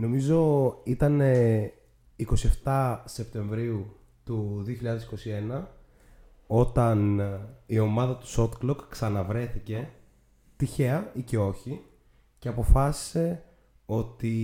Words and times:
Νομίζω 0.00 0.80
ήταν 0.84 1.20
ε, 1.20 1.72
27 2.64 2.98
Σεπτεμβρίου 3.04 3.96
του 4.24 4.64
2021 5.54 5.64
όταν 6.46 7.20
ε, 7.20 7.40
η 7.66 7.78
ομάδα 7.78 8.16
του 8.16 8.26
Shot 8.26 8.50
Clock 8.62 8.76
ξαναβρέθηκε 8.88 9.88
τυχαία 10.56 11.10
ή 11.14 11.22
και 11.22 11.38
όχι 11.38 11.80
και 12.38 12.48
αποφάσισε 12.48 13.44
ότι 13.86 14.34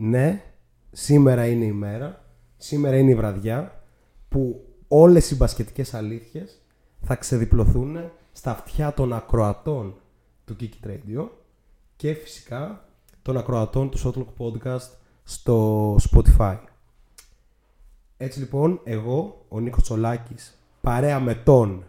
ναι, 0.00 0.42
σήμερα 0.90 1.46
είναι 1.46 1.64
η 1.64 1.72
μέρα, 1.72 2.24
σήμερα 2.56 2.98
είναι 2.98 3.10
η 3.10 3.14
βραδιά 3.14 3.82
που 4.28 4.64
όλες 4.88 5.30
οι 5.30 5.36
μπασκετικές 5.36 5.94
αλήθειες 5.94 6.62
θα 7.00 7.14
ξεδιπλωθούν 7.14 7.96
στα 8.32 8.50
αυτιά 8.50 8.94
των 8.94 9.12
ακροατών 9.12 9.94
του 10.44 10.56
Kiki 10.60 10.86
Radio 10.86 11.28
και 11.96 12.14
φυσικά 12.14 12.84
των 13.30 13.38
ακροατών 13.38 13.90
του 13.90 13.98
Shotlock 13.98 14.44
Podcast 14.44 14.88
στο 15.24 15.96
Spotify. 16.10 16.56
Έτσι 18.16 18.38
λοιπόν, 18.38 18.80
εγώ, 18.84 19.44
ο 19.48 19.60
Νίκος 19.60 19.82
Τσολάκης, 19.82 20.58
παρέα 20.80 21.20
με 21.20 21.34
τον 21.34 21.84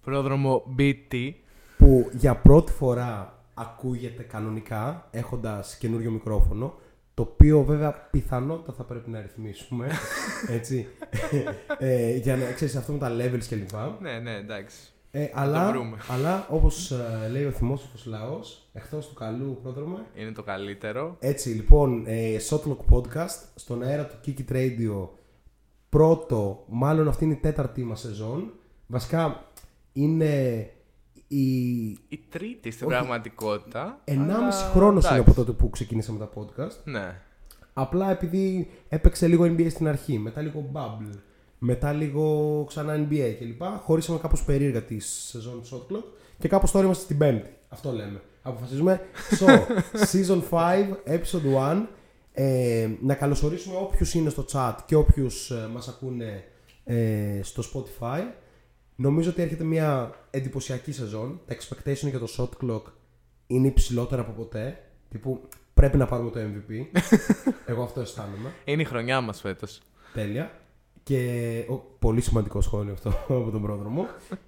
Πρόδρομο 0.00 0.62
BT. 0.78 1.32
που 1.78 2.10
για 2.12 2.36
πρώτη 2.36 2.72
φορά 2.72 3.42
ακούγεται 3.54 4.22
κανονικά 4.22 5.08
έχοντας 5.10 5.76
καινούριο 5.76 6.10
μικρόφωνο 6.10 6.74
το 7.14 7.22
οποίο 7.22 7.62
βέβαια 7.62 7.92
πιθανότατα 7.92 8.72
θα 8.72 8.82
πρέπει 8.82 9.10
να 9.10 9.20
ρυθμίσουμε 9.20 9.88
έτσι 10.56 10.86
ε, 11.78 12.16
για 12.16 12.36
να 12.36 12.52
ξέρεις 12.52 12.76
αυτό 12.76 12.92
με 12.92 12.98
τα 12.98 13.10
levels 13.10 13.44
κλπ. 13.48 14.00
Ναι, 14.00 14.18
ναι, 14.18 14.34
εντάξει. 14.34 14.76
Ε, 15.18 15.26
το 15.26 15.32
αλλά, 15.34 15.70
βρούμε. 15.70 15.96
αλλά 16.08 16.46
όπως 16.50 16.90
ε, 16.90 17.28
λέει 17.30 17.44
ο 17.44 17.50
θυμόσοφος 17.50 18.06
λαός 18.06 18.68
εχθώς 18.72 19.08
του 19.08 19.14
καλού 19.14 19.58
πρόδρομε 19.62 20.04
Είναι 20.14 20.32
το 20.32 20.42
καλύτερο. 20.42 21.16
έτσι 21.18 21.48
λοιπόν 21.48 22.04
ε, 22.06 22.36
Shotlock 22.50 22.94
Podcast 22.94 23.44
στον 23.54 23.82
αέρα 23.82 24.06
του 24.06 24.16
Kiki 24.26 24.52
Radio 24.52 25.08
πρώτο 25.88 26.64
μάλλον 26.68 27.08
αυτή 27.08 27.24
είναι 27.24 27.32
η 27.32 27.36
τέταρτη 27.36 27.82
μας 27.84 28.00
σεζόν 28.00 28.52
βασικά 28.86 29.44
είναι 29.92 30.70
η 31.28 31.86
Η 32.08 32.24
τρίτη 32.28 32.70
στην 32.70 32.86
Όχι. 32.86 32.96
πραγματικότητα. 32.96 34.00
1,5 34.04 34.12
αλλά 34.18 34.50
χρόνος 34.52 35.04
είναι 35.04 35.12
εντάξει. 35.14 35.30
από 35.30 35.32
τότε 35.34 35.52
που 35.52 35.70
ξεκινήσαμε 35.70 36.18
τα 36.18 36.28
podcast. 36.34 36.76
Ναι. 36.84 37.20
Απλά 37.72 38.10
επειδή 38.10 38.70
έπαιξε 38.88 39.26
λίγο 39.26 39.44
NBA 39.44 39.66
στην 39.70 39.88
αρχή, 39.88 40.18
μετά 40.18 40.40
λίγο 40.40 40.70
Bubble, 40.72 41.14
μετά 41.58 41.92
λίγο 41.92 42.64
ξανά 42.68 43.06
NBA 43.08 43.34
κλπ. 43.38 43.62
Χωρίσαμε 43.82 44.18
κάπως 44.18 44.44
περίεργα 44.44 44.82
τη 44.82 44.98
σεζόν 44.98 45.62
του 45.62 45.68
Shot 45.70 45.92
Clock 45.92 46.04
και 46.38 46.48
κάπως 46.48 46.70
τώρα 46.70 46.84
είμαστε 46.84 47.04
στην 47.04 47.18
πέμπτη. 47.18 47.50
Αυτό 47.68 47.92
λέμε. 47.92 48.20
Αποφασίζουμε. 48.42 49.00
So, 49.38 49.46
season 50.12 50.42
5, 50.50 50.92
episode 51.06 51.72
1. 51.72 51.82
Ε, 52.32 52.88
να 53.00 53.14
καλωσορίσουμε 53.14 53.76
όποιους 53.76 54.14
είναι 54.14 54.30
στο 54.30 54.44
chat 54.52 54.74
και 54.86 54.94
όποιους 54.94 55.50
ε, 55.50 55.68
μας 55.72 55.88
ακούνε 55.88 56.44
ε, 56.84 57.40
στο 57.42 57.62
Spotify. 57.72 58.20
Νομίζω 58.96 59.30
ότι 59.30 59.42
έρχεται 59.42 59.64
μια 59.64 60.14
εντυπωσιακή 60.30 60.92
σεζόν. 60.92 61.40
Τα 61.46 61.54
expectation 61.54 62.08
για 62.08 62.18
το 62.18 62.26
shot 62.36 62.64
clock 62.64 62.82
είναι 63.46 63.66
υψηλότερα 63.66 64.22
από 64.22 64.32
ποτέ. 64.32 64.78
Τύπου 65.08 65.48
πρέπει 65.74 65.96
να 65.96 66.06
πάρουμε 66.06 66.30
το 66.30 66.40
MVP. 66.40 67.00
Εγώ 67.70 67.82
αυτό 67.82 68.00
αισθάνομαι. 68.00 68.52
Είναι 68.64 68.82
η 68.82 68.84
χρονιά 68.84 69.20
μας 69.20 69.40
φέτος. 69.40 69.80
Τέλεια. 70.12 70.50
Και 71.08 71.64
ο, 71.68 71.74
πολύ 71.74 72.20
σημαντικό 72.20 72.60
σχόλιο 72.60 72.92
αυτό 72.92 73.08
από 73.40 73.50
τον 73.50 73.62
πρόδρομο. 73.62 74.06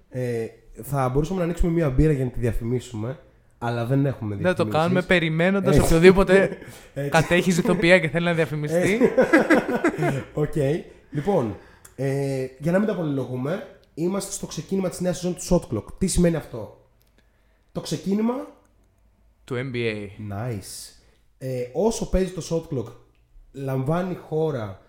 Ε, 0.09 0.45
θα 0.83 1.09
μπορούσαμε 1.09 1.39
να 1.39 1.45
ανοίξουμε 1.45 1.71
μια 1.71 1.89
μπύρα 1.89 2.11
για 2.11 2.25
να 2.25 2.31
τη 2.31 2.39
διαφημίσουμε, 2.39 3.19
αλλά 3.57 3.85
δεν 3.85 4.05
έχουμε 4.05 4.29
Δεν 4.35 4.43
το 4.43 4.43
διαφημίσεις. 4.53 4.79
κάνουμε 4.81 5.01
περιμένοντας 5.01 5.75
Έτσι. 5.75 5.87
οποιοδήποτε 5.87 6.43
Έτσι. 6.93 7.09
κατέχει 7.09 7.51
ζητοπία 7.51 7.99
και 7.99 8.09
θέλει 8.09 8.25
να 8.25 8.33
διαφημιστεί. 8.33 8.99
Οκ. 10.33 10.53
Λοιπόν, 11.11 11.55
ε, 11.95 12.45
για 12.59 12.71
να 12.71 12.77
μην 12.79 12.87
τα 12.87 12.95
πολυλογούμε, 12.95 13.67
είμαστε 13.93 14.31
στο 14.31 14.45
ξεκίνημα 14.47 14.89
της 14.89 14.99
νέας 14.99 15.17
σεζόν 15.19 15.35
του 15.35 15.41
Shot 15.49 15.75
Clock. 15.77 15.85
Τι 15.97 16.07
σημαίνει 16.07 16.35
αυτό; 16.35 16.85
Το 17.71 17.81
ξεκίνημα 17.81 18.33
του 19.43 19.55
NBA. 19.55 20.07
Nice. 20.31 20.93
Ε, 21.37 21.61
όσο 21.73 22.09
παίζει 22.09 22.31
το 22.31 22.41
shot 22.49 22.75
clock, 22.77 22.91
λαμβάνει 23.51 24.15
χώρα 24.15 24.81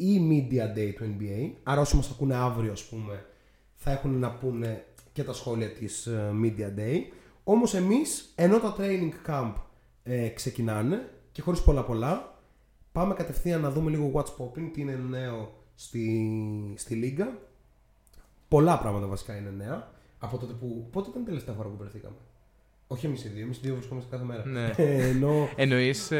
η 0.00 0.28
media 0.30 0.78
day 0.78 0.92
του 0.96 1.16
NBA. 1.18 1.50
Άρα 1.62 1.80
όσοι 1.80 1.96
μας 1.96 2.10
ακούνε 2.10 2.34
αύριο, 2.34 2.72
ας 2.72 2.84
πούμε, 2.84 3.26
θα 3.74 3.90
έχουν 3.90 4.18
να 4.18 4.30
πούνε 4.30 4.84
και 5.12 5.24
τα 5.24 5.32
σχόλια 5.32 5.70
της 5.70 6.06
ε, 6.06 6.32
media 6.42 6.78
day. 6.78 6.98
Όμως 7.44 7.74
εμείς, 7.74 8.32
ενώ 8.34 8.58
τα 8.58 8.76
training 8.78 9.10
camp 9.26 9.52
ε, 10.02 10.28
ξεκινάνε 10.28 11.08
και 11.32 11.42
χωρίς 11.42 11.62
πολλά 11.62 11.84
πολλά, 11.84 12.38
πάμε 12.92 13.14
κατευθείαν 13.14 13.60
να 13.60 13.70
δούμε 13.70 13.90
λίγο 13.90 14.12
what's 14.14 14.44
popping, 14.44 14.70
τι 14.72 14.80
είναι 14.80 14.94
νέο 14.94 15.52
στη, 15.74 16.74
στη 16.76 16.94
λίγα. 16.94 17.38
Πολλά 18.48 18.78
πράγματα 18.78 19.06
βασικά 19.06 19.36
είναι 19.36 19.50
νέα. 19.50 19.90
Από 20.18 20.38
τότε 20.38 20.52
που. 20.52 20.88
Πότε 20.92 21.10
ήταν 21.10 21.22
η 21.22 21.24
τελευταία 21.24 21.54
φορά 21.54 21.68
που 21.68 21.76
βρεθήκαμε; 21.76 22.16
Όχι 22.92 23.06
εμείς 23.06 23.24
οι 23.24 23.28
δύο, 23.28 23.42
εμείς 23.44 23.56
οι 23.56 23.60
δύο 23.62 23.74
βρισκόμαστε 23.74 24.10
κάθε 24.16 24.24
μέρα. 24.24 24.46
Ναι. 24.46 24.70
Ε, 24.76 25.08
ενώ, 25.08 25.48
Εννοείς. 25.56 26.10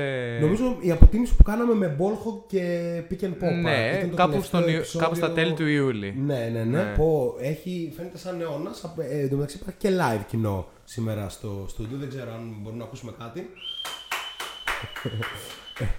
νομίζω 0.41 0.76
η 0.81 0.91
αποτίμηση 0.91 1.36
που 1.36 1.42
κάναμε 1.42 1.75
με 1.75 1.97
Ballhog 1.98 2.42
και 2.47 3.03
Pick 3.10 3.25
and 3.25 3.28
Pop. 3.44 3.53
ναι, 3.62 3.92
ήταν 3.97 4.10
το 4.10 4.16
κάπου, 4.16 4.31
τελευταίο 4.31 4.42
στον, 4.60 4.60
Ιου- 4.69 4.76
επεισόδιο- 4.78 5.00
κάπου 5.09 5.14
στα 5.14 5.32
τέλη 5.32 5.53
του 5.54 5.66
Ιούλη. 5.66 6.14
Ναι, 6.19 6.48
ναι, 6.53 6.64
ναι. 6.64 6.82
Ναι. 6.82 6.94
Πω, 6.97 7.34
έχει, 7.41 7.92
φαίνεται 7.97 8.19
σαν 8.19 8.41
αιώνας. 8.41 8.82
Ε, 8.98 9.19
εν 9.20 9.28
τω 9.28 9.34
μεταξύ 9.34 9.56
υπάρχει 9.60 9.78
και 9.78 9.88
live 10.00 10.20
κοινό 10.28 10.66
σήμερα 10.84 11.28
στο 11.28 11.64
στούντιο. 11.69 11.98
Δεν 11.98 12.09
ξέρω 12.09 12.32
αν 12.32 12.54
μπορούμε 12.60 12.78
να 12.80 12.84
ακούσουμε 12.84 13.12
κάτι. 13.19 13.47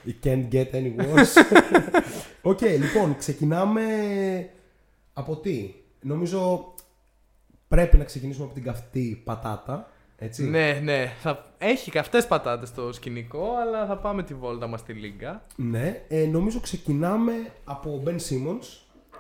It 0.07 0.25
can't 0.27 0.47
get 0.53 0.71
any 0.73 0.95
worse. 1.01 1.35
Οκ, 2.51 2.61
λοιπόν, 2.61 3.15
ξεκινάμε 3.17 3.83
από 5.13 5.35
τι; 5.37 5.73
Νομίζω 6.01 6.73
πρέπει 7.67 7.97
να 7.97 8.03
ξεκινήσουμε 8.03 8.45
από 8.45 8.53
την 8.53 8.63
καυτή 8.63 9.21
πατάτα. 9.25 9.91
Έτσι. 10.23 10.43
Ναι, 10.43 10.79
ναι. 10.83 11.13
Θα... 11.21 11.53
Έχει 11.57 11.91
καυτέ 11.91 12.21
πατάτες 12.21 12.69
στο 12.69 12.93
σκηνικό, 12.93 13.55
αλλά 13.61 13.85
θα 13.85 13.97
πάμε 13.97 14.23
τη 14.23 14.33
βόλτα 14.33 14.67
μας 14.67 14.79
στη 14.79 14.93
Λίγκα. 14.93 15.45
Ναι, 15.55 16.01
ε, 16.07 16.25
νομίζω 16.25 16.59
ξεκινάμε 16.59 17.33
από 17.63 18.03
Ben 18.05 18.15
Simmons. 18.15 18.65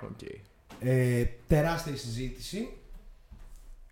Okay. 0.05 0.35
Ε, 0.79 1.25
τεράστια 1.47 1.93
η 1.93 1.95
συζήτηση. 1.95 2.69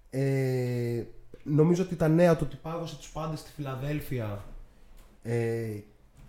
Ε, 0.09 1.03
νομίζω 1.43 1.83
ότι 1.83 1.95
τα 1.95 2.07
νέα 2.07 2.35
του 2.35 2.43
ότι 2.47 2.59
πάγωσε 2.61 2.95
τους 2.95 3.09
πάντες 3.09 3.39
στη 3.39 3.51
Φιλαδέλφια 3.55 4.45
ε, 5.23 5.77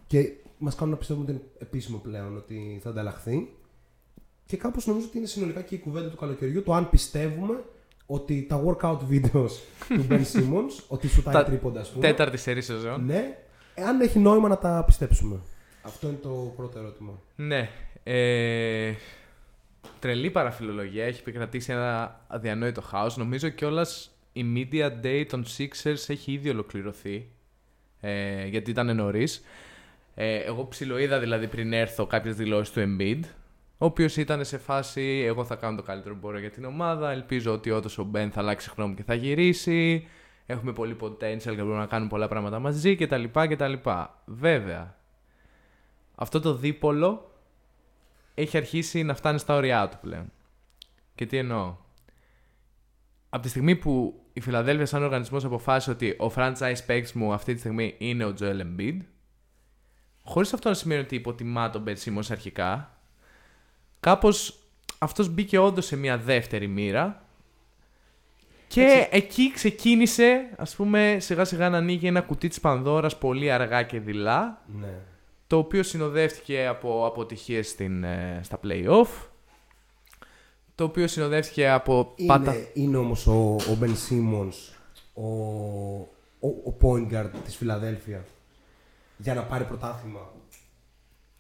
και 0.07 0.33
μας 0.59 0.75
κάνουν 0.75 0.93
να 0.93 0.99
πιστεύουμε 0.99 1.25
ότι 1.25 1.35
είναι 1.35 1.43
επίσημο 1.59 1.99
πλέον 1.99 2.37
ότι 2.37 2.81
θα 2.83 2.91
ανταλλαχθεί. 2.91 3.55
Και 4.47 4.57
κάπως 4.57 4.87
νομίζω 4.87 5.07
ότι 5.07 5.19
είναι 5.19 5.27
συνολικά 5.27 5.63
και 5.63 5.75
η 5.75 5.79
κουβέντα 5.79 6.09
του 6.09 6.17
καλοκαιριού 6.17 6.63
το 6.63 6.75
αν 6.75 6.91
πιστεύουμε 6.91 7.65
ότι 8.13 8.47
τα 8.49 8.63
workout 8.65 8.99
videos 9.11 9.51
του 9.97 10.07
Ben 10.11 10.23
Simmons, 10.33 10.85
ότι 10.89 11.09
σου 11.09 11.23
τα 11.23 11.31
Τα 11.31 11.45
τρίποντα, 11.45 11.81
ας 11.81 11.91
πούμε. 11.91 12.07
Τέταρτη 12.07 12.37
σερή 12.37 12.63
σεζόν. 12.63 13.05
Ναι, 13.05 13.39
εάν 13.75 14.01
έχει 14.01 14.19
νόημα 14.19 14.49
να 14.49 14.59
τα 14.59 14.83
πιστέψουμε. 14.87 15.41
Αυτό 15.83 16.09
είναι 16.09 16.19
το 16.23 16.53
πρώτο 16.57 16.79
ερώτημα. 16.79 17.13
Ναι. 17.37 17.69
Ε, 18.03 18.93
τρελή 19.99 20.31
παραφιλολογία. 20.31 21.05
Έχει 21.05 21.21
επικρατήσει 21.21 21.73
ένα 21.73 22.21
αδιανόητο 22.27 22.81
χάος. 22.81 23.17
Νομίζω 23.17 23.49
κιόλας 23.49 24.11
η 24.33 24.45
media 24.55 24.91
day 25.05 25.25
των 25.29 25.45
Sixers 25.59 26.05
έχει 26.09 26.33
ήδη 26.33 26.49
ολοκληρωθεί. 26.49 27.29
Ε, 28.01 28.47
γιατί 28.47 28.71
ήταν 28.71 28.97
νωρίς. 28.97 29.45
Ε, 30.15 30.37
εγώ 30.37 30.69
ψιλοείδα 30.69 31.19
δηλαδή 31.19 31.49
πριν 31.49 31.73
έρθω 31.73 32.07
κάποιες 32.07 32.37
δηλώσεις 32.37 32.73
του 32.73 32.81
Embiid. 32.81 33.21
Ο 33.83 33.87
οποίος 33.87 34.17
ήταν 34.17 34.45
σε 34.45 34.59
φάση, 34.59 35.23
εγώ 35.27 35.45
θα 35.45 35.57
κάνω 35.57 35.77
το 35.77 35.83
καλύτερο 35.83 36.15
που 36.15 36.21
μπορώ 36.21 36.39
για 36.39 36.51
την 36.51 36.65
ομάδα. 36.65 37.11
Ελπίζω 37.11 37.53
ότι 37.53 37.71
όντως 37.71 37.99
ο 37.99 38.05
Μπεν 38.05 38.31
θα 38.31 38.41
αλλάξει 38.41 38.71
χρόνο 38.71 38.95
και 38.95 39.03
θα 39.03 39.15
γυρίσει. 39.15 40.07
Έχουμε 40.47 40.73
πολύ 40.73 40.97
potential 41.01 41.39
και 41.39 41.55
μπορούμε 41.55 41.79
να 41.79 41.87
κάνουμε 41.87 42.11
πολλά 42.11 42.29
πράγματα 42.29 42.59
μαζί 42.59 42.97
κτλ. 42.97 43.25
κτλ. 43.33 43.73
Βέβαια, 44.25 44.97
αυτό 46.15 46.41
το 46.41 46.55
δίπολο 46.55 47.35
έχει 48.35 48.57
αρχίσει 48.57 49.03
να 49.03 49.15
φτάνει 49.15 49.39
στα 49.39 49.55
ωριά 49.55 49.89
του 49.89 49.99
πλέον. 50.01 50.33
Και 51.15 51.27
τι 51.27 51.37
εννοώ. 51.37 51.77
Από 53.29 53.43
τη 53.43 53.49
στιγμή 53.49 53.77
που 53.77 54.23
η 54.33 54.41
Φιλαδέλφια 54.41 54.87
σαν 54.87 55.03
οργανισμός 55.03 55.45
αποφάσισε 55.45 55.91
ότι 55.91 56.17
ο 56.19 56.33
franchise 56.37 56.85
παίκτης 56.87 57.13
μου 57.13 57.33
αυτή 57.33 57.53
τη 57.53 57.59
στιγμή 57.59 57.95
είναι 57.99 58.25
ο 58.25 58.35
Joel 58.41 58.61
Embiid, 58.61 58.99
χωρίς 60.23 60.53
αυτό 60.53 60.69
να 60.69 60.75
σημαίνει 60.75 61.01
ότι 61.01 61.15
υποτιμά 61.15 61.71
τον 61.71 61.85
Ben 61.87 61.95
Simmons 62.05 62.29
αρχικά, 62.31 63.00
κάπως 64.01 64.59
αυτός 64.99 65.29
μπήκε 65.29 65.59
όντως 65.59 65.87
σε 65.87 65.97
μια 65.97 66.19
δεύτερη 66.19 66.67
μοίρα 66.67 67.25
και 68.69 69.09
εκεί 69.11 69.53
ξεκίνησε, 69.53 70.51
ας 70.57 70.75
πούμε, 70.75 71.17
σιγά 71.21 71.45
σιγά 71.45 71.69
να 71.69 71.77
ανοίγει 71.77 72.07
ένα 72.07 72.21
κουτί 72.21 72.49
της 72.49 72.61
Πανδώρας 72.61 73.19
πολύ 73.19 73.51
αργά 73.51 73.83
και 73.83 74.01
δειλά, 74.01 74.63
Ναι. 74.81 74.95
το 75.47 75.57
οποίο 75.59 75.83
συνοδεύτηκε 75.83 76.67
από 76.67 77.07
αποτυχίες 77.07 77.69
στην, 77.69 78.05
ε, 78.05 78.41
στα 78.43 78.61
play-off, 78.65 79.09
το 80.75 80.85
οποίο 80.85 81.07
συνοδεύτηκε 81.07 81.71
από 81.71 82.13
Είναι, 82.17 82.29
πάτα... 82.29 82.55
είναι 82.75 82.97
όμως 82.97 83.27
ο, 83.27 83.55
ο 83.55 83.79
Ben 83.83 83.87
Simmons 84.09 84.75
ο, 85.15 85.27
ο, 86.41 86.49
ο 86.49 86.77
point 86.83 87.13
guard 87.15 87.31
της 87.45 87.57
Φιλαδέλφια 87.57 88.25
για 89.17 89.35
να 89.35 89.43
πάρει 89.43 89.65
πρωτάθλημα. 89.65 90.21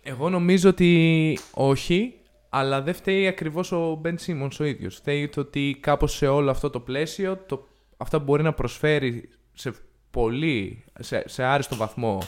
Εγώ 0.02 0.28
νομίζω 0.30 0.68
ότι 0.68 1.38
όχι, 1.50 2.14
αλλά 2.50 2.82
δεν 2.82 2.94
φταίει 2.94 3.26
ακριβώς 3.26 3.72
ο 3.72 3.94
Μπεν 3.94 4.18
Σίμονς 4.18 4.60
ο 4.60 4.64
ίδιος. 4.64 4.96
Φταίει 4.96 5.28
το 5.28 5.40
ότι 5.40 5.78
κάπως 5.80 6.12
σε 6.12 6.26
όλο 6.26 6.50
αυτό 6.50 6.70
το 6.70 6.80
πλαίσιο, 6.80 7.36
το, 7.36 7.68
αυτά 7.96 8.18
που 8.18 8.24
μπορεί 8.24 8.42
να 8.42 8.52
προσφέρει 8.52 9.28
σε 9.52 9.72
πολύ, 10.10 10.84
σε, 10.98 11.22
σε 11.28 11.42
άριστο 11.42 11.76
βαθμό 11.76 12.18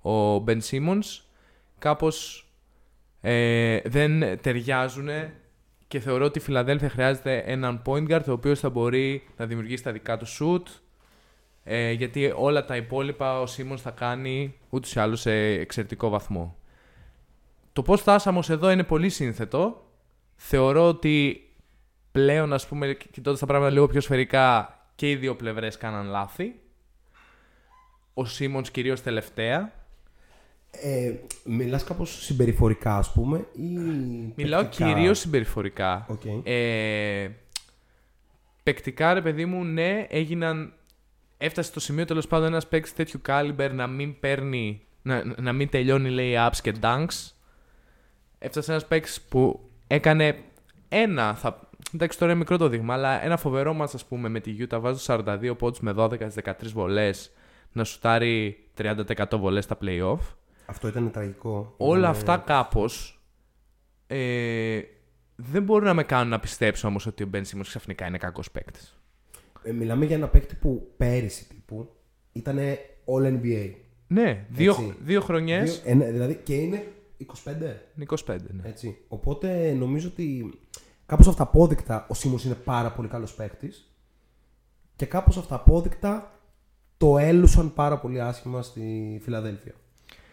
ο 0.00 0.38
Μπεν 0.38 0.60
Σίμονς, 0.60 1.22
κάπως 1.78 2.46
ε, 3.20 3.80
δεν 3.84 4.40
ταιριάζουν 4.40 5.08
και 5.88 6.00
θεωρώ 6.00 6.24
ότι 6.24 6.38
η 6.38 6.42
Φιλαδέλφια 6.42 6.88
χρειάζεται 6.88 7.38
έναν 7.46 7.82
point 7.86 8.08
guard 8.10 8.24
ο 8.28 8.32
οποίος 8.32 8.60
θα 8.60 8.70
μπορεί 8.70 9.22
να 9.36 9.46
δημιουργήσει 9.46 9.82
τα 9.82 9.92
δικά 9.92 10.16
του 10.16 10.26
shoot, 10.26 10.62
ε, 11.64 11.90
γιατί 11.90 12.32
όλα 12.36 12.64
τα 12.64 12.76
υπόλοιπα 12.76 13.40
ο 13.40 13.46
Σίμονς 13.46 13.82
θα 13.82 13.90
κάνει 13.90 14.54
ούτως 14.70 14.94
ή 14.94 15.00
άλλως 15.00 15.20
σε 15.20 15.32
εξαιρετικό 15.32 16.08
βαθμό. 16.08 16.57
Το 17.78 17.84
πώς 17.84 18.00
φτάσαμε 18.00 18.38
ως 18.38 18.50
εδώ 18.50 18.70
είναι 18.70 18.84
πολύ 18.84 19.08
σύνθετο. 19.08 19.86
Θεωρώ 20.36 20.88
ότι 20.88 21.48
πλέον, 22.12 22.52
ας 22.52 22.66
πούμε, 22.66 22.96
κοιτώντας 23.10 23.40
τα 23.40 23.46
πράγματα 23.46 23.72
λίγο 23.72 23.86
πιο 23.86 24.00
σφαιρικά, 24.00 24.78
και 24.94 25.10
οι 25.10 25.16
δύο 25.16 25.36
πλευρές 25.36 25.76
κάναν 25.76 26.06
λάθη. 26.06 26.60
Ο 28.14 28.24
Σίμονς 28.24 28.70
κυρίως 28.70 29.02
τελευταία. 29.02 29.72
Ε, 30.70 31.12
μιλάς 31.44 31.84
κάπως 31.84 32.24
συμπεριφορικά, 32.24 32.96
ας 32.96 33.12
πούμε, 33.12 33.46
ή... 33.52 33.62
Μιλάω 34.36 34.62
παικτικά; 34.62 34.92
κυρίως 34.92 35.18
συμπεριφορικά. 35.18 36.06
Οκ. 36.08 36.22
Ε, 36.42 37.30
παικτικά, 38.62 39.14
ρε 39.14 39.22
παιδί 39.22 39.44
μου, 39.44 39.64
ναι, 39.64 40.06
έγιναν. 40.08 40.72
Έφτασε 41.36 41.68
στο 41.70 41.80
σημείο 41.80 42.04
τέλος 42.04 42.26
πάντων 42.26 42.46
ένας 42.46 42.68
παίκτης 42.68 42.94
τέτοιου 42.94 43.20
caliber 43.26 43.70
να 43.72 43.86
μην 43.86 44.20
παίρνει. 44.20 44.82
Να, 45.02 45.22
να 45.36 45.52
μην 45.52 45.68
τελειώνει, 45.68 46.08
λέει, 46.08 46.34
ups 46.36 46.58
και 46.62 46.74
dunks. 46.80 47.32
Έφτασε 48.38 48.70
ένας 48.70 48.86
παίκτης 48.86 49.20
που 49.20 49.68
έκανε 49.86 50.36
ένα. 50.88 51.34
Θα, 51.34 51.68
εντάξει, 51.94 52.18
τώρα 52.18 52.30
είναι 52.30 52.40
μικρό 52.40 52.56
το 52.56 52.68
δείγμα, 52.68 52.94
αλλά 52.94 53.24
ένα 53.24 53.36
φοβερό 53.36 53.74
μα, 53.74 53.84
ας 53.84 54.04
πούμε, 54.04 54.28
με 54.28 54.40
τη 54.40 54.56
Utah 54.60 54.78
βάζω 54.80 55.14
42 55.14 55.54
πόντους 55.58 55.80
με 55.80 55.92
12 55.96 56.18
13 56.44 56.52
βολές 56.72 57.32
να 57.72 57.84
σουτάρει 57.84 58.64
30% 58.78 58.94
βολές 59.38 59.64
στα 59.64 59.78
playoff. 59.84 60.18
Αυτό 60.66 60.88
ήταν 60.88 61.10
τραγικό. 61.10 61.74
Όλα 61.76 61.98
Ήταν, 61.98 62.10
αυτά 62.10 62.36
κάπως 62.36 63.20
ε, 64.06 64.80
δεν 65.36 65.62
μπορούν 65.62 65.84
να 65.86 65.94
με 65.94 66.02
κάνουν 66.04 66.28
να 66.28 66.40
πιστέψω 66.40 66.88
όμως 66.88 67.06
ότι 67.06 67.22
ο 67.22 67.30
Ben 67.32 67.36
Simmons 67.36 67.60
ξαφνικά 67.62 68.06
είναι 68.06 68.18
κακός 68.18 68.50
παίκτης. 68.50 68.98
ε, 69.62 69.72
μιλάμε 69.72 70.04
για 70.04 70.16
ένα 70.16 70.28
παίκτη 70.28 70.54
που 70.54 70.92
πέρυσι 70.96 71.48
τύπου 71.48 71.88
ήταν 72.32 72.58
All 73.04 73.26
NBA. 73.42 73.70
Ναι, 74.06 74.44
δύο, 74.48 74.70
Έτσι. 74.70 74.94
δύο 75.04 75.20
χρονιές, 75.20 75.80
Δύο- 75.82 75.90
ένα- 75.92 76.04
δηλαδή 76.04 76.34
και 76.44 76.54
είναι 76.54 76.86
25. 77.44 77.46
είναι 77.96 78.06
25, 78.26 78.36
ναι. 78.50 78.68
Έτσι. 78.68 78.98
Οπότε 79.08 79.72
νομίζω 79.72 80.08
ότι 80.08 80.58
κάπως 81.06 81.28
αυταπόδεικτα 81.28 82.06
ο 82.08 82.14
Σίμος 82.14 82.44
είναι 82.44 82.54
πάρα 82.54 82.92
πολύ 82.92 83.08
καλός 83.08 83.34
παίκτης 83.34 83.92
και 84.96 85.06
κάπως 85.06 85.36
αυταπόδεικτα 85.36 86.32
το 86.96 87.18
έλουσαν 87.18 87.74
πάρα 87.74 87.98
πολύ 87.98 88.20
άσχημα 88.20 88.62
στη 88.62 89.18
Φιλαδέλφια. 89.22 89.72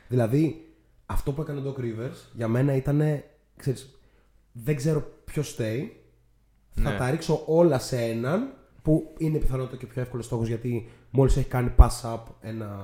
Δηλαδή, 0.07 0.73
αυτό 1.05 1.31
που 1.31 1.41
έκανε 1.41 1.59
ο 1.69 1.73
Doc 1.77 1.79
Rivers 1.81 2.15
για 2.33 2.47
μένα 2.47 2.75
ήταν, 2.75 3.01
ξέρεις, 3.55 3.99
δεν 4.51 4.75
ξέρω 4.75 5.01
ποιος 5.25 5.49
στέει, 5.49 5.99
θα 6.69 6.91
Ναι. 6.91 6.97
τα 6.97 7.09
ρίξω 7.09 7.43
όλα 7.45 7.79
σε 7.79 8.01
έναν 8.01 8.53
που 8.81 9.13
είναι 9.17 9.37
πιθανότατα 9.37 9.75
και 9.77 9.85
πιο 9.85 10.01
εύκολος 10.01 10.25
στόχος 10.25 10.47
γιατί 10.47 10.89
μόλις 11.09 11.37
έχει 11.37 11.47
κάνει 11.47 11.71
pass 11.77 12.01
up 12.03 12.19
ένα 12.41 12.79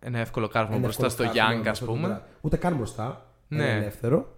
Ένα 0.00 0.18
εύκολο 0.18 0.48
κάρβουνο 0.48 0.76
ένα 0.76 0.84
μπροστά 0.84 1.08
στο 1.08 1.22
εύκολο 1.22 1.42
Young, 1.42 1.62
κάρφωμα 1.62 1.70
ας 1.70 1.80
με 1.80 1.86
αυτό 1.86 1.86
πούμε. 1.86 2.08
το- 2.08 2.22
Ούτε 2.40 2.56
καν 2.56 2.76
μπροστά. 2.76 3.31
Ναι. 3.56 3.62
Ένα 3.62 3.72
ελεύθερο. 3.72 4.36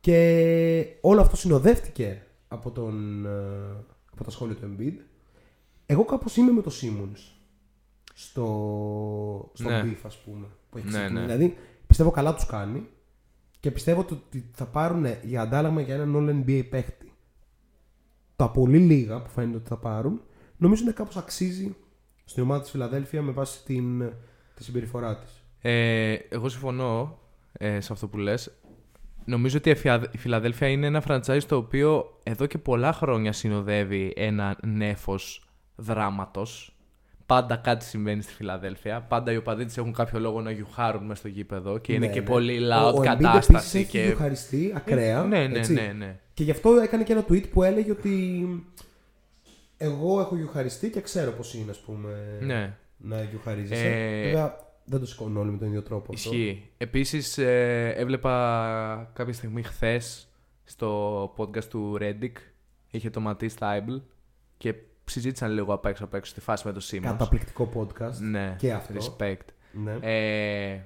Και 0.00 0.96
όλο 1.00 1.20
αυτό 1.20 1.36
συνοδεύτηκε 1.36 2.22
από, 2.48 2.70
τον, 2.70 3.26
ε, 3.26 3.30
από 4.12 4.24
τα 4.24 4.30
σχόλια 4.30 4.54
του 4.54 4.76
Embiid. 4.76 4.94
Εγώ 5.86 6.04
κάπως 6.04 6.36
είμαι 6.36 6.50
με 6.52 6.62
το 6.62 6.70
Simmons 6.82 7.32
στο, 8.14 9.50
στο 9.54 9.68
Ναι. 9.68 9.82
beef, 9.84 9.96
ας 10.02 10.16
πούμε. 10.18 10.46
Που 10.70 10.78
έχει 10.78 10.86
Ναι, 10.86 10.92
ξεκινήσει. 10.92 11.14
ναι. 11.26 11.34
Δηλαδή, 11.34 11.56
πιστεύω 11.86 12.10
καλά 12.10 12.34
τους 12.34 12.46
κάνει 12.46 12.86
και 13.60 13.70
πιστεύω 13.70 14.04
το 14.04 14.14
ότι 14.14 14.50
θα 14.54 14.66
πάρουν 14.66 15.06
για 15.22 15.40
αντάλλαγμα 15.40 15.80
για 15.80 15.94
έναν 15.94 16.14
All 16.16 16.46
NBA 16.46 16.64
παίχτη. 16.70 17.12
Τα 18.36 18.50
πολύ 18.50 18.78
λίγα 18.78 19.22
που 19.22 19.30
φαίνεται 19.30 19.56
ότι 19.56 19.68
θα 19.68 19.76
πάρουν, 19.76 20.20
νομίζω 20.56 20.82
είναι 20.82 20.92
κάπως 20.92 21.16
αξίζει 21.16 21.76
στην 22.24 22.42
ομάδα 22.42 22.60
της 22.62 22.70
Φιλαδέλφια 22.70 23.22
με 23.22 23.32
βάση 23.32 23.64
την, 23.64 24.12
τη 24.54 24.64
συμπεριφορά 24.64 25.16
της. 25.18 25.42
Ε, 25.60 26.12
εγώ 26.12 26.48
συμφωνώ 26.48 27.18
ε, 27.52 27.80
σε 27.80 27.92
αυτό 27.92 28.08
που 28.08 28.16
λες. 28.18 28.50
Νομίζω 29.24 29.56
ότι 29.58 29.70
η 29.70 29.74
Φια- 29.74 30.08
η 30.12 30.18
Φιλαδέλφια 30.18 30.68
είναι 30.68 30.86
ένα 30.86 31.02
franchise 31.08 31.42
το 31.48 31.56
οποίο 31.56 32.18
εδώ 32.22 32.46
και 32.46 32.58
πολλά 32.58 32.92
χρόνια 32.92 33.32
συνοδεύει 33.32 34.12
ένα 34.16 34.56
νέφος 34.62 35.48
δράματος. 35.76 36.72
Πάντα 37.26 37.56
κάτι 37.56 37.84
συμβαίνει 37.84 38.22
στη 38.22 38.32
Φιλαδέλφια. 38.32 39.00
Πάντα 39.00 39.32
οι 39.32 39.36
οπαδοί 39.36 39.64
της 39.64 39.76
έχουν 39.76 39.92
κάποιο 39.92 40.20
λόγο 40.20 40.40
να 40.40 40.50
γιουχάρουν 40.50 41.02
μέσα 41.02 41.14
στο 41.18 41.28
γήπεδο 41.28 41.78
και 41.78 41.92
είναι 41.92 42.06
Ναι, 42.06 42.12
και 42.12 42.20
ναι. 42.20 42.26
πολύ 42.26 42.58
Ο- 42.58 42.66
loud 42.72 42.94
ο 42.94 42.98
Embiid 43.00 43.04
κατάσταση. 43.04 43.52
επίσης 43.52 43.74
έχει 43.74 43.84
και... 43.90 44.02
διοχαριστεί 44.06 44.72
ακραία. 44.76 45.22
ναι, 45.22 45.46
ναι, 45.46 45.58
έτσι. 45.58 45.72
ναι, 45.72 45.92
ναι. 45.98 46.18
Και 46.34 46.42
γι' 46.44 46.50
αυτό 46.50 46.70
έκανε 46.76 47.02
και 47.02 47.12
ένα 47.12 47.24
tweet 47.28 47.48
που 47.50 47.62
έλεγε 47.62 47.90
ότι 47.90 48.46
εγώ 49.76 50.20
έχω 50.20 50.36
γιουχαριστεί 50.36 50.90
και 50.90 51.00
ξέρω 51.00 51.30
πώς 51.30 51.54
είναι, 51.54 51.70
ας 51.70 51.78
πούμε, 51.78 52.38
ναι. 52.40 52.76
να 52.96 53.22
γιουχαρίζεσαι. 53.22 53.86
Ε, 53.88 54.22
Βέβαια, 54.24 54.56
δεν 54.88 55.00
το 55.00 55.06
σηκώνουν 55.06 55.36
όλοι 55.36 55.50
με 55.50 55.58
τον 55.58 55.68
ίδιο 55.68 55.82
τρόπο. 55.82 56.12
αυτό. 56.14 56.30
Ισχύει. 56.30 56.70
Επίσης, 56.78 57.38
ε, 57.38 57.92
έβλεπα 57.96 59.10
κάποια 59.14 59.32
στιγμή 59.32 59.62
χθες 59.62 60.28
στο 60.64 61.22
podcast 61.36 61.64
του 61.64 61.98
Reddick. 62.00 62.32
Είχε 62.90 63.10
το 63.10 63.20
Ματί 63.20 63.48
Στάιμπλ 63.48 63.94
και 64.56 64.74
συζήτησαν 65.04 65.50
λίγο 65.52 65.72
απ' 65.72 65.84
έξω 65.86 66.04
απ' 66.04 66.14
έξω 66.14 66.30
στη 66.30 66.40
φάση 66.40 66.66
με 66.66 66.72
το 66.72 66.80
Simmons. 66.90 67.00
Καταπληκτικό 67.02 67.70
podcast. 67.74 68.16
Ναι, 68.20 68.54
Και 68.58 68.72
αυτό. 68.72 68.94
Respect. 68.94 69.44
Ναι. 69.72 69.96
Ε, 70.00 70.80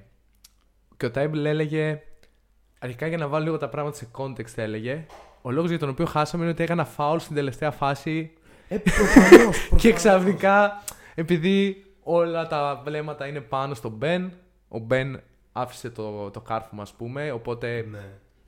και 0.97 1.05
ο 1.05 1.11
Τάιμπλ 1.11 1.45
έλεγε. 1.45 2.01
Αρχικά 2.79 3.07
για 3.07 3.17
να 3.17 3.27
βάλω 3.27 3.43
λίγο 3.43 3.57
τα 3.57 3.69
πράγματα 3.69 3.95
σε 3.95 4.07
context 4.17 4.55
έλεγε. 4.57 5.05
Ο 5.41 5.51
λόγος 5.51 5.69
για 5.69 5.79
τον 5.79 5.89
οποίο 5.89 6.05
χάσαμε 6.05 6.43
είναι 6.43 6.51
ότι 6.51 6.63
έκανα 6.63 6.87
foul 6.97 7.15
στην 7.19 7.35
τελευταία 7.35 7.71
φάση 7.71 8.33
Ε, 8.67 8.77
προφανώς, 8.77 9.57
και 9.67 9.67
προφανώς. 9.69 9.95
ξαφνικά, 9.95 10.83
επειδή 11.15 11.85
όλα 12.03 12.47
τα 12.47 12.81
βλέμματα 12.85 13.27
είναι 13.27 13.39
πάνω 13.41 13.73
στον 13.73 13.91
Μπεν, 13.91 14.31
ο 14.67 14.79
Μπεν 14.79 15.19
άφησε 15.51 15.89
το, 15.89 16.29
το 16.29 16.39
κάρφωμα, 16.41 16.81
ας 16.81 16.91
πούμε. 16.93 17.31
Οπότε 17.31 17.85
Ναι. 17.91 17.97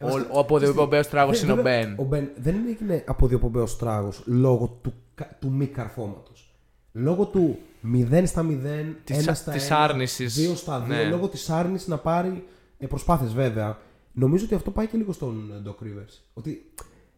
ο, 0.02 0.08
Βασικά, 0.12 0.34
ο 0.34 0.40
αποδιοπομπαίος 0.40 1.08
τράγος 1.08 1.40
Βέ- 1.40 1.44
είναι 1.44 1.52
ο 1.60 1.64
βέβαια, 1.64 1.80
Μπεν. 1.86 1.96
Ο 2.00 2.04
Μπεν 2.04 2.30
δεν 2.38 2.56
έγινε 2.68 3.04
αποδιοπομπαίος 3.08 3.78
τράγος 3.78 4.24
λόγω 4.26 4.78
του, 4.82 4.94
κα- 5.16 5.38
του 5.40 5.52
μη 5.52 5.66
καρφώματος. 5.68 6.56
Λόγω 6.92 7.26
του 7.26 7.58
0 7.82 8.26
στα 8.26 8.44
0, 8.44 8.96
Της- 9.04 9.18
1 9.28 9.34
στα 9.34 9.52
1, 9.52 9.56
της 9.56 9.72
άρνησης. 9.72 10.36
2 10.52 10.56
στα 10.56 10.80
2, 10.80 10.88
Ναι. 10.88 11.04
λόγω 11.04 11.28
της 11.28 11.50
άρνησης 11.50 11.88
να 11.88 11.98
πάρει 11.98 12.48
ε, 12.78 12.88
προσπάθειες 12.88 13.34
βέβαια. 13.34 13.78
Νομίζω 14.12 14.46
ότι 14.46 14.56
αυτό 14.56 14.72
πάει 14.72 14.88
και 14.88 14.98
λίγο 14.98 15.12
στον 15.12 15.52
ε, 15.52 15.70
Doc 15.70 15.84
Rivers. 15.84 16.20
Ότι 16.34 16.72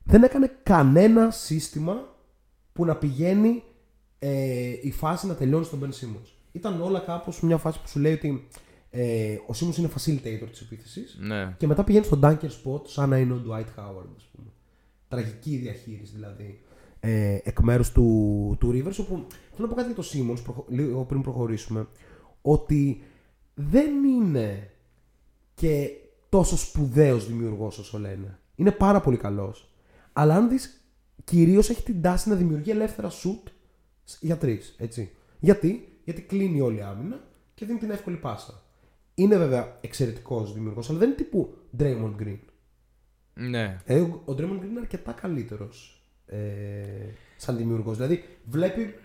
δεν 0.03 0.23
έκανε 0.23 0.51
κανένα 0.63 1.31
σύστημα 1.31 2.15
που 2.73 2.85
να 2.85 2.95
πηγαίνει 2.95 3.63
ε, 4.19 4.73
η 4.81 4.91
φάση 4.91 5.27
να 5.27 5.35
τελειώνεις 5.35 5.67
στον 5.67 5.79
Ben 5.83 5.87
Simmons. 5.87 6.27
Ήταν 6.51 6.81
όλα 6.81 6.99
κάπως 6.99 7.41
μια 7.41 7.57
φάση 7.57 7.81
που 7.81 7.87
σου 7.87 7.99
λέει 7.99 8.13
ότι 8.13 8.47
ε, 8.89 9.33
ο 9.33 9.53
Simmons 9.59 9.77
είναι 9.77 9.89
facilitator 9.95 10.47
της 10.51 10.61
επίθεσης 10.61 11.17
Ναι. 11.19 11.55
και 11.57 11.67
μετά 11.67 11.83
πηγαίνεις 11.83 12.07
στο 12.07 12.19
dunker 12.23 12.49
spot 12.63 12.81
σαν 12.87 13.09
να 13.09 13.17
είναι 13.17 13.33
ο 13.33 13.41
Dwight 13.47 13.79
Howard, 13.79 14.09
ας 14.17 14.29
πούμε. 14.35 14.47
Τραγική 15.07 15.55
διαχείριση 15.55 16.11
δηλαδή 16.15 16.61
ε, 16.99 17.37
εκ 17.43 17.59
μέρους 17.59 17.91
του, 17.91 18.55
του 18.59 18.69
Rivers. 18.71 18.95
Όπου 18.99 19.25
θέλω 19.51 19.67
να 19.67 19.67
πω 19.67 19.75
κάτι 19.75 19.93
για 19.93 20.03
το 20.03 20.09
Simmons 20.13 20.43
προχω- 20.43 20.65
λίγο 20.69 21.03
πριν 21.05 21.21
προχωρήσουμε. 21.21 21.87
Ότι 22.41 23.01
δεν 23.53 24.03
είναι 24.03 24.69
και 25.55 25.89
τόσο 26.29 26.57
σπουδαίος 26.57 27.27
δημιουργός 27.27 27.77
όσο 27.77 27.99
λένε. 27.99 28.39
Είναι 28.55 28.71
πάρα 28.71 29.01
πολύ 29.01 29.17
καλός. 29.17 29.71
Αλλά 30.13 30.35
αν 30.35 30.49
δεις, 30.49 30.81
κυρίως 31.23 31.69
έχει 31.69 31.83
την 31.83 32.01
τάση 32.01 32.29
να 32.29 32.35
δημιουργεί 32.35 32.71
ελεύθερα 32.71 33.09
shoot 33.09 33.51
για 34.19 34.37
τρεις, 34.37 34.75
έτσι. 34.77 35.11
Γιατί, 35.39 35.99
γιατί 36.03 36.21
κλείνει 36.21 36.61
όλη 36.61 36.77
η 36.77 36.81
άμυνα 36.81 37.23
και 37.53 37.65
δίνει 37.65 37.79
την 37.79 37.91
εύκολη 37.91 38.15
πάσα. 38.15 38.61
Είναι 39.13 39.37
βέβαια 39.37 39.77
εξαιρετικός 39.81 40.53
δημιουργός, 40.53 40.89
αλλά 40.89 40.99
δεν 40.99 41.07
είναι 41.07 41.17
τύπου 41.17 41.57
Draymond 41.79 42.15
Green. 42.21 42.39
Ναι. 43.33 43.81
Ε, 43.85 43.99
ο 43.99 44.21
ο 44.25 44.31
Draymond 44.37 44.59
Green 44.59 44.69
είναι 44.69 44.79
αρκετά 44.79 45.11
καλύτερος 45.11 46.01
ε, 46.25 46.37
σαν 47.37 47.57
δημιουργός. 47.57 47.95
Δηλαδή 47.95 48.23
βλέπει 48.45 48.95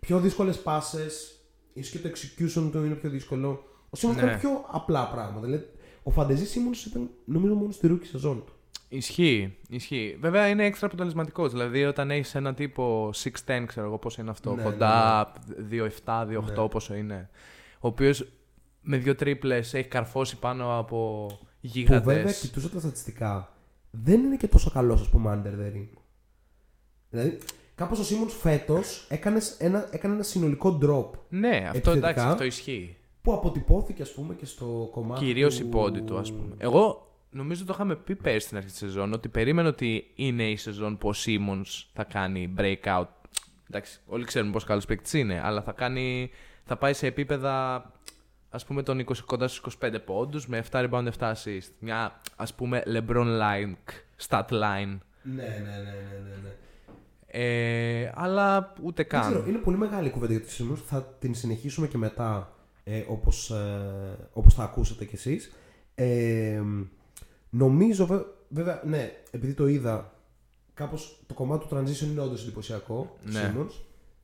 πιο 0.00 0.20
δύσκολες 0.20 0.58
πάσες, 0.62 1.38
ίσως 1.72 1.90
και 1.92 2.08
το 2.08 2.08
execution 2.08 2.68
του 2.72 2.84
είναι 2.84 2.94
πιο 2.94 3.10
δύσκολο. 3.10 3.64
Ο 3.90 3.98
Simmons 3.98 4.14
Ναι. 4.14 4.20
κάνει 4.20 4.38
πιο 4.38 4.64
απλά 4.70 5.08
πράγματα. 5.10 5.46
Δηλαδή, 5.46 5.68
ο 6.02 6.10
Φαντεζής 6.10 6.54
Simmons 6.56 6.86
ήταν 6.86 7.10
νομίζω 7.24 7.54
μόνος 7.54 7.74
στη 7.74 7.86
ρούκη 7.86 8.06
σεζόν 8.06 8.44
του. 8.46 8.52
Ισχύει, 8.94 9.56
ισχύει. 9.68 10.16
Βέβαια 10.20 10.48
είναι 10.48 10.64
έξτρα 10.64 10.86
αποτελεσματικός. 10.86 11.52
Δηλαδή, 11.52 11.84
όταν 11.84 12.10
έχεις 12.10 12.34
έναν 12.34 12.54
τύπο 12.54 13.10
6'10, 13.14 13.64
ξέρω 13.66 13.86
εγώ 13.86 13.98
πόσο 13.98 14.20
είναι 14.20 14.30
αυτό, 14.30 14.54
Ναι, 14.54 14.62
κοντά 14.62 15.32
2'7, 15.70 16.26
2'8, 16.26 16.62
Ναι. 16.62 16.68
πόσο 16.68 16.94
είναι. 16.94 17.30
Ο 17.80 17.88
οποίος 17.88 18.26
με 18.80 18.96
δύο 18.96 19.14
τρίπλες 19.14 19.74
έχει 19.74 19.88
καρφώσει 19.88 20.38
πάνω 20.38 20.78
από 20.78 21.26
Που 21.28 21.46
γίγαντες. 21.60 22.14
βέβαια 22.14 22.32
κοιτούσα 22.32 22.68
τα 22.70 22.78
στατιστικά. 22.78 23.52
Δεν 23.90 24.20
είναι 24.24 24.36
και 24.36 24.48
τόσο 24.48 24.70
καλός, 24.70 25.00
ας 25.00 25.08
πούμε, 25.08 25.42
under 25.44 25.48
the 25.60 25.76
ring. 25.76 25.88
Δηλαδή, 27.10 27.38
κάπως 27.74 27.98
ο 27.98 28.04
Σίμονς 28.04 28.34
φέτος 28.34 29.06
έκανες 29.08 29.56
ένα, 29.58 29.88
έκανε 29.90 30.14
ένα 30.14 30.22
συνολικό 30.22 30.78
drop 30.82 31.18
Ναι, 31.28 31.48
αυτό 31.48 31.68
Επιθετικά. 31.78 31.92
εντάξει, 32.08 32.24
αυτό 32.26 32.44
ισχύει. 32.44 32.96
που 33.22 33.32
αποτυπώθηκε, 33.32 34.02
ας 34.02 34.12
πούμε, 34.12 34.34
και 34.34 34.46
στο 34.46 34.88
κομμάτι. 34.92 35.24
Κυρίως 35.24 35.56
του... 35.56 35.66
η 35.66 35.68
πόντι 35.68 36.00
του, 36.00 36.18
ας 36.18 36.32
πούμε. 36.32 36.54
Εγώ 36.58 37.06
νομίζω 37.32 37.64
το 37.64 37.72
είχαμε 37.74 37.96
πει 37.96 38.16
πέρσι 38.16 38.46
στην 38.46 38.56
αρχή 38.56 38.68
της 38.68 38.78
σεζόν 38.78 39.12
ότι 39.12 39.28
περίμενα 39.28 39.68
ότι 39.68 40.10
είναι 40.14 40.50
η 40.50 40.56
σεζόν 40.56 40.98
που 40.98 41.08
ο 41.08 41.12
Σίμον 41.12 41.64
θα 41.92 42.04
κάνει 42.04 42.54
breakout. 42.58 43.06
Εντάξει, 43.70 44.00
όλοι 44.06 44.24
ξέρουμε 44.24 44.52
πόσο 44.52 44.66
καλός 44.66 44.84
παίκτης 44.84 45.12
είναι, 45.12 45.40
αλλά 45.44 45.62
θα, 45.62 45.72
κάνει, 45.72 46.30
θα 46.64 46.76
πάει 46.76 46.92
σε 46.92 47.06
επίπεδα 47.06 47.84
ας 48.50 48.64
πούμε 48.64 48.82
των 48.82 49.04
20, 49.06 49.16
κοντά 49.26 49.48
στους 49.48 49.76
25 49.80 49.94
πόντους 50.04 50.46
με 50.46 50.64
7 50.70 50.88
rebound 50.88 51.08
7 51.18 51.32
assist. 51.32 51.70
Μια 51.78 52.20
ας 52.36 52.54
πούμε 52.54 52.82
LeBron-like 52.86 53.90
stat 54.28 54.46
line. 54.48 54.98
Ναι, 55.22 55.42
ναι, 55.42 55.42
ναι, 55.42 55.76
ναι, 55.76 56.18
ναι. 56.24 56.36
ναι. 56.42 56.50
Ε, 57.34 58.12
αλλά 58.14 58.72
ούτε 58.82 59.06
Δεν 59.08 59.20
ξέρω, 59.20 59.40
καν. 59.40 59.48
είναι 59.48 59.58
πολύ 59.58 59.76
μεγάλη 59.76 60.06
η 60.06 60.10
κουβέντα 60.10 60.32
για 60.32 60.42
τους 60.42 60.52
Σίμον. 60.52 60.76
Θα 60.76 61.02
την 61.02 61.34
συνεχίσουμε 61.34 61.86
και 61.86 61.98
μετά, 61.98 62.52
ε, 62.84 63.02
όπως, 63.08 63.50
ε, 63.50 64.28
όπως 64.32 64.54
θα 64.54 64.62
ακούσετε 64.62 65.04
κι 65.04 65.14
εσείς. 65.14 65.52
Ε, 65.94 66.62
νομίζω, 67.56 68.06
βέ- 68.06 68.26
βέβαια, 68.48 68.82
ναι, 68.84 69.12
επειδή 69.30 69.54
το 69.54 69.66
είδα, 69.66 70.14
κάπως 70.74 71.20
το 71.26 71.34
κομμάτι 71.34 71.66
του 71.66 71.76
transition 71.76 72.06
είναι 72.10 72.20
όντως 72.20 72.42
εντυπωσιακό. 72.42 73.16
του 73.24 73.30
Ναι. 73.32 73.54
Simmons. 73.56 73.72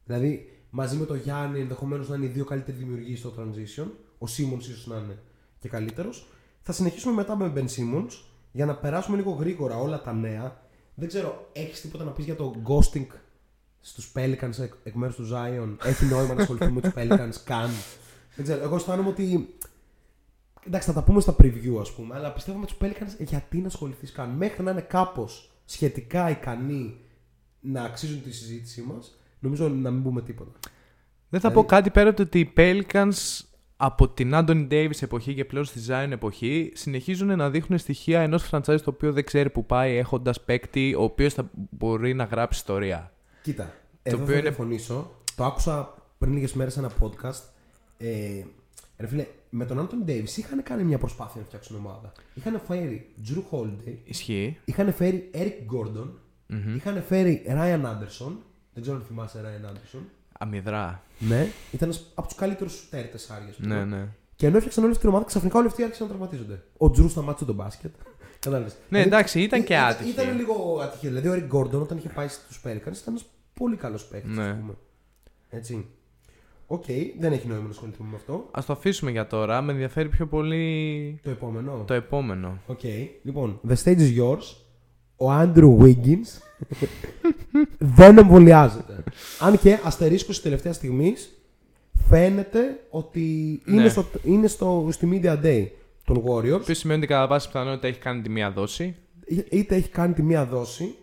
Δηλαδή, 0.05 0.53
μαζί 0.71 0.97
με 0.97 1.05
το 1.05 1.15
Γιάννη, 1.15 1.61
ενδεχομένως 1.61 2.09
να 2.09 2.17
είναι 2.17 2.25
οι 2.25 2.29
δύο 2.29 2.45
καλύτεροι 2.45 2.77
δημιουργοί 2.77 3.17
στο 3.17 3.35
transition. 3.39 3.87
Ο 4.19 4.27
Simmons 4.37 4.61
ίσως 4.61 4.87
να 4.87 4.97
είναι 4.97 5.19
και 5.59 5.69
καλύτερος. 5.69 6.27
Θα 6.63 6.73
συνεχίσουμε 6.73 7.13
μετά 7.15 7.37
με 7.37 7.53
Ben 7.57 7.65
Simmons 7.65 8.11
για 8.53 8.67
να 8.67 8.75
περάσουμε 8.77 9.17
λίγο 9.17 9.31
γρήγορα 9.31 9.77
όλα 9.79 10.03
τα 10.03 10.13
νέα. 10.13 10.61
Δεν 10.95 11.09
ξέρω, 11.09 11.49
έχεις 11.53 11.81
τίποτα 11.81 12.05
να 12.05 12.11
πεις 12.11 12.25
για 12.25 12.37
το 12.37 12.55
ghosting 12.69 13.07
στους 13.81 14.13
Pelicans 14.15 14.59
εκ, 14.59 14.73
εκ 14.85 14.95
μέρους 14.95 15.17
του 15.17 15.29
Zion; 15.33 15.77
Έχει 15.85 16.05
νόημα 16.05 16.35
να 16.35 16.41
ασχοληθούμε 16.41 16.71
με 16.71 16.81
τους 16.81 16.93
Pelicans 16.99 17.41
καν; 17.45 17.71
Δεν 18.37 18.45
ξέρω, 18.45 18.63
εγώ 18.63 18.77
αισθάνομαι 18.77 19.09
ότι... 19.09 19.55
Εντάξει, 20.69 20.89
θα 20.89 20.95
τα 20.95 21.03
πούμε 21.03 21.21
στα 21.21 21.35
preview 21.43 21.77
ας 21.81 21.93
πούμε, 21.93 22.15
αλλά 22.15 22.33
πιστεύω 22.33 22.59
με 22.59 22.67
τους 22.67 22.77
Pelicans 22.81 23.17
γιατί 23.19 23.59
να 23.59 23.67
ασχοληθείς 23.67 24.13
καν. 24.13 24.31
Μέχρι 24.31 24.63
να 24.63 24.71
είναι 24.71 24.81
κάπως 24.81 25.51
σχετικά 25.65 26.31
ικανοί 26.31 26.97
να 27.61 27.83
αξίζουν 27.83 28.23
τη 28.23 28.33
συζήτησή 28.33 28.83
μας, 28.83 29.19
νομίζω 29.39 29.69
να 29.69 29.91
μην 29.91 30.03
πούμε 30.03 30.23
τίποτα. 30.23 30.51
Δεν 31.29 31.41
θα 31.41 31.49
Δηλαδή- 31.49 31.55
πω 31.55 31.75
κάτι 31.75 31.91
πέρα 31.91 32.09
από 32.09 32.17
το 32.17 32.23
ότι 32.23 32.39
οι 32.41 32.53
Pelicans 32.57 33.41
από 33.77 34.09
την 34.09 34.31
Anthony 34.35 34.69
Davis 34.71 35.03
εποχή 35.03 35.35
και 35.35 35.45
πλέον 35.45 35.65
στη 35.65 35.81
Zion 35.89 36.09
εποχή 36.11 36.73
συνεχίζουν 36.75 37.37
να 37.37 37.51
δείχνουν 37.51 37.79
στοιχεία 37.79 38.21
ενός 38.21 38.49
franchise 38.51 38.81
το 38.85 38.91
οποίο 38.91 39.13
δεν 39.13 39.25
ξέρει 39.25 39.51
που 39.51 39.67
πάει 39.67 39.97
έχοντας 39.97 40.41
παίκτη 40.45 40.95
ο 40.99 41.03
οποίος 41.03 41.35
θα 41.35 41.51
μπορεί 41.71 42.15
να 42.15 42.25
γράψει 42.25 42.59
ιστορία. 42.59 43.13
Κοίτα, 43.43 43.75
εδώ 44.03 44.17
οποίο 44.17 44.27
θα 44.27 44.33
είναι- 44.33 44.43
διαφωνήσω. 44.49 45.11
Το 45.37 45.45
άκουσα 45.45 45.95
πριν 46.19 46.33
λίγες 46.33 46.53
μέρες 46.53 46.73
σε 46.73 46.79
ένα 46.79 46.91
podcast. 47.01 47.43
Ε, 47.99 48.43
ρε 48.99 49.07
φίλε, 49.07 49.27
με 49.51 49.65
τον 49.65 49.79
Anthony 49.89 50.11
Davis 50.11 50.37
είχαν 50.37 50.63
κάνει 50.63 50.83
μια 50.85 50.99
προσπάθεια 50.99 51.41
να 51.41 51.47
φτιάξουν 51.47 51.77
ομάδα. 51.77 52.13
Είχαν 52.35 52.61
φέρει 52.67 53.15
Drew 53.29 53.43
Holiday, 53.59 53.97
Ισχύει. 54.05 54.59
είχαν 54.65 54.93
φέρει 54.93 55.31
Eric 55.35 55.75
Gordon, 55.75 56.09
είχαν 56.77 57.03
φέρει 57.03 57.45
Ryan 57.49 57.83
Anderson. 57.85 58.33
Δεν 58.73 58.83
ξέρω 58.83 58.97
αν 58.97 59.03
θυμάσαι 59.03 59.41
Ryan 59.45 59.71
Anderson. 59.71 60.01
Αμυδρά. 60.39 61.03
Ναι, 61.19 61.47
ήταν 61.73 61.89
ένας 61.89 62.13
από 62.15 62.29
τους 62.29 62.37
καλύτερους 62.37 62.89
τέρτε 62.89 63.19
άριας. 63.29 63.59
Ναι, 63.59 63.85
ναι. 63.85 64.09
Και 64.37 64.47
ενώ 64.47 64.57
έφτιαξαν 64.57 64.83
όλη 64.83 64.93
αυτή 64.93 65.03
την 65.05 65.13
ομάδα, 65.15 65.29
ξαφνικά 65.29 65.59
όλοι 65.59 65.67
αυτοί 65.67 65.83
άρχισαν 65.83 66.07
να 66.07 66.13
τραυματίζονται. 66.13 66.63
Ο 66.77 66.91
Τζρου 66.91 67.09
σταμάτησε 67.09 67.45
τον 67.45 67.55
μπάσκετ. 67.55 67.95
Κατάλαβες. 68.41 68.77
Ναι, 68.89 69.01
εντάξει, 69.01 69.41
ήταν 69.43 69.65
και 69.65 69.77
άτυχη. 69.79 70.11
Ήταν 70.11 70.37
λίγο 70.37 70.81
άτυχη. 70.83 71.09
Δηλαδή, 71.09 71.29
ο 71.29 71.33
Eric 71.35 71.57
Gordon 71.57 71.81
όταν 71.81 71.97
είχε 71.99 72.09
πάει 72.09 72.29
στους 72.29 72.61
Pelicans 72.65 72.77
ήταν 72.77 73.03
ένας 73.07 73.25
πολύ 73.55 73.77
καλός 73.77 74.05
παίκτης. 74.05 74.37
Ναι. 74.37 74.55
πούμε. 74.55 74.75
Έτσι. 75.51 75.87
Οκ, 76.71 76.85
δεν 77.19 77.33
έχει 77.33 77.47
νόημα 77.47 77.63
να 77.65 77.71
ασχοληθούμε 77.71 78.09
με 78.11 78.17
αυτό. 78.17 78.49
Ας 78.51 78.67
το 78.67 78.73
αφήσουμε 78.73 79.11
για 79.11 79.27
τώρα. 79.27 79.63
Με 79.63 79.73
ενδιαφέρει 79.73 80.09
πιο 80.09 80.27
πολύ 80.27 81.21
Το 81.23 81.31
επόμενο. 81.31 81.85
το 81.87 81.95
επόμενο. 81.95 82.59
Οκ. 82.67 82.81
Λοιπόν, 83.23 83.61
the 83.69 83.75
stage 83.85 83.99
is 83.99 84.19
yours. 84.19 84.57
Ο 85.17 85.33
Andrew 85.41 85.79
Wiggins 85.79 86.41
δεν 87.79 88.19
εμβολιάζεται. 88.19 89.05
Αν 89.41 89.59
και 89.59 89.79
αστερίσκος 89.85 90.35
της 90.35 90.43
τελευταίας 90.45 90.77
στιγμής 90.77 91.43
φαίνεται 92.09 92.81
ότι 92.91 93.23
είναι, 93.67 93.83
Ναι. 93.83 93.89
στο, 93.89 94.05
είναι 94.25 94.47
στο, 94.47 94.89
στη 94.91 95.09
Media 95.23 95.43
Day 95.45 95.67
των 96.05 96.17
Warriors. 96.27 96.49
Το 96.49 96.55
οποίο 96.55 96.75
σημαίνει 96.75 96.99
ότι 96.99 97.09
κατά 97.09 97.27
βάση 97.27 97.47
πιθανότητα 97.47 97.87
έχει 97.87 97.99
κάνει 97.99 98.23
τη 98.23 98.29
μία 98.29 98.51
δόση. 98.51 98.97
Είτε 99.51 99.75
έχει 99.75 99.89
κάνει 99.89 100.15
τη 100.15 100.23
μία 100.23 100.45
δόση, 100.47 100.95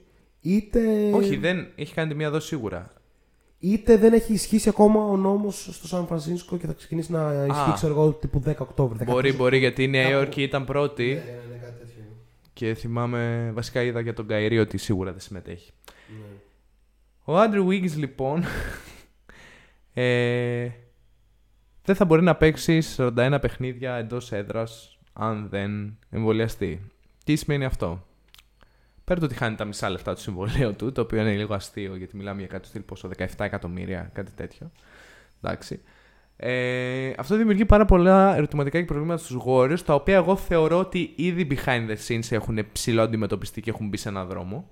είτε, 0.42 0.80
Όχι, 1.14 1.38
δεν 1.38 1.68
έχει 1.76 1.94
κάνει 1.94 2.10
τη 2.10 2.16
μία 2.16 2.30
δόση 2.32 2.48
σίγουρα. 2.48 2.94
Είτε 3.72 3.98
δεν 3.98 4.14
έχει 4.14 4.34
ισχύσει 4.34 4.70
ακόμα 4.70 5.04
ο 5.06 5.18
νόμος 5.18 5.70
στο 5.72 5.88
Σαν 5.88 6.08
Φρανσίσκο 6.08 6.58
και 6.58 6.68
θα 6.68 6.74
ξεκινήσει 6.74 7.12
να 7.12 7.46
ισχύει, 7.50 7.74
ξέρω 7.74 7.94
εγώ, 7.94 8.12
τύπου 8.12 8.42
10 8.46 8.54
Οκτώβρη. 8.58 8.98
10 9.02 9.06
Μπορεί, 9.06 9.34
μπορεί, 9.34 9.58
γιατί 9.58 9.84
η 9.84 9.88
Νέα 9.88 10.02
Κάπου- 10.04 10.16
Υόρκη 10.18 10.42
ήταν 10.42 10.66
πρώτη. 10.66 11.04
Ναι, 11.06 11.12
ναι, 11.14 11.56
ναι, 11.56 11.58
κάτι 11.64 11.80
τέτοιο. 11.80 12.04
Και 12.54 12.74
θυμάμαι, 12.74 13.52
βασικά 13.54 13.82
είδα 13.82 14.00
για 14.00 14.14
τον 14.14 14.28
Καϊρή 14.28 14.60
ότι 14.60 14.78
σίγουρα 14.78 15.12
δεν 15.12 15.20
συμμετέχει. 15.20 15.72
Ναι. 16.08 16.26
Ο 17.24 17.38
Άντριου 17.40 17.68
Wiggins 17.70 17.96
λοιπόν 17.96 18.44
ε, 19.94 20.70
δεν 21.84 21.96
θα 21.96 22.06
μπορεί 22.06 22.22
να 22.22 22.36
παίξει 22.36 22.82
41 22.98 23.38
παιχνίδια 23.42 23.96
εντός 23.96 24.32
έδρας 24.32 24.98
αν 25.14 25.48
δεν 25.50 25.98
εμβολιαστεί. 26.10 26.82
Τι 27.24 27.36
σημαίνει 27.36 27.66
αυτό; 27.66 28.06
Πέρα 29.06 29.20
το 29.20 29.26
ότι 29.26 29.36
χάνει 29.36 29.56
τα 29.56 29.66
μισά 29.66 29.90
λεφτά 29.90 30.14
του 30.14 30.22
συμβολέου 30.22 30.76
του, 30.76 30.92
το 30.92 31.02
οποίο 31.02 31.22
είναι 31.22 31.36
λίγο 31.36 31.54
αστείο 31.54 31.96
γιατί 31.96 32.16
μιλάμε 32.18 32.40
για 32.40 32.48
κάτι 32.48 32.68
στυλ 32.68 32.82
πόσο 32.82 33.10
17 33.18 33.26
εκατομμύρια, 33.38 34.10
κάτι 34.14 34.32
τέτοιο. 34.32 34.72
Εντάξει. 35.42 35.82
Ε, 36.38 37.14
αυτό 37.18 37.38
δημιουργεί 37.38 37.66
πάρα 37.66 37.86
πολλά 37.86 38.36
ερωτηματικά 38.36 38.80
και 38.80 38.86
προβλήματα 38.86 39.24
στους 39.24 39.42
Warriors, 39.46 39.80
τα 39.86 39.94
οποία 39.94 40.16
εγώ 40.16 40.36
θεωρώ 40.36 40.80
ότι 40.80 41.14
ήδη 41.16 41.48
behind 41.50 41.90
the 41.90 41.96
scenes 42.08 42.32
έχουν 42.32 42.72
ψηλό 42.72 43.02
αντιμετωπιστεί 43.02 43.62
και 43.62 43.70
έχουν 43.70 43.88
μπει 43.88 43.98
σε 43.98 44.10
έναν 44.10 44.28
δρόμο. 44.28 44.70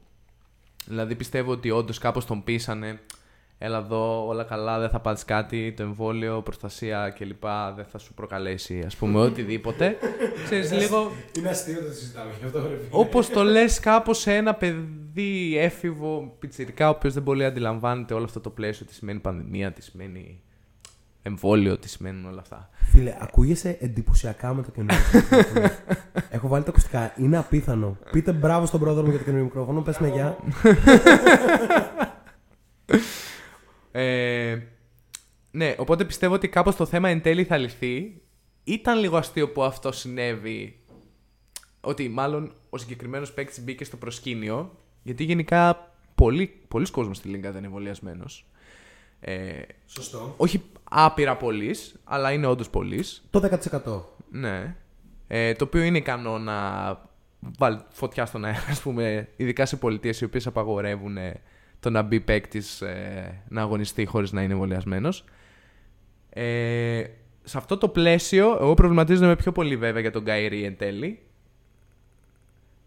Δηλαδή 0.85 1.15
πιστεύω 1.15 1.51
ότι 1.51 1.71
όντως 1.71 1.97
κάπως 1.97 2.25
τον 2.25 2.43
πείσανε. 2.43 2.99
Έλα 3.65 3.77
εδώ, 3.77 4.27
όλα 4.27 4.43
καλά, 4.43 4.79
δεν 4.79 4.89
θα 4.89 4.99
πάθεις 4.99 5.25
κάτι, 5.25 5.73
το 5.77 5.83
εμβόλιο, 5.83 6.41
προστασία 6.41 7.09
κλπ. 7.17 7.43
Δεν 7.75 7.85
θα 7.91 7.97
σου 7.97 8.13
προκαλέσει, 8.13 8.83
ας 8.85 8.95
πούμε, 8.95 9.19
οτιδήποτε. 9.19 9.97
Ξέρεις, 10.45 10.71
λίγο 10.71 11.11
Είναι 11.37 11.49
αστείο 11.49 11.81
να 11.81 11.87
το 11.87 11.93
συζητάμε 11.93 12.31
γι' 12.39 12.45
αυτό. 12.45 12.59
ρε 12.59 12.65
φίλε. 12.65 12.87
όπως 12.91 13.29
το 13.29 13.43
λες 13.43 13.79
κάπως 13.79 14.19
σε 14.19 14.33
ένα 14.35 14.53
παιδί 14.53 15.57
έφηβο 15.57 16.35
πιτσιρικά, 16.39 16.87
ο 16.87 16.91
οποίος 16.91 17.13
δεν 17.13 17.23
πολύ 17.23 17.45
αντιλαμβάνεται 17.45 18.13
όλο 18.13 18.23
αυτό 18.23 18.39
το 18.39 18.49
πλαίσιο, 18.49 18.85
τι 18.85 18.93
σημαίνει 18.93 19.19
πανδημία, 19.19 19.71
τι 19.71 19.81
σημαίνει 19.81 20.41
εμβόλιο, 21.21 21.77
τι 21.77 21.89
σημαίνουν 21.89 22.25
όλα 22.25 22.39
αυτά. 22.41 22.69
Φίλε, 22.91 23.15
ακούγεσαι 23.19 23.77
εντυπωσιακά 23.79 24.53
με 24.53 24.61
το 24.61 24.71
καινούργιο 24.71 24.99
μικρόφωνο. 25.13 25.69
Έχω 26.35 26.47
βάλει 26.47 26.63
τα 26.63 26.69
ακουστικά. 26.69 27.13
Είναι 27.17 27.37
απίθανο. 27.37 27.97
Πείτε 28.11 28.31
μπράβο 28.31 28.65
στον 28.65 28.79
πρόεδρο 28.79 29.03
μου 29.03 29.09
για 29.09 29.17
το 29.17 29.23
καινούργιο 29.23 29.45
μικρόφωνο. 29.45 29.81
Πες 29.81 29.97
με 29.97 30.07
γεια. 30.07 30.37
Ε, 33.95 34.57
ναι, 35.51 35.75
οπότε 35.77 36.05
πιστεύω 36.05 36.33
ότι 36.33 36.47
κάπως 36.47 36.75
το 36.75 36.85
θέμα 36.85 37.09
εν 37.09 37.21
τέλει 37.21 37.43
θα 37.43 37.57
λυθεί. 37.57 38.21
Ήταν 38.63 38.99
λίγο 38.99 39.17
αστείο 39.17 39.49
που 39.49 39.63
αυτό 39.63 39.91
συνέβη. 39.91 40.79
Ότι 41.81 42.09
μάλλον 42.09 42.53
ο 42.69 42.77
συγκεκριμένος 42.77 43.33
παίκτης 43.33 43.63
μπήκε 43.63 43.83
στο 43.83 43.97
προσκήνιο. 43.97 44.77
Γιατί 45.03 45.23
γενικά 45.23 45.91
πολλοί, 46.15 46.61
πολλοί 46.67 46.91
κόσμος 46.91 47.17
στη 47.17 47.27
Λίγκα 47.27 47.49
δεν 47.49 47.57
είναι 47.57 47.67
εμβολιασμένος. 47.67 48.45
Ε, 49.19 49.61
Σωστό. 49.85 50.33
όχι 50.37 50.61
άπειρα 50.83 51.37
πολλοί, 51.37 51.75
αλλά 52.03 52.31
είναι 52.31 52.45
όντως 52.45 52.69
πολλοί. 52.69 53.03
Το 53.29 53.39
10%. 53.39 54.01
Ναι. 54.31 54.75
Ε, 55.27 55.53
το 55.53 55.63
οποίο 55.63 55.81
είναι 55.81 55.97
ικανό 55.97 56.37
να 56.37 56.57
βάλει 57.57 57.81
φωτιά 57.89 58.25
στον 58.25 58.45
αέρα, 58.45 58.65
ας 58.69 58.81
πούμε, 58.81 59.29
ειδικά 59.35 59.65
σε 59.65 59.75
πολιτείες 59.75 60.21
οι 60.21 60.25
οποίες 60.25 60.47
απαγορεύουν 60.47 61.17
ε, 61.17 61.41
το 61.83 61.89
να 61.89 62.01
μπει 62.01 62.19
παίκτης 62.19 62.83
να 63.47 63.61
αγωνιστεί 63.61 64.05
χωρίς 64.05 64.31
να 64.31 64.41
είναι 64.41 64.53
εμβολιασμένος. 64.53 65.25
Ε, 66.29 67.03
σε 67.43 67.57
αυτό 67.57 67.77
το 67.77 67.89
πλαίσιο, 67.89 68.57
εγώ 68.61 68.73
προβληματίζομαι 68.73 69.35
πιο 69.35 69.51
πολύ 69.51 69.77
βέβαια 69.77 70.01
για 70.01 70.11
τον 70.11 70.23
Καϊρή 70.23 70.63
εν 70.63 70.77
τέλει. 70.77 71.19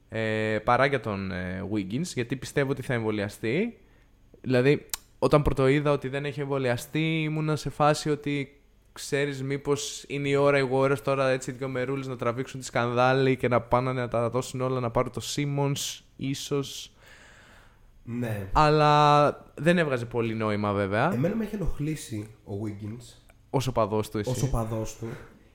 Ε, 0.09 0.59
παρά 0.65 0.87
για 0.87 1.01
τον 1.01 1.31
ε, 1.31 1.69
Wiggins, 1.73 2.03
γιατί 2.15 2.37
πιστεύω 2.37 2.71
ότι 2.71 2.83
θα 2.83 2.95
εμβολιαστεί. 2.95 3.79
Δηλαδή, 4.41 4.87
όταν 5.19 5.43
πρωτοείδα 5.43 5.91
ότι 5.91 6.09
δεν 6.09 6.25
έχει 6.25 6.41
εμβολιαστεί, 6.41 7.23
ήμουνα 7.23 7.57
σε 7.57 7.71
φάση 7.71 8.11
ότι 8.11 8.61
ξέρεις 8.93 9.43
μήπως 9.43 10.05
είναι 10.07 10.29
η 10.29 10.35
ώρα 10.35 10.59
οι 10.59 10.69
Warriors 10.73 11.01
τώρα 11.03 11.29
έτσι 11.29 11.53
δύο 11.53 11.69
μερούλες 11.69 12.07
να 12.07 12.17
τραβήξουν 12.17 12.61
τη 12.61 12.67
σκανδάλη 12.67 13.37
και 13.37 13.49
να 13.49 13.61
πάνε 13.61 13.93
να 13.93 14.09
τα 14.09 14.31
δώσουν 14.31 14.61
όλα 14.61 14.81
να 14.81 14.91
πάρουν 14.91 15.13
το 15.13 15.23
Simmons 15.37 16.01
ίσως. 16.17 16.96
Ναι. 18.09 18.49
Αλλά 18.53 19.31
δεν 19.55 19.79
έβγαζε 19.79 20.05
πολύ 20.05 20.35
νόημα 20.35 20.73
βέβαια. 20.73 21.13
Εμένα 21.13 21.35
με 21.35 21.45
έχει 21.45 21.55
ενοχλήσει 21.55 22.27
ο 22.45 22.53
Wiggins 22.65 23.15
Όσο 23.51 23.73
παδός 23.73 24.11
του 24.11 24.19
εσύ. 24.19 24.31
όσο 24.31 24.47
παδό 24.51 24.83
του. 25.01 25.07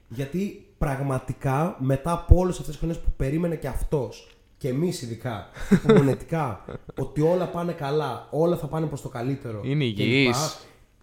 Γιατί 0.07 0.65
πραγματικά 0.77 1.75
μετά 1.79 2.11
από 2.11 2.35
όλες 2.35 2.51
αυτές 2.53 2.67
τις 2.67 2.77
χρονιές 2.77 2.99
που 2.99 3.11
περίμενε 3.17 3.55
και 3.55 3.67
αυτός 3.67 4.35
και 4.57 4.67
εμείς 4.67 5.01
ειδικά, 5.01 5.47
υπομονετικά, 5.69 6.65
ότι 7.03 7.21
όλα 7.21 7.47
πάνε 7.47 7.71
καλά, 7.71 8.27
όλα 8.31 8.57
θα 8.57 8.67
πάνε 8.67 8.85
προς 8.85 9.01
το 9.01 9.09
καλύτερο. 9.09 9.61
Είναι 9.63 9.83
κλπ. 9.85 9.99
υγιής. 9.99 10.57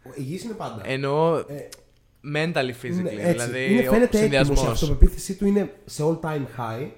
Ο 0.06 0.10
υγιής 0.16 0.42
είναι 0.44 0.54
πάντα. 0.54 0.82
Εννοώ 0.84 1.36
Ε, 1.36 1.68
mentally, 2.34 2.84
physically. 2.84 3.02
ναι, 3.02 3.10
έτσι. 3.10 3.32
δηλαδή, 3.32 3.72
είναι, 3.72 3.88
ο 3.88 3.92
φαίνεται 3.92 4.04
έτοιμος, 4.04 4.12
η 4.14 4.16
συνδυασμός. 4.18 4.62
αυτοπεποίθησή 4.66 5.34
του 5.36 5.46
είναι 5.46 5.74
σε 5.84 6.02
all 6.06 6.20
time 6.20 6.42
high. 6.58 6.88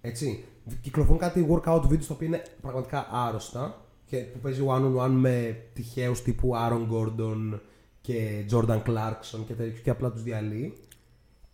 Έτσι. 0.00 0.44
Κυκλοφορούν 0.80 1.18
κάτι 1.18 1.46
workout 1.50 1.82
videos 1.82 2.04
τα 2.06 2.14
οποία 2.14 2.26
είναι 2.26 2.42
πραγματικά 2.60 3.08
άρρωστα 3.12 3.84
και 4.06 4.16
που 4.16 4.38
παίζει 4.38 4.64
one 4.66 4.82
on 4.82 4.96
one 5.06 5.10
με 5.10 5.62
τυχαίους 5.72 6.22
τύπου 6.22 6.52
Aaron 6.54 6.86
Gordon 6.92 7.58
και 8.00 8.44
Jordan 8.50 8.82
Clarkson 8.82 9.38
και 9.46 9.54
τέτοιους 9.54 9.80
και 9.80 9.90
απλά 9.90 10.10
τους 10.10 10.22
διαλύει. 10.22 10.76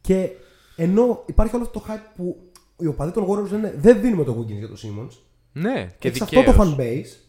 Και 0.01 0.31
ενώ 0.77 1.23
υπάρχει 1.27 1.55
όλο 1.55 1.65
αυτό 1.65 1.79
το 1.79 1.85
hype 1.89 2.11
που 2.17 2.51
οι 2.79 2.87
οπαδοί 2.87 3.13
των 3.13 3.27
Warriors 3.29 3.51
λένε 3.51 3.75
δεν 3.79 4.01
δίνουμε 4.01 4.25
το 4.25 4.39
Wiggins 4.41 4.59
για 4.59 4.69
τον 4.69 4.77
Simmons. 4.77 5.17
Ναι, 5.53 5.95
και 5.99 6.11
Και 6.11 6.17
σε 6.17 6.25
αυτό 6.25 6.43
το 6.43 6.51
δικαίως. 6.51 6.77
fan 6.77 6.81
base, 6.81 7.21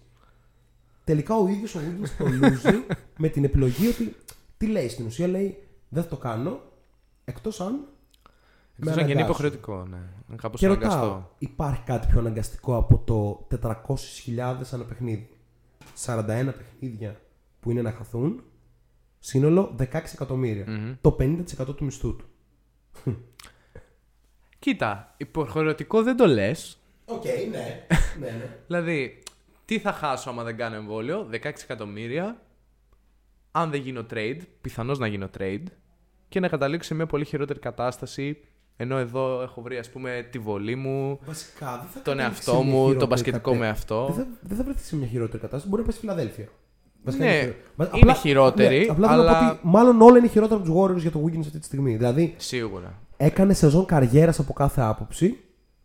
τελικά 1.03 1.35
ο 1.35 1.47
ίδιος 1.47 1.75
ο 1.75 1.79
Wiggins 1.79 2.09
το 2.17 2.25
λούζει 2.25 2.83
με 3.23 3.27
την 3.29 3.43
επιλογή 3.43 3.87
ότι 3.87 4.15
τι 4.57 4.67
λέει 4.67 4.89
στην 4.89 5.05
ουσία, 5.05 5.27
λέει 5.27 5.57
δεν 5.89 6.03
θα 6.03 6.09
το 6.09 6.17
κάνω 6.17 6.61
εκτός 7.25 7.61
αν. 7.61 7.87
Με 8.79 8.91
Εκτός 8.91 8.97
αν 9.03 9.05
και 9.07 9.11
είναι 9.11 9.21
αναγκάσουν». 9.21 9.45
υποχρεωτικό, 9.45 9.85
ναι. 9.89 9.97
Είναι 10.27 10.37
κάπως 10.37 10.59
Και 10.59 10.67
ρωτάω, 10.67 10.91
αναγκαστό. 10.91 11.35
υπάρχει 11.37 11.81
κάτι 11.85 12.07
πιο 12.07 12.19
αναγκαστικό 12.19 12.75
από 12.77 12.97
το 13.05 13.47
400.000 13.61 14.73
ανά 14.73 14.83
παιχνίδι; 14.83 15.29
41 16.05 16.23
παιχνίδια 16.57 17.19
που 17.59 17.71
είναι 17.71 17.81
να 17.81 17.91
χαθούν, 17.91 18.43
σύνολο 19.19 19.75
16 19.79 19.85
εκατομμύρια. 20.13 20.65
Μμμ. 20.67 20.93
Το 21.01 21.15
50% 21.19 21.75
του 21.75 21.85
μισθού 21.85 22.15
του. 22.15 22.25
Κοίτα, 24.59 25.13
υποχρεωτικό 25.17 26.03
δεν 26.03 26.17
το 26.17 26.27
λες. 26.27 26.77
Οκ, 27.05 27.23
ναι. 27.25 27.85
ναι, 28.19 28.29
ναι. 28.31 28.57
Δηλαδή, 28.67 29.23
τι 29.65 29.79
θα 29.79 29.91
χάσω 29.91 30.29
άμα 30.29 30.43
δεν 30.43 30.57
κάνω 30.57 30.75
εμβόλιο, 30.75 31.29
16 31.31 31.37
εκατομμύρια. 31.43 32.41
Αν 33.51 33.69
δεν 33.71 33.81
γίνω 33.81 34.05
trade, 34.09 34.39
πιθανώς 34.61 34.99
να 34.99 35.07
γίνω 35.07 35.29
trade 35.37 35.63
και 36.29 36.39
να 36.39 36.47
καταλήξω 36.47 36.87
σε 36.87 36.95
μια 36.95 37.05
πολύ 37.05 37.25
χειρότερη 37.25 37.59
κατάσταση. 37.59 38.37
Ενώ 38.79 38.97
εδώ 38.97 39.41
έχω 39.41 39.61
βρει, 39.61 39.77
ας 39.77 39.89
πούμε, 39.89 40.27
τη 40.31 40.39
βολή 40.39 40.75
μου, 40.75 41.19
Βασικά, 41.25 41.65
δεν 41.65 41.87
θα 41.93 42.01
τον 42.01 42.03
καταλήξει 42.03 42.33
εαυτό 42.33 42.51
σε 42.51 42.57
μια 42.63 42.65
μου, 42.65 42.77
τον 42.79 42.85
χειρότερη 42.87 43.09
πασχετικό 43.09 43.43
κατέ- 43.51 43.59
με 43.59 43.67
αυτό. 43.69 44.05
Δεν 44.05 44.15
θα, 44.15 44.27
δεν 44.41 44.57
θα 44.57 44.63
βρεθεί 44.63 44.83
σε 44.83 44.95
μια 44.95 45.07
χειρότερη 45.07 45.37
κατάσταση. 45.37 45.67
Μπορεί 45.67 45.81
να 45.81 45.87
πας 45.87 45.97
στη 45.97 46.05
Φιλαδέλφια. 46.05 46.47
Ναι, 47.03 47.15
είναι 47.15 47.39
χειρο- 47.39 47.53
Μα- 47.75 47.89
είναι 47.93 48.13
χειρότερη, 48.13 48.77
ναι, 48.79 48.85
απλά 48.91 49.07
θέλω 49.09 49.23
να 49.23 49.29
αλλά- 49.29 49.39
πω 49.39 49.45
ότι 49.51 49.59
μάλλον 49.63 50.01
όλα 50.01 50.17
είναι 50.17 50.27
χειρότερα 50.27 50.61
από 50.61 50.69
τους 50.69 50.79
Warriors 50.81 51.01
για 51.01 51.11
το 51.11 51.23
Wiggins 51.25 51.39
αυτή 51.39 51.59
τη 51.59 51.65
στιγμή. 51.65 51.95
Δηλαδή, 51.95 52.33
Σίγουρα. 52.37 52.93
έκανε 53.17 53.53
σεζόν 53.53 53.85
καριέρας 53.85 54.39
από 54.39 54.53
κάθε 54.53 54.81
άποψη. 54.81 55.37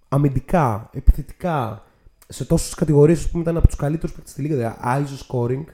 Αμυντικά, 0.09 0.91
επιθετικά, 0.93 1.85
σε 2.29 2.45
τόσες 2.45 2.75
κατηγορίες 2.75 3.29
που 3.31 3.39
ήταν 3.39 3.57
από 3.57 3.67
τους 3.67 3.77
καλύτερους 3.77 4.15
παίκτες 4.15 4.33
στη 4.33 4.43
λίγα. 4.43 4.55
Δηλαδή, 4.57 4.77
ISO 4.85 5.27
scoring 5.35 5.65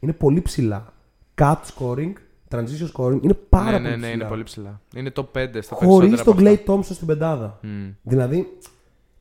είναι 0.00 0.12
πολύ 0.12 0.40
ψηλά. 0.42 0.92
Cut 1.40 1.56
scoring, 1.78 2.12
transition 2.52 2.90
scoring 2.96 3.18
είναι 3.22 3.34
πάρα 3.48 3.78
ναι, 3.78 3.88
πολύ 3.88 3.88
ναι, 3.88 3.96
ναι, 3.96 3.96
ψηλά. 4.00 4.12
είναι 4.12 4.24
πολύ 4.24 4.42
ψηλά. 4.42 4.80
Είναι 4.96 5.10
το 5.10 5.28
5 5.38 5.46
στα 5.60 5.74
Χωρίς 5.76 6.08
περισσότερα 6.08 6.24
τον 6.24 6.46
από 6.46 6.50
Clay 6.50 6.58
αυτά. 6.58 6.74
Thompson 6.74 6.94
στην 6.94 7.06
πεντάδα. 7.06 7.58
Μμ. 7.62 7.88
Δηλαδή, 8.02 8.58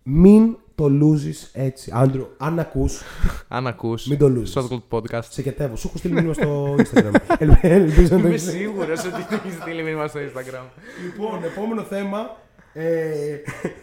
μην 0.04 0.58
το 0.76 0.86
lose 1.02 1.50
έτσι. 1.54 1.92
Άντρου, 1.94 2.28
αν 2.38 2.60
ακούς, 2.60 3.02
Αν 3.48 3.68
ακούς, 3.68 4.06
Μην 4.06 4.18
το 4.18 4.26
loses. 4.36 4.62
Shotclub 4.62 4.82
Podcast. 4.90 5.24
σε 5.30 5.42
κετεύω. 5.42 5.76
Σου 5.76 5.88
έχω 5.88 5.98
στείλει 5.98 6.14
μήνυμα 6.14 6.34
στο 6.34 6.76
Instagram. 6.78 7.14
Ελ- 7.38 7.58
Ελπίζω 7.62 8.02
να 8.02 8.10
το 8.10 8.16
Είμαι 8.18 8.28
έχεις- 8.28 8.50
σίγουρος 8.50 9.06
ότι 9.06 9.26
έχεις 9.36 9.54
στείλει 9.62 9.84
μήνυμα 9.84 10.08
στο 10.08 10.20
Instagram. 10.20 10.66
Λοιπόν, 11.04 11.44
επόμενο 11.44 11.82
θέμα. 11.82 12.36
Ε, 12.74 13.36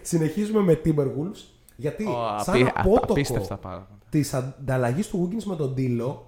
συνεχίζουμε 0.02 0.60
με 0.60 0.80
Timberwolves. 0.84 1.40
Γιατί 1.76 2.04
Ω, 2.04 2.14
σαν 2.42 2.54
απεί- 2.54 2.66
α- 2.66 2.72
απότοκο 2.74 3.12
Απίστευτα 3.12 3.56
πράγματα. 3.56 3.98
της 4.10 4.34
ανταλλαγής 4.34 5.08
του 5.08 5.28
Wiggins 5.32 5.42
με 5.44 5.56
τον 5.56 5.74
Ντίλο, 5.74 6.27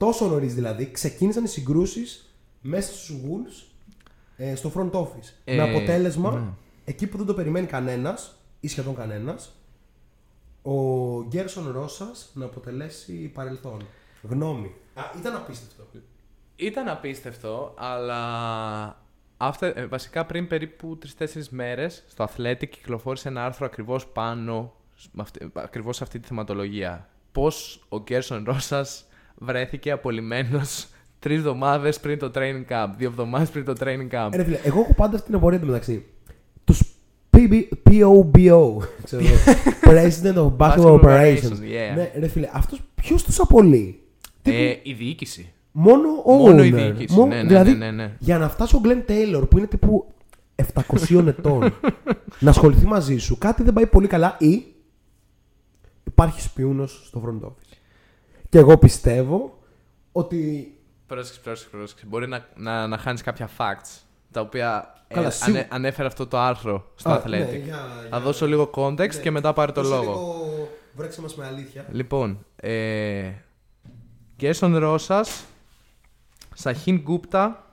τόσο 0.00 0.28
νωρίς 0.28 0.54
δηλαδή, 0.54 0.90
ξεκίνησαν 0.90 1.44
οι 1.44 1.48
συγκρούσεις 1.48 2.34
μέσα 2.60 2.92
στους 2.92 3.16
Wolves 3.24 3.64
ε, 4.36 4.54
στο 4.54 4.72
front 4.74 4.90
office. 4.90 5.32
Ε, 5.44 5.56
με 5.56 5.62
αποτέλεσμα, 5.62 6.32
ναι. 6.32 6.48
εκεί 6.84 7.06
που 7.06 7.16
δεν 7.16 7.26
το 7.26 7.34
περιμένει 7.34 7.66
κανένας 7.66 8.36
ή 8.60 8.68
σχεδόν 8.68 8.94
κανένας, 8.94 9.52
ο 10.62 10.74
Γκέρσον 11.24 11.70
Ρώσα 11.70 12.10
να 12.32 12.44
αποτελέσει 12.44 13.12
παρελθόν. 13.12 13.86
Γνώμη. 14.22 14.74
Α, 14.94 15.02
ήταν 15.18 15.36
απίστευτο. 15.36 15.84
Ήταν 16.56 16.88
απίστευτο, 16.88 17.74
αλλά 17.76 18.22
αυτά, 19.36 19.66
ε, 19.66 19.86
βασικά 19.86 20.26
πριν 20.26 20.46
περίπου 20.46 20.98
3-4 21.18 21.24
μέρες 21.50 22.04
στο 22.08 22.28
Athletic 22.28 22.68
κυκλοφόρησε 22.68 23.28
ένα 23.28 23.44
άρθρο 23.44 23.66
ακριβώς 23.66 24.06
πάνω 24.06 24.72
με 25.12 25.22
αυτή, 25.22 25.50
ακριβώς 25.54 25.96
σε 25.96 26.04
αυτή 26.04 26.18
τη 26.18 26.26
θεματολογία. 26.26 27.08
Πώς 27.32 27.84
ο 27.88 27.98
Γκέρσον 27.98 28.44
Ρώσας 28.44 29.04
βρέθηκε 29.42 29.90
απολυμμένος 29.90 30.86
τρεις 31.18 31.36
εβδομάδες 31.36 32.00
πριν 32.00 32.18
το 32.18 32.30
training 32.34 32.64
camp, 32.72 32.86
δύο 32.96 33.08
εβδομάδες 33.08 33.48
πριν 33.50 33.64
το 33.64 33.72
training 33.80 34.08
camp. 34.14 34.28
Ε, 34.32 34.36
ρε 34.36 34.44
φίλε, 34.44 34.58
εγώ 34.62 34.80
έχω 34.80 34.94
πάντα 34.94 35.16
στην 35.16 35.34
απορία 35.34 35.60
του 35.60 35.66
μεταξύ. 35.66 36.04
Τους 36.64 36.82
POBO, 37.36 38.76
ξέρω 39.04 39.22
εγώ, 39.24 39.34
President 39.90 40.34
of 40.34 40.56
Basketball 40.56 40.76
Basketball 40.76 41.00
Operations. 41.00 41.02
Operations, 41.02 41.92
yeah. 41.92 41.94
Ναι, 41.96 42.10
ρε 42.18 42.28
φίλε, 42.28 42.48
αυτός 42.52 42.80
ποιος 42.94 43.22
τους 43.24 43.40
απολύει; 43.40 44.00
Ε, 44.42 44.74
η 44.82 44.92
διοίκηση. 44.92 45.52
Μόνο 45.72 46.08
ο 46.24 46.32
Μόνο 46.34 46.64
η 46.64 46.68
owner. 46.68 46.74
διοίκηση, 46.74 47.14
Μόνο- 47.16 47.34
ναι, 47.34 47.42
ναι, 47.42 47.48
δηλαδή, 47.48 47.70
ναι, 47.72 47.90
ναι, 47.90 47.90
ναι. 47.90 48.16
για 48.18 48.38
να 48.38 48.48
φτάσει 48.48 48.76
ο 48.76 48.80
Glenn 48.84 49.10
Taylor 49.10 49.44
που 49.50 49.58
είναι 49.58 49.66
τύπου 49.66 50.12
700 50.74 51.26
ετών 51.26 51.74
να 52.38 52.50
ασχοληθεί 52.50 52.86
μαζί 52.86 53.16
σου, 53.16 53.38
κάτι 53.38 53.62
δεν 53.62 53.72
πάει 53.72 53.86
πολύ 53.86 54.06
καλά 54.06 54.36
ή 54.38 54.64
υπάρχει 56.06 56.40
σπιούνος 56.40 57.02
στο 57.06 57.22
front 57.26 57.46
office. 57.46 57.69
Και 58.50 58.58
εγώ 58.58 58.78
πιστεύω 58.78 59.58
ότι 60.12 60.74
Πρόσεξε, 61.06 61.40
πρόσεξε, 61.40 61.68
πρόσεξε. 61.76 62.06
Μπορεί 62.06 62.28
να, 62.28 62.46
να, 62.56 62.86
να 62.86 62.98
χάνεις 62.98 63.22
κάποια 63.22 63.48
facts 63.58 64.00
τα 64.30 64.40
οποία 64.40 64.94
ε, 65.08 65.14
Καλά, 65.14 65.30
σίγουρα. 65.30 65.60
ανε- 65.60 65.72
ανέφερε 65.74 66.08
αυτό 66.08 66.26
το 66.26 66.38
άρθρο 66.38 66.90
στο 66.94 67.10
Α, 67.10 67.22
Athletic. 67.24 67.28
ναι, 67.28 67.38
για- 67.64 67.76
Θα 67.76 68.06
για- 68.08 68.20
δώσω 68.20 68.46
λίγο 68.46 68.70
context 68.74 68.96
Ναι. 69.14 69.20
και 69.22 69.30
μετά 69.30 69.52
πάρει 69.52 69.72
το 69.72 69.82
δώσε 69.82 69.94
λόγο. 69.94 70.10
λίγο- 70.10 70.68
Βρέξε 70.94 71.20
μας 71.20 71.34
με 71.36 71.46
αλήθεια. 71.46 71.86
Λοιπόν, 71.92 72.44
ε, 72.56 73.30
Γκέσον 74.36 74.76
Ρώσας, 74.76 75.44
Σαχίν 76.54 76.96
Γκούπτα 77.00 77.64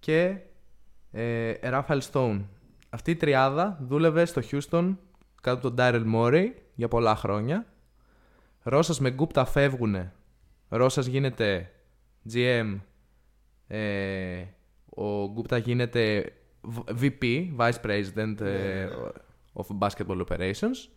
και 0.00 0.36
ε, 1.12 1.52
Ράφαλ 1.62 2.00
Στόουν. 2.00 2.48
Αυτή 2.90 3.10
η 3.10 3.16
τριάδα 3.16 3.78
δούλευε 3.82 4.24
στο 4.24 4.42
Houston 4.50 4.94
κάτω 5.40 5.56
από 5.56 5.60
τον 5.60 5.74
Ντάιρελ 5.74 6.02
Μόρεϊ 6.04 6.54
για 6.74 6.88
πολλά 6.88 7.16
χρόνια. 7.16 7.66
Ρώσας 8.68 9.00
με 9.00 9.10
Γκούπτα 9.10 9.44
φεύγουνε. 9.44 10.12
Ρώσας 10.68 11.06
γίνεται 11.06 11.70
GM. 12.32 12.80
Ε, 13.66 14.44
ο 14.86 15.30
Γκούπτα 15.30 15.56
γίνεται 15.56 16.32
VP, 17.00 17.48
Vice 17.56 17.80
President 17.84 18.40
ε, 18.40 18.88
of 19.52 19.78
Basketball 19.78 20.26
Operations. 20.26 20.88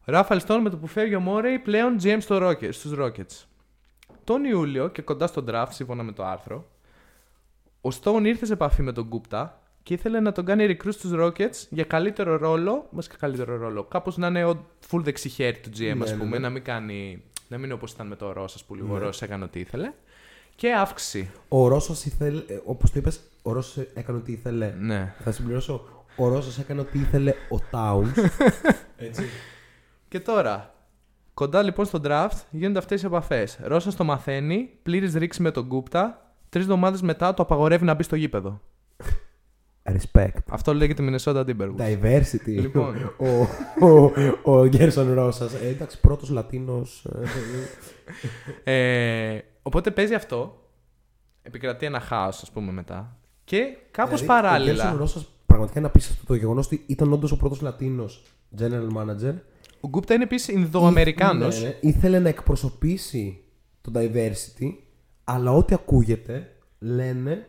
Ο 0.00 0.12
Ράφαλ 0.12 0.40
Στόν 0.40 0.60
με 0.60 0.70
το 0.70 0.76
που 0.76 0.86
φεύγει 0.86 1.14
ο 1.14 1.20
Μόρεϊ 1.20 1.58
πλέον 1.58 1.96
GM 2.02 2.16
στο 2.20 2.38
Rockets, 2.42 2.74
στους 2.74 2.94
Rockets. 2.98 3.44
Τον 4.24 4.44
Ιούλιο 4.44 4.88
και 4.88 5.02
κοντά 5.02 5.26
στον 5.26 5.46
draft, 5.48 5.68
σύμφωνα 5.70 6.02
με 6.02 6.12
το 6.12 6.24
άρθρο, 6.24 6.70
ο 7.80 7.90
Στόν 7.90 8.24
ήρθε 8.24 8.46
σε 8.46 8.52
επαφή 8.52 8.82
με 8.82 8.92
τον 8.92 9.04
Γκούπτα 9.04 9.62
και 9.84 9.94
ήθελε 9.94 10.20
να 10.20 10.32
τον 10.32 10.44
κάνει 10.44 10.66
recruit 10.68 10.92
στους 10.92 11.10
Rockets 11.14 11.66
για 11.70 11.84
καλύτερο 11.84 12.36
ρόλο, 12.36 12.86
βασικά 12.90 13.16
καλύτερο 13.16 13.56
ρόλο, 13.56 13.84
κάπως 13.84 14.16
να 14.16 14.26
είναι 14.26 14.44
ο 14.44 14.66
full 14.90 15.00
δεξιχέρι 15.02 15.58
του 15.58 15.68
GM, 15.68 15.98
ας 16.02 16.10
Ναι, 16.10 16.16
ναι, 16.16 16.22
πούμε, 16.22 16.30
ναι. 16.30 16.38
να 16.38 16.50
μην 16.50 16.62
κάνει, 16.62 17.22
να 17.48 17.56
μην 17.56 17.64
είναι 17.64 17.74
όπως 17.74 17.92
ήταν 17.92 18.06
με 18.06 18.16
το 18.16 18.32
Ρώσας 18.32 18.64
που 18.64 18.74
λίγο 18.74 18.86
Ναι. 18.86 18.92
ο 18.92 18.98
Ρώσας 18.98 19.22
έκανε 19.22 19.44
ό,τι 19.44 19.60
ήθελε. 19.60 19.92
Και 20.56 20.72
αύξηση. 20.72 21.30
Ο 21.48 21.68
Ρώσος 21.68 22.04
ήθελε, 22.04 22.42
ε, 22.46 22.60
όπως 22.64 22.90
το 22.92 22.98
είπες, 22.98 23.20
ο 23.42 23.52
Ρώσος 23.52 23.86
έκανε 23.94 24.18
ό,τι 24.18 24.32
ήθελε. 24.32 24.74
Ναι. 24.78 25.14
Θα 25.24 25.32
συμπληρώσω, 25.32 25.84
ο 26.16 26.28
Ρώσος 26.28 26.58
έκανε 26.58 26.80
ό,τι 26.80 26.98
ήθελε 26.98 27.30
ο 27.30 27.56
Towns. 27.72 28.12
Έτσι. 28.96 29.24
Και 30.08 30.20
τώρα, 30.20 30.74
κοντά 31.34 31.62
λοιπόν 31.62 31.84
στο 31.84 32.00
draft 32.04 32.38
γίνονται 32.50 32.78
αυτές 32.78 33.02
οι 33.02 33.06
επαφές. 33.06 33.58
Ρώσα 33.62 33.94
το 33.94 34.04
μαθαίνει, 34.04 34.70
πλήρης 34.82 35.14
ρήξη 35.14 35.42
με 35.42 35.50
τον 35.50 35.64
Γκούπτα. 35.66 36.32
Τρεις 36.48 36.64
εβδομάδες 36.64 37.02
μετά 37.02 37.34
το 37.34 37.42
απαγορεύει 37.42 37.84
να 37.84 37.94
μπει 37.94 38.02
στο 38.02 38.16
γήπεδο. 38.16 38.60
Respect. 39.92 40.38
Αυτό 40.50 40.74
λέγεται 40.74 41.04
Minnesota 41.08 41.44
Timberwolves. 41.46 41.76
Diversity. 41.78 42.46
Λοιπόν. 42.60 42.96
ο, 43.18 43.26
ο, 43.86 44.10
ο 44.42 44.66
Γκέρσον 44.66 45.14
Ρώσας. 45.14 45.54
Ε, 45.54 45.66
εντάξει, 45.68 46.00
πρώτος 46.00 46.28
Λατίνος. 46.30 47.06
ε, 48.64 49.32
Ε, 49.34 49.42
οπότε 49.62 49.90
παίζει 49.90 50.14
αυτό. 50.14 50.58
Επικρατεί 51.42 51.86
ένα 51.86 52.00
χάος, 52.00 52.42
ας 52.42 52.50
πούμε, 52.50 52.72
μετά. 52.72 53.16
Και 53.44 53.76
κάπως 53.90 54.20
δηλαδή, 54.20 54.42
Ο 54.42 54.42
Γκέρσον 54.42 54.76
παράλληλα. 54.76 54.94
Ρώσας 54.98 55.28
πραγματικά 55.46 55.78
είναι 55.78 55.88
απίστευτο 55.88 56.26
το 56.26 56.34
γεγονός 56.34 56.66
ότι 56.66 56.82
ήταν 56.86 57.12
όντως 57.12 57.32
ο 57.32 57.36
πρώτος 57.36 57.60
Λατίνος 57.60 58.22
general 58.58 58.96
manager. 58.96 59.34
Ο 59.80 59.88
Γκούπτα 59.88 60.14
είναι 60.14 60.22
επίσης 60.22 60.48
Ινδοαμερικάνος. 60.48 61.62
Ναι, 61.62 61.68
ναι. 61.68 61.76
Ήθελε 61.80 62.18
να 62.18 62.28
εκπροσωπήσει 62.28 63.44
το 63.80 63.92
diversity, 63.94 64.72
αλλά 65.24 65.52
ό,τι 65.52 65.74
ακούγεται 65.74 66.48
λένε 66.78 67.46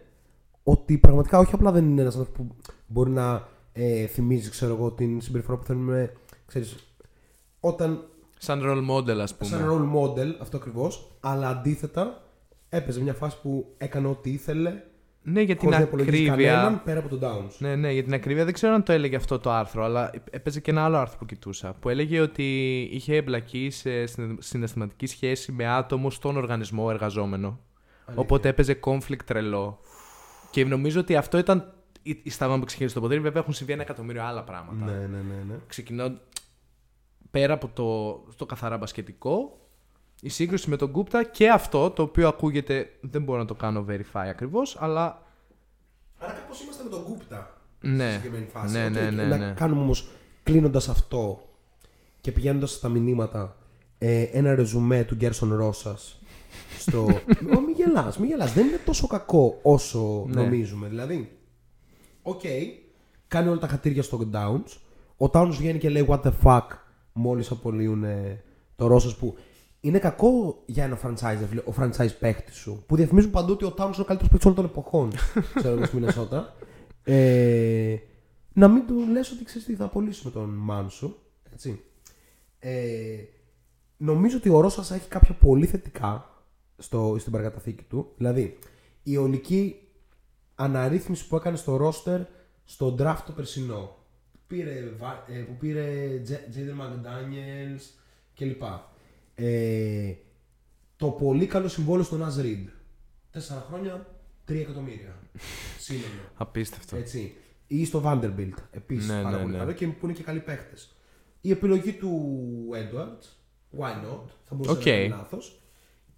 ότι 0.68 0.98
πραγματικά 0.98 1.38
όχι 1.40 1.54
απλά 1.56 1.72
δεν 1.72 1.86
είναι 1.86 2.02
ένας 2.02 2.16
άνθρωπος 2.16 2.48
που 2.48 2.56
μπορεί 2.88 3.10
να 3.10 3.48
ε, 3.74 4.06
θυμίζει 4.06 4.50
ξέρω 4.50 4.74
εγώ, 4.74 4.92
την 4.92 5.22
συμπεριφορά 5.22 5.58
που 5.58 5.64
θέλουμε. 5.66 6.14
Ξέρεις, 6.46 6.76
όταν. 7.60 8.08
Σαν 8.38 8.62
role 8.64 8.90
model, 8.96 9.18
ας 9.18 9.36
πούμε. 9.36 9.50
Σαν 9.50 9.70
role 9.70 9.98
model, 10.00 10.36
αυτό 10.42 10.58
ακριβώς. 10.58 11.18
Αλλά 11.20 11.48
αντίθετα, 11.50 12.24
έπαιζε 12.70 13.02
μια 13.02 13.14
φάση 13.14 13.42
που 13.42 13.74
έκανε 13.78 14.08
ό,τι 14.08 14.30
ήθελε. 14.30 14.74
Ναι, 15.28 15.42
για 15.42 15.56
την 15.56 15.64
χωρίς 15.64 15.78
να 15.78 15.84
υπολογίζεις 15.86 16.30
ακρίβεια. 16.30 16.54
κανέναν 16.54 16.84
πέρα 16.84 17.00
από 17.00 17.10
τον 17.10 17.20
Downs. 17.24 17.52
Ναι, 17.58 17.76
ναι, 17.76 17.92
για 17.92 18.04
την 18.04 18.14
ακρίβεια 18.14 18.44
δεν 18.46 18.54
ξέρω 18.54 18.74
αν 18.74 18.84
το 18.84 18.92
έλεγε 18.92 19.16
αυτό 19.16 19.40
το 19.40 19.52
άρθρο, 19.52 19.84
αλλά 19.84 20.12
έπαιζε 20.30 20.60
και 20.60 20.72
ένα 20.72 20.84
άλλο 20.84 20.98
άρθρο 20.98 21.18
που 21.18 21.26
κοιτούσα. 21.26 21.76
Που 21.80 21.90
έλεγε 21.90 22.20
ότι 22.20 22.80
είχε 22.92 23.16
εμπλακεί 23.16 23.70
σε 23.70 24.06
συναι- 24.06 24.42
συναισθηματική 24.42 25.06
σχέση 25.06 25.52
με 25.52 25.68
άτομο 25.68 26.10
στον 26.10 26.38
οργανισμό 26.38 26.88
εργαζόμενο. 26.90 27.60
Οπότε 28.16 28.50
έπαιζε 28.50 28.80
conflict 28.84 29.24
τρελό. 29.26 29.80
Και 30.56 30.66
νομίζω 30.66 31.00
ότι 31.00 31.16
αυτό 31.16 31.38
ήταν 31.38 31.74
η 32.02 32.20
η 32.24 32.30
στάβα 32.30 32.60
που 32.60 32.66
ξεκίνησε 32.66 32.96
το 32.96 33.02
ποτήρι. 33.02 33.20
Βέβαια 33.20 33.42
έχουν 33.42 33.54
συμβεί 33.54 33.74
ένα 33.74 33.82
εκατομμύριο 33.82 34.24
άλλα 34.24 34.44
πράγματα. 34.44 34.86
Ναι, 34.86 34.92
ναι, 34.92 35.08
ναι. 35.08 35.44
ναι. 35.48 35.56
Ξεκινώ 35.68 36.18
πέρα 37.32 37.54
από 37.54 37.68
το, 37.68 38.14
το 38.36 38.46
καθαρά 38.46 38.78
μπασκετικό, 38.78 39.58
η 40.22 40.30
σύγκρουση 40.30 40.70
με 40.70 40.76
τον 40.76 40.92
Κούπτα 40.92 41.24
και 41.24 41.50
αυτό 41.50 41.90
το 41.92 42.02
οποίο 42.02 42.28
ακούγεται, 42.28 42.90
δεν 43.02 43.24
μπορώ 43.24 43.40
να 43.40 43.46
το 43.46 43.54
κάνω 43.54 43.86
verify 43.90 44.28
ακριβώς, 44.30 44.78
αλλά 44.80 45.24
Άρα 46.18 46.32
κάπως 46.34 46.62
είμαστε 46.62 46.84
με 46.84 46.90
τον 46.90 47.04
Κούπτα. 47.04 47.62
ναι, 47.82 48.04
στη 48.04 48.14
συγκεκριμένη 48.16 48.46
φάση. 48.52 48.78
ναι, 48.78 48.86
Οκ, 48.86 48.92
ναι, 48.94 49.10
ναι, 49.10 49.26
Να 49.26 49.38
ναι. 49.38 49.54
κάνουμε 49.54 49.82
όμως 49.82 50.08
κλείνοντας 50.44 50.90
αυτό 50.90 51.50
και 52.22 52.32
πηγαίνοντας 52.32 52.72
στα 52.72 52.90
μηνύματα 52.90 53.58
ε, 53.98 54.22
ένα 54.22 54.56
ρεζουμέ 54.56 55.04
του 55.04 55.16
Γκέρσον 55.16 55.56
Ρώσα 55.56 55.98
στο. 56.78 57.04
Ω, 57.56 57.60
μη 57.60 57.72
γελάς, 57.76 58.18
μη 58.18 58.28
γελάς. 58.28 58.54
Δεν 58.54 58.68
είναι 58.68 58.80
τόσο 58.86 59.08
κακό 59.08 59.60
όσο 59.62 60.26
Ναι. 60.28 60.42
νομίζουμε. 60.42 60.88
Δηλαδή, 60.88 61.38
οκ, 62.22 62.42
κάνει 63.28 63.48
όλα 63.48 63.60
τα 63.60 63.68
χατήρια 63.68 64.04
στο 64.04 64.30
Downs. 64.34 64.78
Ο 65.18 65.26
Downs 65.34 65.52
βγαίνει 65.58 65.80
και 65.80 65.90
λέει 65.90 66.06
What 66.10 66.22
the 66.22 66.32
fuck 66.44 66.68
μόλις 67.14 67.52
απολύουν 67.52 68.04
ε, 68.04 68.44
το 68.76 68.88
Ρώσα 68.88 69.16
που 69.20 69.36
είναι 69.80 70.00
κακό 70.00 70.62
για 70.66 70.84
ένα 70.84 71.00
franchise, 71.04 71.38
ρε 71.40 71.46
φίλε, 71.46 71.62
ο 71.66 71.74
franchise 71.80 72.18
παίχτη 72.20 72.54
σου. 72.54 72.84
Που 72.88 72.96
διαφημίζουν 72.96 73.32
παντού 73.32 73.52
ότι 73.54 73.66
ο 73.66 73.74
Towns 73.78 73.94
είναι 73.94 73.96
ο 74.00 74.04
καλύτερος 74.04 74.30
παίχτη 74.32 74.48
όλων 74.48 74.56
των 74.56 74.66
εποχών. 74.66 75.12
ξέρω 75.56 75.76
εγώ 75.76 75.86
στη 75.86 75.96
Μινεσότα. 75.96 76.56
Ε, 77.04 77.96
να 78.54 78.68
μην 78.68 78.88
του 78.88 79.08
λες 79.12 79.32
ότι 79.32 79.44
ξέρεις 79.44 79.66
τι 79.68 79.76
θα 79.76 79.86
απολύσουμε 79.86 80.32
τον 80.32 80.50
μάν 80.50 80.90
σου. 80.90 81.18
Έτσι. 81.54 81.82
Ε, 82.60 82.78
νομίζω 83.98 84.38
ότι 84.38 84.50
ο 84.50 84.60
Ρώσας 84.60 84.92
έχει 84.92 85.08
κάποια 85.08 85.34
πολύ 85.34 85.66
θετικά 85.66 86.30
στο, 86.78 87.16
στην 87.20 87.32
παρακαταθήκη 87.32 87.84
του. 87.84 88.12
Δηλαδή, 88.18 88.58
η 89.04 89.18
ολική 89.18 89.80
αναρρύθμιση 90.56 91.28
που 91.28 91.36
έκανε 91.36 91.58
στο 91.58 91.76
ρόστερ 91.76 92.22
στο 92.66 92.96
draft 93.00 93.20
το 93.26 93.32
περσινό. 93.32 93.96
Πήρε, 94.48 94.94
Βα- 94.98 95.26
ε, 95.30 95.38
που 95.40 95.54
πήρε 95.58 96.22
Jaden 96.28 96.82
McDaniels 96.82 97.82
κλπ. 98.36 98.62
Ε, 99.36 100.14
το 100.96 101.08
πολύ 101.08 101.46
καλό 101.46 101.68
συμβόλαιο 101.68 102.04
στον 102.04 102.20
Ναζ 102.20 102.38
Reed. 102.40 102.68
Τέσσερα 103.32 103.66
χρόνια, 103.68 104.08
3 104.48 104.56
εκατομμύρια. 104.56 105.20
Σύνολο. 105.80 106.32
απίστευτο. 106.36 106.96
Έτσι. 106.96 107.34
Ή 107.68 107.86
στο 107.86 108.02
Vanderbilt. 108.06 108.54
Επίσης 108.72 109.08
Ναι, 109.10 109.22
πάρα 109.22 109.36
ναι, 109.36 109.42
πολύ 109.42 109.54
ναι. 109.54 109.60
καλό 109.60 109.72
και 109.72 109.88
που 109.88 110.06
είναι 110.06 110.14
και 110.16 110.24
καλοί 110.24 110.40
παίχτες. 110.40 110.74
Η 111.42 111.52
επιλογή 111.52 111.92
του 111.94 112.40
Edwards, 112.74 113.26
why 113.80 113.90
not, 113.92 114.24
θα 114.46 114.56
μπορούσε 114.56 114.78
Οκ. 114.80 114.86
να 114.86 114.92
είναι 114.94 115.16
λάθος. 115.16 115.62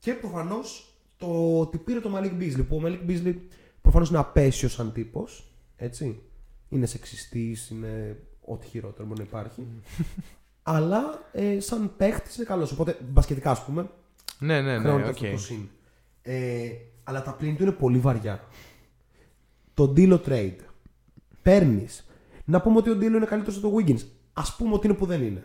Και 0.07 0.13
προφανώς 0.13 0.93
το 1.17 1.59
ότι 1.59 1.77
πήρε 1.77 1.99
το 1.99 2.11
Malik 2.15 2.41
Beasley. 2.41 2.65
Που 2.67 2.75
ο 2.75 2.81
Malik 2.85 3.09
Beasley 3.09 3.35
προφανώς 3.81 4.09
είναι 4.09 4.17
απαίσιος 4.17 4.71
σαν 4.73 4.91
τύπος. 4.91 5.51
Έτσι. 5.75 6.21
Είναι 6.69 6.85
σεξιστής, 6.85 7.69
είναι 7.69 8.19
ό,τι 8.41 8.67
χειρότερο 8.67 9.07
μπορεί 9.07 9.19
να 9.19 9.25
υπάρχει. 9.25 9.67
Αλλά 10.63 11.29
ε, 11.31 11.59
σαν 11.59 11.93
παίχτης 11.97 12.35
είναι 12.35 12.45
καλός. 12.45 12.71
Οπότε 12.71 12.97
μπασκετικά 13.09 13.51
ας 13.51 13.63
πούμε, 13.65 13.89
Ναι, 14.39 14.61
ναι, 14.61 14.73
ναι, 14.73 14.79
χρεώνεται 14.79 15.09
οκ. 15.09 15.15
αυτό 15.15 15.31
το 15.31 15.37
συν. 15.37 15.67
Ε, 16.21 16.69
αλλά 17.03 17.21
τα 17.21 17.33
πλην 17.33 17.55
του 17.55 17.63
είναι 17.63 17.71
πολύ 17.71 17.97
βαριά. 17.97 18.43
Το 19.73 19.93
D'Lo 19.97 20.19
trade. 20.27 20.55
Παίρνεις. 21.41 22.07
Να 22.45 22.61
πούμε 22.61 22.77
ότι 22.77 22.89
ο 22.89 22.93
D'Lo 22.97 23.01
είναι 23.03 23.25
καλύτερος 23.25 23.57
από 23.63 23.69
το 23.69 23.75
Wiggins. 23.77 24.01
Α 24.33 24.55
πούμε 24.57 24.73
ότι 24.73 24.87
είναι 24.87 24.95
που 24.95 25.05
δεν 25.05 25.21
είναι. 25.23 25.43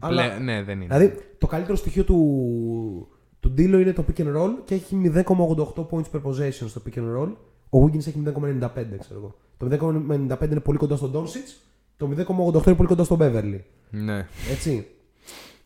Πλε- 0.00 0.38
ναι, 0.40 0.62
δεν 0.62 0.80
είναι. 0.80 0.96
Δηλαδή, 0.98 1.18
το 1.38 1.46
καλύτερο 1.46 1.76
στοιχείο 1.76 2.04
του, 2.04 3.08
του 3.48 3.54
D'Lo 3.58 3.80
είναι 3.80 3.92
το 3.92 4.04
pick 4.08 4.20
and 4.20 4.36
roll 4.36 4.50
και 4.64 4.74
έχει 4.74 5.10
0,88 5.14 5.86
points 5.90 6.10
per 6.12 6.22
possession 6.22 6.68
στο 6.68 6.82
pick 6.86 6.98
and 6.98 7.16
roll. 7.18 7.32
Ο 7.70 7.84
Wiggins 7.84 8.06
έχει 8.06 8.22
0,95, 8.26 8.68
ξέρω 8.98 9.18
εγώ. 9.18 9.34
Το 9.56 9.66
0,95 9.70 10.50
είναι 10.50 10.60
πολύ 10.60 10.78
κοντά 10.78 10.96
στον 10.96 11.12
Doncic. 11.14 11.56
Το 11.96 12.06
0,88 12.16 12.66
είναι 12.66 12.74
πολύ 12.76 12.88
κοντά 12.88 13.04
στον 13.04 13.18
Beverly. 13.20 13.60
Ναι. 13.90 14.26
Έτσι. 14.50 14.86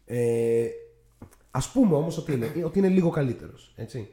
Ε, 0.04 0.66
ας 1.50 1.70
πούμε 1.72 1.94
όμως 1.96 2.18
ότι 2.18 2.32
είναι, 2.32 2.52
ότι 2.64 2.78
είναι 2.78 2.88
λίγο 2.88 3.10
καλύτερος. 3.10 3.72
Έτσι. 3.76 4.08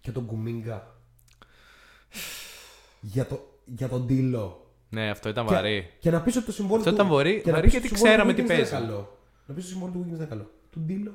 Και 0.00 0.10
τον 0.12 0.26
Κουμίγκα. 0.26 0.94
Για, 3.00 3.26
το, 3.26 3.40
για 3.64 3.88
τον 3.88 4.04
Ντίλο. 4.06 4.66
ναι, 4.90 5.10
αυτό 5.10 5.28
ήταν 5.28 5.46
Και, 5.46 5.54
βαρύ. 5.54 5.90
και 6.00 6.10
να 6.10 6.20
πεις 6.22 6.36
ότι 6.36 6.44
το 6.46 6.52
συμβόλαιο 6.52 6.78
Αυτό 6.78 6.90
του... 6.90 6.96
ήταν 7.02 7.14
βαρύ- 7.16 7.42
και 7.42 7.48
να 7.50 7.52
βαρύ 7.56 7.64
πεις 7.68 7.72
γιατί 7.72 7.86
ότι 7.86 7.94
το 8.02 8.08
συμβόλαιο 8.08 8.24
ξέραμε 8.24 8.32
του 8.32 8.36
τι 8.36 8.42
Wiggins 8.42 8.48
δεν 8.48 8.56
παίζει. 8.70 8.74
είναι 8.84 8.92
καλό. 8.92 9.18
Να 9.46 9.54
πεις 9.54 9.64
ότι 9.64 9.72
το 9.72 9.78
συμβόλαιο 9.78 9.94
του 9.94 10.00
Wiggins 10.00 10.10
δεν 10.10 10.16
είναι 10.20 10.26
καλό. 10.34 10.50
Του 10.70 10.80
Ντίλο. 10.80 11.14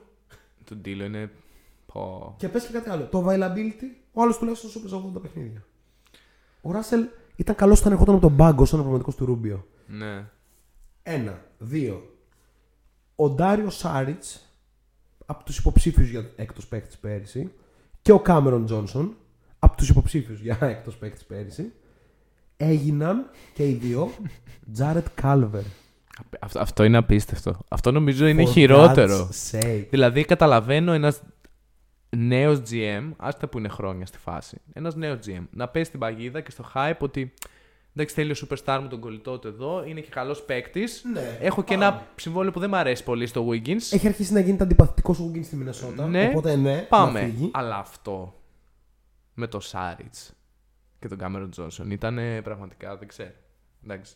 Το 0.63 0.76
Ντίλο 0.76 1.04
είναι. 1.04 1.32
Πω. 1.86 2.36
Και 2.38 2.49
πες 2.49 2.65
και 2.65 2.73
κάτι 2.73 2.89
άλλο. 2.89 3.06
Το 3.06 3.26
availability, 3.28 3.88
ο 4.13 4.21
άλλος 4.21 4.38
τουλάχιστον 4.38 4.69
σου 4.69 4.80
έπαιζε 4.80 4.95
80 5.15 5.21
παιχνίδια. 5.21 5.65
Ο 6.62 6.71
Ράσελ 6.71 7.08
ήταν 7.36 7.56
καλός 7.56 7.80
όταν 7.80 7.91
ερχόταν 7.91 8.15
από 8.15 8.28
τον 8.28 8.36
πάγκο 8.36 8.65
σαν 8.65 8.80
ο 8.80 8.82
πραγματικός 8.82 9.15
του 9.15 9.26
Ρούμπιο. 9.26 9.67
Ναι. 9.88 10.30
Ένα. 11.04 11.45
Δύο. 11.58 12.15
Ο 13.15 13.30
Ντάριο 13.30 13.69
Σάριτς 13.69 14.49
από 15.26 15.43
τους 15.43 15.58
υποψήφιους 15.58 16.10
για 16.10 16.32
έκτος 16.36 16.67
παίκτης 16.67 16.97
πέρυσι 16.97 17.52
και 18.02 18.12
ο 18.12 18.19
Κάμερον 18.19 18.65
Τζόνσον 18.65 19.15
από 19.60 19.78
τους 19.78 19.89
υποψήφιους 19.89 20.39
για 20.39 20.58
έκτος 20.73 20.97
παίκτης 20.97 21.23
πέρυσι 21.23 21.73
έγιναν 22.58 23.30
και 23.54 23.67
οι 23.67 23.73
δύο 23.73 24.12
Τζάρετ 24.73 25.08
Κάλβερ. 25.15 25.63
Αυτό, 26.39 26.60
αυτό 26.60 26.84
είναι 26.84 26.97
απίστευτο. 26.97 27.60
Αυτό 27.67 27.91
νομίζω 27.91 28.28
είναι 28.28 28.45
χειρότερο. 28.45 29.30
Sake. 29.52 29.86
Δηλαδή, 29.89 30.23
καταλαβαίνω 30.26 30.91
ένας 30.93 31.21
νέος 32.17 32.62
GM, 32.69 33.12
άστα 33.17 33.47
που 33.47 33.58
είναι 33.58 33.67
χρόνια 33.67 34.06
στη 34.06 34.17
φάση, 34.17 34.62
ένας 34.73 34.95
νέος 34.95 35.19
GM, 35.26 35.43
να 35.52 35.67
πέσει 35.67 35.91
την 35.91 35.99
παγίδα 35.99 36.41
και 36.41 36.52
στο 36.52 36.65
hype 36.73 36.97
ότι 36.99 37.34
εντάξει, 37.95 38.15
θέλει 38.15 38.32
ο 38.32 38.36
superstar 38.47 38.80
μου 38.82 38.88
τον 38.88 38.99
κολλητό 38.99 39.39
του 39.39 39.47
εδώ, 39.47 39.84
είναι 39.86 39.99
και 40.02 40.10
καλός 40.10 40.41
παίκτης. 40.43 41.04
Ναι, 41.13 41.38
Έχω 41.41 41.63
και 41.63 41.73
πάμε. 41.73 41.86
ένα 41.86 42.08
συμβόλαιο 42.15 42.52
που 42.52 42.60
δεν 42.60 42.69
μου 42.69 42.76
αρέσει 42.76 43.04
πολύ 43.04 43.26
στο 43.28 43.47
Wiggins. 43.49 43.91
Έχει 43.91 44.08
αρχίσει 44.08 44.34
να 44.34 44.39
γίνεται 44.39 44.63
αντιπαθητικός 44.63 45.19
ο 45.19 45.32
Wiggins 45.32 45.43
στη 45.45 45.56
Μινεσότα. 45.56 46.08
Ναι, 46.08 46.28
οπότε 46.30 46.56
ναι, 46.56 46.76
να 46.76 46.82
Πάμε. 46.82 47.19
φύγει. 47.19 47.49
Αλλά 47.54 47.78
αυτό 47.78 48.34
με 49.34 49.47
το 49.47 49.60
Σάριτς 49.60 50.34
και 50.99 51.08
τον 51.08 51.17
Κάμερον 51.17 51.49
Τζόνσον 51.49 51.91
ήταν 51.91 52.19
πραγματικά, 52.43 52.97
δεν 52.97 53.08
ξέρω. 53.08 53.32
Εντάξει. 53.84 54.13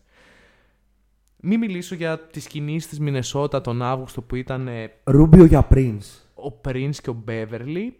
Μην 1.49 1.59
μιλήσω 1.59 1.95
για 1.95 2.19
τις 2.19 2.47
κινήσεις 2.47 2.87
της 2.89 2.99
Μινεσότα 2.99 3.61
τον 3.61 3.81
Αύγουστο 3.81 4.21
που 4.21 4.35
ήταν 4.35 4.67
ε, 4.67 4.91
Ρούμπιο 5.03 5.45
για 5.45 5.67
Prince. 5.73 6.05
ο 6.35 6.59
Prince 6.67 6.95
και 7.01 7.09
ο 7.09 7.21
Μπέβερλι. 7.23 7.99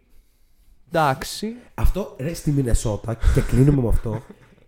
Εντάξει. 0.92 1.54
Αυτό 1.74 2.14
ρε 2.18 2.34
στη 2.34 2.50
Μινεσότα 2.50 3.14
και 3.34 3.40
κλείνουμε 3.40 3.82
με 3.82 3.88
αυτό. 3.88 4.22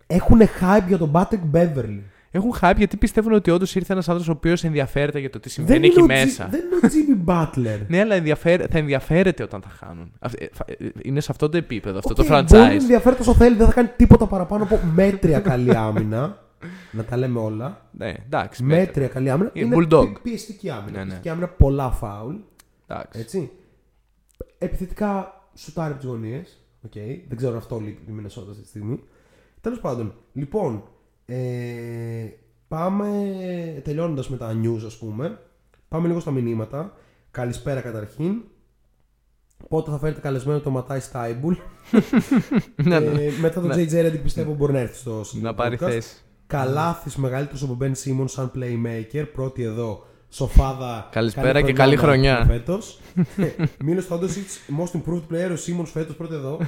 Έχουν 0.07 0.41
hype 0.41 0.83
για 0.87 0.97
τον 0.97 1.11
Patrick 1.13 1.55
Beverly. 1.55 1.99
Έχουν 2.31 2.53
hype 2.61 2.73
γιατί 2.77 2.97
πιστεύουν 2.97 3.33
ότι 3.33 3.51
όντως 3.51 3.75
ήρθε 3.75 3.93
ένας 3.93 4.09
άνθρωπος 4.09 4.33
ο 4.33 4.37
οποίος 4.37 4.63
ενδιαφέρεται 4.63 5.19
για 5.19 5.29
το 5.29 5.39
τι 5.39 5.49
συμβαίνει 5.49 5.77
είναι 5.77 5.87
εκεί 5.87 6.01
ο 6.01 6.05
μέσα. 6.05 6.47
G- 6.47 6.51
δεν 6.51 6.59
είναι 6.59 6.75
ο 6.75 6.89
Jimmy 6.91 7.31
Butler. 7.31 7.79
Ναι, 7.87 7.99
αλλά 7.99 8.15
ενδιαφέρε- 8.15 8.71
θα 8.71 8.77
ενδιαφέρεται 8.77 9.43
όταν 9.43 9.61
θα 9.61 9.69
χάνουν. 9.69 10.11
Αυ- 10.19 10.41
ε, 10.41 10.47
φα- 10.51 10.65
ε, 10.67 10.75
Είναι 11.03 11.19
σε 11.19 11.27
αυτό 11.31 11.49
το 11.49 11.57
επίπεδο 11.57 11.97
αυτό 11.97 12.09
Οκ, 12.09 12.15
το 12.15 12.23
Μπορεί 12.23 12.31
να 12.31 12.47
franchise. 12.69 12.71
ενδιαφέρεται 12.81 13.21
όσο 13.21 13.33
θέλει, 13.33 13.55
δεν 13.55 13.67
θα 13.67 13.73
κάνει 13.73 13.89
τίποτα 13.95 14.25
παραπάνω 14.27 14.63
από 14.63 14.79
μέτρια 14.93 15.39
καλή 15.39 15.75
άμυνα. 15.75 16.49
Να 16.91 17.03
τα 17.03 17.17
λέμε 17.17 17.39
όλα. 17.39 17.89
Ναι, 17.91 18.13
εντάξει. 18.25 18.63
μέτρα. 18.63 18.85
Μέτρια 18.85 19.07
καλή 19.07 19.29
άμυνα. 19.29 19.49
Είναι 19.53 19.75
bulldog. 19.79 20.07
πι- 20.13 20.19
πιεστική 20.21 20.69
άμυνα. 20.69 20.91
Ναι, 20.91 20.97
ναι. 20.97 21.03
Πιεστική 21.05 21.29
άμυνα, 21.29 21.47
πολλά 21.47 21.91
φάουλ. 21.91 22.35
εντάξει. 22.87 23.19
Έτσι. 23.19 23.51
Επιθετικά 24.57 25.41
σουτάρει 25.55 25.91
από 25.91 25.99
τις 26.01 26.09
γωνίες. 26.09 26.55
Okay. 26.87 27.19
Δεν 27.27 27.37
ξέρω 27.37 27.51
αν 27.51 27.57
αυτό 27.57 27.79
λείπει 27.79 28.05
τη 28.05 28.11
Μινεσότα 28.11 28.49
αυτή 28.49 28.61
τη 28.63 28.67
στιγμή. 28.67 28.99
Τέλος 29.61 29.79
πάντων, 29.79 30.13
λοιπόν, 30.33 30.83
ε, 31.25 31.35
πάμε 32.67 33.07
τελειώνοντας 33.83 34.29
με 34.29 34.37
τα 34.37 34.59
news, 34.63 34.81
ας 34.85 34.97
πούμε. 34.97 35.39
Πάμε 35.87 36.07
λίγο 36.07 36.19
στα 36.19 36.31
μηνύματα. 36.31 36.93
Καλησπέρα 37.31 37.81
καταρχήν. 37.81 38.41
Πότε 39.69 39.91
θα 39.91 39.97
φέρετε 39.99 40.19
καλεσμένο 40.19 40.59
το 40.59 40.69
Ματάι 40.69 40.99
Στάιμπουλ; 40.99 41.53
Ναι, 42.83 42.99
ναι. 42.99 43.23
ε, 43.23 43.31
μετά 43.41 43.61
το 43.61 43.67
Ναι. 43.67 43.75
JJ 43.75 44.05
Redick 44.05 44.19
πιστεύω 44.23 44.53
μπορεί 44.53 44.73
να 44.73 44.79
έρθει 44.79 44.95
στο 44.97 45.23
Να 45.41 45.53
πάρει 45.53 45.75
podcast. 45.81 45.89
θέση. 45.89 46.15
Καλάθι 46.51 47.19
μεγαλύτερος 47.19 47.63
από 47.63 47.77
Ben 47.81 47.91
Simmons 47.91 48.29
σαν 48.29 48.51
playmaker. 48.55 49.25
Πρώτη 49.33 49.63
εδώ. 49.63 50.05
Σοφάδα. 50.31 51.09
Καλησπέρα 51.11 51.61
και 51.61 51.73
καλή 51.73 51.95
χρονιά. 51.95 52.45
Φέτος. 52.47 52.99
Μίλος 53.85 54.05
Θόντοσιτ, 54.05 54.47
most 54.79 54.97
improved 54.99 55.23
player, 55.33 55.51
ο 55.53 55.55
Σίμον 55.55 55.85
φέτος 55.85 56.15
πρώτο 56.15 56.33
εδώ. 56.33 56.59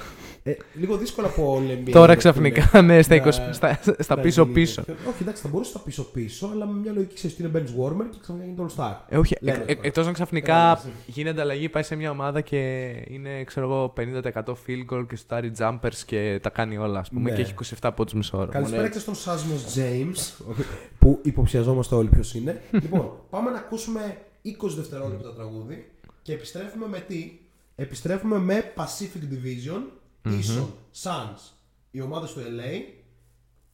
Ε, 0.44 0.54
λίγο 0.74 0.98
δύσκολα 0.98 1.28
από 1.28 1.56
όλα 1.56 1.92
Τώρα 1.92 2.16
ξαφνικά, 2.16 2.82
ναι, 2.82 3.02
στα, 3.02 3.24
20, 3.24 3.32
στα, 3.52 3.80
στα 4.00 4.20
πίσω-πίσω. 4.20 4.84
Όχι, 5.10 5.18
εντάξει, 5.22 5.42
θα 5.42 5.48
μπορούσε 5.48 5.70
στα 5.70 5.80
πίσω-πίσω, 5.80 6.50
αλλά 6.54 6.66
με 6.66 6.80
μια 6.80 6.92
λογική 6.92 7.14
ξέρεις 7.14 7.40
ότι 7.40 7.48
είναι 7.48 7.60
bench 7.60 7.70
warmer 7.70 8.06
και 8.12 8.18
ξαφνικά 8.22 8.46
γίνεται 8.46 8.66
all 8.68 8.82
star. 8.82 8.96
Ε, 9.10 9.18
όχι, 9.18 9.36
εκ, 9.42 9.56
εκ, 9.66 9.80
εκτός 9.86 10.08
αν 10.08 10.14
ξαφνικά 10.14 10.82
γίνεται 11.06 11.42
αλλαγή, 11.42 11.70
πάει 11.70 11.84
σε 11.84 11.96
μια 11.96 12.10
ομάδα 12.10 12.42
και 12.42 12.92
είναι 13.08 13.44
ξέρω 13.44 13.66
εγώ, 13.66 13.94
50% 13.98 14.44
field 14.46 14.94
goal 14.94 15.06
και 15.10 15.16
στάρει 15.16 15.52
jumpers 15.60 16.02
και 16.06 16.40
τα 16.42 16.50
κάνει 16.50 16.78
όλα, 16.78 17.00
ας 17.00 17.10
πούμε, 17.10 17.30
ναι. 17.30 17.36
και 17.36 17.42
έχει 17.42 17.54
27 17.82 17.90
πόντους 17.96 18.14
μισό 18.14 18.38
ώρα. 18.38 18.52
Καλησπέρα 18.52 18.90
και 18.90 19.00
στον 19.00 19.16
Σάσμος 19.16 19.66
James, 19.76 20.46
που 21.00 21.20
υποψιαζόμαστε 21.22 21.96
όλοι 21.96 22.10
ποιος 22.10 22.34
είναι. 22.34 22.62
λοιπόν, 22.84 23.12
πάμε 23.30 23.52
να 23.54 23.60
ακούσουμε 23.60 24.26
20 24.46 24.52
δευτερόλεπτα 24.76 25.34
τραγούδι 25.34 25.92
και 26.22 26.34
επιστρέφουμε 26.34 26.88
με 26.88 27.00
τι; 27.00 27.38
Επιστρέφουμε 27.76 28.38
με 28.38 28.74
Pacific 28.76 29.34
Division, 29.34 29.82
mm 30.26 30.68
Suns, 31.04 31.52
οι 31.92 32.02
ομάδες 32.02 32.34
του 32.34 32.40
LA, 32.40 32.82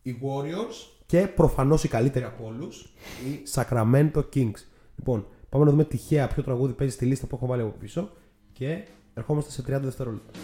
οι 0.02 0.16
Warriors 0.24 1.00
και 1.06 1.28
προφανώς 1.28 1.84
οι 1.84 1.88
καλύτεροι 1.88 2.26
από 2.26 2.46
όλους, 2.46 2.94
οι 3.26 3.42
Sacramento 3.54 4.24
Kings. 4.34 4.60
Λοιπόν, 4.96 5.28
πάμε 5.50 5.66
να 5.66 5.72
δούμε 5.72 5.84
τυχαία 5.86 6.28
ποιο 6.28 6.44
τραγούδι 6.44 6.74
παίζει 6.74 6.94
στη 6.94 7.06
λίστα 7.06 7.28
που 7.28 7.36
έχω 7.36 7.46
βάλει 7.46 7.62
από 7.62 7.76
πίσω 7.80 8.12
και 8.54 8.84
ερχόμαστε 9.14 9.52
σε 9.52 9.62
30 9.62 9.80
δευτερόλεπτα. 9.82 10.40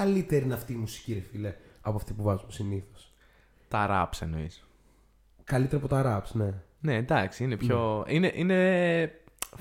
καλύτερη 0.00 0.44
είναι 0.44 0.54
αυτή 0.54 0.72
η 0.72 0.76
μουσική, 0.76 1.12
ρε 1.12 1.20
φίλε, 1.20 1.54
από 1.80 1.96
αυτή 1.96 2.12
που 2.12 2.22
βάζουμε 2.22 2.52
συνήθω. 2.52 2.93
Τα 3.75 3.87
raps 3.89 4.21
εννοείς. 4.21 4.67
Καλύτερα 5.43 5.77
από 5.83 5.87
τα 5.87 6.23
raps, 6.23 6.31
ναι. 6.33 6.53
Ναι, 6.79 6.95
εντάξει, 6.95 7.43
είναι 7.43 7.57
πιο. 7.57 8.03
Ναι. 8.07 8.13
Είναι, 8.13 8.31
είναι 8.35 9.11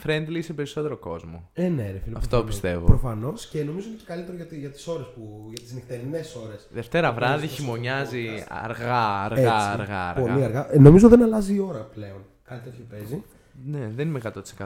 friendly 0.05 0.38
σε 0.42 0.53
περισσότερο 0.53 0.96
κόσμο. 0.96 1.48
Ε, 1.53 1.68
ναι, 1.68 1.90
ρε 1.90 1.98
φίλε. 1.98 2.16
Αυτό 2.16 2.44
πιστεύω. 2.44 2.87
Προφανώς 2.87 3.46
και 3.46 3.64
νομίζω 3.64 3.88
είναι 3.88 3.96
και 3.96 4.05
καλύτερο 4.07 4.37
για, 4.37 4.46
για 4.50 4.70
τις 4.70 4.87
ώρες 4.87 5.07
που. 5.14 5.46
για 5.48 5.62
τις 5.62 5.72
νυχτερινές 5.72 6.35
ώρες. 6.35 6.68
Δευτέρα 6.72 7.12
βράδυ 7.12 7.46
χειμωνιάζει 7.46 8.29
αργά, 8.48 9.22
αργά, 9.22 9.40
Έτσι, 9.40 9.81
αργά, 9.81 10.09
αργά. 10.09 10.20
Πολύ 10.20 10.44
αργά. 10.44 10.74
Ε, 10.74 10.79
νομίζω 10.79 11.09
δεν 11.09 11.22
αλλάζει 11.22 11.55
η 11.55 11.59
ώρα 11.59 11.81
πλέον. 11.81 12.24
Κάτι 12.42 12.64
τέτοιο 12.64 12.85
παίζει. 12.90 13.22
Ναι, 13.64 13.90
δεν 13.94 14.09
είμαι 14.09 14.20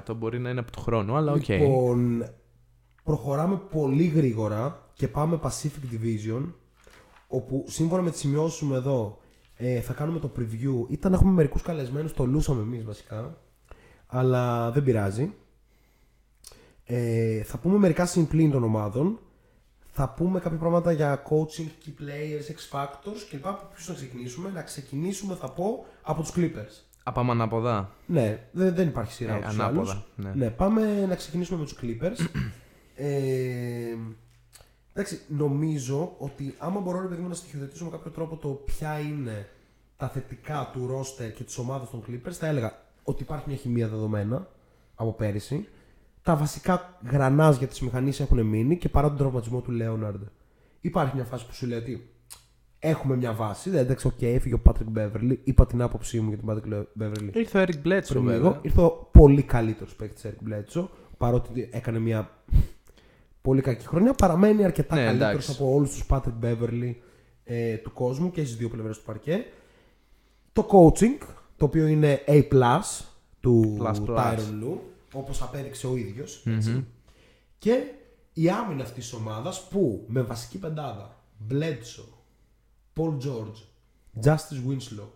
100%. 0.09 0.17
Μπορεί 0.17 0.39
να 0.39 0.51
είναι 0.51 0.61
από 0.61 0.73
του 0.73 0.81
χρόνου, 0.81 1.17
αλλά 1.17 1.33
οκ. 1.33 1.45
Okay. 1.47 1.59
Λοιπόν, 1.59 2.29
προχωράμε 3.05 3.61
πολύ 3.71 4.05
γρήγορα 4.05 4.91
και 4.95 5.09
πάμε 5.09 5.39
Pacific 5.43 5.95
Division, 5.95 6.53
όπου 7.29 7.65
σύμφωνα 7.69 8.03
με 8.03 8.11
τις 8.11 8.21
σημειώσεις 8.21 8.61
μου 8.61 8.75
εδώ 8.75 9.19
ε, 9.61 9.81
θα 9.81 9.93
κάνουμε 9.93 10.19
το 10.19 10.33
preview. 10.39 10.89
Ήταν 10.89 11.11
να 11.11 11.17
έχουμε 11.17 11.33
μερικούς 11.33 11.63
καλεσμένους, 11.63 12.13
το 12.13 12.25
λούσαμε 12.25 12.63
εμείς 12.63 12.85
βασικά, 12.85 13.39
αλλά 14.07 14.71
δεν 14.71 14.83
πειράζει. 14.83 15.35
Ε, 16.85 17.43
θα 17.43 17.59
πούμε 17.59 17.79
μερικά 17.79 18.07
συμπλήν 18.07 18.51
των 18.51 18.63
ομάδων. 18.63 19.19
Θα 19.93 20.09
πούμε 20.09 20.41
κάποια 20.41 20.59
πράγματα 20.59 20.93
για 20.93 21.23
coaching, 21.23 21.67
key 21.85 22.03
players, 22.03 22.51
X 22.53 22.79
factors 22.79 23.19
και 23.31 23.37
λοιπά. 23.37 23.49
Από 23.49 23.69
να 23.89 23.95
ξεκινήσουμε. 23.95 24.51
Να 24.55 24.63
ξεκινήσουμε 24.63 25.35
θα 25.35 25.51
πω 25.51 25.87
από 26.03 26.23
τους 26.23 26.33
Clippers. 26.37 26.83
Από 27.03 27.21
ανάποδα. 27.21 27.91
Ναι, 28.07 28.49
δεν, 28.53 28.75
δεν 28.75 28.89
υπάρχει 28.89 29.13
σειρά. 29.13 29.35
Ε, 29.35 29.45
ανάποδα. 29.45 30.05
Ναι. 30.17 30.33
ναι. 30.35 30.51
πάμε 30.51 31.07
να 31.07 31.15
ξεκινήσουμε 31.15 31.59
με 31.59 31.65
τους 31.65 31.77
Clippers. 31.83 32.27
ε, 32.95 33.97
Εντάξει, 34.99 35.21
νομίζω 35.29 36.15
ότι 36.19 36.55
άμα 36.59 36.81
μπορώ 36.81 37.09
ρε 37.09 37.17
να 37.29 37.35
στοιχειοθετήσω 37.35 37.85
με 37.85 37.91
κάποιο 37.91 38.11
τρόπο 38.11 38.37
το 38.37 38.49
ποια 38.49 38.99
είναι 38.99 39.49
τα 39.97 40.09
θετικά 40.09 40.71
του 40.73 40.87
ρόστερ 40.87 41.33
και 41.33 41.45
της 41.45 41.59
ομάδας 41.59 41.91
των 41.91 42.03
Clippers, 42.09 42.33
θα 42.33 42.47
έλεγα 42.47 42.73
ότι 43.03 43.23
υπάρχει 43.23 43.45
μια 43.49 43.57
χημεία 43.57 43.89
δεδομένα 43.89 44.49
από 44.95 45.13
πέρυσι. 45.13 45.69
Τα 46.23 46.37
βασικά 46.37 46.99
γρανάζια 47.11 47.67
της 47.67 47.81
μηχανής 47.81 48.21
έχουν 48.21 48.47
μείνει 48.47 48.77
και 48.77 48.89
παρά 48.89 49.09
τον 49.09 49.17
τραυματισμό 49.17 49.61
του 49.61 49.71
Λέοναρντ, 49.71 50.23
υπάρχει 50.81 51.15
μια 51.15 51.25
φάση 51.25 51.47
που 51.47 51.55
σου 51.55 51.67
λέει 51.67 51.79
ότι 51.79 52.11
έχουμε 52.79 53.17
μια 53.17 53.33
βάση. 53.33 53.71
Δεν 53.71 53.81
εντάξει, 53.81 54.07
οκ, 54.07 54.23
έφυγε 54.23 54.55
ο 54.55 54.63
Patrick 54.65 54.99
Beverly. 54.99 55.37
Είπα 55.45 55.67
την 55.67 55.83
άποψή 55.83 56.21
μου 56.21 56.29
για 56.29 56.39
τον 56.39 56.49
Patrick 56.49 57.03
Beverly. 57.03 57.31
Ήρθε 57.33 57.59
ο 57.61 57.63
Eric 57.63 57.87
Bledsoe, 57.87 58.21
βέβαια. 58.21 58.59
Ήρθε 58.63 58.81
ο 58.81 59.09
πολύ 59.13 59.43
καλύτερος 59.43 59.95
παίκτης 59.95 60.27
Eric 60.27 60.49
Bledsoe, 60.49 60.89
παρότι 61.19 61.69
έκανε 61.73 61.99
μια 61.99 62.31
πολύ 63.49 63.61
κακή 63.63 63.87
χρονιά. 63.87 64.13
Παραμένει 64.13 64.65
αρκετά 64.65 64.95
ναι, 64.95 65.05
καλύτερος 65.05 65.49
από 65.49 65.75
όλους 65.75 65.91
τους 65.91 66.05
Patrick 66.09 66.43
Beverly 66.43 66.95
ε, 67.45 67.77
του 67.77 67.93
κόσμου 67.93 68.31
και 68.31 68.45
στις 68.45 68.57
δύο 68.57 68.69
πλευρές 68.69 68.99
του 68.99 69.05
παρκέ. 69.05 69.45
Το 70.53 70.67
coaching, 70.71 71.27
το 71.57 71.65
οποίο 71.65 71.87
είναι 71.87 72.25
A 72.27 72.43
του 73.41 73.77
Tyron 74.07 74.63
Lue, 74.63 74.79
όπως 75.13 75.43
απέδειξε 75.43 75.87
ο 75.87 75.97
ίδιος 75.97 76.25
Και 77.59 77.83
η 78.33 78.51
άμυνα 78.51 78.83
αυτής 78.83 79.05
της 79.05 79.13
ομάδας 79.13 79.69
που 79.69 80.05
με 80.09 80.23
βασική 80.23 80.59
πεντάδα 80.59 81.17
Bledsoe, 81.51 82.13
Paul 82.97 83.17
George, 83.19 83.61
Justice 84.25 84.69
Winslow. 84.69 85.09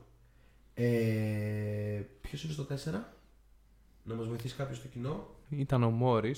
Ε, 0.74 2.02
Ποιος 2.20 2.44
είναι 2.44 2.52
στο 2.52 2.62
4, 2.62 3.14
να 4.04 4.14
μας 4.14 4.26
βοηθήσει 4.26 4.54
κάποιος 4.54 4.78
στο 4.78 4.88
κοινό; 4.88 5.26
Ήταν 5.48 5.82
ο 5.82 5.90
Μόρι. 5.90 6.34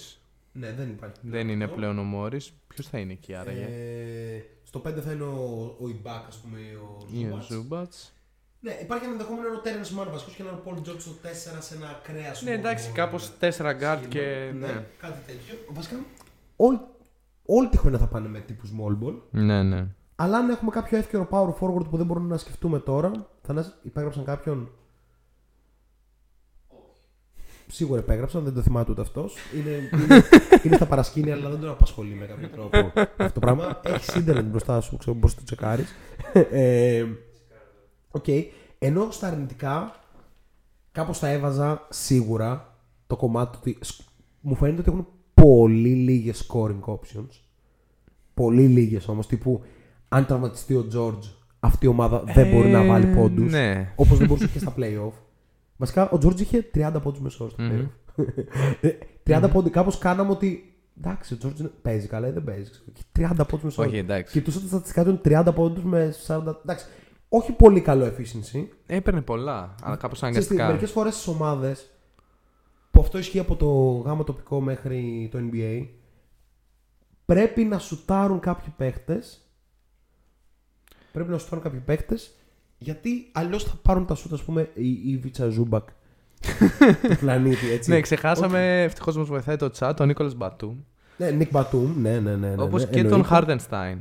Ναι, 0.56 0.72
δεν 0.72 0.90
υπάρχει. 0.90 1.18
Δεν 1.22 1.48
είναι 1.48 1.68
πλέον 1.68 1.98
ο 1.98 2.02
Μόρις. 2.02 2.52
Ποιος 2.66 2.88
θα 2.88 2.98
είναι 2.98 3.12
εκεί 3.12 3.34
άραγε; 3.34 3.62
Ε, 3.62 4.42
στο 4.62 4.82
5 4.86 5.00
θα 5.00 5.12
είναι 5.12 5.22
ο, 5.22 5.76
ο 5.80 5.88
Ιμπάκ, 5.88 6.26
ας 6.28 6.36
πούμε, 6.36 6.58
ο 7.34 7.40
Ζούμπατς. 7.40 8.12
Ναι, 8.60 8.78
υπάρχει 8.82 9.04
ένα 9.04 9.12
ενδεχόμενο 9.12 9.48
ο 9.56 9.58
Τέρεν 9.58 9.82
Μάν 9.92 10.08
βασικός 10.10 10.34
και 10.34 10.42
ένα 10.42 10.52
Πολ 10.52 10.80
Τζόρτ 10.82 11.00
στο 11.00 11.12
4 11.22 11.26
σε 11.58 11.74
ένα 11.74 12.00
κρέα. 12.02 12.32
Ναι, 12.44 12.50
εντάξει, 12.50 12.90
κάπως 12.90 13.32
4 13.40 13.72
γκάρτ 13.76 14.06
και. 14.08 14.50
Ναι, 14.54 14.66
ναι, 14.66 14.86
κάτι 14.98 15.18
τέτοιο. 15.26 15.54
Βασικά, 15.70 15.96
όλη, 16.56 16.80
όλη 17.44 17.68
τη 17.68 17.76
χρονιά 17.76 17.98
θα 17.98 18.06
πάνε 18.06 18.28
με 18.28 18.40
τύπους 18.40 18.70
small 18.72 19.04
ball. 19.04 19.14
Ναι, 19.30 19.62
ναι. 19.62 19.86
Αλλά 20.16 20.36
αν 20.38 20.50
έχουμε 20.50 20.70
κάποιο 20.70 20.98
εύκαιρο 20.98 21.28
power 21.30 21.54
forward 21.60 21.90
που 21.90 21.96
δεν 21.96 22.06
μπορούμε 22.06 22.28
να 22.28 22.36
σκεφτούμε 22.36 22.78
τώρα, 22.78 23.10
θα 23.42 23.74
υπέγραψαν 23.82 24.24
κάποιον 24.24 24.70
Σίγουρα 27.66 28.00
υπέγραψαν, 28.00 28.44
δεν 28.44 28.55
το 28.55 28.61
θυμάται 28.62 28.90
ούτε 28.90 29.00
αυτός. 29.00 29.35
Είναι, 29.59 29.70
είναι, 30.05 30.22
είναι 30.62 30.77
στα 30.77 30.87
παρασκήνια, 30.87 31.35
αλλά 31.35 31.50
δεν 31.50 31.61
τον 31.61 31.70
απασχολεί 31.70 32.14
με 32.14 32.27
κάποιο 32.27 32.48
τρόπο 32.48 32.92
αυτό 33.16 33.33
το 33.33 33.40
πράγμα. 33.40 33.81
Έχει 33.85 34.18
ίντερνετ 34.18 34.44
μπροστά 34.44 34.81
σου, 34.81 34.96
ξέρω 34.96 35.16
πώς 35.16 35.26
το 35.27 35.42
τσεκάρεις. 35.44 35.94
Ε, 36.50 37.05
Οκ. 38.11 38.24
Ενώ 38.79 39.09
στα 39.11 39.27
αρνητικά, 39.27 40.00
κάπως 40.92 41.18
θα 41.18 41.29
έβαζα 41.29 41.87
σίγουρα 41.90 42.77
το 43.07 43.16
κομμάτι 43.16 43.57
ότι 43.61 43.79
σκ- 43.81 44.07
μου 44.40 44.55
φαίνεται 44.55 44.81
ότι 44.81 44.90
έχουν 44.90 45.07
πολύ 45.35 45.88
λίγες 45.94 46.48
scoring 46.50 46.81
options. 46.85 47.29
Πολύ 48.35 48.66
λίγες 48.66 49.09
όμως. 49.09 49.27
Τύπου 49.27 49.62
αν 50.09 50.27
τραυματιστεί 50.27 50.74
ο 50.74 50.87
George, 50.94 51.31
αυτή 51.61 51.85
η 51.87 51.88
ομάδα 51.88 52.22
δεν 52.27 52.50
μπορεί 52.50 52.68
να 52.68 52.85
βάλει 52.85 53.07
Ε, 53.11 53.14
πόντους. 53.14 53.53
Ναι. 53.53 53.92
Όπως 53.96 54.18
δεν 54.18 54.27
μπορούσε 54.27 54.48
και 54.48 54.59
στα 54.59 54.74
playoff. 54.79 55.12
Βασικά 55.76 56.10
ο 56.10 56.18
George 56.22 56.40
είχε 56.40 56.70
30 56.74 56.96
πόντους 57.02 57.20
μεσόωρο 57.20 57.50
στα 57.52 57.62
Μμμ. 57.62 57.87
playoff. 58.16 58.24
Ε, 58.80 58.90
30 59.26 59.48
πόντους. 59.52 59.70
Κάπως 59.72 59.98
κάναμε 59.98 60.30
ότι 60.30 60.74
εντάξει, 60.98 61.34
ο 61.34 61.38
George 61.42 61.58
είναι- 61.58 61.70
παίζει 61.82 62.06
καλά 62.06 62.28
ή 62.28 62.30
δεν 62.30 62.44
παίζει. 62.44 62.70
ξέρω. 62.70 62.84
Έχει 62.94 63.04
30 63.12 63.44
πόντους 63.46 63.62
μεσόωρο. 63.64 63.88
Όχι, 63.90 63.98
εντάξει. 63.98 64.32
Κοιτούσα 64.32 64.60
τα 64.60 64.66
στατιστικά 64.66 65.04
του 65.04 65.10
είναι 65.10 65.20
30 65.24 65.52
πόντους 65.54 65.84
με 65.84 66.14
40. 66.26 66.60
Εντάξει. 66.62 66.87
Όχι 67.28 67.52
πολύ 67.52 67.80
καλό 67.80 68.04
efficiency. 68.06 68.66
Έπαιρνε 68.87 69.20
πολλά, 69.22 69.74
αλλά 69.82 69.96
κάπως 69.96 70.18
Ξέρεις 70.18 70.18
τι, 70.18 70.24
αναγκαστικά. 70.26 70.66
μερικές 70.66 70.90
φορές 70.90 71.14
στις 71.14 71.26
ομάδες 71.26 71.90
που 72.90 73.00
αυτό 73.00 73.18
ισχύει 73.18 73.38
από 73.38 73.56
το 73.56 73.66
Γ' 74.07 74.24
τοπικό 74.24 74.60
μέχρι 74.60 75.28
το 75.32 75.38
NBA 75.52 75.87
πρέπει 77.24 77.64
να 77.64 77.78
σουτάρουν 77.78 78.40
κάποιοι 78.40 78.72
παίχτες 78.76 79.38
πρέπει 81.12 81.30
να 81.30 81.38
σουτάρουν 81.38 81.64
κάποιοι 81.64 81.80
παίχτες 81.80 82.34
γιατί 82.78 83.28
αλλιώς 83.32 83.64
θα 83.64 83.74
πάρουν 83.82 84.06
τα 84.06 84.14
σούτ 84.14 84.32
ας 84.32 84.42
πούμε 84.42 84.70
η, 84.74 84.88
η 84.90 85.16
Ίβιτσα 85.22 85.48
Ζούμπατς 85.48 85.88
του 87.08 87.16
πλανήτη 87.20 87.70
έτσι. 87.72 87.90
Ναι, 87.90 88.00
ξεχάσαμε, 88.00 88.82
ευτυχώς 88.82 89.16
μας 89.16 89.26
βοηθάει 89.28 89.56
το 89.56 89.70
chat, 89.78 89.92
τον 89.96 90.06
Νίκολας 90.06 90.34
Μπατούμ. 90.34 90.76
Ναι, 91.16 91.30
Νίκ 91.30 91.50
Μπατούμ, 91.50 92.00
ναι, 92.00 92.18
ναι, 92.18 92.37
ναι. 92.37 92.48
ναι, 92.54 92.62
Όπως 92.62 92.80
ναι, 92.84 92.90
και 92.90 92.96
τον 92.96 93.04
εννοείται. 93.04 93.26
Χάρντενστάιν. 93.28 93.98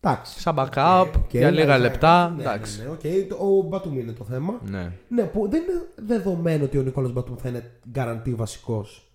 Εντάξει. 0.00 0.40
Σαν 0.40 0.54
backup, 0.58 1.06
Και- 1.28 1.38
για 1.38 1.48
και- 1.50 1.54
λίγα 1.56 1.76
ναι, 1.76 1.82
λεπτά. 1.82 2.30
ναι, 2.36 2.42
εντάξει. 2.42 2.78
Ναι, 2.78 2.84
ναι, 2.84 2.90
οκ. 2.90 3.28
Το- 3.28 3.36
Ο 3.44 3.62
Μπατούμ 3.62 3.98
είναι 3.98 4.12
το 4.12 4.24
θέμα. 4.24 4.54
Ναι. 4.70 4.92
Ναι, 5.08 5.22
που 5.22 5.48
δεν 5.50 5.62
είναι 5.62 5.82
δεδομένο 6.14 6.64
ότι 6.64 6.78
ο 6.78 6.82
Νίκολας 6.82 7.12
Μπατούμ 7.12 7.36
θα 7.36 7.48
είναι 7.48 7.70
guaranteed 7.90 8.34
βασικός 8.34 9.07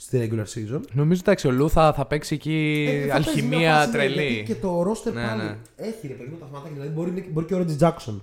στη 0.00 0.28
regular 0.30 0.44
season. 0.54 0.80
Νομίζω 0.92 1.20
εντάξει, 1.24 1.46
ο 1.46 1.50
Λου 1.50 1.70
θα, 1.70 1.92
θα 1.92 2.06
παίξει 2.06 2.34
εκεί 2.34 2.86
Ε, 2.88 3.06
θα 3.06 3.12
παίζει 3.24 3.42
μια 3.42 3.44
αλχημία 3.50 3.74
φάση, 3.74 3.86
ναι, 3.86 3.92
τρελή. 3.92 4.32
γιατί 4.32 4.52
και 4.52 4.54
το 4.54 4.80
roster 4.82 5.12
Ναι, 5.12 5.26
πάλι 5.26 5.42
ναι. 5.42 5.56
έχει 5.76 6.06
ρε 6.06 6.14
παιδί 6.14 6.30
μου 6.30 6.36
τα 6.36 6.46
θεματάκια. 6.46 6.72
Δηλαδή 6.74 6.92
μπορεί, 6.94 7.28
μπορεί 7.32 7.46
και 7.46 7.54
ο 7.54 7.64
Reggie 7.68 7.78
Jackson 7.88 8.20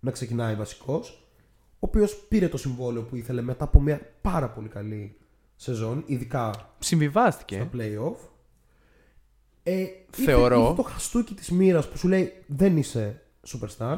να 0.00 0.10
ξεκινάει 0.10 0.54
βασικός 0.54 1.26
ο 1.74 1.86
οποίος 1.86 2.24
πήρε 2.28 2.48
το 2.48 2.56
συμβόλαιο 2.56 3.02
που 3.02 3.16
ήθελε 3.16 3.42
μετά 3.42 3.64
από 3.64 3.80
μια 3.80 4.00
πάρα 4.20 4.48
πολύ 4.48 4.68
καλή 4.68 5.16
σεζόν, 5.56 6.02
ειδικά 6.06 6.50
Συμβιβάστηκε. 6.78 7.56
στα 7.56 7.68
playoff. 7.78 8.16
Ε, 9.62 9.84
Θεωρώ. 10.10 10.54
Είχε, 10.56 10.64
είχε 10.64 10.74
το 10.74 10.82
χαστούκι 10.82 11.34
της 11.34 11.50
μοίρας 11.50 11.88
που 11.88 11.96
σου 11.98 12.08
λέει 12.08 12.32
δεν 12.46 12.76
είσαι 12.76 13.22
superstar. 13.48 13.96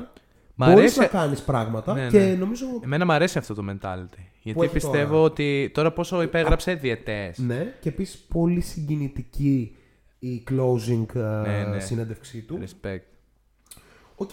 Μ' 0.54 0.64
Μπορείς 0.64 0.78
αρέσει- 0.78 0.98
να 0.98 1.06
κάνεις 1.06 1.40
πράγματα 1.42 1.94
Ναι, 1.94 2.08
και 2.08 2.18
ναι. 2.18 2.34
νομίζω 2.34 2.66
Εμένα 2.84 3.04
μου 3.04 3.12
αρέσει 3.12 3.38
αυτό 3.38 3.54
το 3.54 3.62
mentality. 3.70 4.22
Γιατί 4.44 4.60
έχει 4.60 4.72
πιστεύω 4.72 5.12
τώρα. 5.12 5.22
ότι 5.22 5.70
τώρα 5.74 5.92
πόσο 5.92 6.22
υπέγραψε 6.22 6.74
διαιτές. 6.74 7.38
ναι 7.38 7.74
και 7.80 7.88
επίσης 7.88 8.16
πολύ 8.18 8.60
συγκινητική 8.60 9.76
η 10.18 10.42
closing 10.50 11.14
ε, 11.14 11.20
Ναι, 11.20 11.64
ναι. 11.64 11.80
συνέντευξή 11.80 12.40
του. 12.42 12.58
Respect. 12.62 12.98
Οκ. 14.16 14.32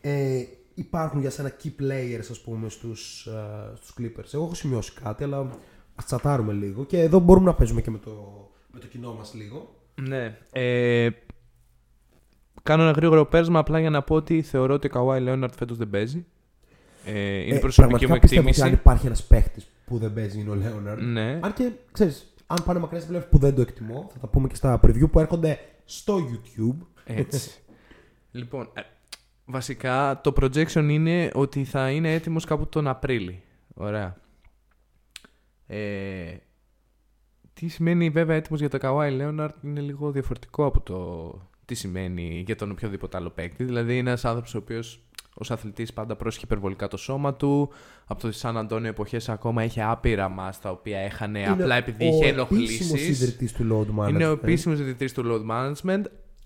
Ε, 0.00 0.44
υπάρχουν 0.74 1.20
για 1.20 1.30
σένα 1.30 1.52
key 1.62 1.82
players, 1.82 2.26
ας 2.30 2.40
πούμε, 2.40 2.68
στους, 2.68 3.26
ε, 3.26 3.72
στους 3.76 3.94
Clippers. 3.98 4.34
Εγώ 4.34 4.44
έχω 4.44 4.54
σημειώσει 4.54 4.92
κάτι, 5.02 5.24
αλλά 5.24 5.50
ας 5.94 6.04
τσατάρουμε 6.04 6.52
λίγο. 6.52 6.84
Και 6.84 7.00
εδώ 7.00 7.18
μπορούμε 7.18 7.46
να 7.46 7.54
παίζουμε 7.54 7.80
και 7.80 7.90
με 7.90 7.98
το, 7.98 8.10
με 8.72 8.78
το 8.80 8.86
κοινό 8.86 9.12
μας 9.12 9.34
λίγο. 9.34 9.74
Ναι. 10.00 10.38
Ε, 10.52 11.08
κάνω 12.62 12.82
ένα 12.82 12.90
γρήγορο 12.92 13.26
πέρασμα 13.26 13.58
απλά 13.58 13.80
για 13.80 13.90
να 13.90 14.02
πω 14.02 14.14
ότι 14.14 14.42
θεωρώ 14.42 14.74
ότι 14.74 14.86
ο 14.86 14.90
Καουάι 14.90 15.20
Λέοναρτ 15.20 15.54
φέτος 15.54 15.76
δεν 15.76 15.90
παίζει. 15.90 16.26
Ε, 17.10 17.40
είναι 17.46 17.56
Ε, 17.56 17.58
προσωπική 17.58 17.92
μου 17.92 17.98
πραγματικά 17.98 18.18
πιστεύω 18.20 18.40
ότι 18.40 18.48
εκτίμηση. 18.48 18.62
αν 18.62 18.72
υπάρχει 18.72 19.06
ένας 19.06 19.22
παίχτης 19.22 19.66
που 19.86 19.98
δεν 19.98 20.12
παίζει 20.12 20.40
είναι 20.40 20.50
ο 20.50 20.54
Λέοναρντ. 20.54 21.02
Ναι. 21.02 21.38
Αν 21.42 21.52
και, 21.52 21.70
ξέρεις, 21.92 22.34
αν 22.46 22.56
πάνε 22.64 22.78
μακριά 22.78 23.00
στα 23.00 23.18
playoff 23.18 23.26
που 23.30 23.38
δεν 23.38 23.54
το 23.54 23.60
εκτιμώ, 23.60 24.10
θα 24.12 24.18
τα 24.18 24.26
πούμε 24.26 24.48
και 24.48 24.54
στα 24.54 24.80
preview 24.82 25.10
που 25.10 25.20
έρχονται 25.20 25.58
στο 25.84 26.16
YouTube. 26.18 26.86
Έτσι. 27.04 27.50
λοιπόν, 28.30 28.68
ε, 28.74 28.80
βασικά 29.44 30.20
το 30.22 30.32
projection 30.40 30.86
είναι 30.90 31.30
ότι 31.34 31.64
θα 31.64 31.90
είναι 31.90 32.12
έτοιμος 32.12 32.44
κάπου 32.44 32.66
τον 32.66 32.86
Απρίλη. 32.88 33.42
Ωραία. 33.74 34.16
Ε, 35.66 36.34
τι 37.52 37.68
σημαίνει 37.68 38.10
βέβαια 38.10 38.36
έτοιμος 38.36 38.60
για 38.60 38.68
το 38.68 38.78
Kawhi 38.82 39.20
Leonard 39.20 39.50
είναι 39.62 39.80
λίγο 39.80 40.10
διαφορετικό 40.10 40.64
από 40.64 40.80
το 40.80 41.30
τι 41.64 41.74
σημαίνει 41.74 42.42
για 42.46 42.56
τον 42.56 42.70
οποιοδήποτε 42.70 43.16
άλλο 43.16 43.30
παίκτη. 43.30 43.64
Δηλαδή 43.64 43.98
είναι 43.98 44.08
ένας 44.08 44.24
άνθρωπος 44.24 44.54
ο 44.54 44.58
οποίος 44.58 45.07
ως 45.40 45.50
αθλητής 45.50 45.92
πάντα 45.92 46.16
πρόσχε 46.16 46.40
υπερβολικά 46.44 46.88
το 46.88 46.96
σώμα 46.96 47.34
του. 47.34 47.70
Από 48.06 48.20
το 48.20 48.32
Σαν 48.32 48.56
Αντώνιο 48.56 48.88
εποχές 48.88 49.28
ακόμα 49.28 49.64
είχε 49.64 49.82
άπειρα 49.82 50.28
μας 50.28 50.60
τα 50.60 50.70
οποία 50.70 50.98
έχανε 50.98 51.38
Είναι 51.38 51.48
απλά 51.50 51.74
επειδή 51.76 52.04
ο 52.04 52.08
είχε 52.08 52.26
επίσημος 52.28 52.48
ενοχλήσεις. 52.50 53.20
ιδρυτής 53.20 53.52
του 53.52 53.66
Load 53.96 54.00
Management. 54.04 54.08
Είναι 54.08 54.26
ο 54.26 54.32
επίσημος 54.32 54.78
ιδρυτής 54.78 55.12
του 55.12 55.22
Load 55.26 55.50
Management. 55.50 56.02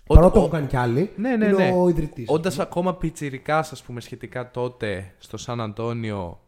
Παρότι 0.07 0.27
Ο- 0.27 0.31
το 0.31 0.39
ο- 0.39 0.39
έχουν 0.39 0.49
κάνει 0.49 0.67
κι 0.67 0.75
άλλοι. 0.77 1.09
Ναι, 1.15 1.35
ναι, 1.35 1.45
είναι 1.45 1.55
ναι. 1.57 1.71
ο 1.75 1.89
ιδρυτής. 1.89 2.25
Όντας 2.29 2.59
ακόμα 2.59 2.95
πιτσιρικάς, 2.95 3.71
ας 3.71 3.83
πούμε, 3.83 4.01
σχετικά 4.01 4.51
τότε 4.51 5.13
στο 5.17 5.37
Σαν 5.37 5.61
Αντώνιο, 5.61 6.39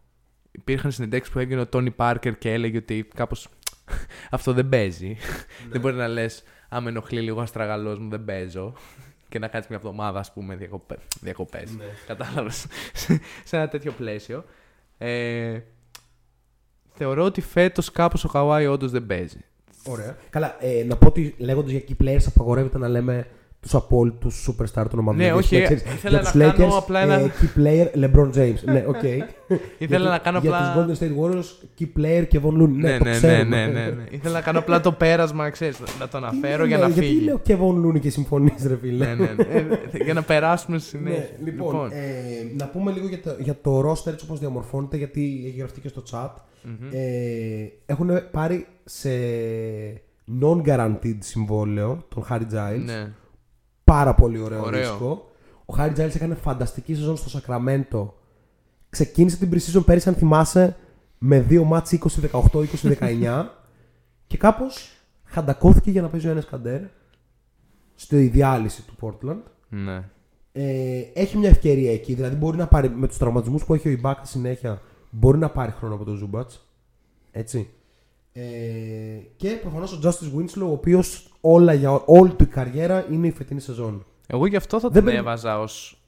υπήρχαν 0.52 0.92
συνεντεύξεις 0.92 1.32
που 1.32 1.40
έβγαινε 1.40 1.62
ο 1.62 1.68
Τόνι 1.68 1.92
Πάρκερ 1.92 2.38
και 2.38 2.52
έλεγε 2.54 2.78
ότι 2.78 3.08
κάπως 3.16 3.48
αυτό 4.32 4.54
δεν 4.54 4.70
παίζει. 4.70 5.08
Ναι. 5.08 5.70
δεν 5.72 5.82
μπορεί 5.82 5.96
να 5.96 6.08
λες, 6.08 6.44
άμα 6.70 6.90
ενοχλεί 6.90 7.22
λίγο 7.22 7.42
ο 7.42 7.47
αστράγαλός 7.47 8.00
μου, 8.00 8.10
δεν 8.10 8.26
παίζω. 8.26 8.74
Και 9.30 9.40
να 9.40 9.48
κάτσεις 9.48 9.70
μια 9.70 9.78
εβδομάδα, 9.78 10.20
ας 10.20 10.34
πούμε, 10.34 10.56
διακοπές. 10.56 10.98
Διακοπές. 11.22 11.72
Ναι. 11.72 11.86
Κατάλαβες. 12.08 12.66
σε 13.48 13.58
ένα 13.58 13.68
τέτοιο 13.68 13.92
πλαίσιο. 13.92 14.46
Ε, 14.98 15.60
θεωρώ 16.94 17.24
ότι 17.24 17.42
φέτος 17.42 17.92
κάπως 17.92 18.24
ο 18.24 18.28
Καουάι 18.28 18.66
όντως 18.66 18.92
δεν 18.92 19.06
παίζει. 19.06 19.40
Ωραία. 19.88 20.18
Καλά, 20.30 20.56
ε, 20.60 20.84
να 20.84 20.96
πω 20.96 21.08
ότι 21.08 21.36
λέγοντας 21.38 21.72
για 21.72 21.82
key 21.88 22.04
players 22.04 22.26
απαγορεύεται 22.28 22.78
να 22.78 22.88
λέμε 22.88 23.28
τους 23.66 23.76
απόλυτους 23.76 24.48
superstar 24.50 24.86
των 24.90 25.00
ομάδων. 25.00 25.16
Ναι, 25.16 25.24
Δηλαδή, 25.24 25.40
όχι, 25.40 25.62
ξέρεις, 25.64 25.82
ήθελα 25.84 26.20
για 26.20 26.32
τους 26.32 26.34
να 26.34 26.52
κάνω 26.52 26.74
Lakers, 26.74 26.78
απλά 26.78 27.00
ένα- 27.00 27.20
ε, 27.20 27.32
key 27.42 27.60
player 27.60 28.04
LeBron 28.04 28.30
James. 28.38 28.64
ναι, 28.66 28.84
οκ. 28.94 29.04
Ήθελα 29.78 30.00
για, 30.02 30.10
να 30.10 30.18
κάνω 30.18 30.40
για 30.40 30.58
απλά. 30.58 30.86
τους 30.86 30.98
Golden 31.00 31.04
State 31.04 31.16
Warriors, 31.22 31.46
key 31.80 32.00
player 32.00 32.28
και 32.28 32.40
Von 32.44 32.62
Looney. 32.62 32.68
Ναι, 32.70 32.90
Ναι, 32.92 32.98
το 32.98 33.04
ναι, 33.04 33.10
ναι, 33.10 33.16
ξέρουμε. 33.18 33.44
ναι, 33.66 33.72
ναι, 33.72 33.86
ναι. 33.86 34.04
Ήθελα 34.10 34.34
να 34.34 34.42
κάνω 34.42 34.60
απλά 34.60 34.80
το 34.82 34.92
πέρασμα, 34.92 35.50
ξέρεις, 35.50 35.80
να 36.00 36.08
το 36.08 36.18
Τι 36.20 36.26
αναφέρω 36.26 36.56
είναι, 36.66 36.68
για 36.68 36.78
να 36.78 36.88
Γιατί 36.88 37.08
φύγει. 37.08 37.24
λέω 37.24 37.40
και 37.40 37.58
Von 37.62 37.86
Looney 37.86 38.00
και 38.00 38.10
συμφωνείς 38.10 38.66
ρε 38.68 38.78
φίλε. 38.82 39.06
ναι, 39.06 39.14
ναι, 39.14 39.34
ναι. 39.38 39.44
Ε, 39.92 40.04
για 40.04 40.14
να 40.14 40.22
περάσουμε 40.22 40.78
στη 40.78 40.90
συνέχεια. 40.90 41.20
Ναι, 41.20 41.52
λοιπόν, 41.52 41.92
Ε, 41.92 41.98
να 42.58 42.68
πούμε 42.68 42.92
λίγο 42.92 43.08
για 43.08 43.20
το, 43.22 43.36
για 43.40 43.56
το 43.62 43.80
roster 43.92 44.12
έτσι 44.12 44.26
όπως 44.26 44.40
διαμορφώνεται 44.40 44.98
γιατί 44.98 45.44
έχει 45.48 45.58
γραφτεί 45.58 45.80
και 45.82 45.88
στο 45.88 46.04
chat. 46.12 46.30
Μμμ. 46.64 46.90
Ε, 46.92 47.72
έχουν 47.86 48.10
πάρει 48.32 48.66
σε 48.86 49.10
non-guaranteed 50.42 51.18
συμβόλαιο 51.20 52.06
τον 52.10 52.26
Harry 52.30 52.54
Giles. 52.54 52.84
ναι. 52.86 53.12
Πάρα 53.86 54.16
πολύ 54.16 54.40
ωραίο, 54.40 54.64
Ωραίο. 54.64 54.80
ρίσκο. 54.80 55.32
Ο 55.66 55.74
Χάρι 55.74 55.94
Giles 55.98 56.16
έκανε 56.16 56.36
φανταστική 56.36 56.96
σεζόν 56.96 57.18
στο 57.18 57.30
Σακραμέντο. 57.30 58.18
Ξεκίνησε 58.90 59.38
την 59.38 59.50
pre-season 59.52 59.86
πέρυσι, 59.86 60.10
αν 60.10 60.16
θυμάσαι, 60.16 60.76
με 61.18 61.40
δύο 61.40 61.64
μάτς 61.64 61.98
20-18, 62.32 62.42
20-19 62.52 63.46
και 64.28 64.38
κάπως 64.38 64.90
χαντακώθηκε 65.24 65.92
για 65.92 66.02
να 66.02 66.08
παίζει 66.08 66.28
ο 66.28 66.30
Ένες 66.32 66.46
Καντέρ 66.46 66.82
στη 67.96 68.28
διάλυση 68.28 68.82
του 68.84 68.96
Portland. 69.02 69.42
ναι. 69.70 70.04
Ε, 70.58 71.00
έχει 71.14 71.38
μια 71.38 71.50
ευκαιρία 71.50 71.92
εκεί, 71.94 72.14
δηλαδή 72.14 72.36
μπορεί 72.36 72.58
να 72.58 72.68
πάρει 72.68 72.90
με 72.90 73.08
τους 73.08 73.18
τραυματισμούς 73.18 73.66
που 73.66 73.74
έχει 73.74 73.88
ο 73.88 73.92
Ιμπάκα 73.92 74.26
συνέχεια, 74.26 74.82
μπορεί 75.10 75.38
να 75.38 75.50
πάρει 75.50 75.72
χρόνο 75.72 75.96
από 75.96 76.04
τον 76.04 76.16
Ζούμπατς. 76.16 76.68
Έτσι. 77.32 77.70
Ε, 78.38 79.20
και 79.36 79.50
προφανώς 79.50 79.92
ο 79.94 80.00
Justice 80.04 80.38
Winslow, 80.40 80.68
ο 80.68 80.72
οποίος 80.72 81.30
όλα 81.42 81.74
για 81.74 81.92
όλη 82.06 82.34
του 82.34 82.44
η 82.44 82.48
καριέρα 82.48 83.06
είναι 83.12 83.28
η 83.28 83.32
φετινή 83.32 83.60
σεζόν. 83.60 84.06
Εγώ 84.28 84.46
γι' 84.46 84.56
αυτό 84.56 84.80
θα 84.80 84.88
Δεν 84.88 84.96
τον 84.96 85.04
περι- 85.04 85.18
έβαζα 85.18 85.60
ως 85.60 86.00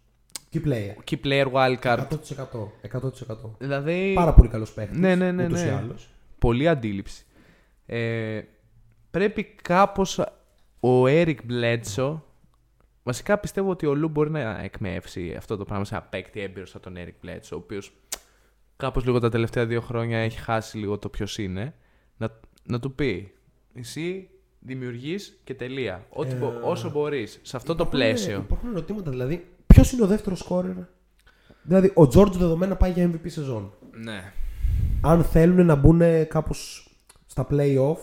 Key 0.54 0.58
player. 0.68 0.94
key 1.12 1.16
player 1.24 1.52
wildcard. 1.52 1.98
100%. 1.98 2.72
100%. 2.82 3.56
Δηλαδή. 3.58 4.12
Πάρα 4.16 4.34
πολύ 4.34 4.50
καλός 4.50 4.72
παίχτης. 4.74 4.98
Ναι, 4.98 5.16
ναι, 5.16 5.32
ναι, 5.32 5.46
ούτως 5.46 5.62
ή 5.62 5.66
ναι. 5.66 5.72
άλλως. 5.72 6.08
Πολύ 6.40 6.68
αντίληψη. 6.68 7.26
Ε, 7.86 8.42
πρέπει 9.12 9.44
κάπως 9.44 10.20
ο 10.80 11.04
Eric 11.06 11.38
Bledsoe 11.50 12.20
Βασικά 13.04 13.38
πιστεύω 13.38 13.70
ότι 13.70 13.86
ο 13.86 13.96
Λου 13.96 14.10
μπορεί 14.10 14.30
να 14.30 14.60
εκμεύσει 14.64 15.36
αυτό 15.38 15.58
το 15.58 15.66
πράγμα 15.66 15.86
σε 15.86 15.96
ένα 15.96 16.04
παίκτη 16.04 16.40
έμπειρος 16.42 16.70
σαν 16.70 16.82
τον 16.82 16.96
Eric 16.98 17.26
Bledsoe, 17.28 17.52
ο 17.52 17.56
οποίος 17.56 17.92
κάπως 18.76 19.06
λίγο 19.06 19.20
τα 19.20 19.30
τελευταία 19.30 19.66
δύο 19.66 19.82
χρόνια 19.82 20.18
έχει 20.18 20.40
χάσει 20.40 20.78
λίγο 20.78 20.98
το 20.98 21.10
ποιος 21.10 21.38
είναι. 21.38 21.74
Να, 22.68 22.74
να 22.74 22.80
του 22.80 22.94
πει, 22.94 23.32
εσύ 23.74 24.30
δημιουργείς 24.60 25.40
και 25.44 25.54
τελεία. 25.54 26.06
Ό,τι 26.10 26.32
Ε, 26.32 26.36
μπο- 26.36 26.54
όσο 26.64 26.90
μπορείς, 26.90 27.40
σε 27.42 27.56
αυτό 27.58 27.76
το 27.76 27.84
Υπάρχουν- 27.84 28.00
πλαίσιο. 28.00 28.38
Υπάρχουν 28.38 28.70
ερωτήματα 28.72 29.10
δηλαδή. 29.10 29.48
Ποιος 29.68 29.92
είναι 29.92 30.04
ο 30.04 30.08
δεύτερος 30.08 30.40
σκόρερ; 30.40 30.74
Δηλαδή, 31.64 31.88
ο 31.88 32.02
George 32.02 32.32
δεδομένα 32.32 32.76
πάει 32.76 32.92
για 32.92 33.04
MVP 33.14 33.30
σεζόν. 33.30 33.74
Ναι. 33.92 34.34
Αν 35.02 35.24
θέλουν 35.24 35.66
να 35.66 35.76
μπουν 35.76 36.02
κάπως 36.28 36.90
στα 37.26 37.48
play-off, 37.52 37.98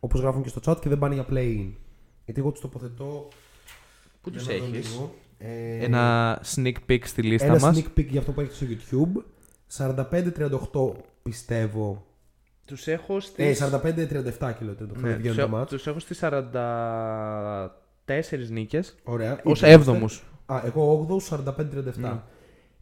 όπως 0.00 0.20
γράφουν 0.20 0.42
και 0.42 0.48
στο 0.48 0.60
chat, 0.64 0.80
και 0.80 0.88
δεν 0.88 0.98
πάνε 0.98 1.14
για 1.14 1.24
play-in. 1.30 1.70
Γιατί 2.24 2.40
εγώ 2.40 2.50
τους 2.50 2.60
τοποθετώ. 2.60 3.28
Πού 4.20 4.30
για 4.30 4.38
τους 4.38 4.48
να 4.48 4.54
δω 4.56 4.64
έχεις; 4.64 4.90
λίγο. 4.92 5.14
Ε, 5.38 5.84
Ένα 5.84 6.40
sneak 6.54 6.74
peek 6.88 7.00
στη 7.04 7.22
λίστα 7.22 7.46
ένα 7.46 7.58
μας. 7.60 7.78
sneak 7.78 7.98
peek 7.98 8.06
για 8.06 8.20
αυτό 8.20 8.32
που 8.32 8.40
έχετε 8.40 8.54
στο 8.54 8.66
YouTube. 8.68 9.22
45-38 9.66 10.94
πιστεύω. 11.22 12.06
Τους 12.68 12.86
έχω 12.86 13.16
Ε, 13.16 13.20
στις... 13.20 13.62
45-37 14.38 14.52
κιλό 14.58 14.74
το 14.74 14.86
ναι, 15.00 15.08
βγαίνει 15.08 15.22
τους, 15.22 15.34
το 15.36 15.40
έχω, 15.42 15.50
μάτς. 15.50 15.70
τους 15.70 15.86
έχω 15.86 15.98
στις 15.98 16.18
44 16.22 16.38
νίκες. 18.50 18.94
Ωραία. 19.04 19.40
Ως 19.44 19.58
Είτε 19.58 19.70
έβδομους. 19.70 20.24
Α, 20.46 20.60
εγώ 20.64 21.06
8 21.28 21.36
45-37. 21.36 21.94
Ναι. 21.96 22.12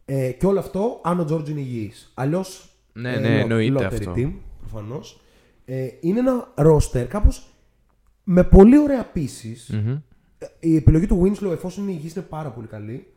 Ε, 0.05 0.31
και 0.31 0.45
όλο 0.45 0.59
αυτό 0.59 0.99
αν 1.03 1.19
ο 1.19 1.25
Τζόρτζ 1.25 1.49
είναι 1.49 1.59
υγιής. 1.59 2.11
Αλλιώς 2.13 2.75
Ναι, 2.93 3.13
ε, 3.13 3.19
ναι, 3.19 3.29
λο- 3.35 3.39
εννοείται 3.39 3.87
lottery 3.87 3.93
αυτό. 3.93 4.13
Team, 4.15 4.31
προφανώς. 4.59 5.19
Ε, 5.65 5.87
είναι 5.99 6.19
ένα 6.19 6.53
roster 6.55 7.05
κάπως 7.07 7.47
με 8.23 8.43
πολύ 8.43 8.77
ωραία 8.79 9.11
pieces. 9.15 9.75
Μμμ. 9.83 9.97
Η 10.59 10.75
επιλογή 10.75 11.07
του 11.07 11.21
Winslow 11.23 11.51
εφόσον 11.51 11.83
είναι 11.83 11.91
υγιής 11.91 12.15
είναι 12.15 12.25
πάρα 12.29 12.49
πολύ 12.49 12.67
καλή. 12.67 13.07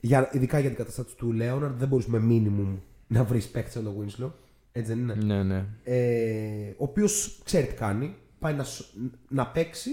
Για, 0.00 0.28
ειδικά 0.32 0.58
για 0.58 0.68
την 0.68 0.78
κατάσταση 0.78 1.16
του 1.16 1.34
Leonard 1.40 1.72
δεν 1.78 1.88
μπορείς 1.88 2.06
με 2.06 2.22
minimum 2.30 2.76
να 3.06 3.24
βρεις 3.24 3.48
παίκτη 3.48 3.70
σαν 3.70 3.84
τον 3.84 3.94
Winslow. 4.00 4.30
Έτσι 4.72 4.92
δεν 4.92 4.98
είναι; 5.02 5.14
Ναι, 5.14 5.42
ναι. 5.42 5.64
Ε, 5.84 6.68
ο 6.70 6.84
οποίος 6.84 7.40
ξέρει 7.44 7.66
τι 7.66 7.74
κάνει. 7.74 8.14
Πάει 8.38 8.54
να, 8.54 8.64
σ- 8.64 8.94
να 9.28 9.46
παίξει 9.46 9.90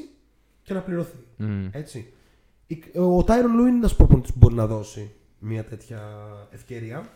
και 0.63 0.73
να 0.73 0.81
πληρωθεί. 0.81 1.17
Μμ. 1.37 1.67
Έτσι. 1.71 2.13
Η- 2.67 2.83
Ο 2.99 3.23
Τάιρον 3.23 3.55
Λου 3.55 3.65
είναι 3.65 3.77
ένας 3.77 3.95
προπονητής 3.95 4.31
που 4.31 4.37
μπορεί 4.37 4.55
να 4.55 4.67
δώσει 4.67 5.11
μια 5.39 5.63
τέτοια 5.63 5.99
ευκαιρία. 6.51 7.09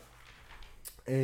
Ε, 1.04 1.18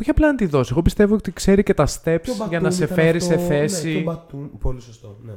Όχι 0.00 0.10
απλά 0.10 0.26
να 0.26 0.34
τη 0.34 0.46
δώσει. 0.46 0.68
Εγώ 0.72 0.82
πιστεύω 0.82 1.14
ότι 1.14 1.32
ξέρει 1.32 1.62
και 1.62 1.74
τα 1.74 1.86
steps 1.86 2.20
και 2.22 2.30
ο 2.30 2.34
για 2.34 2.46
Μπατούμ 2.46 2.62
να 2.62 2.70
σε 2.70 2.84
ήταν 2.84 2.96
φέρει 2.96 3.16
αυτό, 3.18 3.28
σε 3.28 3.34
Ναι, 3.36 3.46
θέση. 3.46 3.92
και 3.92 3.98
ο 3.98 4.02
Μπατούμ, 4.02 4.48
πολύ 4.58 4.80
σωστό. 4.80 5.18
Ναι. 5.22 5.32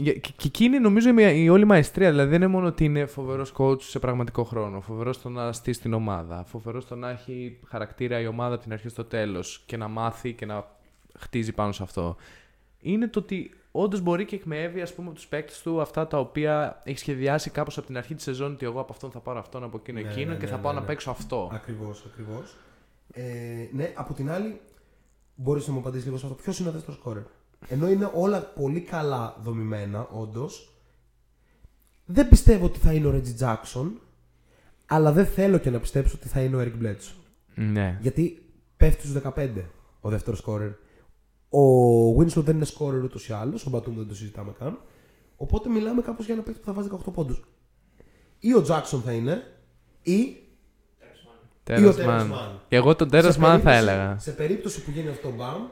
Για- 0.00 0.12
Και, 0.12 0.32
και 0.36 0.46
εκείνη 0.46 0.78
νομίζω 0.78 1.08
η, 1.18 1.42
η 1.42 1.48
όλη 1.48 1.64
μαεστρία. 1.64 2.10
Δηλαδή 2.10 2.28
δεν 2.30 2.42
είναι 2.42 2.50
μόνο 2.50 2.66
ότι 2.66 2.84
είναι 2.84 3.06
φοβερός 3.06 3.52
coach 3.56 3.82
σε 3.82 3.98
πραγματικό 3.98 4.44
χρόνο. 4.44 4.80
Φοβερός 4.80 5.16
στο 5.16 5.28
να 5.28 5.52
στήσει 5.52 5.80
την 5.80 5.92
ομάδα. 5.92 6.44
Φοβερός 6.44 6.82
στο 6.82 6.94
να 6.96 7.10
έχει 7.10 7.60
χαρακτήρα 7.66 8.20
η 8.20 8.26
ομάδα 8.26 8.54
από 8.54 8.62
την 8.62 8.72
αρχή 8.72 8.88
στο 8.88 9.04
τέλος 9.04 9.62
και 9.66 9.76
να 9.76 9.88
μάθει 9.88 10.32
και 10.32 10.46
να 10.46 10.66
χτίζει 11.18 11.52
πάνω 11.52 11.72
σε 11.72 11.82
αυτό. 11.82 12.16
Είναι 12.80 13.08
το 13.08 13.18
ότι 13.18 13.50
όντως 13.70 14.00
μπορεί 14.00 14.24
και 14.24 14.34
εκμεύει 14.36 14.80
ας 14.80 14.94
πούμε, 14.94 15.06
από 15.06 15.16
τους 15.16 15.26
παίκτες 15.26 15.62
του 15.62 15.80
αυτά 15.80 16.06
τα 16.06 16.18
οποία 16.18 16.80
έχει 16.84 16.98
σχεδιάσει 16.98 17.50
κάπως 17.50 17.78
από 17.78 17.86
την 17.86 17.96
αρχή 17.96 18.14
της 18.14 18.24
σεζόν. 18.24 18.52
Ότι 18.52 18.64
εγώ 18.66 18.80
από 18.80 18.92
αυτόν 18.92 19.10
θα 19.10 19.20
πάρω 19.20 19.38
αυτόν, 19.38 19.62
από 19.64 19.76
εκείνο 19.76 20.00
Ναι, 20.00 20.08
εκείνο 20.08 20.30
ναι, 20.32 20.36
και 20.38 20.44
ναι, 20.44 20.50
θα 20.50 20.56
ναι, 20.56 20.62
πάω 20.62 20.72
ναι. 20.72 20.80
να 20.80 20.84
παίξω 20.84 21.10
αυτό. 21.10 21.50
Ακριβώς, 21.52 22.04
ακριβώς. 22.10 22.56
Ε, 23.12 23.22
ναι, 23.72 23.92
από 23.94 24.14
την 24.14 24.30
άλλη, 24.30 24.60
μπορείς 25.34 25.66
να 25.66 25.72
μου 25.72 25.78
απαντήσεις 25.78 26.04
λίγο 26.06 26.18
σε 26.18 26.26
αυτό. 26.26 26.42
Ποιος 26.42 26.58
είναι 26.58 26.68
ο 26.68 26.72
δεύτερος 26.72 26.96
σκόρερ. 27.00 27.22
Ενώ 27.68 27.88
είναι 27.90 28.10
όλα 28.14 28.40
πολύ 28.40 28.80
καλά 28.80 29.36
δομημένα, 29.42 30.06
όντως, 30.08 30.72
δεν 32.04 32.28
πιστεύω 32.28 32.64
ότι 32.64 32.78
θα 32.78 32.92
είναι 32.92 33.06
ο 33.06 33.14
Reggie 33.22 33.44
Jackson, 33.44 33.90
αλλά 34.86 35.12
δεν 35.12 35.26
θέλω 35.26 35.58
και 35.58 35.70
να 35.70 35.78
πιστέψω 35.80 36.16
ότι 36.18 36.28
θα 36.28 36.40
είναι 36.40 36.56
ο 36.56 36.60
Eric 36.60 36.84
Bledsoe. 36.84 37.14
Ναι. 37.54 37.98
Γιατί 38.00 38.42
πέφτει 38.76 39.06
στους 39.06 39.22
15 39.22 39.48
ο 40.00 40.08
δεύτερος 40.08 40.38
σκόρερ. 40.38 40.68
Ο 41.50 42.08
Winslow 42.18 42.42
δεν 42.42 42.56
είναι 42.56 42.64
σκόρερ 42.64 43.02
ούτως 43.02 43.28
ή 43.28 43.32
άλλως. 43.32 43.66
Ο 43.66 43.70
Batum 43.74 43.92
δεν 43.96 44.08
το 44.08 44.14
συζητάμε 44.14 44.52
καν. 44.58 44.78
Οπότε 45.36 45.68
μιλάμε 45.68 46.02
κάπως 46.02 46.24
για 46.24 46.34
ένα 46.34 46.42
παίκτη 46.42 46.58
που 46.60 46.66
θα 46.66 46.72
βάζει 46.72 46.88
18 47.06 47.12
πόντους. 47.12 47.44
Ή 48.38 48.54
ο 48.54 48.64
Jackson 48.68 49.00
θα 49.04 49.12
είναι, 49.12 49.42
ή. 50.02 50.12
ή 50.12 50.36
ο 51.84 51.90
Terrence 51.90 51.94
Terrence 51.94 52.06
Mann. 52.06 52.30
Mann. 52.32 52.58
Και 52.68 52.76
εγώ 52.76 52.96
τον 52.96 53.08
Terrence 53.12 53.32
Σε 53.32 53.38
Mann 53.38 53.42
θα 53.42 53.48
περίπτωση- 53.48 53.76
έλεγα. 53.76 54.18
Σε 54.18 54.30
περίπτωση 54.30 54.82
που 54.84 54.90
γίνει 54.90 55.08
αυτό 55.08 55.28
το 55.28 55.34
μπαμ, 55.34 55.62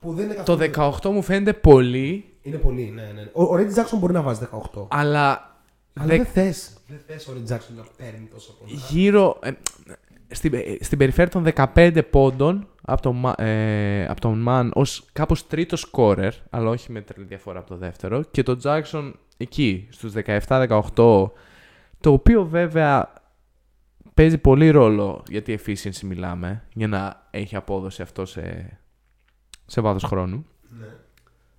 που 0.00 0.12
δεν 0.14 0.24
είναι 0.24 0.42
Το 0.44 0.56
καθόλου. 0.56 0.90
18 1.10 1.10
μου 1.14 1.22
φαίνεται 1.22 1.52
πολύ, 1.52 2.24
Είναι 2.42 2.56
πολύ, 2.56 2.92
ναι, 2.94 3.02
ναι. 3.14 3.30
Ο, 3.32 3.42
ο 3.42 3.54
Reggie 3.56 3.74
Jackson 3.78 3.98
μπορεί 3.98 4.12
να 4.12 4.22
βάζει 4.22 4.40
18. 4.74 4.86
αλλά 4.88 5.56
Αλλά 5.94 6.06
δε- 6.08 6.16
δεν 6.16 6.24
θες. 6.26 6.72
Δεν 6.86 6.98
θες 7.06 7.26
ο 7.28 7.32
Reggie 7.36 7.52
Jackson 7.52 7.74
να 7.76 7.84
παίρνει 7.96 8.28
τόσα 8.32 8.52
πόντου. 8.58 8.72
γύρω. 8.90 9.38
ε, 9.42 9.50
στην, 10.30 10.54
ε, 10.54 10.60
στην 10.80 10.98
περιφέρεια 10.98 11.30
των 11.32 11.44
15 11.74 12.02
πόντων 12.10 12.68
από 12.82 13.02
τον, 13.02 13.16
Μα- 13.16 13.34
ε, 13.44 14.06
από 14.06 14.20
τον 14.20 14.38
Μαν 14.38 14.70
ως 14.74 15.04
κάπως 15.12 15.46
τρίτο 15.46 15.76
σκόρερ, 15.76 16.32
αλλά 16.50 16.68
όχι 16.70 16.92
με 16.92 17.00
τρελή 17.00 17.26
διαφορά 17.26 17.58
από 17.58 17.68
το 17.68 17.76
δεύτερο. 17.76 18.22
Και 18.30 18.42
τον 18.42 18.60
Jackson 18.62 19.12
εκεί, 19.36 19.88
στους 19.90 20.12
17-18, 20.12 20.80
το 22.00 22.12
οποίο 22.12 22.44
βέβαια 22.44 23.12
παίζει 24.14 24.38
πολύ 24.38 24.70
ρόλο 24.70 25.22
για 25.28 25.42
τη 25.42 25.54
efficiency 25.58 26.00
μιλάμε, 26.04 26.62
για 26.74 26.88
να 26.88 27.26
έχει 27.30 27.56
απόδοση 27.56 28.02
αυτό 28.02 28.24
σε, 28.24 28.78
σε 29.70 29.80
βάθος 29.80 30.02
χρόνου. 30.02 30.46
Ναι. 30.78 30.86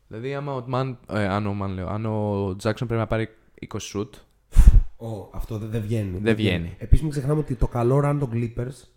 Δηλαδή, 0.07 0.33
άμα 0.35 0.53
ο 0.55 0.65
Man, 0.73 0.95
ε, 1.09 1.27
αν 1.27 1.47
ο 1.47 1.57
Man, 1.63 1.69
λέω, 1.69 1.87
αν 1.87 2.05
ο 2.05 2.47
Jackson 2.49 2.73
πρέπει 2.75 2.93
να 2.93 3.07
πάρει 3.07 3.29
20 3.71 3.77
shoot, 3.93 4.09
Ω, 4.97 5.29
αυτό 5.33 5.57
δεν 5.57 5.69
δεν 5.69 5.81
βγαίνει. 5.81 6.17
Δεν 6.17 6.35
βγαίνει. 6.35 6.75
Επίσης, 6.77 7.01
μην 7.01 7.11
ξεχνάμε 7.11 7.39
ότι 7.39 7.55
το 7.55 7.67
καλό 7.67 7.97
run 8.05 8.17
των 8.19 8.29
Clippers 8.33 8.87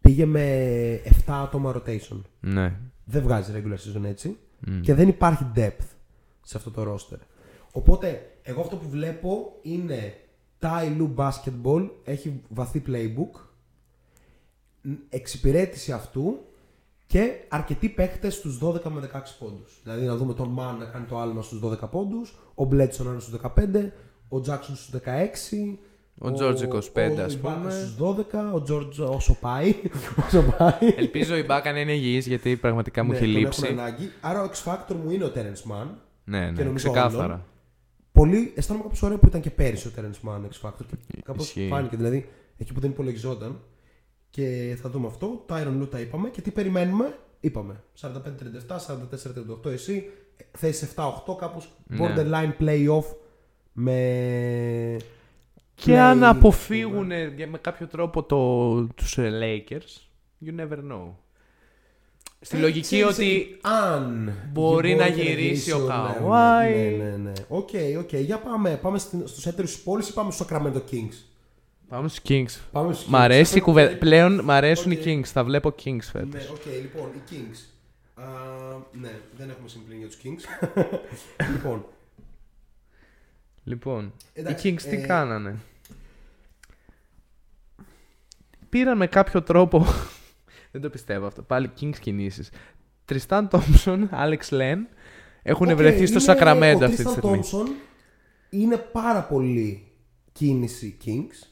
πήγε 0.00 0.26
με 0.26 0.44
7 1.04 1.10
άτομα 1.26 1.74
rotation. 1.76 2.20
ναι. 2.40 2.76
Δεν 3.04 3.22
βγάζει 3.22 3.52
regular 3.56 3.98
season 3.98 4.04
έτσι. 4.04 4.36
Μμ. 4.66 4.80
Και 4.80 4.94
δεν 4.94 5.08
υπάρχει 5.08 5.46
depth 5.56 5.86
σε 6.42 6.56
αυτό 6.56 6.70
το 6.70 6.94
roster. 6.94 7.18
Οπότε, 7.72 8.30
εγώ 8.42 8.60
αυτό 8.60 8.76
που 8.76 8.88
βλέπω 8.88 9.52
είναι 9.62 10.14
Ty 10.60 10.96
Lue 10.98 11.14
Basketball, 11.14 11.88
έχει 12.04 12.42
βαθύ 12.48 12.82
playbook, 12.86 13.40
ν- 14.82 14.92
εξυπηρέτηση 15.08 15.92
αυτού 15.92 16.38
και 17.08 17.32
αρκετοί 17.48 17.88
παίχτες 17.88 18.34
στους 18.34 18.58
12 18.62 18.82
με 18.90 19.00
16 19.00 19.20
πόντους. 19.38 19.80
Δηλαδή 19.82 20.06
να 20.06 20.16
δούμε 20.16 20.34
τον 20.34 20.56
Man 20.58 20.78
να 20.78 20.84
κάνει 20.84 21.04
το 21.04 21.18
άλμα 21.18 21.42
στους 21.42 21.60
12 21.64 21.88
πόντους, 21.90 22.34
ο 22.54 22.62
Bledsoe 22.72 23.04
να 23.04 23.10
είναι 23.10 23.20
στους 23.20 23.34
15, 23.42 23.92
ο 24.28 24.36
Jackson 24.46 24.74
στους 24.74 24.90
16, 24.90 25.78
Ο 26.20 26.28
George 26.40 26.56
25, 26.56 27.18
ας 27.24 27.34
ο 27.34 27.38
Ibaka 27.42 27.54
πούμε. 27.58 27.70
στους 27.70 27.94
12, 27.96 28.52
ο 28.54 28.62
George 28.68 29.08
όσο 29.14 29.34
πάει, 29.40 29.74
όσο 30.26 30.42
πάει. 30.58 30.94
Ελπίζω 30.96 31.36
η 31.36 31.44
Μπάκα 31.44 31.72
να 31.72 31.80
είναι 31.80 31.92
υγιής 31.92 32.26
γιατί 32.26 32.56
πραγματικά 32.56 33.02
μου 33.04 33.10
Ναι, 33.10 33.16
έχει 33.16 33.24
τον 33.26 33.34
έχουν 33.36 33.44
λείψει. 33.44 33.66
ανάγκη. 33.66 34.10
Άρα 34.20 34.42
ο 34.42 34.50
X 34.52 34.72
Factor 34.72 34.94
μου 35.04 35.10
είναι 35.10 35.24
ο 35.24 35.32
Terence 35.34 35.70
Mann. 35.72 35.86
Ναι, 36.24 36.44
και 36.46 36.50
ναι, 36.52 36.62
νομίζω 36.64 36.90
ξεκάθαρα. 36.90 37.24
όλων. 37.24 37.44
Πολύ, 38.12 38.52
αισθάνομαι 38.56 38.84
κάπως 38.84 39.02
ωραίο 39.02 39.18
που 39.18 39.26
ήταν 39.26 39.40
και 39.40 39.50
πέρυσι 39.50 39.88
ο 39.88 39.90
Terence 39.96 40.28
Mann 40.28 40.40
X 40.40 40.68
Factor. 40.68 40.84
Και 41.12 41.22
κάπως 41.24 41.44
Ισχύει. 41.44 41.68
φάνηκε, 41.70 41.96
δηλαδή 41.96 42.28
εκεί 42.58 42.72
που 42.72 42.80
δεν 42.80 42.90
υπολογιζόταν. 42.90 43.60
Και 44.38 44.76
θα 44.82 44.88
δούμε 44.90 45.06
αυτό. 45.06 45.42
Το 45.46 45.54
Iron 45.54 45.82
Lou 45.82 45.88
τα 45.90 46.00
είπαμε. 46.00 46.28
Και 46.28 46.40
τι 46.40 46.50
περιμένουμε, 46.50 47.18
είπαμε. 47.40 47.82
45-37, 48.00 48.78
44-38 49.66 49.70
εσύ. 49.70 50.08
Θέση 50.52 50.88
7-8 50.94 51.36
κάπως 51.38 51.70
Ναι. 51.86 51.98
borderline 52.00 52.62
playoff 52.62 53.04
με... 53.72 54.96
Και 55.74 55.92
play, 55.92 55.96
αν 55.96 56.24
ας 56.24 56.36
αποφύγουν 56.36 57.02
πούμε. 57.02 57.32
για- 57.36 57.48
με 57.48 57.58
κάποιο 57.58 57.86
τρόπο 57.86 58.22
το, 58.22 58.84
τους 58.86 59.18
ε, 59.18 59.30
Lakers, 59.42 60.00
you 60.46 60.60
never 60.60 60.78
know. 60.92 61.08
Στη 62.40 62.56
Ε, 62.56 62.60
λογική 62.60 62.80
ξέρεις, 62.80 63.06
ότι 63.06 63.58
αν 63.62 64.32
μπορεί 64.52 64.94
να 64.94 65.10
και 65.10 65.22
γυρίσει 65.22 65.72
ο 65.72 65.78
ναι, 65.78 65.84
Kawhi. 65.94 66.70
Ναι, 66.98 67.04
ναι, 67.04 67.16
ναι. 67.16 67.32
Οκ, 67.48 67.68
οκ. 67.98 68.12
Για 68.12 68.38
πάμε. 68.38 68.76
Πάμε 68.82 68.98
στην- 68.98 69.26
στους 69.26 69.46
έτερους 69.46 69.72
της 69.72 69.82
πόλης 69.82 70.08
ή 70.08 70.12
πάμε 70.12 70.30
στο 70.30 70.46
Sacramento 70.48 70.80
Kings; 70.90 71.14
Πάμε 71.88 72.08
στους 72.08 72.20
Kings. 72.28 72.60
Πάμε 72.72 72.92
στους 72.92 73.06
Μ' 73.06 73.14
Kings. 73.14 73.18
αρέσει 73.18 73.54
η 73.54 73.58
Οκ. 73.60 73.64
κουβέντα. 73.64 73.96
Πλέον 74.06 74.40
μ' 74.44 74.50
αρέσουν 74.50 74.92
Οκ. 74.92 74.98
οι 74.98 75.02
Kings. 75.04 75.26
Θα 75.26 75.44
βλέπω 75.44 75.68
Kings 75.84 75.92
Ναι, 75.94 76.00
φέτος. 76.02 76.48
οκ, 76.50 76.64
λοιπόν, 76.82 77.10
οι 77.14 77.20
Kings. 77.30 77.58
Α, 78.22 78.24
ναι, 78.92 79.10
δεν 79.36 79.50
έχουμε 79.50 79.68
συν 79.68 79.81
πλην 79.81 79.98
για 79.98 80.06
τους 80.06 80.16
Kings. 80.24 80.68
λοιπόν, 81.54 81.84
Λοιπόν, 83.64 84.12
Εντάξει, 84.32 84.68
οι 84.68 84.74
Kings 84.78 84.82
τι 84.82 84.96
ε, 84.96 85.06
κάνανε; 85.06 85.56
Πήραν 88.68 88.96
με 88.96 89.06
κάποιο 89.06 89.42
τρόπο. 89.42 89.84
δεν 90.72 90.80
το 90.80 90.90
πιστεύω 90.90 91.26
αυτό. 91.26 91.42
Πάλι 91.42 91.70
Kings 91.80 91.96
κινήσεις. 92.00 92.50
Τριστάν 93.04 93.48
Τόμψον, 93.48 94.08
Άλεξ 94.12 94.50
Λεν 94.50 94.88
έχουν 95.42 95.68
οκ, 95.70 95.76
βρεθεί 95.76 96.06
στο 96.06 96.14
είναι- 96.14 96.22
Σακραμέντο 96.22 96.84
ο 96.84 96.84
αυτή 96.84 96.96
τη 96.96 97.10
Tristan 97.10 97.12
στιγμή. 97.16 97.40
Thompson 97.44 97.68
είναι 98.50 98.76
πάρα 98.76 99.22
πολύ 99.22 99.86
κίνηση 100.32 100.96
Kings 101.04 101.46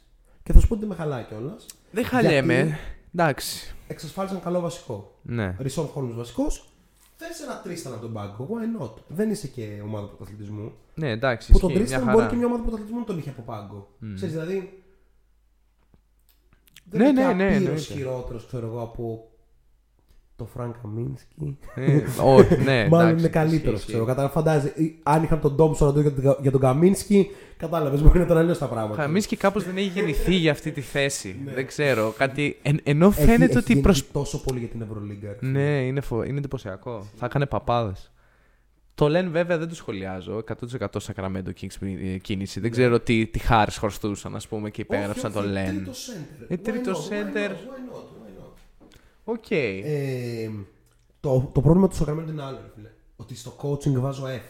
και 0.47 0.53
θα 0.53 0.61
σου 0.61 0.69
πω 0.69 0.75
ότι 0.75 0.87
με 0.87 0.95
χαλάει 0.95 1.25
κιόλας. 1.25 1.67
Δεν 1.91 2.05
χαλιέμαι. 2.05 2.55
Γιατί- 2.55 2.79
Εντάξει. 3.15 3.75
Εξασφάλισαν 3.89 4.41
καλό 4.43 4.61
βασικό. 4.61 5.15
Ναι. 5.23 5.57
Ρισόν 5.59 5.87
Χολμς 5.87 6.15
βασικός. 6.15 6.69
Θες 7.17 7.41
ένα 7.41 7.61
Τρίσταν 7.61 7.93
από 7.93 8.03
τον 8.03 8.13
πάγκο. 8.13 8.49
Why 8.51 8.83
not? 8.83 8.91
Δεν 9.09 9.31
είσαι 9.31 9.47
και 9.47 9.81
ομάδα 9.85 10.07
πρωταθλητισμού. 10.07 10.73
Ναι, 10.95 11.11
εντάξει. 11.11 11.53
Που 11.53 11.59
τον 11.59 11.69
ισχύει, 11.71 11.79
μια 11.83 11.87
Τρίσταν 11.89 12.05
χαρά. 12.09 12.17
μπορεί 12.17 12.29
και 12.31 12.37
μια 12.37 12.47
ομάδα 12.47 12.63
πρωταθλητισμού 12.63 12.99
να 13.01 13.05
τον 13.07 13.19
είχε 13.19 13.31
από 13.31 13.43
πάγκο. 13.43 13.89
Ξέρεις, 14.15 14.35
δηλαδή. 14.35 14.83
Δεν 16.85 17.01
Ναι, 17.01 17.09
είναι 17.09 17.23
ναι, 17.23 17.29
και 17.29 17.35
ναι, 17.35 17.45
απείρως 17.47 17.63
εννοείται. 17.67 17.93
χειρότερος, 17.95 18.47
ξέρω 18.47 18.67
εγώ, 18.67 18.81
από 18.83 19.29
το 20.37 20.45
Φρανκ 20.45 20.75
Καμίνσκι. 20.83 21.59
Ε, 21.75 22.01
όχι, 22.23 22.57
ναι. 22.57 22.87
Μάλλον 22.91 23.07
εντάξει, 23.09 23.19
είναι 23.25 23.29
καλύτερος, 23.29 23.79
ισχύει, 23.79 23.91
ξέρω. 23.93 24.03
ισχύει. 24.03 24.15
Κατάλαβε, 24.15 24.33
φαντάζεσαι. 24.33 24.83
ή 24.83 24.99
Αν 25.03 25.23
είχαν 25.23 25.41
τον 25.41 25.55
Ντόμψον 25.55 25.87
να 25.89 25.93
το 25.95 26.01
για 26.01 26.13
τον- 26.13 26.37
για 26.41 26.51
τον 26.51 26.61
Καμίνσκι, 26.61 27.31
κατάλαβες, 27.57 28.03
μπορεί 28.03 28.19
να 28.19 28.25
ήταν 28.25 28.37
αλλιώς 28.37 28.59
τα 28.59 28.67
πράγματα. 28.67 29.03
Καμίνσκι 29.03 29.37
κάπως 29.37 29.65
δεν 29.65 29.77
έχει 29.77 29.89
γεννηθεί 29.89 30.35
για 30.35 30.51
αυτή 30.51 30.71
τη 30.73 30.81
θέση. 30.81 31.41
δεν 31.55 31.67
ξέρω. 31.67 32.15
Κάτι... 32.19 32.59
εν- 32.63 32.81
ενώ 32.83 33.09
Ναι. 33.09 33.15
Έχει- 33.17 33.25
φαίνεται 33.25 33.45
έχει 33.45 33.57
ότι. 33.57 33.67
γεννηθεί 33.67 33.81
Προσ... 33.83 34.11
τόσο 34.13 34.43
πολύ 34.43 34.59
για 34.59 34.69
την 34.69 34.83
Ευρωλίγκα. 34.83 35.37
ρε. 35.41 35.49
Ναι, 35.49 35.81
είναι, 35.87 36.01
φο... 36.01 36.23
είναι 36.23 36.39
εντυπωσιακό. 36.39 37.07
Θα 37.17 37.27
έκανε 37.27 37.47
παπάδες. 37.47 38.11
Τον 38.95 39.09
Λεν 39.09 39.29
βέβαια 39.29 39.59
δεν 39.59 39.69
το 39.69 39.75
σχολιάζω. 39.75 40.45
100% 40.79 40.87
Sacramento 41.03 41.51
Kings 41.61 41.87
ε, 42.03 42.19
κίνηση. 42.19 42.61
Δεν 42.61 42.71
ξέρω 42.71 43.01
τι, 43.01 43.27
τι 43.27 43.39
χάρη 43.39 43.71
χρωστούσαν, 43.73 44.37
ας 44.37 44.49
πούμε, 44.49 44.71
και 44.71 44.81
υπέγραψαν 44.81 45.25
Όχι, 45.31 45.33
τον 45.35 45.39
όχι, 45.45 45.53
Λεν. 45.53 45.73
Τρίτο 45.77 45.93
center. 45.93 46.47
Ε, 46.49 46.55
Why 46.55 46.59
τρίτο 46.63 46.93
not, 46.93 48.16
why 49.27 49.35
center. 49.35 49.35
not, 49.35 49.35
why 49.35 49.35
not, 49.35 49.35
why 49.35 49.35
not. 49.35 49.39
Οκ. 49.39 49.51
Ε, 49.51 50.51
το, 51.21 51.51
το 51.55 51.61
πρόβλημα 51.61 51.89
του 51.89 51.97
Sacramento 51.97 52.29
είναι 52.31 52.43
άλλο, 52.43 52.59
ρε 52.63 52.71
φίλε. 52.75 52.89
Ότι 53.17 53.37
στο 53.37 53.57
coaching 53.63 53.93
βάζω 54.01 54.25
F. 54.27 54.41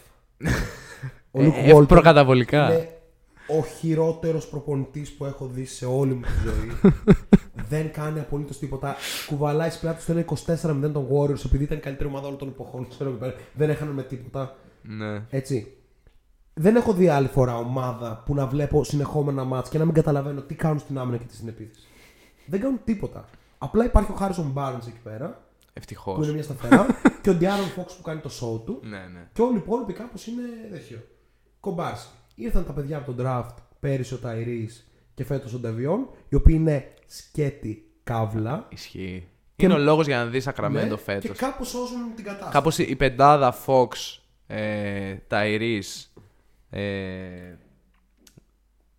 Ο 1.30 1.42
Ε, 1.42 1.46
Luke 1.48 1.52
ε, 1.54 1.72
Walton 1.74 1.88
προκαταβολικά. 1.88 2.72
είναι 2.72 2.90
ο 3.48 3.62
χειρότερος 3.64 4.48
προπονητής 4.48 5.12
που 5.12 5.24
έχω 5.24 5.46
δει 5.46 5.64
σε 5.64 5.86
όλη 5.86 6.14
μου 6.14 6.20
τη 6.20 6.30
ζωή. 6.44 6.92
δεν 7.68 7.92
κάνει 7.92 8.20
απολύτως 8.20 8.58
τίποτα. 8.58 8.96
Κουβαλάει 9.26 9.68
στις 9.68 9.80
πλάτες 9.80 10.04
του 10.04 10.12
ένα 10.12 10.24
24-0 10.86 10.92
των 10.92 11.06
Warriors 11.12 11.44
επειδή 11.44 11.64
ήταν 11.64 11.78
η 11.78 11.80
καλύτερη 11.80 12.08
ομάδα 12.08 12.26
όλων 12.26 12.38
των 12.38 12.48
εποχών. 12.48 12.88
Ξέρω, 12.88 13.10
εκεί 13.10 13.18
πέρα. 13.18 13.34
δεν 13.54 13.70
έχανε 13.70 13.92
με 13.92 14.02
τίποτα. 14.02 14.56
Ναι. 14.82 15.22
Έτσι. 15.30 15.76
Δεν 16.54 16.76
έχω 16.76 16.92
δει 16.92 17.08
άλλη 17.08 17.26
φορά 17.28 17.56
ομάδα 17.56 18.22
που 18.26 18.34
να 18.34 18.46
βλέπω 18.46 18.84
συνεχόμενα 18.84 19.44
μάτς 19.44 19.68
και 19.68 19.78
να 19.78 19.84
μην 19.84 19.94
καταλαβαίνω 19.94 20.40
τι 20.40 20.54
κάνουν 20.54 20.78
στην 20.78 20.98
άμυνα 20.98 21.16
και 21.16 21.24
τι 21.24 21.34
στην 21.34 21.48
επίθεση. 21.48 21.86
Δεν 22.46 22.60
κάνουν 22.60 22.80
τίποτα. 22.84 23.28
Απλά 23.58 23.84
υπάρχει 23.84 24.10
ο 24.12 24.14
Χάρισον 24.14 24.52
Barnes 24.56 24.86
εκεί 24.88 24.98
πέρα, 25.02 25.44
Ευτυχώς. 25.72 26.16
που 26.16 26.22
είναι 26.22 26.32
μια 26.32 26.42
σταθερά, 26.42 26.86
και 27.22 27.30
ο 27.30 27.34
Ντιάρον 27.34 27.66
Φόξ 27.66 27.94
που 27.96 28.02
κάνει 28.02 28.20
το 28.20 28.30
show 28.40 28.64
του. 28.64 28.80
Ναι, 28.82 28.98
ναι. 29.12 29.28
Και 29.32 29.42
όλοι 29.42 29.54
οι 29.54 29.60
υπόλοιποι 29.64 29.92
κάπως 29.92 30.26
είναι 30.26 30.42
τέτοιο. 30.70 30.98
Κομπάρσι. 31.60 32.06
Ήρθαν 32.34 32.66
τα 32.66 32.72
παιδιά 32.72 32.96
από 32.96 33.12
τον 33.12 33.24
draft 33.26 33.54
πέρυσι 33.80 34.14
ο 34.14 34.18
Ταϊρή 34.18 34.70
και 35.14 35.24
φέτος 35.24 35.54
ο 35.54 35.58
Ντεβιόν, 35.58 36.08
οι 36.28 36.34
οποίοι 36.34 36.54
είναι 36.58 36.92
σκέτη 37.06 37.90
καύλα. 38.04 38.66
Ισχύει. 38.68 39.28
Και- 39.56 39.64
Είναι 39.64 39.74
ο 39.74 39.78
λόγος 39.78 40.06
για 40.06 40.16
να 40.18 40.26
δεις 40.26 40.42
Σακραμέντο 40.42 40.94
Ναι, 40.94 40.96
φέτος. 41.00 41.30
Και 41.30 41.36
κάπως 41.36 41.68
σώζουν 41.68 42.14
την 42.14 42.24
κατάσταση. 42.24 42.52
Κάπως 42.52 42.78
η 42.78 42.96
πεντάδα 42.96 43.54
Fox, 43.66 43.88
ε, 44.46 45.14
Ταϊρή, 45.26 45.82
ε, 46.70 46.82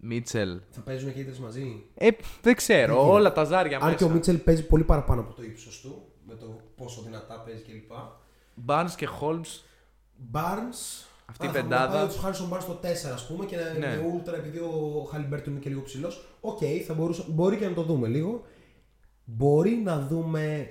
Μίτσελ. 0.08 0.60
Θα 0.70 0.82
παίζουν 0.82 1.14
και 1.14 1.20
οι 1.20 1.24
τρεις 1.24 1.40
μαζί; 1.40 1.84
Ε, 1.94 2.10
δεν 2.42 2.56
ξέρω. 2.56 2.96
Δεν 3.02 3.10
όλα 3.12 3.34
τα 3.34 3.44
ζάρια 3.44 3.78
Αν 3.78 3.96
και 3.96 4.04
ο 4.04 4.08
μέσα. 4.08 4.14
Μίτσελ 4.14 4.38
παίζει 4.38 4.66
πολύ 4.66 4.84
παραπάνω 4.84 5.22
από 5.22 5.34
το 5.34 5.44
ύψος 5.44 5.82
του, 5.82 6.02
με 6.28 6.36
το 6.36 6.62
πόσο 6.76 7.02
δυνατά 7.02 7.40
παίζει 7.40 7.62
κλπ. 7.62 7.92
Barnes 8.68 8.92
και 8.98 9.08
Holmes. 9.22 9.62
Barnes. 10.32 11.06
Αυτή 11.30 11.46
η 11.46 11.50
Α, 11.50 11.52
πεντάδα. 11.52 11.92
Θα 11.92 11.98
πάει 12.06 12.08
του 12.16 12.20
Χάρισον 12.22 12.50
Barnes 12.54 12.62
στο 12.62 12.80
4 12.82 12.86
ας 13.14 13.28
πούμε 13.28 13.46
και 13.46 13.56
να 13.56 13.64
Ναι. 13.64 13.86
είναι 13.88 14.22
ultra 14.24 14.34
επειδή 14.34 14.58
ο 14.58 15.08
Χαλιμπέρτον 15.12 15.52
είναι 15.52 15.62
και 15.62 15.70
λίγο 15.70 15.82
ψηλός. 15.82 16.26
Οκ, 16.42 16.60
θα 16.88 16.94
μπορούσα, 16.94 17.24
μπορεί 17.28 17.58
και 17.58 17.68
να 17.68 17.74
το 17.74 17.82
δούμε 17.84 18.08
λίγο. 18.08 18.46
Μπορεί 19.26 19.72
να 19.72 20.00
δούμε 20.00 20.70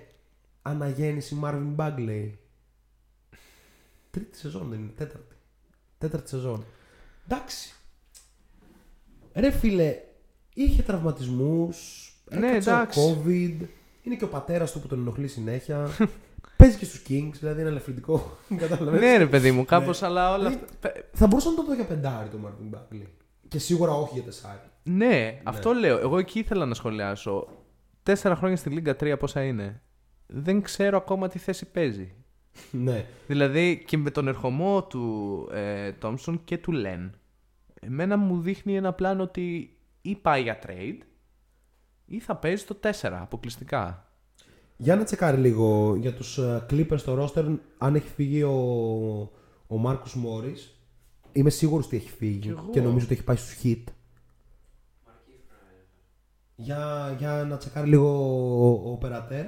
αναγέννηση 0.63 1.41
Marvin 1.45 1.77
Bagley. 1.77 2.31
Τρίτη 4.11 4.37
σεζόν 4.39 4.69
δεν 4.71 4.79
είναι, 4.79 4.93
τέταρτη. 4.97 5.35
Τέταρτη 5.99 6.29
σεζόν. 6.29 6.65
Εντάξει. 7.29 7.75
Ρε 9.37 9.51
φίλε, 9.51 9.97
είχε 10.55 10.83
τραυματισμούς, 10.83 11.77
Ναι, 12.31 12.49
έκατσε 12.51 12.71
εντάξει. 12.71 13.01
ο 13.01 13.23
COVID, 13.27 13.67
είναι 14.03 14.15
και 14.19 14.25
ο 14.25 14.29
πατέρας 14.29 14.73
του 14.73 14.81
που 14.81 14.87
τον 14.87 14.99
ενοχλεί 14.99 15.29
συνέχεια. 15.29 15.89
Παίζει 16.57 16.77
και 16.77 16.85
στους 16.85 17.03
Kings, 17.09 17.31
δηλαδή 17.39 17.61
είναι 17.61 17.69
ελαφρυντικό. 17.71 18.37
Καταλαβαίνεις. 18.57 19.01
ναι, 19.01 19.17
ρε 19.17 19.27
παιδί 19.27 19.51
μου, 19.51 19.65
κάπως, 19.65 20.01
Ναι. 20.01 20.07
αλλά 20.07 20.35
όλα 20.35 20.49
Δηλαδή, 20.49 20.65
αυτά. 20.75 20.93
Θα 21.13 21.27
μπορούσα 21.27 21.51
να 21.51 21.57
το 21.57 21.65
δω 21.65 21.75
για 21.75 21.85
πεντάρι 21.85 22.29
το 22.29 22.39
Marvin 22.47 22.77
Bagley. 22.79 23.07
Και 23.49 23.59
σίγουρα 23.59 23.93
όχι 23.93 24.11
για 24.15 24.23
τεσσάρι. 24.23 24.61
Ναι, 24.83 25.41
αυτό 25.43 25.73
λέω. 25.73 25.99
Εγώ 25.99 26.19
εκεί 26.19 26.39
ήθελα 26.39 26.67
να 26.67 26.75
σχολιάσω. 26.75 27.47
Τέσσερα 28.03 28.37
χρόνια 28.37 28.57
στη 28.57 28.71
Λίγκα 28.71 28.97
3 29.01 29.15
πόσα 29.19 29.43
είναι. 29.45 29.81
Δεν 30.27 30.63
ξέρω 30.63 30.97
ακόμα 30.97 31.29
τι 31.29 31.39
θέση 31.39 31.71
παίζει. 31.71 32.15
ναι. 32.71 33.05
Δηλαδή 33.27 33.85
και 33.87 33.97
με 33.97 34.11
τον 34.11 34.29
ερχομό 34.29 34.83
του 34.85 35.49
ε, 35.53 35.91
Thompson 36.03 36.35
και 36.45 36.59
του 36.59 36.73
Λεν, 36.73 37.15
εμένα 37.81 38.17
μου 38.17 38.41
δείχνει 38.41 38.77
ένα 38.77 38.93
πλάνο 38.93 39.23
ότι 39.23 39.77
ή 40.03 40.17
πάει 40.17 40.43
για 40.43 40.59
trade 40.67 40.99
ή 42.07 42.21
θα 42.21 42.37
παίζει 42.37 42.65
το 42.65 42.79
4 42.83 42.91
αποκλειστικά. 43.03 44.11
Για 44.77 44.97
να 44.97 45.05
τσεκάρει 45.05 45.37
λίγο 45.37 45.97
για 45.97 46.15
τους 46.15 46.39
ε, 46.39 46.67
Clippers 46.71 46.99
στο 46.99 47.23
roster 47.25 47.57
αν 47.79 47.95
έχει 47.95 48.09
φύγει 48.09 48.43
ο, 48.43 48.53
ο 49.67 49.77
Μάρκους 49.77 50.15
Μόρις. 50.15 50.71
Είμαι 51.33 51.51
σίγουρος 51.51 51.87
ότι 51.87 51.97
έχει 51.97 52.11
φύγει 52.11 52.39
Κι 52.39 52.49
εγώ. 52.49 52.69
και 52.71 52.81
νομίζω 52.81 53.05
ότι 53.05 53.15
έχει 53.15 53.25
πάει 53.25 53.37
στους 53.37 53.61
Hit. 53.63 53.83
Για, 56.57 57.15
για 57.19 57.45
να 57.49 57.57
τσεκάρει 57.57 57.89
λίγο 57.89 58.09
ο, 58.85 58.91
ο 58.91 58.97
Περατέρ 58.97 59.47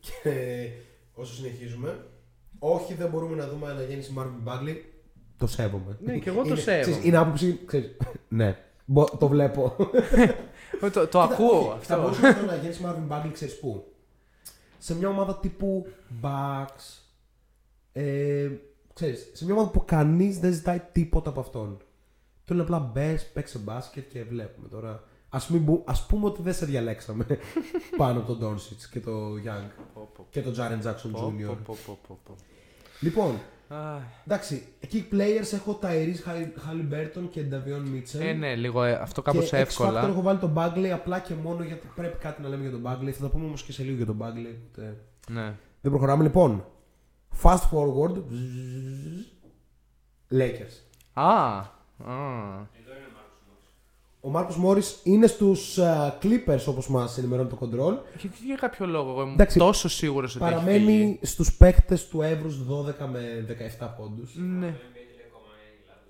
και 0.00 0.68
όσο 1.12 1.34
συνεχίζουμε. 1.34 2.06
Όχι, 2.58 2.94
δεν 2.94 3.08
μπορούμε 3.10 3.36
να 3.36 3.48
δούμε 3.48 3.68
αναγέννηση 3.70 4.14
Marvin 4.18 4.48
Bagley. 4.48 4.76
Το 5.42 5.48
σέβομαι. 5.48 5.96
Ναι, 6.04 6.18
και 6.18 6.28
εγώ 6.28 6.42
το 6.42 6.48
Είναι- 6.48 6.56
σέβομαι. 6.60 6.80
ξέρεις, 6.82 7.04
είναι 7.04 7.16
άποψη. 7.16 7.60
Ξέρεις, 7.66 7.96
ναι, 8.28 8.56
μπο- 8.84 9.16
το 9.18 9.28
βλέπω. 9.28 9.76
Ε, 10.02 10.26
το 10.80 10.90
το 10.90 11.00
Κοίτα, 11.00 11.22
ακούω 11.22 11.58
όχι, 11.58 11.66
Θα 11.68 11.94
αυτό. 11.94 12.00
μπορούσε 12.00 12.20
να 12.20 12.34
το 12.34 12.40
αναγέννηση 12.40 12.82
Marvin 12.84 13.12
Bagley, 13.16 13.30
ξέρεις 13.32 13.58
πού. 13.58 13.84
Σε 14.78 14.94
μια 14.96 15.08
ομάδα 15.08 15.38
τύπου 15.38 15.86
Bucks. 16.22 17.02
Ε, 17.92 18.48
ξέρεις, 18.94 19.30
σε 19.32 19.44
μια 19.44 19.54
ομάδα 19.54 19.70
που 19.70 19.84
κανείς 19.84 20.38
δεν 20.38 20.52
ζητάει 20.52 20.82
τίποτα 20.92 21.30
από 21.30 21.40
αυτόν. 21.40 21.78
Του 22.44 22.52
λένε 22.54 22.62
απλά 22.64 22.78
μπες, 22.78 23.26
παίξε 23.32 23.58
μπάσκετ 23.58 24.08
και 24.12 24.24
βλέπουμε 24.24 24.68
τώρα. 24.68 25.02
Ας, 25.28 25.48
μην, 25.48 25.62
μπου- 25.62 25.82
ας 25.90 26.06
πούμε 26.06 26.26
ότι 26.26 26.42
δεν 26.42 26.54
σε 26.54 26.66
διαλέξαμε 26.66 27.26
πάνω 27.96 28.20
από 28.20 28.34
τον 28.34 28.54
Doncic 28.56 28.88
και 28.90 29.00
τον 29.00 29.42
Young 29.46 29.70
Πω, 29.94 30.08
πω, 30.16 30.26
και 30.30 30.40
τον 30.42 30.54
Jaren 30.56 30.86
Jackson 30.86 31.10
πω, 31.12 31.32
Jr. 31.38 31.46
πω, 31.46 31.56
πω, 31.64 31.76
πω, 31.86 31.98
πω, 32.08 32.18
πω. 32.24 32.34
Λοιπόν, 33.00 33.30
Αχ. 33.30 33.40
Εντάξει, 34.26 34.66
εκεί 34.80 35.08
players 35.12 35.52
έχω 35.52 35.78
Tyrese 35.82 36.30
Halliburton 36.66 37.28
και 37.30 37.44
Davion 37.50 37.96
Mitchell. 37.96 38.20
Ε, 38.20 38.32
ναι, 38.32 38.54
λίγο 38.54 38.82
ε, 38.84 38.92
αυτό 38.92 39.22
κάπως 39.22 39.50
και 39.50 39.56
X 39.56 39.58
Factor 39.58 39.62
εύκολα. 39.62 40.08
έχω 40.08 40.22
βάλει 40.22 40.38
τον 40.38 40.52
Bagley 40.56 40.88
απλά 40.92 41.18
και 41.18 41.34
μόνο 41.34 41.64
γιατί 41.64 41.86
πρέπει 41.94 42.18
κάτι 42.18 42.42
να 42.42 42.48
λέμε 42.48 42.62
για 42.62 42.70
τον 42.70 42.82
Bagley. 42.84 43.10
Θα 43.10 43.22
τα 43.22 43.28
πούμε 43.28 43.44
όμως 43.44 43.62
και 43.62 43.72
σε 43.72 43.82
λίγο 43.82 43.96
για 43.96 44.06
τον 44.06 44.18
Bagley. 44.20 44.54
οπότε 44.70 44.96
Ναι. 45.30 45.54
Δεν 45.80 45.90
προχωράμε 45.90 46.22
λοιπόν. 46.22 46.64
Fast 47.42 47.68
forward. 47.72 48.16
Lakers. 50.30 50.74
Α, 51.12 51.58
α. 52.04 52.66
Ο 54.24 54.28
Μάρκος 54.30 54.56
Μόρις 54.56 55.00
είναι 55.02 55.26
στους 55.26 55.78
Clippers 56.22 56.64
όπως 56.66 56.88
μας 56.88 57.18
ενημερώνει 57.18 57.48
το 57.48 57.58
Control. 57.60 57.98
Γιατί 58.20 58.36
για 58.46 58.56
κάποιο 58.56 58.86
λόγο 58.86 59.10
εγώ 59.10 59.20
ήμουν 59.20 59.32
Εντάξει, 59.32 59.58
τόσο 59.58 59.88
σίγουρος 59.88 60.36
ότι. 60.36 60.44
έχει 60.44 60.54
φύγει. 60.54 60.66
Παραμένει 60.66 61.18
στους 61.22 61.56
παίκτε 61.56 61.98
του 62.10 62.22
Εύρους 62.22 62.58
12 62.58 63.06
με 63.12 63.44
17 63.78 63.88
πόντους. 63.98 64.34
Ναι, 64.36 64.74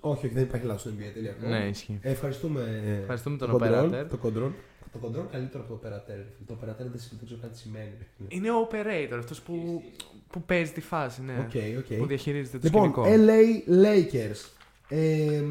Όχι, 0.00 0.26
όχι, 0.26 0.34
δεν 0.34 0.42
υπάρχει 0.42 0.66
λάθος 0.66 0.80
στο 0.82 0.90
NBA. 0.90 1.10
Τέλεια. 1.14 1.30
ακόμα. 1.30 1.58
ναι, 1.58 1.64
ισχύει. 1.68 1.98
Ε, 2.02 2.10
ευχαριστούμε, 2.10 2.82
ε, 2.86 3.00
Ευχαριστούμε 3.00 3.36
το 3.36 3.46
τον 3.46 3.60
Control, 3.60 3.64
operator. 3.64 4.06
Το 4.10 4.18
Control. 4.24 4.50
Το 4.92 4.98
Control 5.08 5.26
καλύτερο 5.30 5.64
από 5.64 5.74
το 5.74 5.80
Operator. 5.88 6.06
ρε 6.08 6.14
φίλε. 6.36 6.46
Το 6.46 6.54
Operator 6.60 6.76
δεν 6.78 6.90
δεν 6.92 7.24
ξέρω 7.24 7.40
καν 7.40 7.50
τι 7.50 7.58
σημαίνει. 7.58 7.90
ρε 7.98 8.06
φίλε. 8.16 8.28
Είναι 8.28 8.50
ο 8.50 8.68
operator, 8.70 9.18
αυτός 9.18 9.40
που, 9.40 9.82
που 10.30 10.42
παίζει 10.42 10.72
τη 10.72 10.80
φάση, 10.80 11.22
ναι. 11.22 11.32
Οκ, 11.48 11.78
οκ. 11.78 11.98
Που 11.98 12.06
διαχειρίζεται 12.06 12.58
το 12.58 12.64
Λοιπόν, 12.64 12.90
σκηνικό. 12.90 13.04
LA 13.26 13.70
Lakers. 13.84 14.50
Ε, 14.88 15.42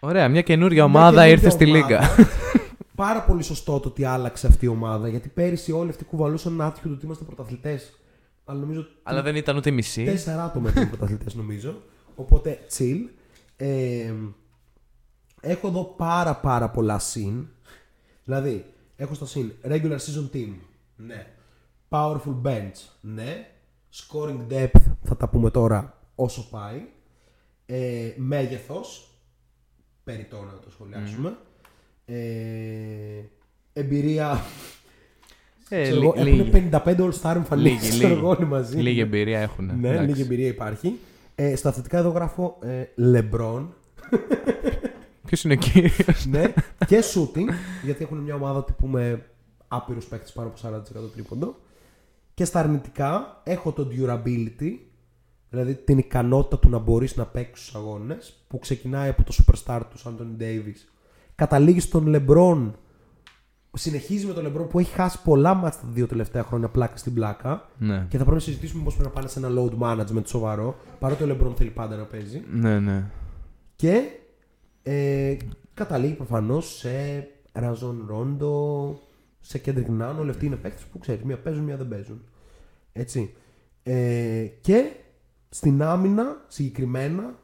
Ωραία, 0.00 0.28
μια 0.28 0.42
καινούργια 0.42 0.88
μια 0.88 0.98
ομάδα 0.98 1.10
καινούργια 1.10 1.32
ήρθε 1.32 1.50
στη 1.50 1.64
ομάδα. 1.64 1.78
Λίγκα. 1.88 2.08
Πάρα 2.94 3.22
πολύ 3.22 3.42
σωστό 3.42 3.80
το 3.80 3.88
ότι 3.88 4.04
άλλαξε 4.04 4.46
αυτή 4.46 4.64
η 4.64 4.68
ομάδα. 4.68 5.08
Γιατί 5.08 5.28
πέρυσι 5.28 5.72
όλοι 5.72 5.90
αυτοί 5.90 6.04
κουβαλούσαν 6.04 6.60
άτυχο 6.60 6.88
ότι 6.90 7.04
είμαστε 7.04 7.24
πρωταθλητές. 7.24 7.92
Αλλά 8.44 8.60
νομίζω 8.60 8.86
Αλλά 9.02 9.22
δεν 9.22 9.36
ήταν 9.36 9.56
ούτε 9.56 9.70
μισή. 9.70 10.04
τέσσερα 10.04 10.44
άτομα 10.44 10.70
ήταν 10.70 10.88
πρωταθλητές, 10.88 11.34
νομίζω. 11.34 11.82
Οπότε 12.14 12.58
chill. 12.78 12.98
Ε, 13.56 14.12
έχω 15.40 15.68
εδώ 15.68 15.84
πάρα 15.84 16.36
πάρα 16.36 16.70
πολλά 16.70 16.98
συν. 16.98 17.46
Δηλαδή, 18.24 18.64
έχω 18.96 19.14
στο 19.14 19.26
συν 19.26 19.52
regular 19.64 19.96
season 19.96 20.36
team. 20.36 20.54
Ναι. 20.96 21.26
Powerful 21.88 22.42
bench. 22.42 22.88
Ναι. 23.00 23.46
Scoring 23.94 24.52
depth. 24.52 24.82
Θα 25.02 25.16
τα 25.16 25.28
πούμε 25.28 25.50
τώρα 25.50 25.98
όσο 26.14 26.48
πάει. 26.50 26.82
Ε, 27.66 28.12
μέγεθος. 28.16 29.10
Περιττό 30.06 30.36
να 30.36 30.58
το 30.64 30.70
σχολιάσουμε. 30.70 31.36
Ε, 32.04 32.16
εμπειρία. 33.72 34.44
Ε, 35.68 35.82
ξέρω 35.82 36.00
λί- 36.00 36.12
εγώ, 36.14 36.24
λίγη. 36.24 36.40
έχουν 36.40 36.70
55 36.84 36.96
all-star 37.00 37.34
εμφανίσεις. 37.36 37.80
Λίγη, 37.82 37.88
ξέρω 37.88 38.08
λίγη. 38.08 38.18
εγώ, 38.20 38.28
όλοι 38.28 38.46
μαζί. 38.46 38.76
Λίγη 38.80 39.00
εμπειρία 39.00 39.38
έχουν. 39.40 39.70
Ναι, 39.80 39.88
εντάξει. 39.88 40.06
λίγη 40.08 40.22
εμπειρία 40.22 40.46
υπάρχει. 40.46 40.98
Ε, 41.34 41.56
στα 41.56 41.68
αθλητικά 41.68 41.98
εδώ 41.98 42.08
γράφω 42.08 42.58
ε, 42.62 42.84
LeBron. 43.12 43.66
Ποιος 45.26 45.44
είναι 45.44 45.54
ο 45.54 45.56
κύριος; 45.56 46.26
ναι, 46.26 46.52
και 46.86 47.02
shooting, 47.14 47.48
γιατί 47.84 48.02
έχουν 48.04 48.18
μια 48.18 48.34
ομάδα 48.34 48.64
τύπου 48.64 48.86
με 48.86 49.26
άπειρους 49.68 50.04
παίκτες 50.04 50.32
πάνω 50.32 50.48
από 50.48 50.76
40% 51.06 51.10
τρίποντο. 51.14 51.56
Και 52.34 52.44
στα 52.44 52.60
αρνητικά 52.60 53.40
έχω 53.44 53.72
το 53.72 53.88
durability, 53.90 54.72
δηλαδή 55.50 55.74
την 55.74 55.98
ικανότητα 55.98 56.58
του 56.58 56.68
να 56.68 56.78
μπορείς 56.78 57.16
να 57.16 57.26
παίξεις 57.26 57.66
στου 57.66 57.78
αγώνες, 57.78 58.44
που 58.48 58.58
ξεκινάει 58.58 59.08
από 59.08 59.22
το 59.24 59.36
superstar 59.38 59.80
του 59.90 59.98
Anthony 60.04 60.42
Davis. 60.42 60.88
Καταλήγεις 61.34 61.84
στον 61.84 62.04
LeBron, 62.16 62.70
συνεχίζει 63.72 64.26
με 64.26 64.32
τον 64.32 64.46
LeBron 64.46 64.68
που 64.68 64.78
έχει 64.78 64.92
χάσει 64.92 65.22
πολλά 65.22 65.54
μάτια 65.54 65.80
τα 65.80 65.88
δύο 65.90 66.06
τελευταία 66.06 66.42
χρόνια 66.42 66.68
πλάκα 66.68 66.96
στην 66.96 67.14
πλάκα. 67.14 67.68
ναι. 67.78 68.06
Και 68.08 68.16
θα 68.16 68.22
πρέπει 68.24 68.30
να 68.30 68.38
συζητήσουμε 68.38 68.84
πώς 68.84 68.94
πρέπει 68.94 69.08
να 69.08 69.14
πάνε 69.14 69.28
σε 69.28 69.38
ένα 69.38 69.48
load 69.56 69.78
management 69.78 70.26
σοβαρό, 70.26 70.76
παρότι 70.98 71.22
ο 71.22 71.26
LeBron 71.30 71.52
θέλει 71.56 71.70
πάντα 71.70 71.96
να 71.96 72.04
παίζει. 72.04 72.42
ναι, 72.52 72.80
ναι. 72.80 73.10
Και 73.76 74.02
ε, 74.82 75.36
καταλήγει 75.74 76.12
προφανώς 76.14 76.76
σε 76.76 76.90
Ραζόν 77.52 78.04
Ρόντο, 78.08 78.98
σε 79.40 79.60
Kendrick 79.64 80.00
Nunn. 80.00 80.16
Όλοι 80.18 80.30
αυτοί 80.30 80.46
είναι 80.46 80.56
παίκτες 80.56 80.84
που 80.84 80.98
ξέρεις, 80.98 81.22
μία 81.22 81.38
παίζουν, 81.38 81.64
μία 81.64 81.76
δεν 81.76 81.88
παίζουν. 81.88 82.22
Έτσι. 82.92 83.34
Ε, 83.82 84.46
και 84.60 84.90
στην 85.48 85.82
άμυνα 85.82 86.44
συγκεκριμένα 86.48 87.34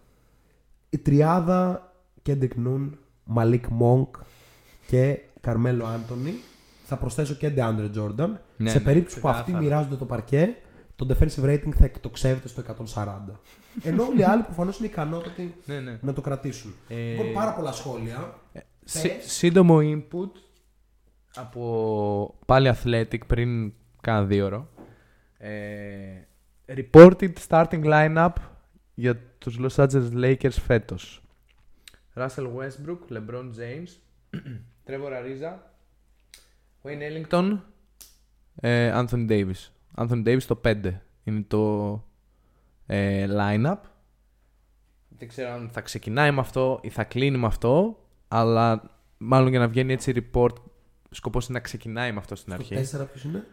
η 0.90 0.98
τριάδα 0.98 1.92
Kendrick 2.26 2.66
Nunn, 2.66 2.90
Malik 3.36 3.60
Monk 3.80 4.08
και 4.86 5.18
Carmelo 5.46 5.82
Anthony. 5.82 6.32
Θα 6.84 6.96
προσθέσω 6.96 7.34
και 7.34 7.52
DeAndre 7.56 7.90
Jordan. 7.96 8.30
Ναι, 8.56 8.70
σε 8.70 8.78
ναι, 8.78 8.84
περίπτωση 8.84 9.20
που 9.20 9.26
ξεκάθαρα. 9.26 9.38
αυτοί 9.38 9.52
μοιράζονται 9.52 9.96
το 9.96 10.04
παρκέ, 10.04 10.56
το 10.96 11.06
defensive 11.10 11.44
rating 11.44 11.72
θα 11.74 11.84
εκτοξεύεται 11.84 12.48
στο 12.48 12.62
140. 12.94 13.04
Ενώ 13.82 14.04
όλοι 14.04 14.20
οι 14.20 14.24
άλλοι 14.24 14.42
προφανώς 14.42 14.78
είναι 14.78 14.86
ικανότατοι 14.86 15.54
Ναι, 15.64 15.80
ναι. 15.80 15.98
να 16.02 16.12
το 16.12 16.20
κρατήσουν. 16.20 16.74
Ε, 16.88 17.10
Λοιπόν, 17.12 17.32
πάρα 17.32 17.54
πολλά 17.54 17.72
σχόλια. 17.72 18.34
Σύ- 18.84 19.02
Πες. 19.16 19.32
σύντομο 19.32 19.78
input 19.82 20.30
από 21.34 22.38
πάλι 22.46 22.72
Athletic 22.82 23.26
πριν 23.26 23.72
κάνα 24.00 24.24
δύο 24.24 24.44
ώρο. 24.46 24.68
Ε, 25.38 25.50
reported 26.76 27.32
starting 27.48 27.84
lineup 27.84 28.32
για 28.94 29.16
τους 29.38 29.58
Los 29.60 29.86
Angeles 29.86 30.12
Lakers 30.12 30.50
φέτος. 30.66 31.22
Russell 32.14 32.48
Westbrook, 32.56 32.98
LeBron 33.10 33.50
James, 33.58 33.90
Trevor 34.86 35.12
Ariza, 35.12 35.52
Wayne 36.82 37.02
Ellington, 37.02 37.58
ε, 38.54 38.92
Anthony 38.94 39.28
Davis. 39.28 39.70
Anthony 39.96 40.26
Davis 40.26 40.42
το 40.42 40.60
5 40.64 40.92
είναι 41.24 41.44
το 41.48 41.92
ε, 42.86 43.26
lineup. 43.30 43.78
Δεν 45.08 45.28
ξέρω 45.28 45.52
αν 45.52 45.70
θα 45.72 45.80
ξεκινάει 45.80 46.30
με 46.30 46.40
αυτό 46.40 46.80
ή 46.82 46.88
θα 46.88 47.04
κλείνει 47.04 47.38
με 47.38 47.46
αυτό, 47.46 47.98
αλλά 48.28 48.82
μάλλον 49.18 49.48
για 49.48 49.58
να 49.58 49.68
βγαίνει 49.68 49.92
έτσι 49.92 50.12
report, 50.16 50.54
σκοπός 51.10 51.48
είναι 51.48 51.58
να 51.58 51.64
ξεκινάει 51.64 52.12
με 52.12 52.18
αυτό 52.18 52.34
στην 52.36 52.52
Στο 52.52 52.74
αρχή. 52.74 52.96
4 52.96 53.06
ποιος 53.12 53.24
είναι; 53.24 53.46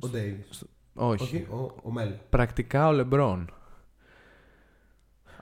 Ο 0.00 0.08
Davis. 0.12 0.48
Όχι. 0.50 0.64
Όχι, 0.98 1.46
ο, 1.50 1.72
ο 1.82 1.90
Μέλο. 1.92 2.08
Πρακτικά 2.30 2.88
ο 2.88 2.92
LeBron. 2.92 3.44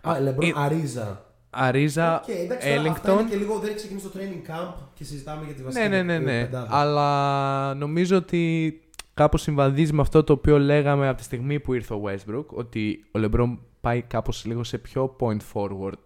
Α, 0.03 0.21
Λεμπρόν 0.21 0.49
Ε, 0.49 0.53
Αρίζα. 0.57 1.25
Αρίζα, 1.51 2.17
Οκ, 2.21 2.29
εντάξει, 2.29 2.69
τώρα 2.77 2.91
αυτά 2.91 3.13
είναι 3.13 3.21
Ellington. 3.23 3.31
και 3.31 3.37
λίγο 3.37 3.59
δεν 3.59 3.67
έχει 3.69 3.77
ξεκινήσει 3.77 4.07
το 4.09 4.19
training 4.19 4.51
camp 4.51 4.75
και 4.95 5.05
συζητάμε 5.05 5.45
για 5.45 5.55
τη 5.55 5.63
βασική 5.63 5.89
Ναι, 5.89 6.03
ναι, 6.03 6.03
ναι, 6.03 6.19
ναι. 6.19 6.41
πεντάδα. 6.45 6.69
Αλλά 6.71 7.75
νομίζω 7.75 8.17
ότι 8.17 8.73
κάπως 9.15 9.43
συμβαδίζει 9.43 9.93
με 9.93 10.01
αυτό 10.01 10.25
το 10.25 10.33
οποίο 10.33 10.59
λέγαμε 10.59 11.09
από 11.09 11.17
τη 11.17 11.23
στιγμή 11.25 11.61
που 11.61 11.75
ήρθε 11.75 11.95
ο 11.95 12.03
Westbrook, 12.05 12.45
ότι 12.47 13.05
ο 13.13 13.19
LeBron 13.23 13.59
πάει 13.81 14.03
κάπως 14.03 14.45
λίγο 14.45 14.65
σε 14.65 14.79
πιο 14.79 15.17
point 15.21 15.39
forward 15.53 16.03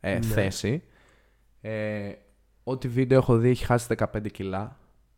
ε, 0.00 0.12
Ναι. 0.14 0.20
θέση. 0.26 0.82
Ε, 1.60 2.12
ό,τι 2.64 2.88
βίντεο 2.88 3.18
έχω 3.18 3.36
δει 3.36 3.48
έχει 3.48 3.64
χάσει 3.64 3.86
15 3.98 4.30
κιλά. 4.32 4.76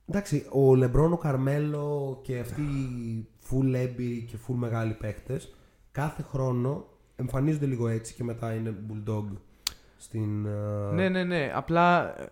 Εντάξει, 0.08 0.46
ο 0.50 0.74
Λεμπρόν, 0.74 1.12
ο 1.12 1.16
Καρμέλο 1.16 2.18
και 2.22 2.38
αυτοί 2.38 2.60
οι 2.62 3.26
full 3.50 3.74
έμπειροι 3.74 4.26
και 4.30 4.36
full 4.48 4.54
μεγάλοι 4.56 4.92
παίκτες 4.92 5.54
κάθε 5.92 6.22
χρόνο 6.22 6.86
εμφανίζονται 7.16 7.66
λίγο 7.66 7.88
έτσι 7.88 8.14
και 8.14 8.24
μετά 8.24 8.54
είναι 8.54 8.74
bulldog 8.90 9.24
στην. 9.96 10.46
ε, 10.46 10.94
Ναι, 10.94 11.08
ναι, 11.08 11.24
ναι. 11.24 11.50
Απλά 11.54 12.14
ε, 12.20 12.26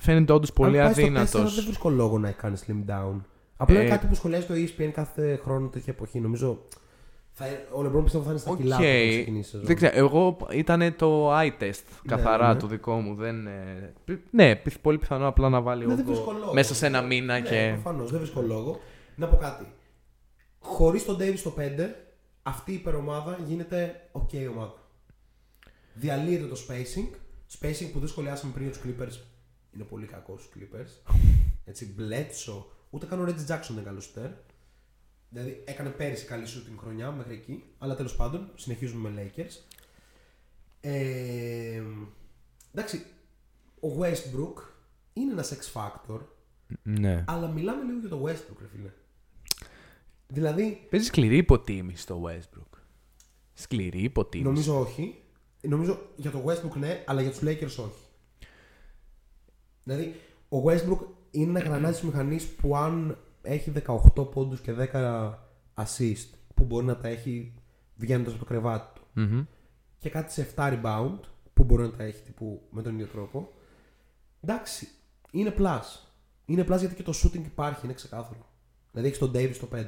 φαίνεται 0.00 0.32
όντως 0.32 0.52
πολύ 0.52 0.78
Αν 0.80 0.84
πάει 0.84 0.92
στο 0.92 1.02
αδύνατος. 1.02 1.52
4, 1.52 1.54
δεν 1.54 1.64
βρίσκω 1.64 1.90
λόγο 1.90 2.18
να 2.18 2.30
κάνει 2.30 2.56
slim 2.66 2.90
down. 2.90 3.20
Απλά 3.56 3.78
είναι 3.78 3.86
Ε, 3.88 3.90
κάτι 3.90 4.06
που 4.06 4.14
σχολιάζει 4.14 4.46
το 4.46 4.54
ESPN 4.54 4.90
κάθε 4.92 5.40
χρόνο 5.42 5.66
τέτοια 5.68 5.92
εποχή. 5.96 6.20
Νομίζω. 6.20 6.58
Θα, 7.34 7.44
ο 7.72 7.82
Λεμπρόν 7.82 8.02
πιστεύω 8.02 8.24
θα 8.24 8.30
είναι 8.30 8.38
στα 8.38 8.50
Οκ. 8.50 8.56
κιλά 8.56 8.76
του 8.76 8.82
όταν 8.84 9.08
ξεκινήσει 9.08 9.38
η 9.48 9.50
σεζόν. 9.50 9.66
Δεν 9.66 9.76
ξέρω, 9.76 9.92
εγώ 9.96 10.36
ήταν 10.52 10.94
το 10.96 11.32
eye 11.38 11.50
test 11.62 11.80
καθαρά 12.06 12.46
ναι, 12.48 12.52
ναι. 12.54 12.58
το 12.60 12.66
δικό 12.66 12.94
μου. 12.94 13.14
Δεν, 13.14 13.46
ε, 13.46 13.92
πι- 14.04 14.20
ναι, 14.30 14.56
πι- 14.56 14.78
πολύ 14.80 14.98
πιθανό 14.98 15.26
απλά 15.28 15.48
να 15.48 15.60
βάλει 15.60 15.86
Ναι, 15.86 15.94
δεν 15.94 16.04
όγκο 16.04 16.12
βρίσκω 16.14 16.32
λόγο. 16.40 16.52
μέσα 16.54 16.74
σε 16.74 16.86
ένα 16.86 17.02
μήνα 17.02 17.38
ναι, 17.38 17.40
και. 17.48 17.70
Προφανώς, 17.82 18.10
δεν 18.10 18.18
βρίσκω 18.20 18.40
λόγο. 18.42 18.80
Να 19.16 19.26
πω 19.26 19.36
κάτι. 19.36 19.64
Χωρίς 20.62 21.04
τον 21.04 21.16
Davis 21.20 21.36
στο 21.36 21.54
5, 21.58 21.90
αυτή 22.42 22.70
η 22.72 22.74
υπερομάδα 22.74 23.38
γίνεται 23.46 24.08
OK 24.12 24.48
ομάδα. 24.50 24.74
Διαλύεται 25.94 26.46
το 26.46 26.56
spacing. 26.68 27.08
Spacing 27.60 27.90
που 27.92 27.98
δεν 27.98 28.08
σχολιάσαμε 28.08 28.52
πριν 28.52 28.64
για 28.68 28.72
τους 28.72 28.82
Clippers. 28.84 29.20
Είναι 29.74 29.84
πολύ 29.84 30.06
κακό 30.06 30.38
στους 30.38 30.52
Clippers. 30.54 31.14
Έτσι, 31.64 31.94
Bledsoe. 31.98 32.64
Ούτε 32.90 33.06
καν 33.06 33.20
ο 33.20 33.24
Reggie 33.24 33.52
Jackson 33.52 33.66
δεν 33.68 33.76
είναι 33.76 33.82
καλός 33.82 34.04
σουτέρ. 34.04 34.30
Δηλαδή 35.28 35.62
έκανε 35.66 35.88
πέρυσι 35.88 36.24
καλή 36.24 36.46
shooting 36.46 36.76
χρονιά 36.78 37.10
μέχρι 37.10 37.34
εκεί. 37.34 37.64
Αλλά 37.78 37.94
τέλος 37.94 38.16
πάντων 38.16 38.50
συνεχίζουμε 38.54 39.10
με 39.10 39.32
Lakers. 39.36 39.60
Ε, 40.80 41.82
εντάξει, 42.74 43.06
ο 43.80 43.88
Westbrook 44.00 44.62
είναι 45.12 45.32
ένας 45.32 45.58
X 45.58 45.72
factor. 45.72 46.20
Ναι. 46.82 47.24
Αλλά 47.26 47.48
μιλάμε 47.48 47.82
λίγο 47.82 47.98
για 47.98 48.08
το 48.08 48.22
Westbrook, 48.24 48.56
ρε 48.60 48.68
φίλε. 48.72 48.90
Δηλαδή, 50.32 50.86
Παίζει 50.90 51.06
σκληρή 51.06 51.36
υποτίμηση 51.36 52.06
το 52.06 52.22
Westbrook. 52.26 52.78
Σκληρή 53.52 54.02
υποτίμηση. 54.02 54.48
νομίζω 54.48 54.80
όχι. 54.80 55.22
Νομίζω 55.60 56.00
για 56.16 56.30
το 56.30 56.44
Westbrook 56.46 56.76
ναι, 56.78 57.02
αλλά 57.06 57.22
για 57.22 57.30
τους 57.30 57.40
Lakers 57.42 57.84
όχι. 57.84 58.02
Δηλαδή, 59.82 60.14
ο 60.48 60.62
Westbrook 60.64 60.98
είναι 61.30 61.50
ένα 61.60 61.68
γρανάζι 61.68 61.94
της 61.94 62.02
μηχανής 62.02 62.46
που 62.46 62.76
αν 62.76 63.18
έχει 63.42 63.72
18 64.14 64.30
πόντους 64.30 64.60
και 64.60 64.72
10 64.92 65.38
assist, 65.74 66.28
που 66.54 66.64
μπορεί 66.64 66.86
να 66.86 66.96
τα 66.96 67.08
έχει 67.08 67.54
βγαίνοντας 67.96 68.32
από 68.34 68.42
το 68.42 68.48
κρεβάτι 68.48 69.00
του, 69.00 69.06
Μμμ. 69.20 69.44
και 69.98 70.08
κάτι 70.10 70.32
σε 70.32 70.48
7 70.56 70.80
rebound, 70.82 71.18
που 71.54 71.64
μπορεί 71.64 71.82
να 71.82 71.90
τα 71.90 72.02
έχει 72.02 72.22
τύπου 72.22 72.62
με 72.70 72.82
τον 72.82 72.94
ίδιο 72.94 73.06
τρόπο, 73.06 73.52
εντάξει, 74.40 74.88
είναι 75.30 75.54
plus. 75.58 75.82
Είναι 76.44 76.62
plus 76.62 76.78
γιατί 76.78 76.94
και 76.94 77.02
το 77.02 77.12
shooting 77.22 77.44
υπάρχει, 77.44 77.84
είναι 77.84 77.94
ξεκάθαρο. 77.94 78.46
Δηλαδή 78.90 79.08
έχεις 79.08 79.20
τον 79.20 79.30
Davis 79.34 79.54
στο 79.54 79.68
5. 79.72 79.84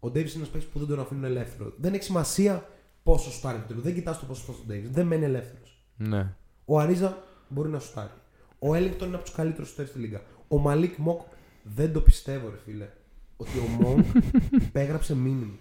Ο 0.00 0.06
Davis 0.08 0.14
είναι 0.14 0.30
ένας 0.34 0.48
παίκτης 0.48 0.70
που 0.70 0.78
δεν 0.78 0.88
τον 0.88 1.00
αφήνουν 1.00 1.24
ελεύθερο. 1.24 1.72
Δεν 1.76 1.94
έχει 1.94 2.02
σημασία 2.02 2.68
πόσο 3.02 3.30
σουτάρει 3.30 3.58
το 3.68 3.74
Δεν 3.80 3.94
κοιτάς 3.94 4.18
το 4.20 4.26
πόσο 4.26 4.42
στον 4.42 4.56
Davis. 4.70 4.88
Δεν 4.90 5.06
μένει 5.06 5.24
ελεύθερος. 5.24 5.82
Ναι. 5.96 6.34
Ο 6.64 6.78
Αρίζα 6.78 7.22
μπορεί 7.48 7.68
να 7.68 7.78
σουτάρει. 7.78 8.10
Ο 8.58 8.68
Ellington 8.74 9.02
είναι 9.06 9.14
από 9.14 9.24
τους 9.24 9.32
καλύτερους 9.34 9.68
σουτέρ 9.68 9.86
στη 9.86 9.98
λίγα. 9.98 10.20
Ο 10.48 10.58
Μαλίκ 10.58 10.96
Μοκ 10.96 11.20
δεν 11.62 11.92
το 11.92 12.00
πιστεύω, 12.00 12.48
ρε 12.48 12.56
φίλε. 12.64 12.88
Ότι 13.36 13.58
ο 13.58 13.66
Μοκ 13.82 13.98
υπέγραψε 14.68 15.14
μήνυμα. 15.16 15.58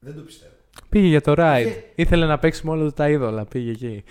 Δεν 0.00 0.14
το 0.14 0.20
πιστεύω. 0.20 0.52
Πήγε 0.88 1.06
για 1.06 1.20
το 1.20 1.34
ride. 1.36 1.64
Είχε- 1.66 1.84
Ήθελε 1.94 2.26
να 2.26 2.38
παίξει 2.38 2.66
με 2.66 2.70
όλα 2.72 2.84
του 2.84 2.92
τα 2.92 3.08
είδωλα. 3.10 3.44
Πήγε 3.44 3.70
εκεί. 3.70 4.04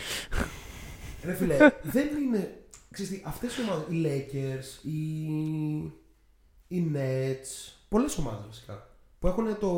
Ρε 1.26 1.34
φίλε, 1.34 1.58
δεν 1.96 2.08
είναι. 2.24 2.58
Ξέρεις 2.92 3.12
τι, 3.12 3.22
αυτές 3.26 3.58
οι 3.58 3.62
ομάδες, 3.62 3.86
οι 3.90 4.04
Lakers, 4.06 4.86
οι, 4.88 4.98
οι 6.68 6.92
Nets, 6.96 7.74
πολλές 7.90 8.18
ομάδες 8.18 8.46
βασικά, 8.48 8.87
που 9.20 9.28
έχουν 9.28 9.58
το, 9.60 9.70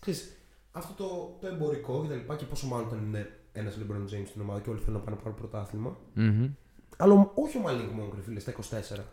ξέρεις, 0.00 0.36
αυτό 0.72 0.92
το, 1.04 1.36
το 1.40 1.46
εμπορικό 1.54 2.02
και 2.02 2.08
τα 2.08 2.14
λοιπά 2.14 2.36
και 2.36 2.44
πόσο 2.44 2.66
μάλλον 2.66 2.86
όταν 2.86 3.04
είναι 3.06 3.30
ένας 3.52 3.78
LeBron 3.78 4.14
James 4.14 4.26
στην 4.26 4.40
ομάδα 4.40 4.60
και 4.60 4.70
όλοι 4.70 4.78
θέλουν 4.80 4.98
να 4.98 5.04
πάνε 5.04 5.16
να 5.16 5.22
πάρουν 5.22 5.38
πρωτάθλημα. 5.38 5.96
Μμμ. 6.14 6.46
Αλλά 6.96 7.14
ο- 7.14 7.30
όχι 7.34 7.56
ο 7.56 7.60
Malik 7.66 8.00
Monk, 8.00 8.12
ρε 8.14 8.22
φίλε, 8.22 8.40
στα 8.40 8.50
24. 8.50 9.04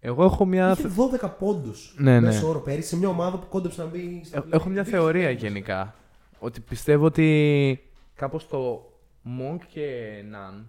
Εγώ 0.00 0.24
έχω 0.24 0.44
μια. 0.44 0.70
Είχε 0.78 0.88
12 1.22 1.30
πόντους 1.38 1.94
Ναι, 1.98 2.12
ναι. 2.20 2.26
μέσω 2.26 2.48
όρο 2.48 2.60
πέρυσι 2.60 2.88
σε 2.88 2.96
μια 2.96 3.08
ομάδα 3.08 3.38
που 3.38 3.46
κόντεψε 3.48 3.82
να 3.82 3.88
μπει 3.88 4.22
στα 4.24 4.36
Ε- 4.38 4.40
play. 4.40 4.52
Έχω 4.52 4.68
μια 4.68 4.82
Δεν 4.82 4.92
θεωρία 4.92 5.30
είχε 5.30 5.46
γενικά. 5.46 5.94
Ότι 6.38 6.60
πιστεύω 6.60 7.04
ότι 7.04 7.80
κάπως 8.14 8.46
το 8.48 8.92
Monk 9.40 9.58
και 9.68 10.12
Nan 10.32 10.64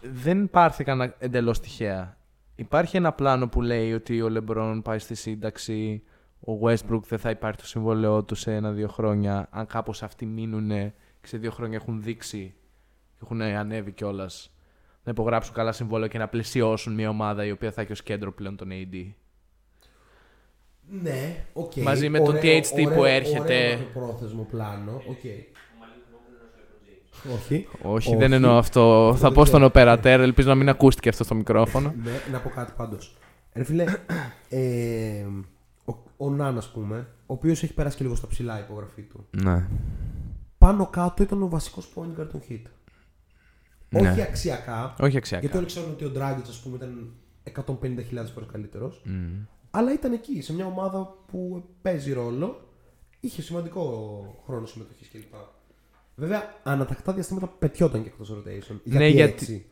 δεν 0.00 0.50
πάρθηκαν 0.50 1.14
εντελώς 1.18 1.60
τυχαία. 1.60 2.16
Υπάρχει 2.56 2.96
ένα 2.96 3.12
πλάνο 3.12 3.48
που 3.48 3.62
λέει 3.62 3.92
ότι 3.92 4.22
ο 4.22 4.28
LeBron 4.36 4.80
πάει 4.84 4.98
στη 4.98 5.14
σύνταξη, 5.14 6.02
ο 6.40 6.52
Westbrook 6.62 7.02
δεν 7.08 7.18
θα 7.18 7.30
υπάρχει 7.30 7.58
το 7.58 7.66
συμβόλαιό 7.66 8.22
του 8.24 8.34
σε 8.34 8.54
ένα-δύο 8.54 8.88
χρόνια. 8.88 9.48
Αν 9.50 9.66
κάπως 9.66 10.02
αυτοί 10.02 10.26
μείνουν 10.26 10.68
και 11.20 11.26
σε 11.26 11.38
δύο 11.38 11.50
χρόνια 11.50 11.76
έχουν 11.76 12.02
δείξει 12.02 12.54
και 13.14 13.20
έχουν 13.22 13.40
ανέβει 13.42 13.92
κιόλας 13.92 14.50
να 15.04 15.10
υπογράψουν 15.10 15.54
καλά 15.54 15.72
συμβόλαιο 15.72 16.08
και 16.08 16.18
να 16.18 16.28
πλαισιώσουν 16.28 16.94
μια 16.94 17.08
ομάδα 17.08 17.44
η 17.44 17.50
οποία 17.50 17.72
θα 17.72 17.80
έχει 17.80 17.92
ως 17.92 18.02
κέντρο 18.02 18.32
πλέον 18.32 18.56
τον 18.56 18.68
AD. 18.72 19.12
Ναι, 21.02 21.44
οκ. 21.52 21.74
Μαζί 21.76 22.08
με 22.08 22.18
τον 22.18 22.36
Ωραίο- 22.36 22.58
THT 22.60 22.74
που 22.74 22.82
ωραίο- 22.90 23.04
έρχεται. 23.04 23.64
Ωραίο 23.72 23.86
πρόθεσμο 23.94 24.46
πλάνο, 24.50 24.92
οκ. 25.08 25.24
Όχι. 27.34 27.66
Όχι, 27.82 28.08
Όχι. 28.08 28.16
δεν 28.16 28.32
εννοώ 28.32 28.56
αυτό. 28.58 29.08
Αυτό 29.08 29.16
θα 29.20 29.28
δεν 29.28 29.32
πω 29.32 29.44
στον 29.44 29.46
ξέρω. 29.46 29.64
οπερατέρ, 29.66 30.20
ελπίζω 30.20 30.48
να 30.48 30.54
μην 30.54 30.68
ακούστηκε 30.68 31.08
αυτό 31.08 31.24
στο 31.24 31.34
μικρόφωνο. 31.34 31.94
ναι, 32.02 32.10
να 32.32 32.38
πω 32.40 32.48
κάτι 32.48 32.72
πάντως. 32.76 33.16
Ρε 33.54 33.64
φίλε, 33.64 33.84
ε, 34.48 35.26
ο, 36.20 36.26
ο 36.26 36.30
Ναν, 36.30 36.56
ας 36.56 36.70
πούμε, 36.70 36.98
ο 37.26 37.32
οποίος 37.34 37.62
έχει 37.62 37.74
περάσει 37.74 37.96
και 37.96 38.02
λίγο 38.02 38.14
στα 38.14 38.26
ψηλά 38.26 38.58
η 38.58 38.62
υπογραφή 38.68 39.02
του. 39.02 39.26
Ναι. 39.42 39.66
Πάνω 40.58 40.86
κάτω 40.86 41.22
ήταν 41.22 41.42
ο 41.42 41.48
βασικός 41.48 41.92
point 41.94 42.20
guard 42.20 42.28
των 42.30 42.40
Heat. 42.48 42.62
Ναι. 43.88 44.10
Όχι 44.10 44.22
αξιακά, 44.22 44.94
Όχι 45.00 45.16
αξιακά. 45.16 45.40
γιατί 45.42 45.56
όλοι 45.56 45.66
ξέρουν 45.66 45.90
ότι 45.90 46.04
ο 46.04 46.12
Dragic, 46.16 46.42
ας 46.48 46.60
πούμε, 46.62 46.76
ήταν 46.76 47.12
150.000 47.66 48.26
φορές 48.34 48.48
καλύτερος. 48.52 49.02
Μμμ. 49.04 49.44
Αλλά 49.70 49.92
ήταν 49.92 50.12
εκεί, 50.12 50.40
σε 50.42 50.52
μια 50.52 50.66
ομάδα 50.66 51.14
που 51.26 51.64
παίζει 51.82 52.12
ρόλο, 52.12 52.68
είχε 53.20 53.42
σημαντικό 53.42 53.82
χρόνο 54.46 54.66
συμμετοχής 54.66 55.08
κλπ. 55.08 55.34
Βέβαια, 56.14 56.54
ανατακτά 56.62 57.12
διαστήματα 57.12 57.46
πετιόταν 57.48 58.02
και 58.02 58.08
εκτός 58.08 58.30
rotation. 58.32 58.76
Γιατί, 58.84 58.98
Ναι, 58.98 59.06
γιατί- 59.06 59.32
έτσι. 59.32 59.66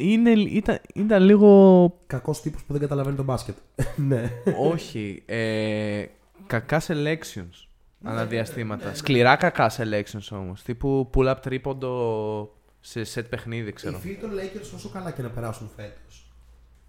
Είναι, 0.00 0.30
ήταν, 0.30 0.78
ήταν 0.94 1.22
λίγο. 1.22 2.00
Κακός 2.06 2.40
τύπος 2.40 2.62
που 2.64 2.72
δεν 2.72 2.80
καταλαβαίνει 2.80 3.16
τον 3.16 3.24
μπάσκετ. 3.24 3.54
ναι. 4.08 4.30
όχι. 4.72 5.22
Ε, 5.26 6.04
κακά 6.46 6.80
selections. 6.86 7.66
Αναδιαστήματα. 8.04 8.94
Σκληρά 8.94 9.36
κακά 9.36 9.70
selections 9.76 10.28
όμως. 10.30 10.62
Τύπου 10.62 11.10
pull-up 11.14 11.34
τρίποντο 11.42 12.54
σε 12.80 13.02
set 13.14 13.24
παιχνίδι, 13.28 13.68
Οι 13.68 13.72
ξέρω. 13.72 13.98
φίλοι 13.98 14.16
των 14.16 14.30
Lakers 14.30 14.74
όσο 14.74 14.88
καλά 14.88 15.10
και 15.10 15.22
να 15.22 15.28
περάσουν 15.28 15.70
φέτος. 15.76 16.32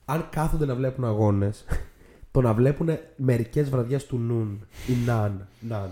Αν 0.05 0.27
κάθονται 0.31 0.65
να 0.65 0.75
βλέπουν 0.75 1.05
αγώνες, 1.05 1.65
το 2.31 2.41
να 2.41 2.53
βλέπουν 2.53 2.89
μερικές 3.15 3.69
βραδιές 3.69 4.05
του 4.05 4.17
νουν 4.17 4.67
ή 4.87 4.93
ναν. 5.05 5.47
ναν 5.59 5.89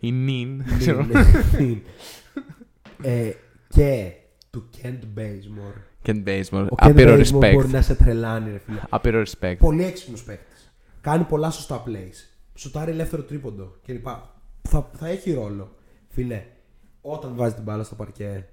Η 0.00 0.08
Nin. 0.08 0.12
νιν, 0.12 0.64
ξέρω. 0.78 1.06
νιν, 1.58 1.82
ε, 3.02 3.30
και 3.68 4.12
του 4.50 4.68
Kent 4.82 5.18
Bazemore. 5.18 5.80
Ken 6.06 6.24
Bazemore. 6.24 6.66
Ο 6.70 6.74
Kent 6.82 6.90
Άπειρο 6.90 7.14
Bazemore 7.14 7.30
μπορεί 7.32 7.56
respect. 7.56 7.70
να 7.70 7.82
σε 7.82 7.94
τρελάνει, 7.94 8.50
ρε 8.50 8.58
φίλε. 8.58 8.80
Άπειρο 8.88 9.22
respect. 9.22 9.56
Πολύ 9.58 9.84
έξυπνος 9.84 10.22
παίκτης. 10.22 10.72
Κάνει 11.00 11.24
πολλά 11.24 11.50
σωστά 11.50 11.82
plays. 11.86 12.14
Σουτάρει 12.54 12.90
ελεύθερο 12.90 13.22
τρίποντο 13.22 13.76
κλπ. 13.86 14.06
Θα, 14.62 14.90
θα 14.96 15.08
έχει 15.08 15.32
ρόλο. 15.32 15.72
Φίλε, 16.08 16.44
όταν 17.00 17.34
βάζει 17.34 17.54
την 17.54 17.62
μπάλα 17.62 17.82
στο 17.84 17.94
παρκέ. 17.94 18.48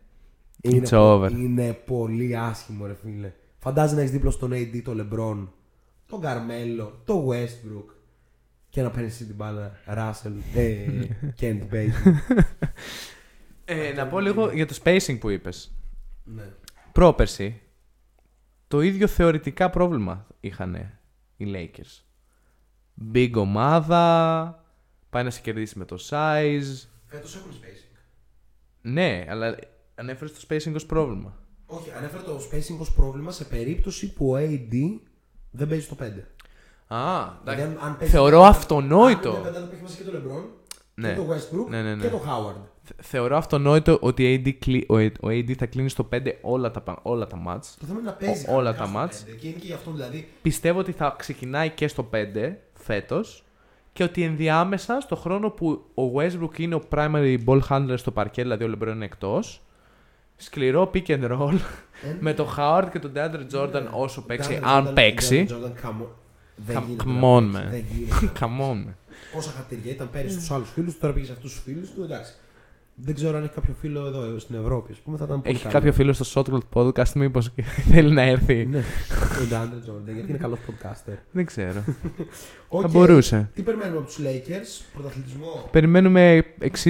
Είναι, 0.62 0.88
It's 0.90 0.98
over. 0.98 1.30
είναι 1.32 1.74
πολύ 1.74 2.38
άσχημο, 2.38 2.86
ρε 2.86 2.96
φίλε. 3.04 3.32
Φαντάζει 3.58 3.94
να 3.96 4.00
έχεις 4.00 4.12
δίπλα 4.12 4.32
στον 4.32 4.52
AD 4.54 4.82
τον 4.84 4.98
LeBron, 5.12 5.48
τον 6.06 6.22
Καρμέλο, 6.22 7.02
τον 7.06 7.26
Westbrook 7.28 7.94
και 8.70 8.82
να 8.82 8.90
παίρνεις 8.90 9.14
εσύ 9.14 9.26
την 9.26 9.36
μπάλα. 9.36 9.72
Russell, 9.88 10.32
ε, 10.56 10.86
Kent 11.42 11.60
Bazemore. 11.74 12.38
Ε, 13.66 13.94
να 13.94 14.08
πω 14.08 14.20
λίγο 14.20 14.52
για 14.52 14.66
το 14.66 14.78
spacing 14.84 15.18
που 15.20 15.30
είπες. 15.30 15.74
ναι. 16.24 16.44
Πρόπερση, 16.92 17.62
το 18.68 18.82
ίδιο 18.82 19.08
θεωρητικά 19.08 19.70
πρόβλημα 19.70 20.28
είχαν 20.40 21.00
οι 21.38 21.46
Lakers. 21.54 22.04
Big 23.14 23.32
ομάδα, 23.36 24.64
πάει 25.10 25.24
να 25.24 25.30
σε 25.30 25.42
κερδίσει 25.42 25.78
με 25.80 25.86
το 25.86 25.98
size. 26.10 26.88
Φέτος 27.06 27.36
έχουν 27.36 27.52
spacing. 27.52 27.98
Ναι, 28.82 29.26
αλλά 29.30 29.56
ανέφερες 29.96 30.34
το 30.34 30.46
spacing 30.50 30.74
ως 30.76 30.86
πρόβλημα. 30.86 31.38
Όχι, 31.66 31.92
ανέφερε 31.98 32.24
το 32.24 32.40
spacing 32.52 32.78
ως 32.80 32.94
πρόβλημα 32.94 33.32
σε 33.32 33.44
περίπτωση 33.46 34.14
που 34.14 34.32
ο 34.32 34.38
AD 34.38 34.74
δεν 35.52 35.68
παίζει 35.68 35.84
στο 35.86 35.96
5. 35.96 36.28
Α, 36.88 37.30
Δηλαδή, 37.44 37.62
αν- 37.62 37.78
αν 37.82 37.98
παίζει- 37.98 38.14
Θεωρώ 38.14 38.42
αν- 38.44 38.50
αυτονόητο. 38.50 39.30
Αν 39.30 39.36
είναι 39.36 39.44
πεντάδα 39.44 39.66
που 39.68 39.74
έχει 39.74 39.82
μέσα 39.84 39.98
και 39.98 40.04
τον 40.04 40.14
LeBron, 40.28 40.44
Ναι. 40.96 41.10
και 41.10 41.16
τον 41.16 41.28
Westbrook 41.30 41.70
Ναι, 41.70 41.82
ναι, 41.82 41.96
ναι. 41.96 42.02
και 42.04 42.10
τον 42.10 42.20
Howard. 42.20 42.62
Θε- 42.84 42.98
Θεωρώ 43.02 43.38
αυτονόητο 43.38 43.98
ότι 44.02 44.42
AD 44.46 44.52
κλει- 44.60 44.92
ο, 44.92 44.96
ο 44.98 45.28
AD 45.30 45.54
θα 45.54 45.66
κλείνει 45.66 45.90
στο 45.90 46.10
5 46.14 46.20
όλα 46.42 46.72
τα, 46.72 46.82
πα- 46.82 47.00
όλα 47.02 47.28
τα 47.28 47.38
mats. 47.48 47.62
Το 47.80 47.86
θέμα 47.86 48.00
είναι 48.00 48.10
να 48.10 48.14
παίζει. 48.16 48.46
Ο- 48.50 48.56
όλα 48.56 48.72
κανονικά 48.74 49.00
τα 49.08 49.12
στο 49.14 49.24
mats. 49.24 49.26
πέντε. 49.26 49.38
Και 49.38 49.48
είναι 49.48 49.58
και 49.60 49.66
γι' 49.68 49.74
αυτό 49.74 49.92
δηλαδή. 49.92 50.28
Πιστεύω 50.42 50.80
ότι 50.80 50.92
θα 50.92 51.16
ξεκινάει 51.18 51.70
και 51.70 51.88
στο 51.88 52.10
5 52.14 52.52
φέτος 52.74 53.44
και 53.94 54.04
ότι 54.04 54.24
ενδιάμεσα 54.24 55.00
στο 55.02 55.16
χρόνο 55.16 55.50
που 55.50 55.86
ο 55.96 56.04
Westbrook 56.16 56.60
είναι 56.60 56.76
ο 56.76 56.82
primary 56.90 57.38
ball 57.46 57.60
handler 57.70 57.94
στο 57.96 58.12
παρκέ, 58.12 58.42
δηλαδή 58.42 58.64
ο 58.64 58.72
LeBron 58.78 58.88
είναι 58.88 59.06
εκτός, 59.06 59.62
σκληρό 60.38 60.92
pick 60.94 61.06
and 61.08 61.32
roll 61.32 61.56
Ε, 62.04 62.16
με 62.20 62.34
το 62.34 62.54
Howard 62.58 62.88
και 62.92 63.00
τον 63.00 63.12
DeAndre 63.16 63.54
Jordan 63.56 63.84
όσο 63.92 64.22
παίξει, 64.22 64.60
Jordan- 64.62 64.66
αν 64.66 64.88
Jordan- 64.88 64.94
παίξει. 64.94 65.46
Jordan, 65.50 65.54
come 65.88 66.02
on. 66.04 66.08
Δεν 66.56 66.78
Come- 66.78 66.84
γίνεται 66.88 67.04
come 67.04 67.20
να 67.22 67.38
on, 67.38 67.42
παίξει, 67.52 67.68
man. 67.68 67.70
Δεν 67.72 67.84
γίνεται. 67.94 68.32
Come 68.40 68.72
on. 68.72 68.94
Πόσα 69.34 69.52
χατήρια 69.52 69.92
ήταν 69.92 70.10
πέρυσι 70.12 70.36
στους 70.36 70.52
άλλους 70.52 70.70
φίλους, 70.72 71.00
τώρα 71.00 71.14
πήγε 71.14 71.26
σε 71.26 71.32
αυτούς 71.32 71.52
τους 71.54 71.62
φίλους 71.64 71.92
του. 71.92 72.04
Εντάξει. 72.04 72.34
Δεν 73.04 73.16
ξέρω 73.16 73.38
αν 73.38 73.44
έχει 73.44 73.54
κάποιο 73.54 73.74
φίλο 73.80 74.06
εδώ 74.06 74.40
στην 74.40 74.56
Ευρώπη, 74.56 74.92
ας 74.92 74.98
πούμε. 74.98 75.18
Θα 75.18 75.24
ήταν 75.26 75.42
πολύ 75.42 75.54
Έχει 75.56 75.64
καλό. 75.64 75.74
κάποιο 75.74 75.94
φίλο 75.94 76.14
στο 76.14 76.44
Shotclub 76.46 76.60
Podcast 76.74 77.12
μήπως 77.16 77.52
θέλει 77.92 78.12
να 78.14 78.22
έρθει; 78.22 78.66
Ναι, 78.66 78.84
τον 79.38 79.48
Ντιάντρε 79.50 79.80
Τζόρνταν, 79.80 80.14
γιατί 80.14 80.30
είναι 80.30 80.38
καλός 80.38 80.60
podcaster. 80.68 81.14
Δεν 81.32 81.46
ξέρω. 81.46 81.84
Οκ. 82.68 82.82
Θα 82.82 82.88
μπορούσε. 82.88 83.50
Τι 83.54 83.62
περιμένουμε 83.62 83.98
από 83.98 84.06
τους 84.06 84.20
Lakers, 84.20 84.86
πρωταθλητισμό; 84.94 85.68
Περιμένουμε 85.72 86.44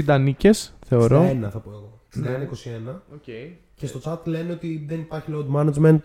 60 0.05 0.19
νίκες, 0.21 0.73
θεωρώ. 0.87 1.29
61 1.45 1.49
θα 1.51 1.59
πω 1.59 1.69
εγώ. 1.71 1.99
Ναι. 2.13 2.47
61-21. 2.51 3.15
Okay. 3.15 3.51
Και 3.75 3.87
στο 3.87 3.99
chat 4.03 4.17
λένε 4.23 4.51
ότι 4.51 4.85
δεν 4.87 4.99
υπάρχει 4.99 5.31
load 5.33 5.55
management, 5.55 5.99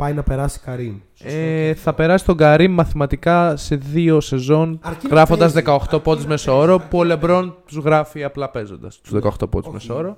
πάει 0.00 0.12
να 0.12 0.22
περάσει 0.22 0.60
Καρίμ. 0.60 0.96
Ε, 1.22 1.74
θα 1.74 1.94
περάσει 1.94 2.24
τον 2.24 2.36
Καρίμ 2.36 2.72
μαθηματικά 2.74 3.56
σε 3.56 3.76
δύο 3.76 4.20
σεζόν 4.20 4.78
Αρκεί 4.82 5.06
να 5.06 5.14
γράφοντας 5.14 5.52
παίζει. 5.52 5.68
18 5.70 5.78
Αρκεί 5.80 6.00
πόντους 6.00 6.22
να 6.24 6.28
μέσω 6.30 6.50
παίζει. 6.50 6.62
όρο 6.62 6.74
Αρκεί 6.74 6.88
που 6.88 6.98
ο 6.98 7.00
να 7.00 7.06
Λεμπρόν 7.06 7.56
τους 7.66 7.76
γράφει 7.76 8.24
απλά 8.24 8.50
παίζοντας 8.50 9.00
τους 9.00 9.12
18 9.12 9.50
πόντους 9.50 9.66
Όχι. 9.66 9.72
μέσω 9.72 9.94
όρο. 9.94 10.16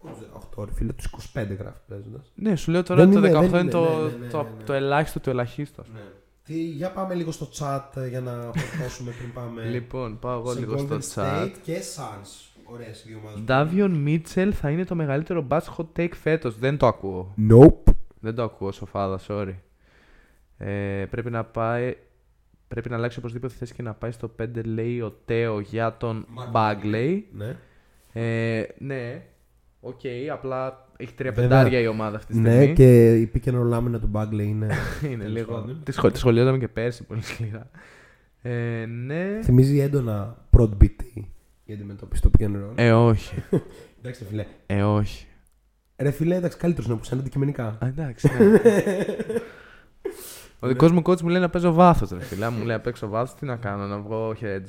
Πού 0.00 0.08
τους 0.08 0.18
18, 0.58 0.64
ρε 0.64 0.72
φίλε, 0.74 0.92
τους 0.92 1.06
25 1.06 1.56
γράφει 1.58 1.78
παίζοντας. 1.88 2.32
Ναι, 2.34 2.56
σου 2.56 2.70
λέω 2.70 2.82
τώρα 2.82 3.06
Δεν 3.06 3.12
το 3.12 3.18
είναι, 3.18 3.38
18 3.38 3.40
δεν 3.40 3.48
είναι 3.48 3.60
είναι, 3.60 3.70
το, 3.70 3.80
ναι, 3.80 3.86
ναι, 3.86 4.24
ναι, 4.24 4.30
το, 4.30 4.42
ναι, 4.42 4.48
ναι. 4.58 4.64
το 4.64 4.72
ελάχιστο 4.72 5.20
του 5.20 5.30
ελαχίστου. 5.30 5.82
Ναι. 5.94 6.00
Τι, 6.44 6.54
για 6.54 6.90
πάμε 6.90 7.14
λίγο 7.14 7.30
στο 7.32 7.48
chat 7.58 7.96
ε, 7.96 8.08
για 8.08 8.20
να 8.20 8.32
προχωρήσουμε 8.32 9.10
πριν 9.10 9.32
πάμε. 9.32 9.64
Λοιπόν, 9.64 10.18
πάω 10.18 10.38
εγώ 10.38 10.52
σε 10.52 10.58
λίγο 10.58 10.78
στο 10.78 10.88
Golden 10.90 11.14
chat. 11.14 11.42
State 11.42 11.52
και 11.62 11.76
Suns. 11.96 12.52
Ωραίες 12.64 13.00
οι 13.00 13.08
δύο 13.08 13.18
ομάδες. 13.22 13.40
Ντάβιον 13.40 13.90
Μίτσελ 13.90 14.54
θα 14.60 14.70
είναι 14.70 14.84
το 14.84 14.94
μεγαλύτερο 14.94 15.46
batch 15.50 15.76
hot 15.76 16.00
take 16.00 16.12
φέτος. 16.22 16.58
Δεν 16.58 16.76
το 16.76 16.86
ακούω. 16.86 17.34
Nope. 17.50 17.94
Δεν 18.24 18.34
το 18.34 18.42
ακούω, 18.42 18.72
σοφάδα, 18.72 19.20
sorry. 19.28 19.54
Ε, 20.58 21.04
πρέπει 21.10 21.30
να 21.30 21.44
πάει. 21.44 21.96
Πρέπει 22.68 22.88
να 22.88 22.96
αλλάξει 22.96 23.18
οπωσδήποτε 23.18 23.54
θέση 23.54 23.74
και 23.74 23.82
να 23.82 23.94
πάει 23.94 24.10
στο 24.10 24.34
5, 24.42 24.64
λέει 24.64 25.00
ο 25.00 25.18
Τέο 25.24 25.60
για 25.60 25.96
τον 25.96 26.26
Mark 26.38 26.52
Bagley. 26.52 27.22
Ναι. 27.32 27.56
Ε, 28.12 28.66
ναι, 28.78 29.22
οκ, 29.80 30.00
απλά 30.32 30.88
έχει 30.96 31.14
τρία 31.14 31.32
Βέβαια. 31.32 31.48
πεντάρια 31.48 31.80
η 31.80 31.86
ομάδα 31.86 32.16
αυτή 32.16 32.32
τη 32.32 32.38
στιγμή. 32.38 32.66
Ναι, 32.66 32.72
και 32.72 33.14
η 33.14 33.30
pick 33.34 33.48
and 33.48 33.60
roll 33.60 33.72
άμυνα 33.72 34.00
του 34.00 34.10
Bagley 34.12 34.44
είναι. 34.44 34.68
είναι 35.10 35.24
τέλος 35.24 35.32
λίγο. 35.32 35.54
πάντων. 35.54 35.80
Τη, 35.84 35.92
σχολ, 35.92 36.12
τη 36.12 36.18
σχολιάζαμε 36.18 36.58
και 36.58 36.68
πέρσι 36.68 37.04
πολύ 37.04 37.22
σκληρά. 37.22 37.70
Ε, 38.42 38.86
ναι. 38.86 39.40
Θυμίζει 39.42 39.78
έντονα 39.78 40.46
prod 40.50 40.70
BT 40.82 41.22
η 41.64 41.72
αντιμετώπιση 41.72 42.22
του 42.22 42.30
pick 42.38 42.42
and 42.42 42.54
roll. 42.54 42.72
Ε, 42.74 42.92
όχι. 42.92 43.34
Εντάξει, 43.98 44.22
ρε 44.22 44.28
φίλε. 44.28 44.46
Ε, 44.66 44.82
όχι. 44.82 45.26
Ρε 45.96 46.10
φίλε, 46.10 46.34
εντάξει, 46.34 46.56
καλύτερος 46.56 46.88
είναι 46.88 46.98
που 46.98 47.08
είναι 47.12 47.20
αντικειμενικά. 47.20 47.64
Α, 47.66 47.86
εντάξει. 47.86 48.28
Ναι. 48.28 48.60
Ο 50.60 50.66
δικός 50.66 50.92
μου 50.92 51.02
coach 51.04 51.20
μου 51.20 51.28
λέει 51.28 51.40
να 51.40 51.50
παίζω 51.50 51.72
βάθος, 51.72 52.10
ρε 52.10 52.20
φίλε. 52.20 52.44
Αν 52.44 52.52
μου 52.52 52.64
λέει 52.64 52.76
να 52.76 52.80
παίξω 52.80 53.08
βάθος, 53.08 53.34
τι 53.34 53.46
να 53.46 53.56
κάνω, 53.56 53.86
να 53.86 53.98
βγω 53.98 54.36
hedge. 54.40 54.68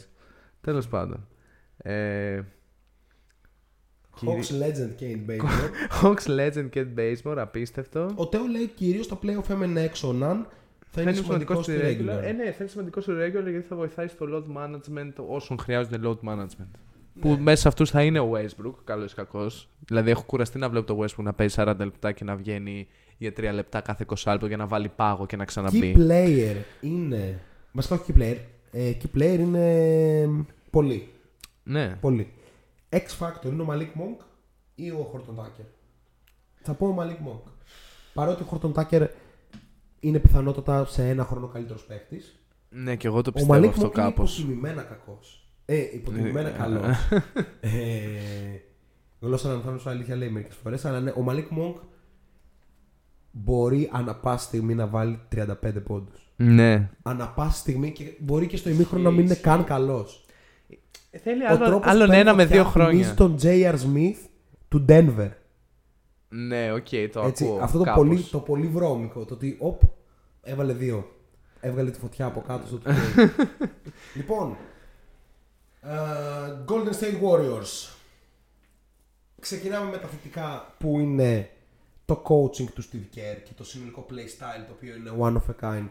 Τέλος 0.61 0.87
πάντων. 0.87 1.27
Ε, 1.77 2.41
Hawks 4.21 4.61
Legend 4.61 5.01
Kane 5.01 5.29
Baker. 5.29 5.69
Hawks 6.01 6.39
Legend 6.39 6.69
και 6.69 6.85
Basemore, 6.97 7.37
απίστευτο. 7.37 8.11
Ο 8.15 8.27
Τέο 8.27 8.45
λέει 8.45 8.67
κυρίως 8.67 9.07
τα 9.07 9.19
playoff 9.23 9.49
έμενε 9.49 9.81
έξω 9.81 10.13
ναν. 10.13 10.47
Θα 10.85 11.01
είναι 11.01 11.13
σημαντικό 11.13 11.61
στη 11.61 11.73
regular. 11.81 12.23
Ε, 12.23 12.31
ναι, 12.31 12.51
θα 12.51 12.57
είναι 12.59 12.69
σημαντικό 12.69 13.01
στο 13.01 13.13
regular 13.13 13.49
γιατί 13.49 13.65
θα 13.67 13.75
βοηθάει 13.75 14.07
στο 14.07 14.25
load 14.29 14.57
management 14.57 15.13
όσων 15.27 15.59
χρειάζονται 15.59 15.99
load 16.03 16.29
management. 16.29 16.71
Που 17.19 17.37
μέσα 17.39 17.61
σε 17.61 17.67
αυτούς 17.67 17.89
θα 17.89 18.03
είναι 18.03 18.19
ο 18.19 18.31
Westbrook, 18.33 18.73
καλός 18.83 19.11
ή 19.11 19.15
κακός. 19.15 19.69
Δηλαδή, 19.85 20.09
έχω 20.09 20.23
κουραστεί 20.23 20.57
να 20.57 20.69
βλέπω 20.69 20.85
το 20.95 20.99
Westbrook 21.03 21.23
να 21.23 21.33
παίζει 21.33 21.55
40 21.57 21.75
λεπτά 21.77 22.11
και 22.11 22.23
να 22.23 22.35
βγαίνει 22.35 22.87
για 23.17 23.31
3 23.37 23.51
λεπτά 23.53 23.81
κάθε 23.81 24.05
20 24.15 24.31
λεπτό 24.31 24.47
για 24.47 24.57
να 24.57 24.67
βάλει 24.67 24.89
πάγο 24.89 25.25
και 25.25 25.35
να 25.35 25.43
Key 25.43 25.47
ξαναμπεί. 25.47 25.95
player 25.97 26.55
είναι. 26.81 27.41
Βασικά 27.71 27.95
όχι 27.95 28.13
key 28.15 28.19
player. 28.21 28.37
Ε, 28.71 28.91
key 29.01 29.17
player 29.19 29.37
είναι. 29.39 30.45
Πολύ. 30.69 31.09
Ναι. 31.63 31.97
Πολύ. 32.01 32.33
X 32.89 33.05
Factor 33.19 33.45
είναι 33.45 33.61
ο 33.61 33.67
Malik 33.69 33.99
Monk 34.01 34.25
ή 34.75 34.89
ο 34.91 35.11
Horton 35.13 35.39
Tucker. 35.43 35.65
Θα 36.61 36.73
πω 36.73 36.87
ο 36.87 36.95
Malik 36.99 37.27
Monk. 37.29 37.51
Παρότι 38.13 38.43
ο 38.43 38.45
Horton 38.51 38.73
Tucker 38.73 39.07
είναι 39.99 40.19
πιθανότατα 40.19 40.85
σε 40.85 41.09
ένα 41.09 41.23
χρόνο 41.25 41.47
καλύτερος 41.47 41.85
παίκτης. 41.85 42.39
Ναι, 42.69 42.95
και 42.95 43.07
εγώ 43.07 43.21
το 43.21 43.29
Ο 43.29 43.33
πιστεύω 43.33 43.59
Malik 43.59 43.67
αυτό 43.69 43.81
Monk 43.87 43.93
είναι 43.95 44.03
κάπως. 44.03 44.37
υποτιμημένα 44.39 44.81
κακός. 44.81 45.44
Ε, 45.65 45.77
υποτιμημένα 45.93 46.47
Ε, 46.49 46.51
καλό. 46.57 46.81
ε, 47.59 47.69
γλώσσα 49.19 49.47
να 49.47 49.53
ανθάνω 49.53 49.79
αλήθεια 49.85 50.15
λέει 50.15 50.29
μερικές 50.29 50.55
φορές. 50.55 50.85
Αλλά 50.85 50.99
ναι, 50.99 51.09
ο 51.09 51.25
Malik 51.29 51.57
Monk 51.59 51.75
μπορεί 53.31 53.89
ανα 53.91 54.15
πάση 54.15 54.45
στιγμή 54.45 54.75
να 54.75 54.87
βάλει 54.87 55.19
35 55.35 55.45
πόντους. 55.83 56.31
Ναι. 56.35 56.89
Ανα 57.03 57.27
πάση 57.29 57.59
στιγμή 57.59 57.91
και 57.91 58.13
μπορεί 58.19 58.47
και 58.47 58.57
στο 58.57 58.69
ημίχρονο 58.69 59.03
να 59.03 59.11
μην 59.11 59.25
είναι 59.25 59.35
καν 59.35 59.63
καλός. 59.63 60.25
Θέλει 61.23 61.43
Ο 61.43 61.47
άλλο, 61.49 61.65
τρόπος 61.65 61.91
άλλον 61.91 62.07
που 62.07 62.13
ένα 62.13 62.23
παίρνει 62.35 62.37
με 62.37 62.45
δύο 62.45 62.63
φωτιά 62.63 62.85
θυμίζει 62.87 63.13
χρόνια. 63.13 63.15
τον 63.15 63.37
J.R. 63.41 63.75
Smith 63.75 64.27
του 64.69 64.85
Denver. 64.89 65.29
Ναι, 66.29 66.71
οκ, 66.73 66.87
το 67.11 67.21
Έτσι, 67.25 67.43
ακούω. 67.45 67.59
αυτό 67.61 67.77
το 67.77 67.83
κάπως. 67.83 68.07
πολύ, 68.07 68.21
το 68.21 68.39
πολύ 68.39 68.67
βρώμικο. 68.67 69.25
Το 69.25 69.33
ότι 69.33 69.55
οπ, 69.59 69.81
έβαλε 70.41 70.73
δύο. 70.73 71.09
Έβγαλε 71.59 71.91
τη 71.91 71.99
φωτιά 71.99 72.25
από 72.25 72.41
κάτω 72.47 72.67
στο 72.67 72.79
2 72.85 72.89
λοιπόν, 74.15 74.55
ε, 75.85 76.63
Golden 76.67 76.93
State 76.99 77.21
Warriors. 77.21 77.89
Ξεκινάμε 79.39 79.89
με 79.91 79.97
τα 79.97 80.07
θετικά 80.07 80.75
που 80.77 80.99
είναι 80.99 81.49
το 82.05 82.23
coaching 82.27 82.65
του 82.73 82.83
Steve 82.83 83.17
Kerr 83.17 83.37
και 83.43 83.51
το 83.55 83.63
συνολικό 83.63 84.05
play 84.09 84.13
style 84.13 84.63
το 84.67 84.73
οποίο 84.75 84.95
είναι 84.95 85.11
one 85.19 85.33
of 85.33 85.55
a 85.55 85.69
kind 85.69 85.89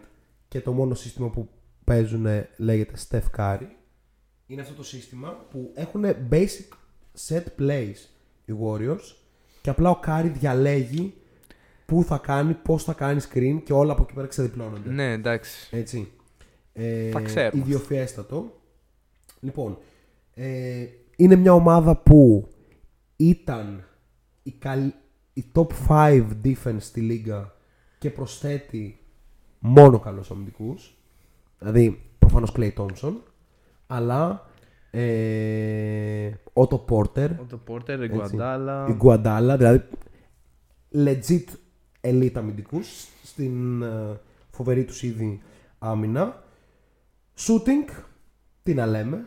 και 0.49 0.61
το 0.61 0.73
μόνο 0.73 0.95
σύστημα 0.95 1.31
που 1.31 1.49
παίζουν 1.85 2.27
λέγεται 2.57 2.93
Steph 3.09 3.39
Curry. 3.39 3.67
Είναι 4.47 4.63
αυτό 4.63 4.75
το 4.75 4.85
σύστημα 4.85 5.47
που 5.51 5.73
έχουν 5.75 6.05
basic 6.31 6.69
set 7.27 7.45
plays 7.59 7.95
οι 8.45 8.53
Warriors 8.63 9.15
και 9.61 9.71
απλά 9.71 9.91
ο 9.91 10.01
Curry 10.07 10.31
διαλέγει 10.33 11.15
πού 11.87 12.05
θα 12.05 12.19
κάνει, 12.19 12.55
πώς 12.55 12.85
θα 12.85 12.93
κάνει 12.93 13.21
screen 13.31 13.61
και 13.65 13.73
όλα 13.73 13.93
από 13.93 14.03
εκεί 14.03 14.13
πέρα 14.13 14.27
ξεδιπλώνονται. 14.27 14.91
Ναι, 14.91 15.13
εντάξει. 15.13 15.77
Έτσι. 15.77 16.13
Ε, 16.73 17.11
Τα 17.11 17.21
ξέρουμε. 17.21 17.63
Ιδιοφιέστατο. 17.63 18.63
Λοιπόν, 19.45 19.79
ε, 20.35 20.87
είναι 21.17 21.37
μια 21.37 21.53
ομάδα 21.53 21.97
που 21.97 22.49
ήταν 23.17 23.85
η, 24.43 24.51
καλ- 24.53 24.95
η 25.33 25.45
top 25.55 25.67
5 25.89 26.27
defense 26.45 26.77
στη 26.79 27.01
λίγα 27.01 27.53
και 27.99 28.11
προσθέτει 28.11 28.99
μόνο 29.59 29.99
καλούς 29.99 30.31
αμυντικούς. 30.31 30.95
Δηλαδή, 31.59 32.03
προφανώς 32.19 32.53
Clay 32.57 32.73
Thompson. 32.75 33.13
Αλλά 33.87 34.47
ε, 34.91 36.31
Otto 36.53 36.85
Porter, 36.89 37.31
Ο 37.41 37.45
το 37.49 37.57
Πόρτερ, 37.65 38.01
η 38.01 38.05
Έτσι. 38.05 38.17
Γκουαντάλα. 38.17 38.87
η 38.89 38.93
Γκουαντάλα, 38.93 39.57
δηλαδή 39.57 39.83
legit 40.95 41.45
elite 42.01 42.33
αμυντικούς 42.35 43.07
στην 43.23 43.83
ε, 43.83 44.21
φοβερή 44.51 44.85
τους 44.85 45.03
ήδη 45.03 45.43
άμυνα. 45.79 46.43
Shooting, 47.39 48.03
τι 48.63 48.75
να 48.75 48.87
λέμε. 48.87 49.27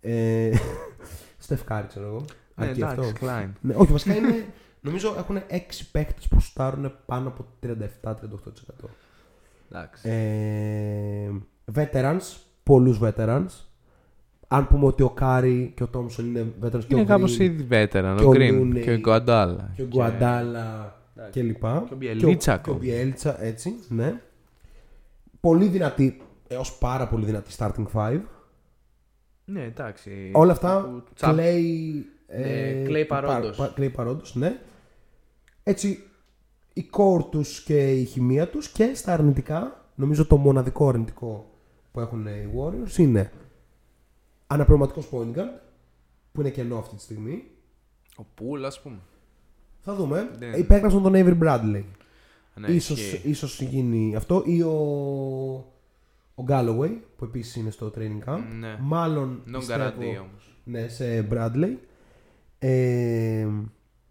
Ε, 0.00 0.50
Στεφ 1.38 1.62
Κάρι, 1.62 1.86
ξέρω 1.86 2.06
εγώ. 2.06 2.24
Ναι, 2.54 2.66
Αρκεί 2.66 2.80
εντάξει, 2.80 3.00
αυτό. 3.00 3.26
Klay. 3.26 3.48
Ναι, 3.60 3.74
όχι, 3.76 3.92
βασικά 3.92 4.16
είναι. 4.16 4.44
Νομίζω 4.80 5.14
έχουν 5.18 5.36
6 5.50 5.60
παίχτες 5.92 6.20
που 6.30 6.40
σουτάρουν 6.40 6.92
πάνω 7.06 7.28
από 7.28 7.44
37-38%. 7.62 8.88
Εντάξει. 9.72 10.08
Ε, 10.08 11.30
veterans, 11.74 12.36
πολλούς 12.62 12.98
veterans. 13.02 13.46
Αν 14.48 14.66
πούμε 14.68 14.86
ότι 14.86 15.02
ο 15.02 15.10
Κάρι 15.10 15.72
και 15.76 15.82
ο 15.82 15.86
Τόμσον 15.88 16.26
είναι 16.26 16.46
veterans 16.62 16.78
και 16.78 16.86
Είναι 16.88 17.00
ο 17.00 17.04
κάπως 17.04 17.36
Green 17.36 17.40
ήδη 17.40 17.66
veteran. 17.70 18.14
και 18.16 18.24
Ο 18.24 18.28
ο 18.28 18.32
Γκριν 18.32 18.72
Looney 18.76 18.80
και 18.82 18.90
Ιγκουαντάλα. 18.92 19.70
και 19.76 19.82
Ιγκουαντάλα 19.82 20.96
Εντάξει. 21.16 21.40
κλπ. 21.40 21.60
Και 21.60 21.92
ο 21.92 21.96
Μπιελίτσα 21.96 22.50
Και 22.56 22.70
ο, 22.70 22.72
ακόμα. 22.72 22.78
και 22.78 22.90
ο 22.90 22.94
Μπιελίτσα, 22.94 23.42
έτσι, 23.44 23.74
ναι. 23.88 24.20
Πολύ 25.40 25.66
δυνατή, 25.66 26.20
έως 26.48 26.78
πάρα 26.78 27.08
πολύ 27.08 27.24
δυνατή 27.24 27.50
starting 27.58 27.86
five. 27.92 28.20
Ναι, 29.50 29.62
εντάξει. 29.64 30.30
Όλα 30.34 30.52
αυτά, 30.52 30.80
Που 30.82 31.02
τσαπ- 31.14 31.38
Clay, 31.38 31.62
Ναι, 32.38 32.82
Clay 32.86 33.04
παρόντος. 33.08 33.56
πα- 33.56 33.74
Clay 33.76 33.92
παρόντος, 33.92 34.34
ναι. 34.34 34.60
Έτσι, 35.62 36.02
η 36.72 36.90
core 36.92 37.24
τους 37.30 37.62
και 37.62 37.92
η 37.92 38.04
χημεία 38.04 38.48
τους 38.48 38.68
και 38.68 38.92
στα 38.94 39.12
αρνητικά, 39.12 39.84
νομίζω 39.94 40.26
το 40.26 40.36
μοναδικό 40.36 40.88
αρνητικό 40.88 41.50
που 41.92 42.00
έχουν 42.00 42.26
οι 42.26 42.50
Warriors 42.58 42.96
είναι 42.98 43.32
αναπληρωματικός 44.46 45.08
point 45.12 45.36
guard, 45.38 45.60
που 46.32 46.40
είναι 46.40 46.50
κενό 46.50 46.78
αυτή 46.78 46.96
τη 46.96 47.02
στιγμή. 47.02 47.44
Ο 48.16 48.22
Πούλ, 48.34 48.64
ας 48.64 48.80
πούμε. 48.82 48.98
Θα 49.80 49.94
δούμε. 49.94 50.30
Ναι. 50.38 50.46
Υπέγραψαν 50.46 51.02
τον 51.02 51.12
Avery 51.14 51.38
Bradley. 51.42 51.82
Ναι, 52.54 52.68
ίσως, 52.68 53.00
ισχύει. 53.00 53.28
ίσως 53.28 53.60
γίνει 53.60 54.16
αυτό 54.16 54.42
ή 54.46 54.62
ο, 54.62 54.72
ο 56.38 56.44
Galloway 56.48 56.90
που 57.16 57.24
επίσης 57.24 57.56
είναι 57.56 57.70
στο 57.70 57.92
training 57.96 58.28
camp. 58.28 58.38
Ναι. 58.58 58.76
Μάλλον 58.80 59.42
Non 59.46 59.58
πιστεύω, 59.58 59.84
guarantee 59.84 60.20
όμως. 60.20 60.56
ναι, 60.64 60.88
σε 60.88 61.26
Bradley. 61.32 61.76
Ε, 62.58 63.46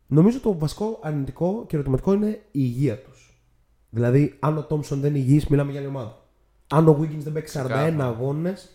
νομίζω 0.08 0.40
το 0.40 0.58
βασικό 0.58 1.00
αρνητικό 1.04 1.64
και 1.68 1.76
ερωτηματικό 1.76 2.14
είναι 2.14 2.28
η 2.30 2.40
υγεία 2.52 2.98
τους. 3.02 3.42
Δηλαδή, 3.90 4.36
αν 4.40 4.58
ο 4.58 4.68
Thompson 4.70 4.96
δεν 4.98 5.10
είναι 5.10 5.18
υγιής, 5.18 5.48
μιλάμε 5.48 5.72
για 5.72 5.80
άλλη 5.80 5.90
ομάδα. 5.90 6.22
Αν 6.68 6.88
ο 6.88 6.98
Wiggins 7.02 7.18
δεν 7.24 7.34
παίξει 7.34 7.58
41 7.60 7.66
Ξεκάθαρα. 7.68 8.06
αγώνες, 8.06 8.72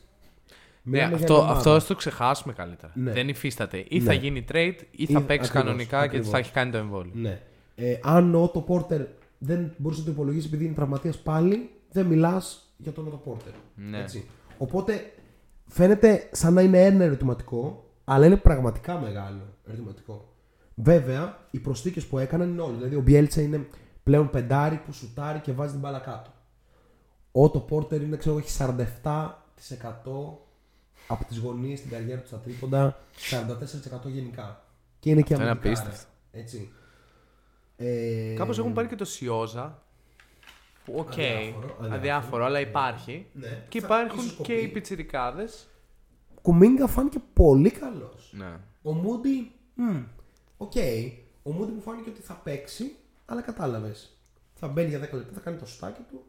Ναι, 0.82 0.90
μιλάμε 0.90 1.08
για 1.08 1.16
αυτό, 1.18 1.32
άλλη 1.34 1.42
ομάδα. 1.42 1.56
αυτό 1.58 1.72
ας 1.72 1.86
το 1.86 1.94
ξεχάσουμε 1.94 2.52
καλύτερα. 2.52 2.92
Ναι. 2.94 3.12
Δεν 3.12 3.28
υφίσταται. 3.28 3.84
Ή 3.88 3.98
Ναι. 3.98 4.04
θα 4.04 4.12
γίνει 4.12 4.44
trade 4.52 4.74
ή 4.90 5.06
θα 5.06 5.18
Ή- 5.18 5.22
παίξει 5.22 5.26
ακριβώς, 5.26 5.50
κανονικά 5.50 5.98
ακριβώς. 5.98 6.26
και 6.26 6.32
θα 6.32 6.38
έχει 6.38 6.52
κάνει 6.52 6.70
το 6.70 6.78
εμβόλιο. 6.78 7.12
Ναι. 7.14 7.40
Ε, 7.74 7.98
αν 8.02 8.34
ο 8.34 8.50
Otto 8.54 8.64
Porter 8.74 9.06
δεν 9.38 9.72
μπορούσε 9.76 10.00
να 10.00 10.06
το 10.06 10.12
υπολογίσεις 10.12 10.46
επειδή 10.48 10.64
είναι 10.64 10.74
τραυματίας 10.74 11.18
πάλι, 11.18 11.70
δεν 11.92 12.06
μιλάς 12.06 12.71
για 12.82 12.92
τον 12.92 13.08
Otto 13.24 13.30
Porter. 13.30 13.52
Ναι. 13.74 13.98
Έτσι. 14.00 14.26
Οπότε 14.58 15.12
φαίνεται 15.66 16.28
σαν 16.32 16.54
να 16.54 16.62
είναι 16.62 16.84
ένα 16.84 17.04
ερωτηματικό, 17.04 17.84
αλλά 18.04 18.26
είναι 18.26 18.36
πραγματικά 18.36 18.98
μεγάλο 19.00 19.40
ερωτηματικό. 19.66 20.26
Βέβαια, 20.74 21.38
οι 21.50 21.58
προσθήκες 21.58 22.06
που 22.06 22.18
έκαναν 22.18 22.48
είναι 22.50 22.62
όλοι. 22.62 22.76
Δηλαδή, 22.76 22.94
ο 22.94 23.00
Μπιέλτσα 23.00 23.40
είναι 23.42 23.66
πλέον 24.02 24.30
πεντάρι 24.30 24.76
που 24.76 24.92
σουτάρει 24.92 25.38
και 25.38 25.52
βάζει 25.52 25.70
την 25.70 25.80
μπάλα 25.80 25.98
κάτω. 25.98 26.30
Ο 27.32 27.44
Ότο 27.44 27.60
Πόρτερ 27.60 28.02
είναι, 28.02 28.16
ξέρω, 28.16 28.38
έχει 28.38 28.56
47% 28.58 28.74
από 31.08 31.24
τις 31.28 31.38
γωνίες 31.38 31.78
στην 31.78 31.90
καριέρα 31.90 32.20
του 32.20 32.26
στα 32.26 32.36
τρίποντα, 32.38 32.98
44% 34.06 34.08
γενικά. 34.08 34.64
Και 34.98 35.10
είναι 35.10 35.22
και 35.22 35.32
Αυτό 35.32 35.44
είναι 35.44 35.52
αμυντικά, 35.52 35.80
απίστευτο. 35.80 36.08
ρε. 36.32 36.40
Έτσι. 36.40 36.72
Ε, 37.76 38.34
Κάπως 38.36 38.58
έχουν 38.58 38.72
πάρει 38.72 38.88
και 38.88 38.94
το 38.96 39.04
Σιόζα. 39.04 39.82
Που 40.84 40.94
οκ, 40.96 41.08
Αδιάφορο, 41.12 41.66
αδιάφορο. 41.66 41.94
αδιάφορο, 41.94 42.44
αλλά 42.44 42.60
υπάρχει. 42.60 43.26
Ναι. 43.32 43.64
Και 43.68 43.80
Θα- 43.80 43.86
υπάρχουν 43.86 44.18
ίσως 44.18 44.30
και 44.32 44.36
κοπεί. 44.36 44.54
οι 44.54 44.68
πιτσιρικάδες. 44.68 45.66
Κουμίγκα 46.42 46.86
φάνηκε 46.86 47.18
πολύ 47.32 47.70
καλός. 47.70 48.32
Ναι. 48.36 48.56
Ο 48.82 48.92
Μούντι. 48.92 49.52
μμ, 49.74 50.02
Οκ. 50.56 50.72
Ο 51.42 51.52
Μούντι 51.52 51.72
μου 51.72 51.80
φάνηκε 51.80 52.10
ότι 52.10 52.20
θα 52.20 52.34
παίξει, 52.34 52.96
αλλά 53.24 53.40
κατάλαβες. 53.42 54.16
Θα 54.54 54.68
μπαίνει 54.68 54.88
για 54.88 54.98
10 54.98 55.16
λεπτά, 55.16 55.32
θα 55.34 55.40
κάνει 55.40 55.56
το 55.56 55.66
στάκι 55.66 56.02
του. 56.10 56.24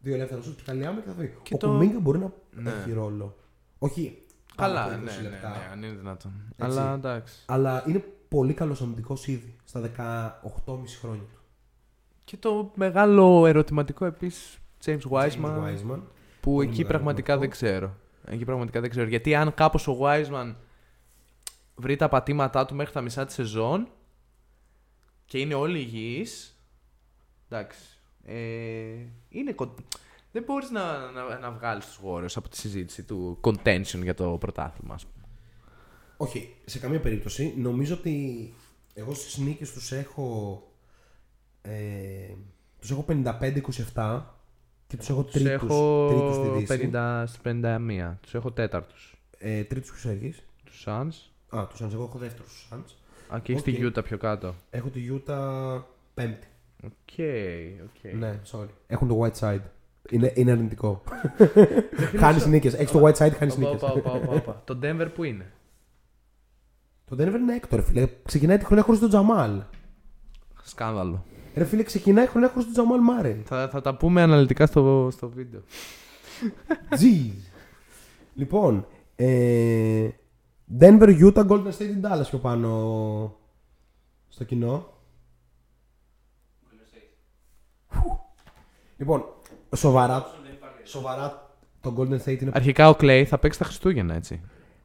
Δύο 0.00 0.14
ελεύθερα 0.14 0.42
σουτ 0.42 0.56
και 0.56 0.62
καλή 0.66 0.86
άμυνα 0.86 1.02
και 1.02 1.08
θα 1.08 1.14
φύγει. 1.14 1.32
Και 1.42 1.54
ο 1.54 1.56
το- 1.56 1.66
Κουμίγκα 1.68 2.00
μπορεί 2.00 2.18
να 2.18 2.30
Ναι. 2.50 2.70
έχει 2.70 2.92
ρόλο. 2.92 3.36
Όχι. 3.78 4.22
πάνω 4.56 4.72
Καλά, 4.74 4.84
από 4.84 4.90
ναι, 5.04 5.10
20 5.10 5.22
ναι, 5.22 5.28
λεπτά. 5.28 5.48
ναι, 5.48 5.68
αν 5.72 5.82
είναι 5.82 5.92
δυνατόν. 5.92 6.32
Έτσι. 6.56 6.78
Αλλά 6.78 6.92
εντάξει. 6.94 7.42
Αλλά 7.46 7.84
είναι 7.88 8.04
πολύ 8.28 8.54
καλός 8.54 8.82
αμυντικός 8.82 9.26
ήδη 9.26 9.56
στα 9.64 9.80
18,5 9.80 10.96
χρόνια 11.00 11.22
του. 11.22 11.37
Και 12.28 12.36
το 12.36 12.70
μεγάλο 12.74 13.46
ερωτηματικό 13.46 14.04
επίσης 14.04 14.58
James 14.84 15.00
Wiseman. 15.10 15.30
James 15.30 15.64
Wiseman. 15.64 16.00
Που 16.40 16.52
Πολύ 16.54 16.66
εκεί 16.68 16.76
μεγάλο 16.76 16.86
πραγματικά 16.88 17.32
αυτό. 17.32 17.40
δεν 17.44 17.50
ξέρω. 17.50 17.96
Εκεί 18.24 18.44
πραγματικά 18.44 18.80
δεν 18.80 18.90
ξέρω. 18.90 19.08
Γιατί 19.08 19.34
αν 19.34 19.54
κάπως 19.54 19.88
ο 19.88 19.98
Wiseman 20.00 20.54
βρει 21.74 21.96
τα 21.96 22.08
πατήματά 22.08 22.64
του 22.66 22.74
μέχρι 22.74 22.92
τα 22.92 23.00
μισά 23.00 23.24
της 23.24 23.34
σεζόν 23.34 23.88
και 25.24 25.38
είναι 25.38 25.54
όλοι 25.54 25.78
υγιείς, 25.78 26.58
εντάξει. 27.48 27.80
Ε, 28.24 28.34
είναι 29.28 29.52
κον- 29.52 29.74
Δεν 30.32 30.42
μπορείς 30.42 30.70
να, 30.70 31.10
να, 31.10 31.38
να 31.38 31.50
βγάλεις 31.50 31.86
τους 31.86 32.00
Warriors 32.04 32.32
από 32.34 32.48
τη 32.48 32.56
συζήτηση 32.56 33.02
του 33.02 33.38
contention 33.40 34.00
για 34.02 34.14
το 34.14 34.30
πρωτάθλημα, 34.30 34.94
ας 34.94 35.06
πούμε. 35.06 35.24
Όχι, 36.16 36.54
σε 36.64 36.78
καμία 36.78 37.00
περίπτωση. 37.00 37.54
Νομίζω 37.56 37.94
ότι 37.94 38.54
εγώ 38.94 39.14
στις 39.14 39.36
νίκες 39.38 39.72
τους 39.72 39.92
έχω 39.92 40.62
ε, 41.62 42.34
τους 42.80 42.90
έχω 42.90 43.04
55-27 43.94 44.20
και 44.86 44.96
τους 44.96 45.08
έχω 45.08 45.22
Τους 45.22 45.32
τρίτους, 45.32 45.52
έχω 45.52 46.06
τρίτους 46.08 46.34
στη 46.34 46.48
Δύση. 46.76 46.90
50, 46.92 47.24
στις 47.26 47.40
51. 47.44 48.18
Τους 48.20 48.34
έχω 48.34 48.52
τέταρτους. 48.52 49.16
Ε, 49.38 49.62
τρίτους 49.64 49.90
ποιους 49.90 50.04
έχεις; 50.04 50.42
Τους 50.64 50.84
Suns. 50.86 51.12
Α, 51.58 51.66
τους 51.66 51.80
Suns. 51.82 51.92
Εγώ 51.92 52.02
έχω 52.02 52.18
δεύτερους 52.18 52.46
τους 52.52 52.68
Suns. 52.72 52.94
Α, 53.34 53.38
και 53.38 53.52
έχεις 53.52 53.64
Οκ. 53.66 53.74
τη 53.74 53.86
Utah 54.00 54.04
πιο 54.04 54.18
κάτω. 54.18 54.54
Έχω 54.70 54.88
τη 54.88 55.00
Utah 55.10 55.82
πέμπτη. 56.14 56.46
Οκ, 56.84 57.18
οκ. 57.84 58.12
Ναι, 58.12 58.40
sorry. 58.52 58.68
Έχουν 58.86 59.08
τον 59.08 59.20
Whiteside. 59.22 59.60
Είναι, 60.10 60.32
είναι 60.36 60.50
αρνητικό. 60.50 61.02
χάνεις 62.20 62.46
νίκες. 62.46 62.74
Έχεις 62.74 62.90
τον 62.90 63.04
Whiteside, 63.06 63.32
χάνεις 63.36 63.54
Όπα, 63.54 63.64
νίκες. 63.68 63.82
όπα, 63.82 63.92
όπα, 63.92 64.12
όπα, 64.12 64.32
όπα. 64.32 64.62
Το 64.64 64.78
Denver 64.82 65.08
που 65.14 65.24
είναι; 65.24 65.52
Το 67.04 67.16
Denver 67.18 67.34
είναι 67.34 67.54
έκτο, 67.54 67.76
ρε 67.76 67.82
φίλε. 67.82 68.08
Ξεκινάει 68.24 68.58
τη 68.58 68.64
χρονιά 68.64 68.84
χωρίς 68.84 69.00
τον 69.00 69.08
Τζαμάλ. 69.08 69.62
Σκάνδαλο. 70.62 71.24
Ρε 71.58 71.64
φίλε, 71.64 71.82
ξεκινάει 71.82 72.24
η 72.24 72.28
χρονιά 72.28 72.48
χωρίς 72.48 72.64
τον 72.64 72.72
Τζαμάλ 72.72 73.00
Μάρεϊ. 73.00 73.42
Θα, 73.44 73.68
θα 73.68 73.80
τα 73.80 73.96
πούμε 73.96 74.22
αναλυτικά 74.22 74.66
στο, 74.66 75.08
στο 75.12 75.28
βίντεο. 75.28 75.60
Jeez. 76.90 77.32
λοιπόν, 78.34 78.86
ε, 79.16 80.08
Denver, 80.80 81.18
Utah, 81.20 81.46
Golden 81.46 81.72
State, 81.78 82.00
Dallas 82.02 82.26
πιο 82.28 82.38
πάνω 82.38 83.36
στο 84.28 84.44
κοινό; 84.44 84.92
Φου. 87.88 88.20
Λοιπόν, 88.96 89.24
σοβαρά, 89.76 90.26
σοβαρά 90.84 91.56
το 91.80 91.94
Golden 91.98 92.18
State 92.24 92.40
είναι... 92.40 92.50
Αρχικά 92.54 92.88
ο 92.88 92.96
Clay 93.00 93.24
θα 93.26 93.38
παίξει 93.38 93.58
τα 93.58 93.64
Χριστούγεννα, 93.64 94.14
έτσι. 94.14 94.40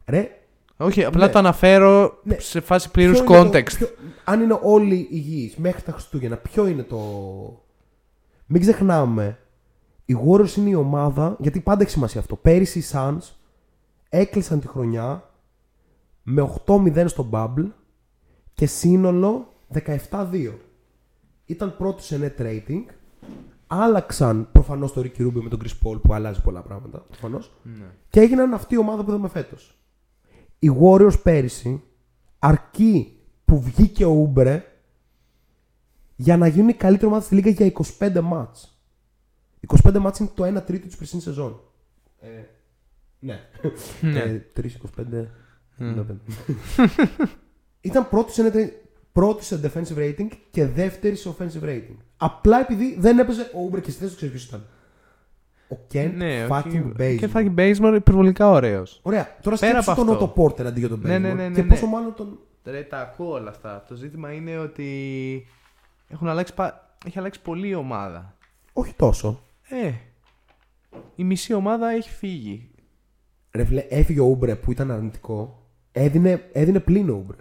Ρε, 0.05 0.42
Όχι, 0.83 1.03
απλά 1.03 1.25
Ναι. 1.25 1.31
το 1.31 1.39
αναφέρω 1.39 2.19
Ναι. 2.23 2.39
σε 2.39 2.59
φάση 2.61 2.91
πλήρους 2.91 3.21
ποιο 3.23 3.35
είναι 3.35 3.49
το- 3.49 3.57
context. 3.57 3.73
ποιο- 3.77 3.89
αν 4.23 4.41
είναι 4.41 4.59
όλοι 4.61 5.07
υγιείς 5.11 5.55
μέχρι 5.55 5.81
τα 5.81 5.91
Χριστούγεννα, 5.91 6.37
ποιο 6.37 6.67
είναι 6.67 6.83
το... 6.83 6.97
Μην 8.45 8.61
ξεχνάμε, 8.61 9.37
οι 10.05 10.15
Warriors 10.27 10.55
είναι 10.57 10.69
η 10.69 10.73
ομάδα, 10.75 11.35
γιατί 11.39 11.59
πάντα 11.59 11.81
έχει 11.81 11.91
σημασία 11.91 12.19
αυτό. 12.19 12.35
Πέρυσι 12.35 12.79
οι 12.79 12.83
Suns 12.91 13.31
έκλεισαν 14.09 14.59
τη 14.59 14.67
χρονιά 14.67 15.29
με 16.23 16.51
8-0 16.65 17.03
στο 17.07 17.29
Bubble 17.31 17.67
και 18.53 18.65
σύνολο 18.65 19.53
17-2. 20.09 20.53
Ήταν 21.45 21.75
πρώτοι 21.77 22.03
σε 22.03 22.33
net 22.37 22.41
rating. 22.41 22.83
Άλλαξαν 23.67 24.47
προφανώς 24.51 24.93
το 24.93 25.01
Ricky 25.01 25.21
Rubio 25.21 25.41
με 25.41 25.49
τον 25.49 25.59
Chris 25.63 25.87
Paul 25.87 26.01
που 26.01 26.13
αλλάζει 26.13 26.41
πολλά 26.41 26.61
πράγματα 26.61 26.97
προφανώς. 26.99 27.51
Ναι. 27.63 27.85
Και 28.09 28.19
έγιναν 28.19 28.53
αυτή 28.53 28.73
η 28.75 28.77
ομάδα 28.77 29.03
που 29.03 29.09
είδαμε 29.09 29.27
φέτος. 29.27 29.77
Οι 30.63 30.71
Warriors 30.81 31.21
πέρυσι, 31.23 31.81
αρκεί 32.39 33.17
που 33.45 33.61
βγήκε 33.61 34.05
ο 34.05 34.09
Ούμπρε, 34.11 34.65
για 36.15 36.37
να 36.37 36.47
γίνουν 36.47 36.69
η 36.69 36.73
καλύτερη 36.73 37.07
ομάδα 37.07 37.23
στη 37.25 37.35
Λίγκα 37.35 37.49
για 37.49 37.71
25 37.99 38.19
μάτς. 38.21 38.77
25 39.83 39.97
μάτς 39.99 40.19
είναι 40.19 40.29
το 40.33 40.43
1 40.59 40.65
τρίτο 40.65 40.87
της 40.87 40.95
περσινή 40.97 41.21
σεζόν. 41.21 41.59
Ε, 42.19 42.27
ναι. 43.19 43.39
Ναι. 44.01 44.19
Ε, 44.19 44.41
3, 44.53 44.65
25, 44.97 45.25
55. 45.79 46.03
Ήταν 47.81 48.09
πρώτη 48.09 48.31
σε, 48.31 48.51
net- 48.53 48.71
πρώτη 49.11 49.43
σε 49.43 49.59
defensive 49.63 49.97
rating 49.97 50.27
και 50.51 50.65
δεύτερη 50.65 51.15
σε 51.15 51.35
offensive 51.37 51.63
rating. 51.63 51.95
Απλά 52.17 52.59
επειδή 52.59 52.95
δεν 52.99 53.19
έπαιζε 53.19 53.41
ο 53.53 53.59
Ούμπρε 53.61 53.81
και 53.81 53.91
στη 53.91 53.99
θέση 53.99 54.11
του 54.11 54.15
ξέρεις 54.17 54.33
ποιος 54.35 54.47
ήταν. 54.47 54.67
Ο 55.73 55.87
Ken 55.93 56.11
Ναι, 56.15 56.47
fucking 56.49 56.65
όχι. 56.65 56.91
Bazemore. 56.99 57.15
Και 57.19 57.29
fucking 57.33 57.55
Bazemore 57.55 57.93
υπερβολικά 57.95 58.49
ωραίος. 58.49 58.99
Ωραία. 59.03 59.37
Τώρα 59.41 59.57
Πέρα 59.57 59.81
σκέψου 59.81 59.91
από 59.91 60.05
τον 60.05 60.13
αυτό. 60.13 60.33
Otto 60.35 60.39
Porter 60.41 60.65
αντί 60.65 60.79
για 60.79 60.89
τον 60.89 60.99
Bazemore. 60.99 61.05
Ναι, 61.07 61.17
ναι, 61.17 61.33
ναι, 61.33 61.47
ναι, 61.47 61.55
και 61.55 61.61
ναι. 61.61 61.67
πόσο 61.67 61.85
μάλλον 61.85 62.13
τον. 62.15 62.39
Ρε, 62.65 62.81
τα 62.81 62.99
ακούω 62.99 63.31
όλα 63.33 63.49
αυτά. 63.49 63.83
Το 63.87 63.95
ζήτημα 63.95 64.31
είναι 64.31 64.57
ότι 64.57 65.47
έχουν 66.07 66.27
αλλάξει, 66.27 66.53
πα- 66.53 66.97
έχει 67.05 67.19
αλλάξει 67.19 67.41
πολύ 67.41 67.67
η 67.67 67.75
ομάδα. 67.75 68.35
Όχι 68.73 68.93
τόσο. 68.93 69.43
Ε, 69.67 69.91
η 71.15 71.23
μισή 71.23 71.53
ομάδα 71.53 71.89
έχει 71.89 72.09
φύγει. 72.09 72.69
Ρε 73.51 73.65
φίλε, 73.65 73.85
έφυγε 73.89 74.19
ο 74.19 74.25
Ούμπρε 74.25 74.55
που 74.55 74.71
ήταν 74.71 74.91
αρνητικό. 74.91 75.67
Έδινε, 75.91 76.49
έδινε 76.51 76.79
πλήν 76.79 77.09
ο 77.09 77.13
Ούμπρε. 77.13 77.37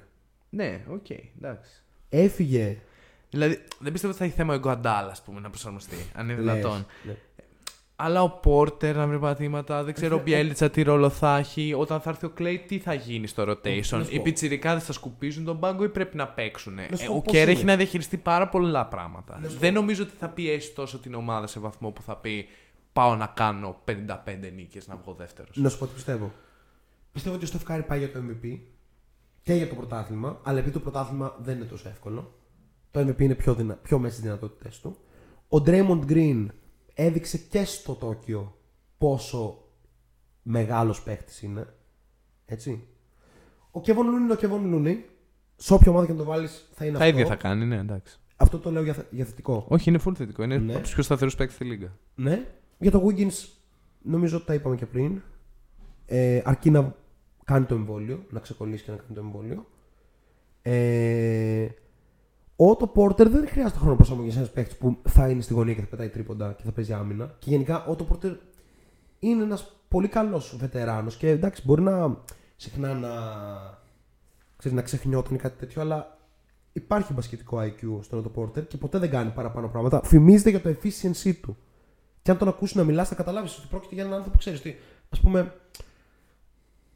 Ναι, 0.50 0.80
οκ, 0.88 1.06
εντάξει. 1.10 1.70
Έφυγε. 2.08 2.78
Δηλαδή, 3.30 3.62
δεν 3.78 3.92
πιστεύω 3.92 4.12
ότι 4.12 4.22
θα 4.22 4.28
έχει 4.28 4.36
θέμα 4.38 4.54
ο 4.54 4.58
Ιγκουοντάλα, 4.58 5.08
ας 5.08 5.22
πούμε, 5.22 5.40
να 5.40 5.48
προσαρμοστεί. 5.50 5.96
Αν 6.14 6.28
είναι 6.28 6.40
λες, 6.40 6.54
δυνατόν. 6.54 6.86
Ναι. 8.02 8.06
Αλλά 8.08 8.22
ο 8.22 8.30
Πόρτερ 8.30 8.96
να 8.96 9.06
βρει 9.06 9.18
πατήματα, 9.18 9.84
δεν 9.84 9.94
ξέρω 9.94 10.16
ο 10.16 10.22
Μπιέλιτσα 10.22 10.70
τι 10.70 10.82
ρόλο 10.82 11.08
θα 11.08 11.36
έχει. 11.36 11.74
Όταν 11.78 12.00
θα 12.00 12.10
έρθει 12.10 12.26
ο 12.26 12.30
Κλέη, 12.30 12.58
τι 12.58 12.78
θα 12.78 12.94
γίνει 12.94 13.26
στο 13.26 13.44
Να 13.44 13.52
rotation. 13.52 13.82
σου 13.84 14.06
Οι 14.10 14.16
πω. 14.16 14.22
πιτσιρικάδες 14.22 14.84
θα 14.84 14.92
σκουπίζουν 14.92 15.44
τον 15.44 15.58
πάγκο 15.60 15.84
ή 15.84 15.88
πρέπει 15.88 16.16
να 16.16 16.28
παίξουν. 16.28 16.74
Να 16.74 16.96
σου 16.96 17.04
Ε, 17.04 17.06
πω 17.06 17.14
ο 17.16 17.20
πώς 17.20 17.32
Κέρ 17.32 17.42
είναι. 17.42 17.50
έχει 17.50 17.64
να 17.64 17.76
διαχειριστεί 17.76 18.16
πάρα 18.16 18.48
πολλά 18.48 18.86
πράγματα. 18.86 19.38
Να 19.42 19.48
σου 19.48 19.58
Δεν 19.58 19.72
νομίζω 19.72 20.02
ότι 20.02 20.12
θα 20.18 20.28
πιέσει 20.28 20.72
τόσο 20.74 20.98
την 20.98 21.14
ομάδα 21.14 21.46
σε 21.46 21.60
βαθμό 21.60 21.90
που 21.90 22.02
θα 22.02 22.16
πει 22.16 22.46
Πάω 22.92 23.16
να 23.16 23.26
κάνω 23.26 23.76
55 23.84 23.92
νίκες 24.54 24.88
να 24.88 24.96
βγω 24.96 25.12
δεύτερος. 25.18 25.56
Να 25.56 25.68
σου 25.68 25.78
πω 25.78 25.86
τι 25.86 25.92
πιστεύω. 25.94 26.32
Πιστεύω 27.12 27.34
ότι 27.34 27.44
ο 27.44 27.46
Στεφ 27.48 27.62
Κάρη 27.64 27.82
πάει 27.82 27.98
για 27.98 28.12
το 28.12 28.18
MVP 28.18 28.58
και 29.42 29.52
για 29.54 29.68
το 29.68 29.74
πρωτάθλημα, 29.74 30.40
αλλά 30.42 30.58
επειδή 30.58 30.72
το 30.74 30.80
πρωτάθλημα 30.80 31.34
δεν 31.42 31.56
είναι 31.56 31.64
τόσο 31.64 31.88
εύκολο, 31.88 32.34
το 32.90 33.00
MVP 33.00 33.20
είναι 33.20 33.34
πιο, 33.34 33.54
δυνα... 33.54 33.74
πιο 33.74 33.98
μέσα 33.98 34.12
στις 34.12 34.24
δυνατότητες 34.24 34.80
του. 34.80 34.96
Ο 35.48 35.56
Draymond 35.66 36.00
Green 36.08 36.46
έδειξε 36.94 37.38
και 37.38 37.64
στο 37.64 37.92
Τόκιο 37.94 38.56
πόσο 38.98 39.58
μεγάλος 40.42 41.02
παίχτης 41.02 41.42
είναι. 41.42 41.66
Έτσι. 42.46 42.86
Ο 43.70 43.80
Kevin 43.84 43.90
Looney 43.90 44.20
είναι 44.20 44.32
ο 44.32 44.36
Kevin 44.40 44.74
Looney. 44.74 44.96
Σε 45.56 45.74
όποια 45.74 45.90
ομάδα 45.90 46.06
και 46.06 46.12
να 46.12 46.18
το 46.18 46.24
βάλεις 46.24 46.68
θα 46.74 46.84
είναι 46.86 46.98
Τα 46.98 47.04
αυτό. 47.04 47.16
ίδια 47.16 47.28
θα 47.30 47.36
κάνει, 47.36 47.64
ναι, 47.64 47.76
εντάξει. 47.76 48.18
Αυτό 48.36 48.58
το 48.58 48.70
λέω 48.70 48.82
για, 48.82 48.92
θε- 48.94 49.06
για 49.12 49.24
θετικό. 49.24 49.64
Όχι, 49.68 49.88
είναι 49.90 50.00
full 50.06 50.12
θετικό. 50.14 50.42
Είναι 50.42 50.58
Ναι. 50.58 50.72
από 50.74 50.82
τους 50.82 50.94
πιο 50.94 51.02
σταθερούς 51.02 51.34
παίκτες 51.34 51.54
στη 51.54 51.64
λίγα. 51.64 51.92
Ναι. 52.14 52.46
Για 52.78 52.90
το 52.90 53.06
Wiggins 53.06 53.48
νομίζω 54.02 54.36
ότι 54.36 54.46
τα 54.46 54.54
είπαμε 54.54 54.76
και 54.76 54.86
πριν. 54.86 55.22
Ε, 56.06 56.40
αρκεί 56.44 56.70
να 56.70 56.94
κάνει 57.44 57.64
το 57.64 57.74
εμβόλιο, 57.74 58.24
να 58.30 58.40
ξεκολλήσει 58.40 58.84
και 58.84 58.90
να 58.90 58.96
κάνει 58.96 59.14
το 59.14 59.20
εμβόλιο. 59.20 59.66
Ε, 60.62 61.68
ο 62.62 62.76
Otto 62.78 62.86
Porter 62.94 63.26
δεν 63.26 63.48
χρειάζεται 63.48 63.78
χρόνο 63.78 63.96
προσαρμογή 63.96 64.30
σε 64.30 64.38
ένας 64.38 64.50
παίχτη 64.50 64.74
που 64.74 64.98
θα 65.08 65.28
είναι 65.28 65.40
στη 65.42 65.54
γωνία 65.54 65.74
και 65.74 65.80
θα 65.80 65.86
πετάει 65.86 66.08
τρίποντα 66.08 66.52
και 66.52 66.62
θα 66.64 66.72
παίζει 66.72 66.92
άμυνα. 66.92 67.34
Και 67.38 67.50
γενικά 67.50 67.84
ο 67.84 67.96
Otto 67.96 68.02
Porter 68.02 68.36
είναι 69.18 69.42
ένας 69.42 69.76
πολύ 69.88 70.08
καλός 70.08 70.56
βετεράνος 70.58 71.16
και 71.16 71.28
εντάξει, 71.28 71.62
μπορεί 71.64 71.82
να 71.82 72.16
συχνά 72.56 72.94
να, 72.94 73.10
ξέρεις, 74.56 74.76
να 74.76 74.82
ξεχνιόταν 74.82 75.34
ή 75.34 75.38
κάτι 75.38 75.58
τέτοιο, 75.58 75.80
αλλά 75.82 76.18
υπάρχει 76.72 77.12
μπασκετικό 77.12 77.58
IQ 77.58 77.98
στον 78.00 78.24
Otto 78.24 78.40
Porter 78.40 78.66
και 78.66 78.76
ποτέ 78.76 78.98
δεν 78.98 79.10
κάνει 79.10 79.30
παραπάνω 79.30 79.68
πράγματα. 79.68 80.02
Φημίζεται 80.04 80.50
για 80.50 80.60
το 80.60 80.68
efficiency 80.68 81.34
του. 81.42 81.56
Και 82.22 82.30
αν 82.30 82.38
τον 82.38 82.48
ακούσεις 82.48 82.76
να 82.76 82.84
μιλάς, 82.84 83.08
θα 83.08 83.14
καταλάβεις 83.14 83.58
ότι 83.58 83.66
πρόκειται 83.70 83.94
για 83.94 84.02
έναν 84.02 84.14
άνθρωπο 84.16 84.36
που 84.36 84.42
ξέρεις 84.42 84.58
ότι, 84.58 84.76
ας 85.10 85.20
πούμε, 85.20 85.54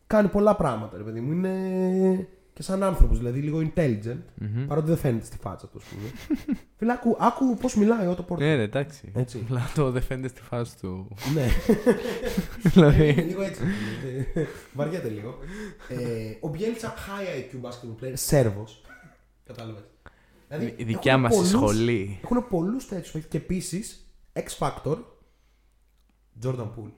κάνει 0.07 0.29
πολλά 0.29 0.57
πράγματα, 0.57 0.97
ρε 0.97 1.03
παιδί 1.03 1.21
μου. 1.21 1.33
Είναι 1.33 2.29
και 2.57 2.63
σαν 2.63 2.83
άνθρωπος, 2.83 3.19
δηλαδή 3.19 3.41
λίγο 3.41 3.73
intelligent, 3.75 4.19
παρότι 4.67 4.87
δεν 4.89 4.97
φαίνεται 4.97 5.25
στη 5.25 5.37
φάτσα 5.39 5.69
του, 5.69 5.79
ας 5.83 5.85
πούμε. 5.85 6.09
Φίλε, 6.77 6.93
άκου, 6.93 7.17
άκου 7.21 7.57
πώς 7.57 7.75
μιλάει 7.75 8.07
ο 8.07 8.17
Otto 8.19 8.33
Porter. 8.35 8.39
Ναι, 8.39 8.57
ναι, 8.57 8.63
εντάξει. 8.63 9.13
Έτσι. 9.15 9.41
Απλά 9.45 9.71
το 9.75 9.91
δεν 9.91 10.03
φαίνεται 10.03 10.29
στη 10.29 10.41
φάση 10.43 10.79
του. 10.81 11.09
ναι. 11.35 11.43
Είναι 11.43 11.51
δηλαδή. 12.75 13.13
λίγο 13.13 13.43
έτσι. 13.43 13.63
Ε, 14.35 14.45
Βαριέται 14.73 15.09
λίγο. 15.09 15.39
Ε, 15.89 15.97
ο 16.41 16.49
Μπιέλιτσα 16.49 16.95
high 16.95 17.39
IQ 17.55 17.69
basketball 17.69 18.05
player, 18.05 18.13
Σέρβος. 18.15 18.81
Κατάλαβες. 19.45 19.83
Δηλαδή, 20.49 20.75
Η 20.77 20.85
δικιά 20.85 21.19
μας 21.19 21.49
σχολή. 21.49 22.21
Έχουν 22.25 22.47
πολλούς 22.49 22.89
τέτοιους 22.89 23.25
και 23.27 23.37
επίσης 23.37 24.07
X 24.33 24.59
Factor, 24.59 24.97
Jordan 26.43 26.69
Poole. 26.77 26.93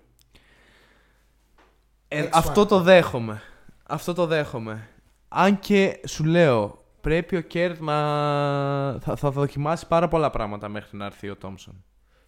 Ε, 2.08 2.22
X 2.24 2.28
αυτό 2.32 2.62
Factor. 2.62 2.68
το 2.68 2.80
δέχομαι. 2.80 3.42
Αυτό 3.82 4.14
το 4.14 4.26
δέχομαι. 4.26 4.88
Αν 5.28 5.58
και 5.58 6.00
σου 6.06 6.24
λέω, 6.24 6.84
πρέπει 7.00 7.36
ο 7.36 7.40
Κερ 7.40 7.80
να. 7.80 7.94
Θα, 9.00 9.16
θα 9.16 9.30
δοκιμάσει 9.30 9.86
πάρα 9.86 10.08
πολλά 10.08 10.30
πράγματα 10.30 10.68
μέχρι 10.68 10.96
να 10.96 11.04
έρθει 11.04 11.28
ο 11.28 11.36
Τόμσον. 11.36 11.84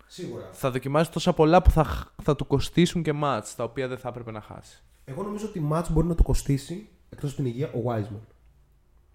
Σίγουρα. 0.06 0.48
Θα 0.52 0.70
δοκιμάσει 0.70 1.10
τόσα 1.10 1.32
πολλά 1.32 1.62
που 1.62 1.70
θα, 1.70 1.84
χ- 1.84 2.06
θα 2.22 2.36
του 2.36 2.46
κοστίσουν 2.46 3.02
και 3.02 3.12
μάτς, 3.12 3.54
τα 3.54 3.64
οποία 3.64 3.88
δεν 3.88 3.98
θα 3.98 4.08
έπρεπε 4.08 4.30
να 4.30 4.40
χάσει. 4.40 4.82
Εγώ 5.04 5.22
νομίζω 5.22 5.46
ότι 5.46 5.58
η 5.58 5.68
match 5.72 5.84
μπορεί 5.90 6.06
να 6.06 6.14
το 6.14 6.22
κοστίσει 6.22 6.88
εκτός 7.10 7.32
από 7.32 7.42
την 7.42 7.50
υγεία 7.50 7.66
ο 7.68 7.80
Wiseman. 7.86 8.20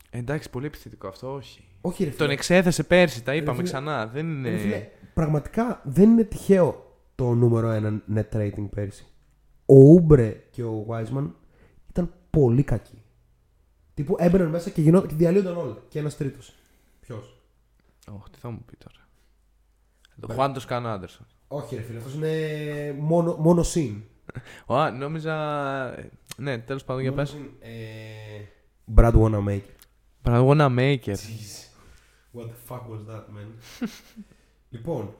Ε, 0.10 0.18
εντάξει, 0.18 0.50
πολύ 0.50 0.66
επιθετικό 0.66 1.08
αυτό, 1.08 1.34
όχι. 1.34 1.64
Όχι, 1.82 2.04
ρε 2.04 2.10
φίλε. 2.10 2.22
Τον 2.22 2.30
εξέθεσε 2.30 2.84
πέρσι, 2.84 3.24
τα 3.24 3.36
είπαμε 3.36 3.58
φίλε, 3.58 3.68
ξανά. 3.68 4.08
Δεν 4.08 4.30
είναι. 4.30 4.50
Ρε 4.50 4.58
φίλε, 4.58 4.88
πραγματικά 5.14 5.82
δεν 5.84 6.10
είναι 6.10 6.24
τυχαίο 6.24 6.98
το 7.16 7.34
νούμερο 7.34 7.70
ένα 7.70 8.02
net 8.16 8.36
rating 8.38 8.68
πέρσι. 8.76 9.06
Ο 9.66 9.76
Ούμπρε 9.76 10.44
και 10.52 10.64
ο 10.64 10.86
Wiseman 10.90 11.30
ήταν 11.90 12.14
πολύ 12.30 12.64
κακοί. 12.64 13.02
Τύπου 13.96 14.16
έμπαιναν 14.20 14.48
μέσα 14.48 14.70
και, 14.70 14.82
γινόταν, 14.82 15.10
και 15.10 15.16
διαλύονταν 15.16 15.58
όλα. 15.58 15.78
Και 15.90 16.00
ένας 16.00 16.18
τρίτος. 16.18 16.54
Ποιος; 17.00 17.42
Όχι, 18.08 18.30
τι 18.32 18.40
θα 18.40 18.50
μου 18.50 18.64
πει 18.66 18.78
τώρα. 18.78 19.08
Το 20.20 20.34
Χουάντος 20.34 20.66
Καν 20.66 20.88
Άντερσον. 20.88 21.28
Όχι, 21.48 21.76
ρε 21.76 21.82
φίλε, 21.82 21.98
αυτός 21.98 22.14
είναι 22.14 22.96
μόνο, 23.00 23.36
μόνο 23.36 23.64
συν. 23.64 24.02
Α, 24.76 24.92
νόμιζα. 24.92 25.36
Ναι, 26.38 26.58
τέλος 26.60 26.84
πάντων 26.84 27.02
για 27.02 27.14
πες. 27.14 27.38
Ε, 27.60 27.72
Brad 28.96 29.14
Wanamaker. 29.14 29.62
Παραγωγό 30.22 30.54
Maker. 30.78 31.16
Jeez. 31.16 31.66
What 32.34 32.44
the 32.44 32.74
fuck 32.74 32.82
was 32.90 33.12
that, 33.12 33.26
man? 33.36 33.48
λοιπόν, 34.70 35.16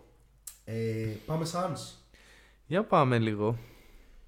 ε, 0.66 1.08
πάμε 1.26 1.46
Suns. 1.54 1.96
Για 2.68 2.84
πάμε 2.84 3.20
λίγο. 3.20 3.58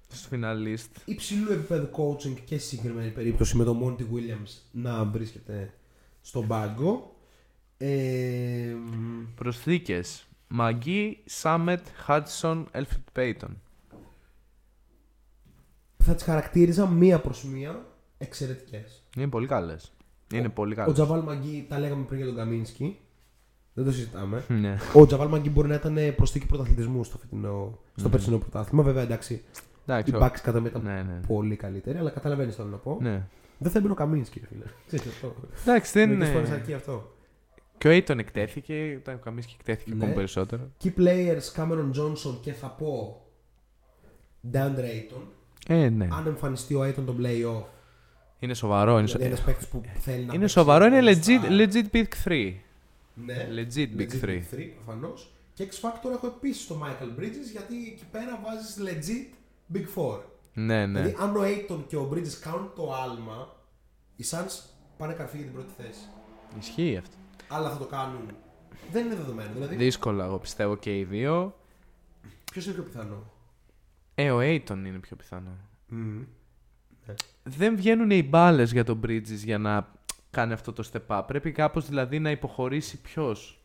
Στο 0.08 0.36
finalist. 0.36 0.86
Υψηλού 1.04 1.52
επίπεδου 1.52 1.88
coaching 1.92 2.36
και 2.44 2.58
στη 2.58 2.68
συγκεκριμένη 2.68 3.10
περίπτωση 3.10 3.56
με 3.56 3.64
τον 3.64 3.80
Monty 3.82 4.00
Williams 4.02 4.60
να 4.70 5.04
βρίσκεται 5.04 5.74
στον 6.20 6.46
πάγκο. 6.46 7.16
Ε, 7.76 8.74
μ, 8.86 9.24
Προσθήκες. 9.34 10.26
Μαγκή, 10.48 11.22
Σάμετ, 11.24 11.86
Χάτσον, 11.94 12.68
Έλφρυντ 12.70 13.02
Πέιτον. 13.12 13.60
θα 15.98 16.14
τις 16.14 16.22
χαρακτήριζα 16.24 16.86
μία 16.86 17.20
προς 17.20 17.44
μία 17.44 17.86
εξαιρετικές. 18.18 19.02
Είναι 19.16 19.28
πολύ 19.28 19.46
καλές. 19.46 19.92
Είναι 20.34 20.48
πολύ 20.48 20.72
Ο 20.72 20.76
καλές. 20.76 20.94
Τζαβάλ 20.94 21.20
Μαγκή, 21.22 21.66
τα 21.68 21.78
λέγαμε 21.78 22.04
πριν 22.04 22.18
για 22.18 22.26
τον 22.26 22.36
Καμίνσκι. 22.36 22.98
Δεν 23.74 23.84
το 23.84 23.92
συζητάμε. 23.92 24.44
Ναι. 24.48 24.76
Ο 24.94 25.06
Τζαβάλ 25.06 25.28
Μαγκή 25.28 25.50
μπορεί 25.50 25.68
να 25.68 25.74
ήταν 25.74 25.98
προσθήκη 26.16 26.46
πρωταθλητισμού 26.46 27.04
στο, 27.04 27.18
φετινό, 27.18 27.78
στο 27.96 28.08
περσινό 28.08 28.38
πρωτάθλημα. 28.38 28.82
Βέβαια, 28.82 29.02
εντάξει, 29.02 29.42
Εντάξει. 29.88 30.12
οι 30.12 30.14
ο- 30.16 30.18
Bucks 30.22 30.38
κατά 30.42 30.60
μία 30.60 30.70
ήταν 30.70 30.82
Ναι, 30.82 31.02
ναι. 31.02 31.20
πολύ 31.26 31.56
καλύτεροι, 31.56 31.98
αλλά 31.98 32.10
καταλαβαίνεις 32.10 32.54
τι 32.54 32.60
θέλω 32.60 32.72
να 32.72 32.76
πω. 32.78 32.98
ναι. 33.00 33.22
Δεν 33.58 33.70
θα 33.72 33.78
έμπαινε 33.78 33.92
ο 33.92 33.96
Καμίνσκι, 33.96 34.40
ρε 34.40 34.46
φίλε. 34.46 34.64
Ξέρεις 34.86 35.06
αυτό. 35.06 35.34
Εντάξει, 35.66 35.92
δεν 35.98 36.08
Μερικές 36.08 36.30
φορές 36.30 36.48
είναι. 36.48 36.56
αρκεί 36.56 36.72
αυτό. 36.74 37.12
Και 37.78 37.88
ο 37.88 37.90
Aiton 37.96 38.18
εκτέθηκε, 38.18 38.96
όταν 39.00 39.14
ο 39.14 39.18
Καμίσκι 39.24 39.56
εκτέθηκε 39.58 39.90
Ναι. 39.90 39.96
ακόμα 39.96 40.12
περισσότερο. 40.12 40.70
Key 40.84 40.88
players 40.98 41.52
Cameron 41.56 41.90
Johnson 42.00 42.38
και 42.42 42.52
θα 42.52 42.66
πω 42.68 43.22
DeAndre 44.52 44.78
Ayton. 44.78 45.22
Ε, 45.68 45.88
ναι. 45.88 46.08
Αν 46.10 46.26
εμφανιστεί 46.26 46.74
ο 46.74 46.84
Ayton 46.84 47.02
τον 47.06 47.18
playoff, 47.22 47.62
Είναι 48.38 48.54
σοβαρό. 48.54 48.98
Είναι, 48.98 49.06
σο- 49.06 49.18
δηλαδή 49.18 49.32
ένας 49.34 49.44
παίκτης 49.44 49.66
που 49.68 49.80
θέλει 50.00 50.16
να. 50.16 50.22
είναι 50.22 50.30
παίξει 50.38 50.54
σοβαρό, 50.54 50.84
είναι 50.86 51.00
all 51.00 51.04
legit, 51.14 51.44
star. 51.44 51.60
legit 51.60 51.84
Big 51.96 52.04
3. 52.24 52.52
Ναι, 53.14 53.48
Legit 53.54 54.00
Big 54.00 54.10
3. 54.24 54.42
3 54.50 54.72
προφανώς. 54.84 55.32
Και 55.54 55.68
X 55.70 55.74
Factor 55.88 56.12
έχω 56.14 56.26
επίσης 56.26 56.66
το 56.66 56.82
Michael 56.84 57.20
Bridges 57.20 57.50
γιατί 57.52 57.74
εκεί 57.92 58.04
πέρα 58.10 58.40
βάζεις 58.44 58.76
legit 58.80 59.34
Big 59.72 59.84
4. 59.94 60.20
Ναι, 60.52 60.86
ναι. 60.86 61.00
Δηλαδή, 61.00 61.16
αν 61.22 61.36
ο 61.36 61.40
Ayton 61.42 61.84
και 61.86 61.96
ο 61.96 62.10
Bridges 62.12 62.32
κάνουν 62.40 62.72
το 62.76 62.92
άλμα, 62.94 63.56
οι 64.16 64.24
Suns 64.30 64.62
πάνε 64.96 65.12
καρφί 65.12 65.36
για 65.36 65.46
την 65.46 65.54
πρώτη 65.54 65.72
θέση. 65.76 66.00
Ισχύει 66.58 66.96
αυτό. 66.96 67.16
Αλλά 67.48 67.70
θα 67.70 67.78
το 67.78 67.84
κάνουν. 67.84 68.30
Δεν 68.92 69.04
είναι 69.06 69.14
δεδομένο. 69.14 69.50
Δηλαδή, 69.52 69.76
Δύσκολα, 69.76 70.24
εγώ 70.24 70.38
πιστεύω 70.38 70.76
και 70.76 70.98
οι 70.98 71.04
δύο. 71.04 71.54
ποιος 72.52 72.64
είναι 72.64 72.74
πιο 72.74 72.82
πιθανό; 72.82 73.32
Ε, 74.14 74.30
ο 74.30 74.38
Aiton 74.40 74.70
είναι 74.86 74.98
πιο 74.98 75.16
πιθανό. 75.16 75.56
Δεν 77.42 77.76
βγαίνουν 77.76 78.10
οι 78.10 78.22
μπάλες 78.22 78.72
για 78.72 78.84
τον 78.84 79.00
Bridges 79.04 79.22
για 79.44 79.58
να 79.58 79.92
κάνει 80.30 80.52
αυτό 80.52 80.72
το 80.72 80.90
step 80.92 81.18
up. 81.18 81.22
Πρέπει 81.26 81.52
κάπως 81.52 81.86
δηλαδή 81.86 82.18
να 82.18 82.30
υποχωρήσει 82.30 83.00
ποιος; 83.00 83.64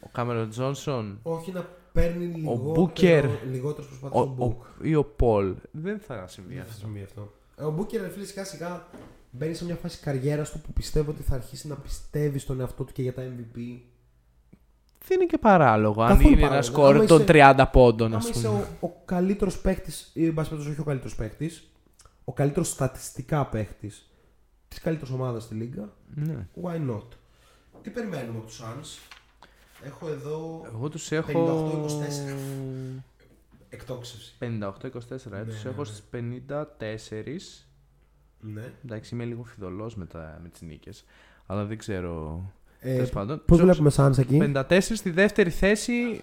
Ο 0.00 0.08
Κάμερον 0.12 0.50
Τζόνσον. 0.50 1.18
Όχι 1.22 1.52
να 1.52 1.68
παίρνει 2.00 2.24
λιγότερο, 2.24 2.72
Μπούκερ. 2.72 3.24
λιγότερες 3.50 3.86
Ο, 3.86 3.88
προσπάθειες 3.88 4.22
από 4.22 4.34
τον 4.36 4.48
ο, 4.48 4.64
ή 4.82 4.94
ο 4.94 5.04
Πολ. 5.04 5.54
Δεν 5.70 5.98
θα 5.98 6.26
συμβεί 6.28 6.54
Δεν 6.54 6.62
θα 6.62 6.68
αυτό. 6.68 6.78
συμβεί 6.80 7.02
αυτό. 7.02 7.32
Ε, 7.56 7.62
Ο 7.64 7.70
Μπούκερ, 7.70 8.00
ρε 8.00 8.08
φίλε, 8.08 8.24
σιγά 8.24 8.44
σιγά 8.44 8.86
μπαίνει 9.30 9.54
σε 9.54 9.64
μια 9.64 9.74
φάση 9.74 9.98
καριέρας 10.00 10.50
του 10.50 10.60
που 10.60 10.72
πιστεύω 10.72 11.10
ότι 11.10 11.22
θα 11.22 11.34
αρχίσει 11.34 11.68
να 11.68 11.74
πιστεύει 11.74 12.38
στον 12.38 12.60
εαυτό 12.60 12.84
του 12.84 12.92
και 12.92 13.02
για 13.02 13.14
τα 13.14 13.22
MVP. 13.22 13.58
Δεν 15.06 15.20
είναι 15.20 15.26
και 15.30 15.38
παράλογο. 15.38 16.02
Αν 16.02 16.08
Καθόλου 16.08 16.28
είναι 16.28 16.36
ένα 16.40 16.48
παράλογο. 16.48 16.72
σκορ 16.72 16.94
Άμα 16.96 17.04
των 17.04 17.16
είσαι- 17.22 17.26
30 17.32 17.66
πόντων, 17.72 18.14
ας 18.14 18.24
Άμα 18.26 18.34
είσαι 18.36 18.48
πούμε. 18.48 18.66
ο, 18.80 18.86
ο 18.86 19.02
καλύτερος 19.04 19.60
παίκτης, 19.60 20.10
ή 20.14 20.26
εν 20.26 20.34
πάση 20.34 20.48
περιπτώσει 20.48 20.72
όχι 20.72 20.80
ο 20.80 20.84
καλύτερος 20.90 21.14
παίκτης, 21.16 21.70
ο 22.24 22.32
καλύτερος 22.32 22.68
στατιστικά 22.68 23.46
παίκτης 23.46 24.10
της 24.68 24.80
καλύτερης 24.80 25.12
ομάδας 25.14 25.42
στη 25.42 25.54
Λίγκα, 25.54 25.92
Ναι. 26.14 26.46
why 26.62 26.90
not; 26.90 27.02
Τι 27.82 27.90
περιμένουμε 27.90 28.38
από 28.38 28.46
τους 28.46 28.62
Suns; 28.62 28.98
Έχω 29.82 30.08
εδώ 30.08 30.64
Εγώ 30.74 30.88
τους 30.88 31.12
έχω. 31.12 31.32
58-24. 31.32 33.00
εκτόξευση. 33.68 34.34
58-24, 34.40 34.46
ε, 35.32 35.36
Ναι, 35.36 35.44
τους 35.44 35.64
ναι, 35.64 35.70
έχω 35.70 35.80
ναι. 35.80 35.84
στις 35.86 36.02
54. 36.12 37.66
Ναι. 38.40 38.72
Εντάξει, 38.84 39.14
είμαι 39.14 39.24
λίγο 39.24 39.42
φιδωλός 39.42 39.94
με, 39.96 40.06
τα, 40.06 40.38
με 40.42 40.48
τις 40.48 40.60
νίκες. 40.60 41.04
Αλλά 41.46 41.64
δεν 41.64 41.78
ξέρω. 41.78 42.42
Ε, 42.80 42.94
Τέλος 42.94 43.10
πάντων. 43.10 43.36
Πώς 43.46 43.58
Τους 43.58 43.68
έχω 43.68 43.82
βλέπουμε 43.82 44.08
Suns 44.08 44.18
εκεί; 44.18 44.38
54 44.40 44.78
στη 44.96 45.10
δεύτερη 45.10 45.50
θέση. 45.50 46.20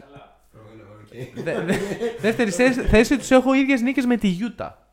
Δε- 1.36 1.62
δε- 1.66 1.78
δεύτερη 2.22 2.52
θέση, 2.52 2.82
θέση 2.82 3.18
τους 3.18 3.32
έχω 3.32 3.54
ίδιες 3.54 3.82
νίκες 3.82 4.06
με 4.06 4.18
τη 4.18 4.28
Γιούτα. 4.28 4.90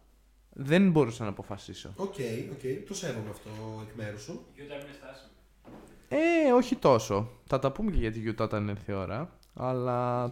Δεν 0.55 0.91
μπορούσα 0.91 1.23
να 1.25 1.31
αποφασίσω. 1.31 1.93
Οκ, 1.97 2.15
οκ, 2.53 2.87
το 2.89 2.95
σέβομαι 2.95 3.31
αυτό 3.31 3.51
εκ 3.89 3.95
μέρους 3.97 4.23
σου. 4.23 4.45
Ε, 6.15 6.53
όχι 6.53 6.77
τόσο. 6.77 7.31
Θα 7.47 7.59
τα 7.59 7.73
πούμε 7.73 7.91
και 7.91 7.99
για 7.99 8.13
τη 8.13 8.19
Γιούτα 8.19 8.45
όταν 8.45 8.69
έρθει 8.69 8.91
η 8.91 8.95
ώρα. 8.95 9.31
Αλλά 9.55 10.25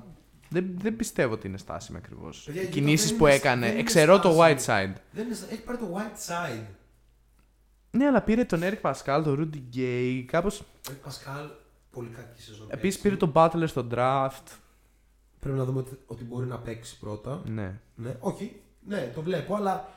δεν, 0.48 0.66
δεν 0.78 0.96
πιστεύω 0.96 1.32
ότι 1.32 1.46
είναι 1.46 1.58
στάσιμη 1.58 1.98
ακριβώς. 1.98 2.42
Παιδιά, 2.46 2.60
η 2.62 2.64
Οι 2.64 2.68
Utah 2.68 2.72
κινήσεις 2.72 3.08
δεν 3.08 3.18
που 3.18 3.26
είναι- 3.26 3.34
έκανε. 3.34 3.60
δεν 3.60 3.70
είναι 3.70 3.80
Εξαιρώ 3.80 4.18
το 4.20 4.32
στάσιμη. 4.32 4.56
Whiteside. 4.58 5.00
Δεν 5.12 5.26
είναι, 5.26 5.36
έχει 5.50 5.62
πάρει 5.62 5.78
το 5.78 5.96
Whiteside. 5.96 6.64
Ναι, 7.90 8.06
αλλά 8.06 8.22
πήρε 8.22 8.44
τον 8.44 8.60
Eric 8.62 8.80
Paschall, 8.90 9.20
τον 9.24 9.50
Rudy 9.52 9.76
Gay. 9.76 10.24
Κάπως... 10.26 10.60
Ο 10.60 10.92
Πασκάλ, 11.02 11.46
πολύ 11.90 12.08
κακή 12.08 12.42
σεζόν. 12.42 12.66
Επίσης 12.70 12.94
έτσι. 12.96 13.00
πήρε 13.02 13.16
τον 13.16 13.32
Butler 13.34 13.64
στο 13.68 13.86
draft. 13.90 14.44
Πρέπει 15.40 15.56
να 15.58 15.64
δούμε 15.64 15.78
ότι, 15.78 15.98
ότι 16.06 16.24
μπορεί 16.24 16.46
να 16.46 16.58
παίξει 16.58 16.98
πρώτα. 16.98 17.42
Ναι. 17.46 17.80
Ναι, 17.94 18.16
όχι, 18.20 18.60
ναι, 18.86 19.12
το 19.14 19.22
βλέπω, 19.22 19.54
αλλά 19.54 19.88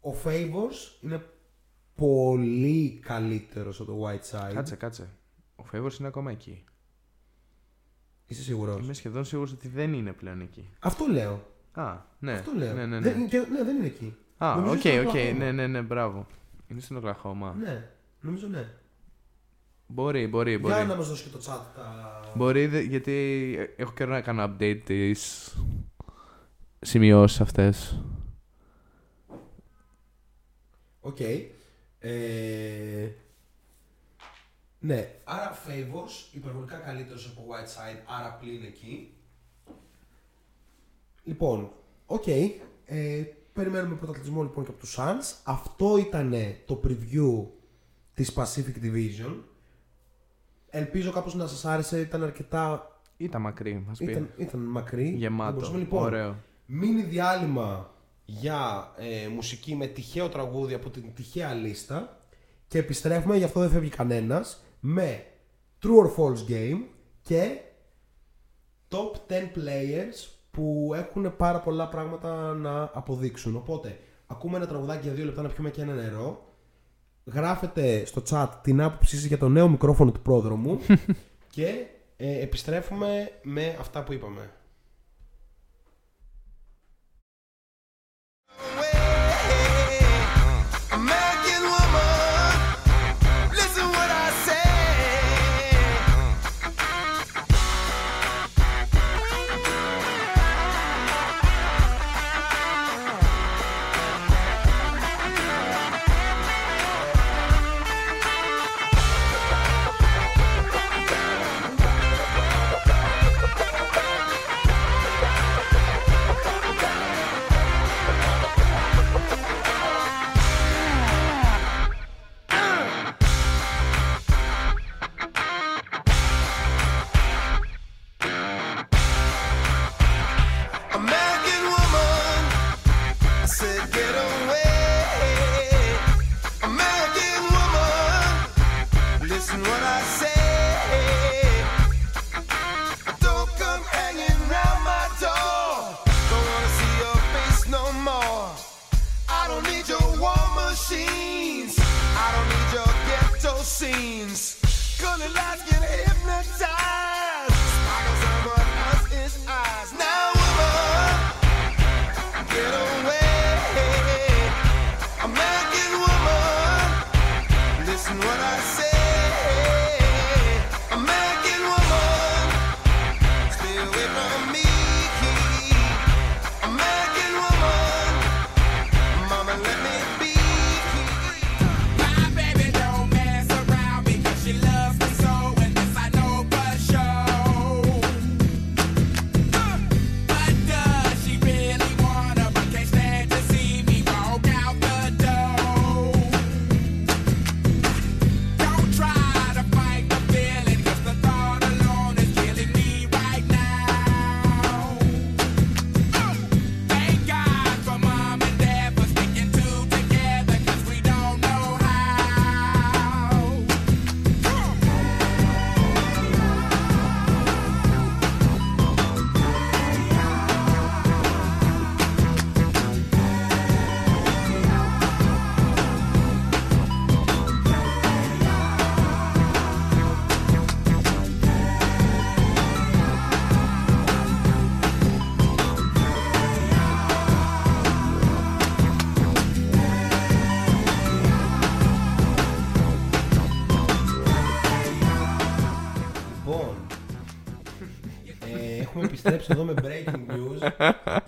ο 0.00 0.10
Favors 0.24 1.00
είναι 1.00 1.22
πολύ 1.94 3.00
καλύτερος 3.06 3.80
από 3.80 3.92
το 3.92 4.08
Whiteside. 4.08 4.54
Κάτσε, 4.54 4.76
κάτσε. 4.76 5.08
Ο 5.56 5.64
Favors 5.72 5.98
είναι 5.98 6.08
ακόμα 6.08 6.30
εκεί. 6.30 6.64
Είσαι 8.26 8.42
σίγουρος; 8.42 8.82
Είμαι 8.84 8.92
σχεδόν 8.92 9.24
σίγουρος 9.24 9.52
ότι 9.52 9.68
δεν 9.68 9.92
είναι 9.92 10.12
πλέον 10.12 10.40
εκεί. 10.40 10.68
Αυτό 10.78 11.06
λέω. 11.06 11.46
Α, 11.72 11.96
ναι. 12.18 12.32
Αυτό 12.32 12.52
λέω. 12.56 12.74
Ναι, 12.74 12.86
ναι, 12.86 13.00
ναι. 13.00 13.10
Δεν, 13.12 13.28
και- 13.28 13.46
ναι, 13.50 13.62
δεν 13.64 13.76
είναι 13.76 13.86
εκεί. 13.86 14.16
Α, 14.38 14.54
Νομίζω 14.56 14.72
οκ, 14.74 14.80
στο 14.80 14.90
οκ. 15.00 15.06
Οκλαχώμα. 15.08 15.32
Ναι, 15.38 15.52
ναι, 15.52 15.66
ναι, 15.66 15.82
μπράβο. 15.82 16.26
Είναι 16.66 16.80
στην 16.80 16.96
Οκλαχώμα. 16.96 17.54
Ναι, 17.54 17.90
νομίζω 18.20 18.46
ναι. 18.46 18.68
Μπορεί, 19.86 20.26
μπορεί, 20.26 20.58
μπορεί. 20.58 20.74
Για 20.74 20.84
να 20.84 20.94
μας 20.96 21.08
δώσει 21.08 21.24
και 21.24 21.30
το 21.30 21.38
chat 21.38 21.60
τα... 21.76 22.20
Μπορεί, 22.34 22.66
δε- 22.66 22.80
γιατί 22.80 23.12
έχω 23.76 23.92
καιρό 23.92 24.10
να 24.10 24.20
κάνω 24.20 24.44
update 24.44 24.80
τις 24.84 25.54
σημειώσεις 26.80 27.40
αυτές. 27.40 28.02
Οκ. 31.00 31.18
Ε, 31.98 33.08
ναι, 34.84 35.10
άρα 35.24 35.56
Favors 35.66 36.34
υπερβολικά 36.34 36.76
καλύτερος 36.76 37.26
από 37.26 37.46
Whiteside, 37.50 38.02
άρα 38.20 38.32
πλην 38.40 38.64
εκεί. 38.64 39.14
Λοιπόν, 41.24 41.72
οκ. 42.06 42.26
Ε, 42.26 43.22
περιμένουμε 43.52 43.94
πρωταθλητισμό 43.94 44.42
λοιπόν 44.42 44.64
και 44.64 44.70
από 44.70 44.80
τους 44.80 44.96
Suns. 44.98 45.40
Αυτό 45.44 45.96
ήταν 45.98 46.34
το 46.66 46.80
preview 46.84 47.46
της 48.14 48.34
Pacific 48.36 48.84
Division. 48.84 49.34
Ελπίζω 50.70 51.12
κάπως 51.12 51.34
να 51.34 51.46
σας 51.46 51.64
άρεσε, 51.64 52.00
ήταν 52.00 52.22
αρκετά... 52.22 52.88
Ήταν 53.16 53.40
μακρύ, 53.40 53.84
μας 53.86 53.98
πει. 53.98 54.10
Ήταν, 54.10 54.30
ήταν 54.36 54.60
μακρύ. 54.60 55.10
Θα 55.10 55.16
Γεμάτο. 55.16 55.52
μπορούσαμε, 55.52 55.78
λοιπόν, 55.78 56.02
Ωραίο. 56.02 56.36
Μίνι 56.66 57.02
διάλειμμα 57.02 57.94
για 58.24 58.92
ε, 58.96 59.28
μουσική 59.28 59.74
με 59.74 59.86
τυχαίο 59.86 60.28
τραγούδι 60.28 60.74
από 60.74 60.90
την 60.90 61.14
τυχαία 61.14 61.54
λίστα 61.54 62.18
και 62.68 62.78
επιστρέφουμε, 62.78 63.36
γι' 63.36 63.44
αυτό 63.44 63.60
δεν 63.60 63.70
φεύγει 63.70 63.88
κανένας, 63.88 64.63
με 64.86 65.24
True 65.82 66.04
or 66.04 66.14
False 66.16 66.50
Game 66.50 66.80
και 67.22 67.60
Top 68.88 69.32
10 69.32 69.34
Players 69.56 70.28
που 70.50 70.92
έχουν 70.94 71.36
πάρα 71.36 71.60
πολλά 71.60 71.88
πράγματα 71.88 72.54
να 72.54 72.90
αποδείξουν. 72.94 73.56
Οπότε, 73.56 73.98
ακούμε 74.26 74.56
ένα 74.56 74.66
τραγουδάκι 74.66 75.02
για 75.02 75.12
δύο 75.12 75.24
λεπτά 75.24 75.42
να 75.42 75.48
πιούμε 75.48 75.70
και 75.70 75.82
ένα 75.82 75.94
νερό. 75.94 76.54
Γράφετε 77.24 78.04
στο 78.04 78.22
chat 78.30 78.48
την 78.62 78.82
άποψή 78.82 79.16
σας 79.16 79.24
για 79.24 79.38
το 79.38 79.48
νέο 79.48 79.68
μικρόφωνο 79.68 80.12
του 80.12 80.20
πρόδρομου 80.20 80.80
και 81.54 81.86
ε, 82.16 82.40
επιστρέφουμε 82.40 83.30
με 83.42 83.76
αυτά 83.80 84.02
που 84.02 84.12
είπαμε. 84.12 84.50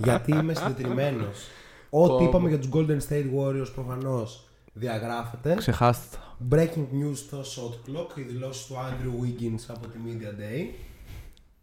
Γιατί 0.09 0.33
είμαι 0.33 0.55
συντετριμένος. 0.55 1.47
Ό,τι 1.91 2.09
Πω, 2.09 2.25
είπαμε 2.25 2.49
πω. 2.49 2.49
για 2.49 2.59
τους 2.59 2.69
Golden 2.73 2.99
State 3.09 3.27
Warriors 3.39 3.73
προφανώς 3.75 4.49
διαγράφεται. 4.73 5.55
Ξεχάστε 5.55 6.17
το. 6.17 6.47
Breaking 6.57 6.87
news 7.03 7.15
στο 7.17 7.41
Shot 7.41 7.91
Clock, 7.91 8.19
οι 8.19 8.23
δηλώσεις 8.23 8.67
του 8.67 8.75
Andrew 8.75 9.25
Wiggins 9.25 9.61
από 9.69 9.87
τη 9.87 9.99
Media 10.07 10.41
Day. 10.41 10.67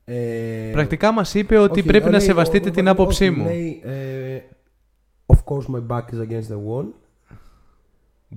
Ε, 0.06 0.70
Πρακτικά 0.72 1.11
μας 1.11 1.34
είπε 1.34 1.57
ότι 1.57 1.80
όχι, 1.80 1.88
πρέπει 1.88 2.06
να 2.06 2.11
λέει, 2.11 2.20
σεβαστείτε 2.20 2.70
ο- 2.70 2.72
την 2.72 2.88
ο- 2.88 2.91
άποψή 2.91 3.28
όχι, 3.28 3.38
μου. 3.40 3.45
Λέει, 3.45 3.82
ε, 3.84 4.40
of 5.26 5.38
course 5.45 5.65
my 5.76 5.88
back 5.88 6.03
is 6.14 6.28
against 6.30 6.48
the 6.48 6.60
wall. 6.68 6.86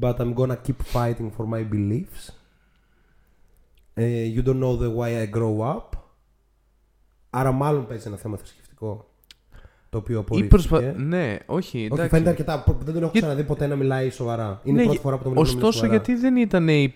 But 0.01 0.17
I'm 0.17 0.35
gonna 0.35 0.57
keep 0.67 0.83
fighting 0.93 1.31
for 1.39 1.47
my 1.55 1.69
beliefs. 1.73 2.33
Ε, 3.95 4.25
you 4.37 4.43
don't 4.47 4.61
know 4.63 4.79
the 4.81 4.95
why 4.97 5.27
I 5.31 5.37
grow 5.37 5.59
up. 5.77 5.89
Άρα 7.31 7.53
μάλλον 7.53 7.87
παίζει 7.87 8.07
ένα 8.09 8.17
θέμα 8.17 8.37
θρησκευτικό. 8.37 9.11
Το 9.97 10.03
οποίο 10.03 10.17
Ή 10.17 10.19
απορρίφθηκε. 10.19 10.55
προσπα... 10.69 10.81
Ναι, 10.97 11.37
όχι. 11.47 11.77
Όχι, 11.77 11.85
εντάξει. 11.85 12.09
φαίνεται 12.09 12.29
αρκετά. 12.31 12.63
προ- 12.63 12.77
Δεν 12.85 12.95
τον 12.95 13.03
έχω 13.03 13.11
Για- 13.13 13.21
ξαναδεί 13.21 13.45
ποτέ 13.45 13.67
να 13.67 13.77
μιλάει 13.77 14.11
σοβαρά. 14.11 14.61
Είναι 14.65 14.77
Ναι, 14.77 14.83
η 14.83 14.85
πρώτη 14.85 14.91
για- 14.91 15.01
φορά 15.01 15.17
που 15.17 15.23
τον 15.23 15.33
βλέπω 15.33 15.47
να 15.49 15.55
μιλάει 15.55 15.65
Ωστόσο, 15.69 15.85
σοβαρά. 15.87 16.03
γιατί 16.05 16.21
δεν 16.21 16.37
ήταν 16.37 16.69
η... 16.69 16.95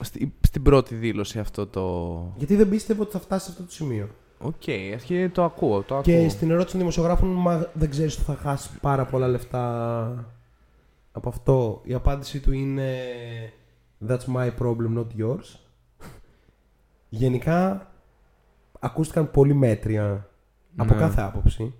στη- 0.00 0.34
στην 0.40 0.62
πρώτη 0.62 0.94
δήλωση 0.94 1.38
αυτό 1.38 1.66
το. 1.66 2.34
Γιατί 2.36 2.56
δεν 2.56 2.68
πίστευε 2.68 3.02
ότι 3.02 3.10
θα 3.12 3.20
φτάσει 3.20 3.44
σε 3.44 3.50
αυτό 3.50 3.62
το 3.62 3.70
σημείο. 3.72 4.08
Οκ, 4.38 4.62
αρχή 4.92 5.28
το 5.28 5.44
ακούω. 5.44 5.82
Το 5.82 6.00
Και 6.02 6.14
ακούω. 6.16 6.28
στην 6.28 6.50
ερώτηση 6.50 6.70
των 6.70 6.78
δημοσιογράφων, 6.80 7.28
μα 7.32 7.70
δεν 7.72 7.90
ξέρεις 7.90 8.14
ότι 8.16 8.24
θα 8.24 8.34
χάσει 8.34 8.70
πάρα 8.80 9.04
πολλά 9.04 9.28
λεφτά 9.28 10.34
από 11.12 11.28
αυτό. 11.28 11.80
Η 11.84 11.94
απάντησή 11.94 12.40
του 12.40 12.52
είναι 12.52 12.94
That's 14.08 14.34
my 14.36 14.50
problem, 14.60 14.98
not 14.98 15.06
yours. 15.22 15.58
Γενικά, 17.08 17.90
ακούστηκαν 18.80 19.30
πολύ 19.30 19.54
μέτρια 19.54 20.28
από 20.76 20.94
Ναι. 20.94 21.00
κάθε 21.00 21.20
άποψη. 21.22 21.74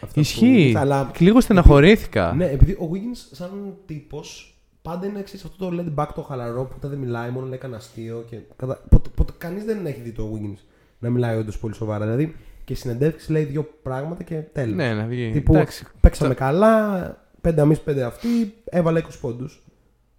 Αυτά 0.00 0.14
του 0.14 0.20
Ισχύει. 0.20 0.72
Wiggins, 0.74 0.78
αλλά 0.80 1.10
Λίγο 1.18 1.40
στεναχωρήθηκα. 1.40 2.32
ναι, 2.32 2.46
επειδή 2.50 2.72
ο 2.72 2.90
Wiggins, 2.92 3.28
σαν 3.32 3.74
τύπος, 3.86 4.58
πάντα 4.82 5.06
είναι 5.06 5.18
εξή 5.18 5.36
αυτό 5.44 5.70
το 5.70 5.76
let 5.82 6.02
back 6.04 6.08
το 6.14 6.22
χαλαρό 6.22 6.62
που 6.64 6.68
ποτέ 6.74 6.88
δεν 6.88 6.98
μιλάει, 6.98 7.30
μόνο 7.30 7.46
λέει 7.46 7.58
κανένα 7.58 7.78
αστείο. 7.78 8.24
Και 8.30 8.36
κατα... 8.56 8.82
ποτέ, 8.88 9.08
ποτέ, 9.14 9.32
Κανείς 9.38 9.64
δεν 9.64 9.86
έχει 9.86 10.00
δει 10.00 10.12
το 10.12 10.32
Wiggins 10.34 10.58
να 10.98 11.10
μιλάει 11.10 11.36
όντως 11.38 11.58
πολύ 11.58 11.74
σοβαρά. 11.74 12.04
Δηλαδή 12.06 12.34
και 12.64 12.74
συνεντεύξεις 12.74 13.28
λέει 13.28 13.44
δύο 13.44 13.68
πράγματα 13.82 14.22
και 14.22 14.34
τέλος. 14.34 14.76
Ναι, 14.76 14.94
να 14.94 15.04
βγει. 15.06 15.30
Τύπου 15.32 15.54
Εντάξει. 15.54 15.84
παίξαμε 16.00 16.34
καλά, 16.34 17.16
πέντε 17.40 17.60
εμεί, 17.60 17.76
πέντε 17.76 18.02
αυτοί, 18.02 18.54
έβαλε 18.64 19.00
20 19.00 19.08
πόντους. 19.20 19.62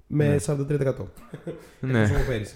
Με 0.07 0.27
Ναι. 0.27 0.35
43%. 0.47 0.93
Ναι. 1.79 2.03
Όπως 2.03 2.25
πέρυσι. 2.27 2.55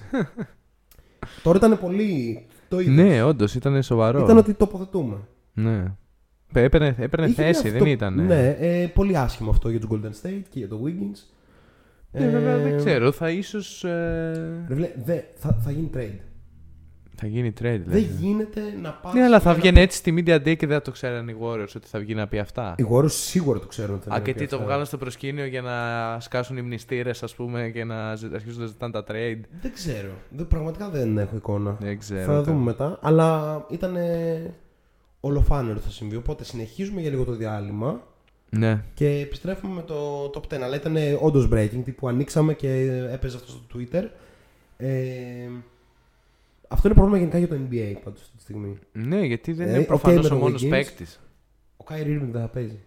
Τώρα 1.44 1.58
ήταν 1.58 1.80
πολύ. 1.80 2.46
Το 2.68 2.80
ίδιο. 2.80 2.94
ναι, 3.04 3.24
όντως 3.24 3.56
ήταν 3.56 3.84
σοβαρό. 3.84 4.24
Ήταν 4.24 4.38
ότι 4.38 4.54
τοποθετούμε. 4.54 5.18
Ναι. 5.54 5.84
Έπαιρνε, 6.54 6.96
έπαιρνε 7.00 7.26
Είχε 7.26 7.44
θέση, 7.44 7.68
αυτό- 7.68 7.80
δεν 7.80 7.88
ήταν. 7.92 8.26
Ναι, 8.26 8.48
ε, 8.60 8.88
πολύ 8.94 9.18
άσχημο 9.18 9.50
αυτό 9.50 9.70
για 9.70 9.80
τους 9.80 9.90
Golden 9.92 10.28
State 10.28 10.42
και 10.50 10.60
για 10.60 10.68
το 10.68 10.82
Wiggins. 10.86 11.20
Ναι, 12.12 12.28
βέβαια, 12.30 12.54
Ε, 12.54 12.62
δεν 12.64 12.78
ξέρω. 12.78 13.12
Θα 13.12 13.30
ίσως. 13.30 13.84
Ε... 13.84 14.64
Ρε, 14.68 14.76
βλέ, 14.76 14.90
δε, 15.06 15.20
θα, 15.36 15.58
θα 15.64 15.72
γίνει 15.72 15.90
trade. 15.96 16.20
Θα 17.16 17.28
γίνει 17.28 17.50
trade, 17.50 17.54
δηλαδή. 17.62 17.90
Δεν 17.90 18.02
γίνεται 18.20 18.62
να 18.82 18.92
πας 18.92 19.14
Ναι, 19.14 19.24
αλλά 19.24 19.40
θα 19.40 19.44
για 19.44 19.52
να 19.54 19.60
βγαίνει 19.60 19.76
πει- 19.76 19.82
έτσι 19.84 19.98
στη 19.98 20.14
Media 20.18 20.36
Day 20.36 20.56
και 20.58 20.68
δεν 20.68 20.76
θα 20.78 20.82
το 20.82 20.92
ξέραν 20.92 21.28
οι 21.28 21.36
Warriors 21.42 21.74
ότι 21.76 21.88
θα 21.88 22.00
βγει 22.00 22.14
να 22.16 22.28
πει 22.28 22.40
αυτά. 22.40 22.76
Οι 22.78 22.86
Warriors 22.92 23.12
σίγουρα 23.12 23.60
το 23.60 23.68
ξέρουν. 23.68 23.96
ότι 23.96 24.08
θα 24.08 24.14
Α, 24.14 24.16
είναι 24.16 24.26
και 24.26 24.34
τι 24.34 24.40
πει 24.40 24.46
το 24.48 24.56
αυτά. 24.56 24.68
βγάλουν 24.68 24.86
στο 24.86 24.98
προσκήνιο 24.98 25.46
για 25.46 25.62
να 25.62 25.74
σκάσουν 26.20 26.58
οι 26.58 26.62
μνηστήρες, 26.62 27.24
ας 27.24 27.36
πούμε, 27.36 27.70
και 27.70 27.84
να 27.84 28.16
ζη- 28.16 28.34
αρχίσουν 28.34 28.62
να 28.62 28.68
ζητάνε 28.68 28.92
τα 28.92 29.04
trade. 29.08 29.40
Δεν 29.62 29.74
ξέρω. 29.74 30.10
Δεν, 30.30 30.48
πραγματικά 30.48 30.90
δεν 30.90 31.18
έχω 31.18 31.36
εικόνα. 31.36 31.78
Δεν 31.80 32.00
ξέρω. 32.00 32.24
θα 32.24 32.34
το- 32.36 32.42
δούμε 32.44 32.64
μετά. 32.64 33.00
Αλλά 33.02 33.66
ήταν 33.70 33.96
ολοφάνερο 35.26 35.80
θα 35.80 35.90
συμβεί. 35.90 36.16
Οπότε 36.16 36.44
συνεχίζουμε 36.44 37.02
για 37.02 37.10
λίγο 37.10 37.24
το 37.24 37.32
διάλειμμα 37.36 38.08
Ναι. 38.50 38.84
και 38.94 39.08
επιστρέφουμε 39.20 39.74
με 39.74 39.82
το 39.82 40.24
top 40.34 40.54
10. 40.54 40.62
Αλλά 40.62 40.76
ήταν 40.76 40.96
όντως 41.22 41.48
breaking. 41.52 41.82
Τύπου 41.84 42.08
ανοίξαμε 42.08 42.54
και 42.54 42.70
έπαιζε 43.12 43.36
αυτός 43.38 43.50
στο 43.52 43.62
Twitter. 43.80 44.04
Ε, 44.78 45.50
αυτό 46.68 46.88
είναι 46.88 46.96
πρόβλημα 46.98 47.18
γενικά 47.20 47.38
για 47.38 47.48
το 47.48 47.56
NBA 47.56 47.96
πάντως 48.04 48.22
αυτή 48.22 48.36
τη 48.36 48.42
στιγμή. 48.42 48.78
Ναι, 48.92 49.26
γιατί 49.26 49.54
δεν 49.54 49.68
Ε, 49.68 49.70
είναι 49.70 49.80
οκ, 49.80 49.86
προφανώς 49.88 50.24
με 50.24 50.30
το 50.30 50.36
ο 50.36 50.38
μόνος 50.38 50.64
Wiggins. 50.64 50.70
παίκτης. 50.70 51.20
Ο 51.78 51.86
Kyrie 51.90 52.06
Irving 52.06 52.28
δεν 52.32 52.42
θα 52.42 52.48
παίζει. 52.48 52.80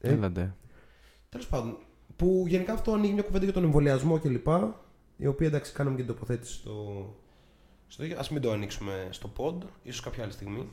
Ε, 0.00 0.12
Έλαντε. 0.12 0.54
Τέλος 1.28 1.46
πάντων, 1.46 1.76
που 2.16 2.44
γενικά 2.48 2.72
αυτό 2.72 2.92
ανοίγει 2.92 3.12
μια 3.12 3.22
κουβέντα 3.22 3.44
για 3.44 3.52
τον 3.52 3.64
εμβολιασμό 3.64 4.18
κλπ. 4.18 4.46
Η 5.16 5.26
οποία 5.26 5.46
εντάξει, 5.46 5.72
κάναμε 5.72 5.96
και 5.96 6.02
την 6.02 6.12
τοποθέτηση 6.12 6.52
στο. 6.52 6.72
Στο 7.96 8.14
Α 8.14 8.24
μην 8.30 8.42
το 8.42 8.50
ανοίξουμε 8.52 9.08
στο 9.10 9.32
pod, 9.36 9.66
ίσως 9.82 10.00
κάποια 10.00 10.22
άλλη 10.22 10.32
στιγμή. 10.32 10.68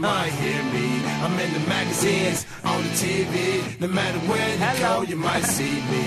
Might 0.00 0.30
hear 0.30 0.62
me. 0.72 1.04
I'm 1.22 1.38
in 1.38 1.52
the 1.52 1.60
magazines, 1.68 2.46
on 2.64 2.82
the 2.82 2.88
TV. 2.88 3.78
No 3.80 3.88
matter 3.88 4.18
where 4.20 4.50
you 4.52 4.80
go, 4.80 5.02
you 5.02 5.16
might 5.16 5.42
see 5.42 5.74
me. 5.90 6.04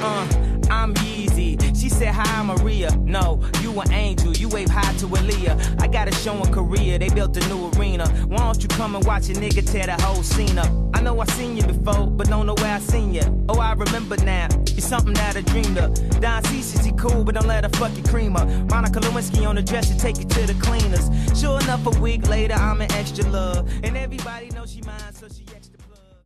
Uh, 0.00 0.26
I'm 0.70 0.94
Yeezy. 0.94 1.60
She 1.78 1.90
said, 1.90 2.14
Hi, 2.14 2.42
Maria. 2.42 2.90
No, 2.96 3.42
you 3.60 3.78
an 3.78 3.92
angel. 3.92 4.32
You 4.32 4.48
wave 4.48 4.70
hi 4.70 4.94
to 4.94 5.06
Aaliyah. 5.06 5.82
I 5.82 5.88
got 5.88 6.08
a 6.08 6.14
show 6.14 6.34
in 6.42 6.50
Korea. 6.52 6.98
They 6.98 7.10
built 7.10 7.36
a 7.36 7.48
new 7.48 7.70
arena. 7.76 8.08
Why 8.28 8.38
don't 8.38 8.62
you 8.62 8.68
come 8.68 8.96
and 8.96 9.04
watch 9.04 9.28
a 9.28 9.34
nigga 9.34 9.70
tear 9.70 9.86
the 9.86 10.02
whole 10.02 10.22
scene 10.22 10.58
up? 10.58 10.72
I 10.94 11.02
know 11.02 11.20
I 11.20 11.26
seen 11.26 11.56
you 11.58 11.64
before, 11.64 12.06
but 12.06 12.28
don't 12.28 12.46
know 12.46 12.54
where 12.54 12.74
I 12.74 12.78
seen 12.78 13.12
you. 13.12 13.44
Oh, 13.50 13.60
I 13.60 13.74
remember 13.74 14.16
now. 14.24 14.48
You're 14.84 14.98
something 14.98 15.16
that 15.22 15.34
I 15.40 15.42
dreamed 15.52 15.78
of. 15.84 15.88
Don 16.20 16.40
C 16.44 16.60
says 16.60 16.84
he 16.84 16.92
cool, 16.92 17.24
but 17.24 17.32
don't 17.36 17.50
let 17.54 17.64
her 17.66 17.72
fuck 17.80 17.92
your 17.98 18.08
cream 18.12 18.32
up. 18.40 18.46
Monica 18.72 18.98
Lewinsky 19.04 19.40
on 19.50 19.54
the 19.58 19.64
dresser, 19.70 19.96
take 20.06 20.16
you 20.20 20.26
to 20.36 20.42
the 20.50 20.56
cleaners. 20.66 21.06
Sure 21.40 21.58
enough, 21.64 21.86
a 21.92 21.94
week 22.06 22.22
later, 22.34 22.56
I'm 22.68 22.80
an 22.86 22.92
extra 23.00 23.24
love. 23.38 23.62
And 23.84 23.92
everybody 24.06 24.46
knows 24.54 24.70
she 24.72 24.82
mine, 24.90 25.14
so 25.20 25.26
she 25.36 25.44
extra 25.58 25.78
plug. 25.86 26.24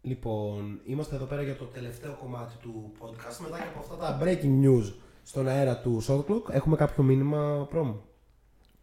Λοιπόν, 0.00 0.80
είμαστε 0.84 1.16
εδώ 1.16 1.24
πέρα 1.24 1.42
για 1.42 1.56
το 1.56 1.64
τελευταίο 1.64 2.12
κομμάτι 2.20 2.56
του 2.56 2.92
podcast. 2.98 3.36
Μετά 3.42 3.58
και 3.58 3.68
από 3.68 3.78
αυτά 3.78 3.96
τα 3.96 4.20
breaking 4.22 4.64
news 4.64 4.92
στον 5.22 5.48
αέρα 5.48 5.78
του 5.78 6.02
Shot 6.06 6.24
Clock, 6.24 6.50
έχουμε 6.50 6.76
κάποιο 6.76 7.02
μήνυμα 7.02 7.66
πρόμο. 7.70 8.02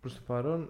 Προς 0.01 0.09
το 0.09 0.19
παρόν, 0.27 0.69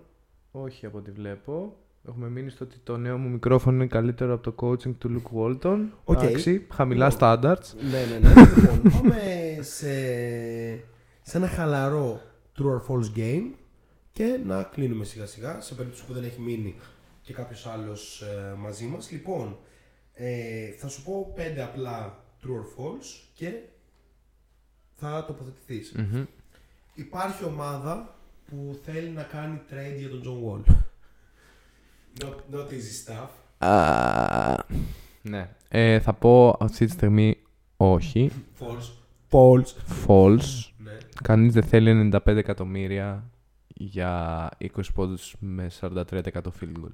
όχι 0.51 0.85
από 0.85 0.97
ό,τι 0.97 1.11
βλέπω. 1.11 1.75
Έχουμε 2.07 2.29
μείνει 2.29 2.49
στο 2.49 2.65
ότι 2.65 2.77
το 2.83 2.97
νέο 2.97 3.17
μου 3.17 3.29
μικρόφωνο 3.29 3.75
είναι 3.75 3.87
καλύτερο 3.87 4.33
από 4.33 4.51
το 4.51 4.67
coaching 4.67 4.95
του 4.97 5.21
Luke 5.21 5.37
Walton. 5.39 5.79
Οκ. 6.03 6.21
Εντάξει, 6.21 6.67
χαμηλά 6.73 7.07
Λοιπόν. 7.07 7.19
standards. 7.21 7.73
Ναι, 7.91 8.05
ναι, 8.05 8.17
ναι. 8.19 8.41
λοιπόν, 8.55 8.81
πάμε 8.91 9.17
σε, 9.61 9.93
σε 11.21 11.37
ένα 11.37 11.47
χαλαρό 11.47 12.21
true 12.57 12.63
or 12.63 12.91
false 12.91 13.17
game 13.17 13.51
και 14.11 14.39
να 14.45 14.63
κλείνουμε 14.63 15.03
σιγά 15.05 15.25
σιγά 15.25 15.61
σε 15.61 15.75
περίπτωση 15.75 16.05
που 16.05 16.13
δεν 16.13 16.23
έχει 16.23 16.41
μείνει 16.41 16.75
και 17.21 17.33
κάποιος 17.33 17.67
άλλος 17.67 18.21
ε, 18.21 18.55
μαζί 18.57 18.85
μας. 18.85 19.11
Λοιπόν, 19.11 19.57
ε, 20.13 20.71
θα 20.71 20.87
σου 20.87 21.03
πω 21.03 21.31
πέντε 21.35 21.63
απλά 21.63 22.23
true 22.43 22.47
or 22.47 22.79
false 22.79 23.21
και 23.33 23.53
θα 24.95 25.25
τοποθετηθείς. 25.27 25.91
Μμμ. 25.95 26.23
Υπάρχει 26.93 27.43
ομάδα 27.43 28.15
που 28.49 28.79
θέλει 28.83 29.09
να 29.09 29.23
κάνει 29.23 29.61
trade 29.69 29.97
για 29.97 30.09
τον 30.09 30.21
John 30.25 30.47
Wall. 30.47 30.75
Not, 32.19 32.55
not 32.55 32.65
easy 32.69 33.11
stuff. 33.11 33.29
Α, 33.67 34.63
ναι. 35.21 35.49
Ε, 35.69 35.99
θα 35.99 36.13
πω 36.13 36.57
αυτή 36.59 36.85
τη 36.85 36.91
στιγμή 36.91 37.37
όχι. 37.77 38.31
False. 38.59 38.91
False. 39.31 40.07
False. 40.07 40.69
Ναι. 40.77 40.97
Κανείς 41.23 41.53
δεν 41.53 41.63
θέλει 41.63 42.09
95 42.13 42.19
εκατομμύρια 42.25 43.29
για 43.67 44.49
20 44.59 44.67
πόντους 44.93 45.35
με 45.39 45.69
43% 45.81 45.93
field 46.33 46.77
goal. 46.83 46.93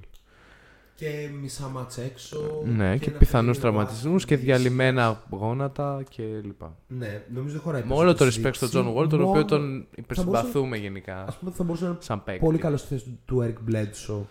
Και 0.95 1.29
μισά 1.41 1.67
μάτς 1.67 1.97
έξω. 1.97 2.37
Ναι, 2.65 2.97
και 2.97 3.11
να 3.11 3.17
πιθανούς 3.17 3.57
φύγει 3.57 3.67
ο 3.67 3.69
τραυματισμούς 3.71 4.25
και 4.25 4.33
άθλητης. 4.33 4.55
διαλυμένα 4.61 5.23
γόνατα 5.29 6.03
και 6.09 6.23
λοιπά. 6.43 6.75
Ναι, 6.87 7.23
νομίζω 7.33 7.53
δεν 7.53 7.61
χωράει. 7.61 7.83
Με 7.85 7.93
όλο 7.93 8.11
το 8.11 8.17
περισσότερη 8.17 8.49
respect 8.49 8.55
στον 8.55 8.67
συζήτηση. 8.69 8.93
John 8.95 9.03
Wall, 9.03 9.09
τον 9.09 9.19
Μόνο- 9.19 9.29
οποίο 9.31 9.45
τον 9.45 9.87
υπερσυμπαθούμε 9.95 10.77
γενικά. 10.77 11.23
Ας 11.27 11.37
πούμε 11.37 11.49
ότι 11.49 11.57
θα 11.57 11.63
μπορούσε 11.63 11.83
να 11.83 11.89
είναι 11.89 11.99
Σαν 12.01 12.23
παίκτη. 12.23 12.39
πολύ 12.45 12.57
καλός 12.57 12.79
στη 12.79 12.87
θέση 12.87 13.19
του 13.25 13.43
Eric 13.47 13.71
Bledsoe 13.71 14.21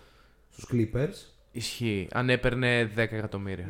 στους 0.57 0.69
Clippers. 0.73 1.31
Ισχύει. 1.51 2.07
Αν 2.11 2.29
έπαιρνε 2.29 2.91
10 2.95 2.97
εκατομμύρια. 2.97 3.69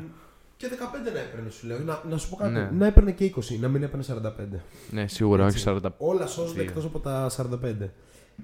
Και 0.58 0.68
15 0.72 1.14
να 1.14 1.20
έπαιρνε, 1.20 1.50
σου 1.50 1.68
λέω. 1.68 1.80
Να, 1.80 2.02
να 2.10 2.18
σου 2.18 2.30
πω 2.30 2.36
κάτι. 2.36 2.54
Ναι. 2.54 2.70
Να 2.78 2.86
έπαιρνε 2.86 3.12
και 3.12 3.34
20, 3.36 3.42
να 3.60 3.68
μην 3.68 3.84
έπαιρνε 3.84 4.04
45. 4.56 4.60
Ναι, 4.92 5.08
σίγουρα, 5.08 5.46
όχι 5.46 5.70
Έτσι. 5.70 5.80
40. 5.86 5.90
Όλα 5.98 6.28
σώζονται 6.28 6.60
Δύο. 6.62 6.70
εκτός 6.70 6.86
από 6.86 7.00
τα 7.00 7.30
45. 7.30 7.90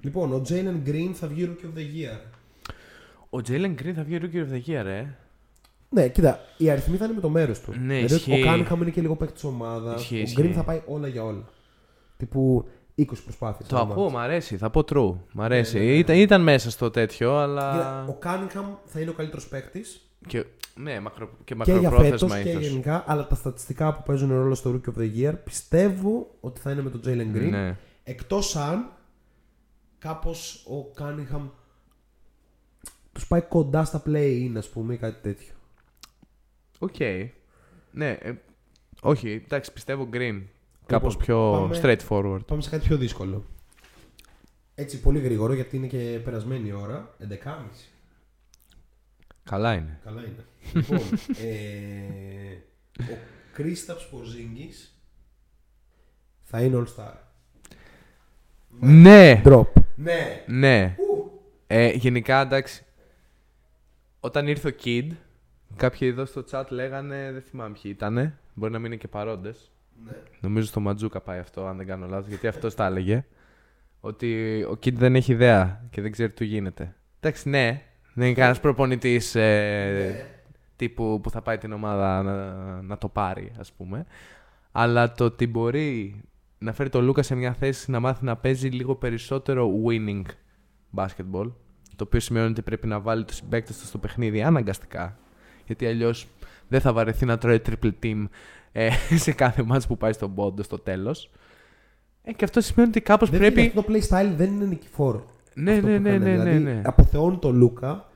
Λοιπόν, 0.01 0.33
ο 0.33 0.41
Jalen 0.49 0.87
Green 0.89 1.09
θα 1.13 1.27
βγει 1.27 1.49
Rookie 1.51 1.65
of 1.65 1.79
the 1.79 1.81
Year. 1.81 2.19
Ο 3.29 3.37
Jalen 3.47 3.75
Green 3.81 3.93
θα 3.95 4.03
βγει 4.03 4.19
Rookie 4.21 4.35
of 4.47 4.53
the 4.53 4.69
Year, 4.69 4.85
ε. 4.85 5.05
Ναι, 5.89 6.07
κοίτα, 6.09 6.39
οι 6.57 6.69
αριθμοί 6.69 6.97
θα 6.97 7.05
είναι 7.05 7.13
με 7.13 7.21
το 7.21 7.29
μέρος 7.29 7.59
του. 7.61 7.71
Ναι, 7.79 7.95
δηλαδή, 7.95 8.13
ισχύει. 8.15 8.41
ο 8.41 8.45
Κάνιχαμ 8.45 8.81
είναι 8.81 8.89
και 8.91 9.01
λίγο 9.01 9.15
παίκτης 9.15 9.41
τη 9.41 9.47
ομάδας. 9.47 10.01
Ισχύει, 10.01 10.15
Ο 10.15 10.21
ισχύει. 10.21 10.41
Green 10.41 10.51
θα 10.53 10.63
πάει 10.63 10.81
όλα 10.85 11.07
για 11.07 11.23
όλα. 11.23 11.43
Τύπου 12.17 12.67
20 12.97 13.05
προσπάθειες. 13.23 13.69
Το 13.69 13.77
ακούω, 13.77 14.09
μ' 14.09 14.17
αρέσει. 14.17 14.57
Θα 14.57 14.69
πω 14.69 14.83
true. 14.89 15.15
Μ' 15.33 15.41
αρέσει. 15.41 15.77
Ναι, 15.77 15.83
ναι, 15.83 15.89
ναι. 15.91 15.97
Ήταν, 15.97 16.15
ήταν 16.15 16.41
μέσα 16.41 16.71
στο 16.71 16.89
τέτοιο, 16.91 17.37
αλλά. 17.37 18.05
Ο 18.09 18.13
Κάνινγχαμ 18.13 18.65
θα 18.85 18.99
είναι 18.99 19.09
ο 19.09 19.13
καλύτερος 19.13 19.47
παίκτης 19.47 20.09
Και, 20.27 20.45
ναι, 20.75 20.99
μακρο... 20.99 21.29
και 21.43 21.55
και 21.55 21.71
για 21.71 21.89
φέτος 21.89 21.91
μακροπρόθεσμα 21.91 22.41
και 22.41 22.49
ίσως. 22.49 22.67
γενικά, 22.67 23.03
αλλά 23.07 23.27
τα 23.27 23.35
στατιστικά 23.35 23.93
που 23.93 24.03
παίζουν 24.05 24.29
ρόλο 24.29 24.55
στο 24.55 24.71
Rookie 24.75 24.93
of 24.93 25.01
the 25.01 25.09
Year 25.17 25.33
πιστεύω 25.43 26.35
ότι 26.39 26.59
θα 26.59 26.71
είναι 26.71 26.81
με 26.81 26.89
τον 26.89 27.01
Jalen 27.05 27.37
Green. 27.37 27.49
Ναι. 27.49 27.77
Εκτός 28.03 28.55
αν 28.55 28.91
κάπως 29.99 30.65
ο 30.69 30.91
Κάνινγχαμ 30.93 31.49
τους 33.11 33.27
πάει 33.27 33.41
κοντά 33.41 33.83
στα 33.83 34.03
play-in, 34.05 34.51
ας 34.57 34.69
πούμε, 34.69 34.93
ή 34.93 34.97
κάτι 34.97 35.21
τέτοιο. 35.21 35.53
Οκ. 36.79 36.95
Ναι. 37.91 38.09
ε, 38.09 38.33
όχι, 39.01 39.41
εντάξει, 39.45 39.73
πιστεύω 39.73 40.09
Green. 40.13 40.41
Κάπως 40.93 41.13
Λοιπόν, 41.13 41.25
πιο 41.25 41.51
πάμε- 41.51 41.79
straightforward. 41.81 42.45
Πάμε 42.45 42.61
σε 42.61 42.69
κάτι 42.69 42.87
πιο 42.87 42.97
δύσκολο. 42.97 43.45
Έτσι, 44.75 44.99
πολύ 45.01 45.19
γρήγορο 45.19 45.53
γιατί 45.53 45.75
είναι 45.77 45.87
και 45.87 46.19
περασμένη 46.23 46.67
η 46.67 46.71
ώρα. 46.71 47.15
11.30. 47.19 47.89
Καλά 49.43 49.73
είναι. 49.73 49.99
Καλά 50.03 50.21
είναι. 50.21 50.45
λοιπόν, 50.73 50.99
ε, 51.43 52.55
ο 53.13 53.17
Κρίσταψ 53.53 54.09
Πορζίνγκης 54.09 54.97
θα 56.43 56.61
είναι 56.61 56.83
All 56.85 57.01
Star. 57.03 57.13
Ναι! 58.79 59.41
Drop. 59.45 59.67
Ναι. 59.95 60.43
Ναι. 60.47 60.95
Ου. 60.99 61.41
Ε, 61.67 61.89
γενικά, 61.91 62.41
εντάξει. 62.41 62.83
Όταν 64.19 64.47
ήρθε 64.47 64.67
ο 64.67 64.75
Kid, 64.83 65.07
κάποιοι 65.75 66.07
εδώ 66.11 66.25
στο 66.25 66.43
chat 66.51 66.63
λέγανε, 66.69 67.31
δεν 67.31 67.41
θυμάμαι 67.41 67.73
ποιοι 67.81 67.91
ήτανε, 67.95 68.37
μπορεί 68.53 68.71
να 68.71 68.77
μην 68.79 68.85
είναι 68.91 68.95
και 69.01 69.07
παρόντες. 69.07 69.71
Ναι. 70.05 70.11
Νομίζω 70.39 70.67
στο 70.67 70.79
Ματζούκα 70.79 71.21
πάει 71.21 71.39
αυτό, 71.39 71.65
αν 71.65 71.77
δεν 71.77 71.85
κάνω 71.85 72.07
λάθος, 72.07 72.27
γιατί 72.27 72.47
αυτός 72.47 72.75
τα 72.75 72.85
έλεγε. 72.85 73.25
Ότι 73.99 74.61
ο 74.63 74.71
Kid 74.71 74.93
δεν 74.93 75.15
έχει 75.15 75.31
ιδέα 75.31 75.87
και 75.89 76.01
δεν 76.01 76.11
ξέρει 76.11 76.29
τι 76.29 76.35
του 76.35 76.43
γίνεται. 76.43 76.95
Εντάξει, 77.19 77.49
ναι. 77.49 77.81
Δεν 78.13 78.25
είναι 78.25 78.35
κανένας 78.35 78.59
προπονητής 78.59 79.35
Ναι. 79.35 80.25
τύπου 80.75 81.19
που 81.23 81.29
θα 81.29 81.41
πάει 81.41 81.57
την 81.57 81.71
ομάδα 81.71 82.21
να, 82.23 82.53
να 82.81 82.97
το 82.97 83.09
πάρει, 83.09 83.51
ας 83.59 83.71
πούμε. 83.71 84.05
Αλλά 84.71 85.11
το 85.11 85.23
ότι 85.25 85.47
μπορεί 85.47 86.23
να 86.57 86.73
φέρει 86.73 86.89
τον 86.89 87.03
Λούκα 87.03 87.21
σε 87.21 87.35
μια 87.35 87.53
θέση 87.53 87.91
να 87.91 87.99
μάθει 87.99 88.25
να 88.25 88.35
παίζει 88.35 88.67
λίγο 88.67 88.95
περισσότερο 88.95 89.71
winning 89.87 90.23
basketball. 90.95 91.51
Το 91.95 92.03
οποίο 92.03 92.19
σημαίνει 92.19 92.49
ότι 92.49 92.61
πρέπει 92.61 92.87
να 92.87 92.99
βάλει 92.99 93.23
τους 93.23 93.35
συμπαίκτε 93.35 93.73
του 93.73 93.85
στο 93.85 93.97
παιχνίδι 93.97 94.43
αναγκαστικά. 94.43 95.17
Γιατί 95.65 95.85
αλλιώς 95.87 96.27
δεν 96.67 96.81
θα 96.81 96.93
βαρεθεί 96.93 97.25
να 97.25 97.37
τρώει 97.37 97.61
triple 97.65 97.91
team 98.03 98.25
ε, 98.73 98.89
σε 99.25 99.31
κάθε 99.31 99.63
μάτς 99.63 99.87
που 99.87 99.97
πάει 99.97 100.13
στον 100.13 100.33
πόντο 100.33 100.63
στο 100.63 100.79
τέλος. 100.79 101.29
Ε, 102.23 102.31
και 102.33 102.43
αυτό 102.43 102.61
σημαίνει 102.61 102.89
ότι 102.89 103.01
κάπως 103.01 103.29
Δεν 103.29 103.39
πρέπει. 103.39 103.59
είναι, 103.61 103.69
αυτό 103.75 103.81
το 103.81 103.93
play 103.93 104.01
style 104.09 104.33
δεν 104.37 104.51
είναι 104.53 104.65
νικηφόρο. 104.65 105.25
Ναι, 105.55 105.71
Αυτό 105.73 105.87
ναι, 105.87 105.95
που 105.95 106.01
ναι, 106.03 106.09
έκανε. 106.09 106.25
ναι, 106.25 106.35
ναι, 106.43 106.49
Δηλαδή, 106.51 106.63
ναι. 106.63 106.81
Αποθεώνει 106.85 107.37
τον 107.37 107.55
Λούκα. 107.55 108.07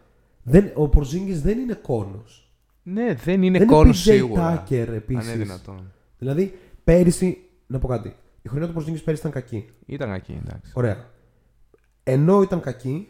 Δεν, 0.43 0.71
ο 0.75 0.88
Πορζίνγκης 0.89 1.41
δεν 1.41 1.59
είναι 1.59 1.73
κόνος. 1.73 2.51
Ναι, 2.84 3.13
δεν 3.13 3.43
είναι 3.43 3.57
δεν 3.57 3.67
κόνος 3.67 4.05
είναι 4.05 4.15
PJ 4.15 4.19
σίγουρα. 4.19 4.63
Tucker 4.69 4.85
Αν 4.88 4.93
επίσης. 4.93 5.34
είναι 5.34 5.43
δυνατόν. 5.43 5.91
Δηλαδή, 6.17 6.57
πέρυσι, 6.84 7.38
να 7.67 7.79
πω 7.79 7.88
κάτι. 7.88 8.15
Η 8.41 8.49
χρονιά 8.49 8.67
του 8.67 8.73
Πορζίνγκης 8.73 9.03
πέρυσι 9.03 9.27
ήταν 9.27 9.41
κακή. 9.41 9.69
Ήταν 9.85 10.13
εκεί, 10.13 10.39
εντάξει. 10.45 10.71
Ωραία. 10.75 11.05
Ενώ 12.03 12.41
ήταν 12.41 12.59
κακή, 12.59 13.07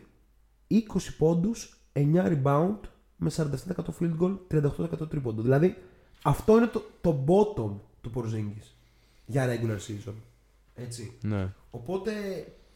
20 0.68 0.76
πόντους, 1.18 1.82
9 1.94 2.26
rebound 2.26 2.78
με 3.16 3.30
47% 3.36 3.46
field 4.00 4.18
goal, 4.22 4.38
38% 4.48 5.10
τρίποντο. 5.10 5.42
Δηλαδή, 5.42 5.76
αυτό 6.24 6.58
είναι 6.58 6.68
το, 6.68 6.84
το 7.02 7.24
bottom 7.28 7.72
του 8.02 8.12
Porzingis 8.16 8.68
για 9.26 9.48
regular 9.48 9.78
season. 9.78 10.14
Έτσι. 10.76 11.14
Ναι. 11.22 11.54
Οπότε, 11.72 12.12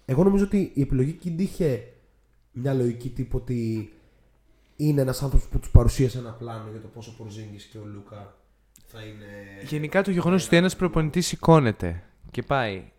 εγώ 0.05 0.23
νομίζω 0.23 0.43
ότι 0.43 0.71
η 0.73 0.81
επιλογή 0.81 1.19
Kid 1.23 1.39
είχε 1.39 1.83
μια 2.51 2.73
λογική 2.73 3.09
τύπου 3.09 3.37
ότι 3.41 3.91
είναι 4.75 5.01
ένας 5.01 5.23
άνθρωπος 5.23 5.47
που 5.47 5.59
τους 5.59 5.69
παρουσίασε 5.69 6.17
ένα 6.17 6.31
πλάνο 6.31 6.69
για 6.71 6.79
το 6.79 6.87
πόσο 6.87 7.15
ο 7.19 7.23
Porzingis 7.23 7.61
και 7.71 7.77
ο 7.77 7.85
Λούκα 7.85 8.35
θα 8.85 9.01
είναι... 9.01 9.25
Γενικά 9.63 10.01
το 10.01 10.11
γεγονός 10.11 10.45
ότι 10.45 10.55
ένας 10.55 10.75
προπονητής 10.75 11.27
σηκώνεται 11.27 12.03
και 12.31 12.41
πάει 12.41 12.91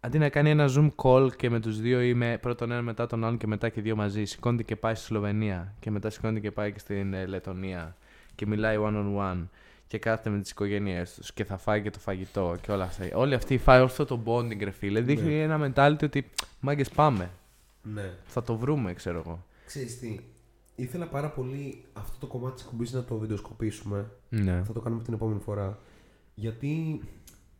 αντί 0.00 0.18
να 0.18 0.28
κάνει 0.28 0.50
ένα 0.50 0.68
zoom 0.76 0.90
call 0.96 1.36
και 1.36 1.50
με 1.50 1.60
τους 1.60 1.80
δύο 1.80 2.02
ή 2.02 2.14
με 2.14 2.38
πρώτον 2.38 2.70
ένα 2.70 2.82
μετά 2.82 3.06
τον 3.06 3.24
άλλον 3.24 3.38
και 3.38 3.46
μετά 3.46 3.68
και 3.68 3.80
δύο 3.80 3.96
μαζί, 3.96 4.24
σηκώνεται 4.24 4.62
και 4.62 4.76
πάει 4.76 4.94
στη 4.94 5.04
Σλοβενία 5.04 5.74
και 5.80 5.90
μετά 5.90 6.10
σηκώνεται 6.10 6.40
και 6.40 6.50
πάει 6.50 6.72
και 6.72 6.78
στην 6.78 7.14
ε, 7.14 7.26
Λετωνία 7.26 7.96
και 8.34 8.46
μιλάει 8.46 8.76
one 8.80 8.94
on 8.94 9.16
one 9.16 9.46
και 9.90 9.98
κάθεται 9.98 10.30
με 10.30 10.40
τις 10.40 10.50
οικογένειές 10.50 11.14
τους 11.14 11.32
και 11.32 11.44
θα 11.44 11.56
φάει 11.56 11.82
και 11.82 11.90
το 11.90 11.98
φαγητό 11.98 12.56
και 12.60 12.72
όλα 12.72 12.84
αυτά. 12.84 13.08
Όλη 13.14 13.34
αυτή 13.34 13.54
η 13.54 13.58
φάει 13.58 13.82
αυτό 13.82 14.04
το 14.04 14.22
bonding, 14.24 14.58
ρε 14.62 14.70
φίλε, 14.70 15.00
δείχνει 15.00 15.34
Ναι. 15.34 15.42
ένα 15.42 15.72
mentality 15.74 16.02
ότι 16.02 16.30
μάγκες 16.60 16.88
πάμε. 16.88 17.30
Ναι. 17.82 18.10
Θα 18.24 18.42
το 18.42 18.56
βρούμε, 18.56 18.94
ξέρω 18.94 19.18
εγώ. 19.18 19.44
Ξέρεις 19.66 19.98
τι, 19.98 20.20
ήθελα 20.74 21.06
πάρα 21.06 21.30
πολύ 21.30 21.84
αυτό 21.92 22.16
το 22.20 22.26
κομμάτι 22.26 22.54
της 22.54 22.64
εκπομπής 22.64 22.92
να 22.92 23.04
το 23.04 23.16
βιντεοσκοπήσουμε. 23.16 24.10
Ναι. 24.28 24.62
Θα 24.64 24.72
το 24.72 24.80
κάνουμε 24.80 25.02
την 25.02 25.12
επόμενη 25.14 25.40
φορά. 25.40 25.78
Γιατί 26.34 27.00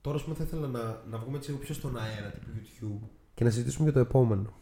τώρα 0.01 0.17
ας 0.17 0.23
πούμε, 0.23 0.35
θα 0.35 0.45
ήθελα 0.45 0.67
να, 0.67 1.03
να 1.11 1.19
βγούμε 1.19 1.37
έτσι 1.37 1.51
λίγο 1.51 1.63
πιο 1.63 1.75
στον 1.75 1.99
αέρα, 1.99 2.31
τύπου 2.31 2.47
YouTube, 2.55 3.09
και 3.35 3.45
να 3.45 3.51
συζητήσουμε 3.51 3.85
για 3.85 3.93
το 3.93 3.99
επόμενο. 3.99 4.53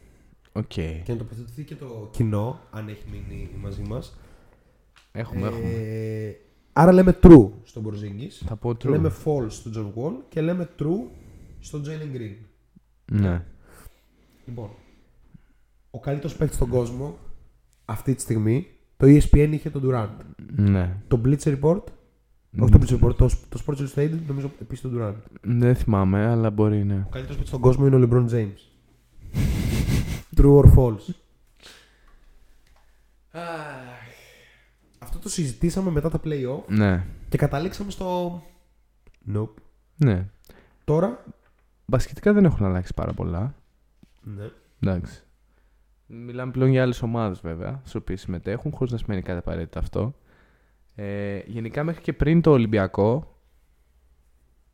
Οκ. 0.53 0.67
Και 0.67 1.03
να 1.09 1.17
τοποθετηθεί 1.17 1.65
και 1.65 1.75
το 1.75 2.09
κοινό, 2.13 2.61
αν 2.71 2.89
έχει 2.89 3.05
μείνει 3.11 3.51
μαζί 3.61 3.83
μας. 3.83 4.17
Έχουμε, 5.13 5.47
έχουμε. 5.47 5.69
Ε, 6.79 6.83
άρα 6.83 6.93
λέμε 6.93 7.19
true 7.23 7.49
στον 7.65 7.83
Πορζίνγκις, 7.83 8.43
Θα 8.47 8.57
πω 8.57 8.71
true. 8.71 8.89
λέμε 8.89 9.13
false 9.25 9.51
στον 9.51 9.73
John 9.77 10.01
Wall 10.01 10.13
και 10.29 10.41
λέμε 10.41 10.69
true 10.79 11.07
στον 11.61 11.83
Jalen 11.85 12.17
Green. 12.17 12.37
Ναι. 13.13 13.45
Λοιπόν, 14.47 14.71
ο 15.91 16.01
καλύτερος 16.01 16.37
παίκτης 16.37 16.57
στον 16.57 16.69
κόσμο 16.69 17.19
αυτή 17.85 18.15
τη 18.15 18.21
στιγμή, 18.21 18.67
το 18.97 19.07
E 19.07 19.21
ESPN 19.21 19.49
είχε 19.51 19.71
τον 19.71 19.83
Durant. 19.85 20.09
Ναι. 20.57 20.97
Το 21.09 21.21
Bleacher 21.25 21.61
Report, 21.61 21.83
όχι 22.61 22.71
το 22.73 22.79
Bleacher 22.81 23.01
Report, 23.01 23.15
το, 23.17 23.29
το 23.49 23.63
Sports 23.67 23.77
Illustrated 23.77 24.19
νομίζω 24.27 24.51
επίσης 24.61 24.83
τον 24.83 24.93
Durant. 24.97 25.15
Δεν 25.43 25.75
θυμάμαι, 25.75 26.27
αλλά 26.27 26.51
μπορεί, 26.51 26.85
ναι. 26.85 27.05
Ο 27.07 27.09
καλύτερος 27.11 27.27
παίκτης 27.27 27.49
στον 27.49 27.61
κόσμο 27.61 27.87
είναι 27.87 27.97
ο 27.97 28.09
LeBron 28.09 28.29
James. 28.31 28.61
True 30.41 30.63
or 30.63 30.75
false; 30.77 31.15
Αυτό 35.19 35.31
το 35.31 35.37
συζητήσαμε 35.37 35.91
μετά 35.91 36.11
τα 36.11 36.21
play-off 36.25 36.65
Ναι. 36.67 37.07
και 37.29 37.37
καταλήξαμε 37.37 37.91
στο... 37.91 38.43
Nope. 39.35 39.55
Ναι. 39.97 40.27
Τώρα... 40.85 41.25
Μπασκετικά 41.87 42.33
δεν 42.33 42.45
έχουν 42.45 42.67
αλλάξει 42.67 42.95
πάρα 42.95 43.13
πολλά. 43.13 43.55
Ναι. 44.23 44.51
Εντάξει. 44.81 45.23
Μιλάμε 46.07 46.53
πλέον 46.53 46.71
για 46.71 46.83
άλλες 46.83 47.03
ομάδες 47.03 47.41
βέβαια, 47.41 47.79
στις 47.81 47.95
οποίες 47.95 48.21
συμμετέχουν, 48.21 48.73
χωρίς 48.73 48.93
να 48.93 48.99
σημαίνει 48.99 49.23
κάτι 49.23 49.39
απαραίτητο 49.39 49.79
αυτό. 49.79 50.15
Ε, 50.95 51.39
γενικά 51.47 51.85
μέχρι 51.85 52.03
και 52.03 52.13
πριν 52.13 52.41
το 52.41 52.51
Ολυμπιακό, 52.51 53.37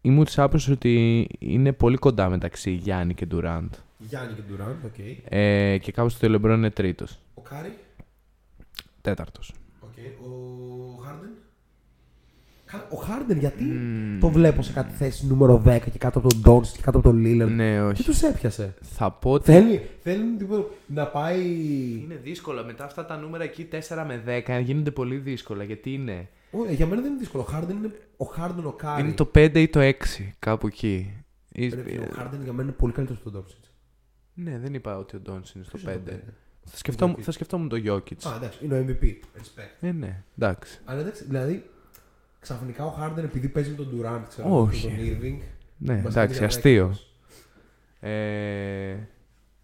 ήμουν 0.01 0.25
της 0.25 0.39
άποψης 0.39 0.69
ότι 0.69 1.27
είναι 1.39 1.73
πολύ 1.73 1.97
κοντά 1.97 2.29
μεταξύ 2.29 2.71
Γιάννη 2.71 3.15
και 3.15 3.27
Ντουράντ. 3.27 3.73
Γιάννη 3.99 4.35
και 4.35 4.43
Ντουράντ, 4.49 4.85
οκ. 4.85 4.99
Ε, 5.25 5.79
και 5.79 5.93
κάπως 5.93 6.19
το 6.19 6.29
Λεμπρόν 6.29 6.57
είναι 6.57 6.71
τρίτος. 6.71 7.19
Ο 7.35 7.41
Κάρι, 7.41 7.79
Τέταρτος. 9.01 9.55
Οκ. 9.99 10.27
Ο 10.27 11.03
Χάρντεν. 11.03 11.31
Κα- 12.65 12.87
Ο 12.91 12.97
Χάρντεν 12.97 13.39
γιατί 13.39 13.65
το 14.21 14.29
βλέπω 14.29 14.63
σε 14.63 14.73
κάτι 14.73 14.93
θέση 14.95 15.27
νούμερο 15.27 15.63
10 15.67 15.79
και 15.91 15.99
κάτω 15.99 16.19
από 16.19 16.29
τον 16.29 16.41
Ντόντσιτς 16.41 16.73
και 16.73 16.81
κάτω 16.83 16.99
από 16.99 17.09
τον 17.09 17.19
Λίλαρντ. 17.19 17.49
Ναι, 17.49 17.75
Τι 17.77 17.81
όχι. 17.85 18.03
τους 18.05 18.23
έπιασε. 18.23 18.75
Θα 18.81 19.11
πω 19.11 19.31
ότι. 19.31 19.45
Θέλει, 19.53 19.81
θέλει 20.03 20.37
τύπου, 20.41 20.65
να 20.87 21.07
πάει... 21.07 21.41
Είναι 22.03 22.15
δύσκολο. 22.23 22.65
Μετά 22.65 22.85
αυτά 22.85 23.07
τα 23.07 23.17
νούμερα 23.17 23.45
εκεί 23.45 23.69
4 23.73 23.79
με 24.07 24.43
10 24.47 24.61
γίνονται 24.65 24.91
πολύ 24.91 25.17
δύσκολα. 25.17 25.65
Γιατί 25.65 25.93
είναι; 25.93 26.29
Ω, 26.51 26.65
ε, 26.69 26.73
για 26.73 26.87
μένα 26.87 27.01
δεν 27.01 27.11
είναι 27.11 27.19
δύσκολο. 27.21 27.43
Ο 27.43 27.47
Χάρντεν 27.47 27.77
είναι 27.77 27.91
ο 28.17 28.25
Χάρντεν 28.25 28.67
ο 28.67 28.73
Κάρι. 28.73 29.03
Είναι 29.03 29.13
το 29.13 29.31
5 29.35 29.51
ή 29.61 29.69
το 29.69 29.81
6, 29.81 29.93
κάπου 30.39 30.67
εκεί. 30.67 31.25
Ή- 31.53 31.69
Ρε 31.69 31.83
φίλε, 31.83 31.99
Ο 32.05 32.09
Χάρντεν 32.13 32.43
για 32.43 32.53
μένα 32.53 32.63
είναι 32.69 32.77
πολύ 32.79 32.93
καλύτερος 32.93 33.21
από 33.23 33.31
τον 33.31 33.41
Ντόνσιτς. 33.41 33.71
Ναι, 34.35 34.59
δεν 34.59 34.75
είπα 34.75 34.97
ότι 34.99 35.17
ο 35.17 35.21
Ντόντσιτς 35.21 35.53
είναι 35.53 35.65
στο 35.65 35.77
Ποιος 35.77 35.93
είναι 35.95 36.03
5. 36.07 36.33
Το 36.65 36.71
πέντε; 36.71 36.71
Θα 36.71 36.77
σκεφτόμουν, 36.77 37.17
Jokic. 37.19 37.23
θα 37.23 37.33
σκεφτόμουν 37.33 37.69
το 37.69 37.77
Jokic. 37.77 38.29
Α, 38.33 38.37
εντάξει, 38.37 38.59
είναι 38.65 38.79
ο 38.79 38.85
MVP. 38.89 39.05
Respect. 39.39 39.77
Ε, 39.81 39.93
ναι, 39.93 40.23
εντάξει. 40.39 40.81
Αλλά 40.85 41.01
εντάξει, 41.01 41.25
δηλαδή 41.25 41.65
ξαφνικά 42.41 42.85
ο 42.85 42.91
Χάρντεν 42.91 43.25
επειδή 43.25 43.49
παίζει 43.49 43.71
με 43.71 43.77
τον 43.77 43.89
Durant, 43.93 44.23
ξέρω 44.29 44.61
Όχι. 44.61 44.87
με 44.89 44.97
τον 44.97 45.05
Irving. 45.07 45.43
Ναι, 45.79 45.95
μας 46.05 46.17
εντάξει, 46.17 46.37
είναι 46.37 46.47
αστείο. 46.47 46.85
άδεκτος. 46.85 47.09
Ε, 48.01 48.97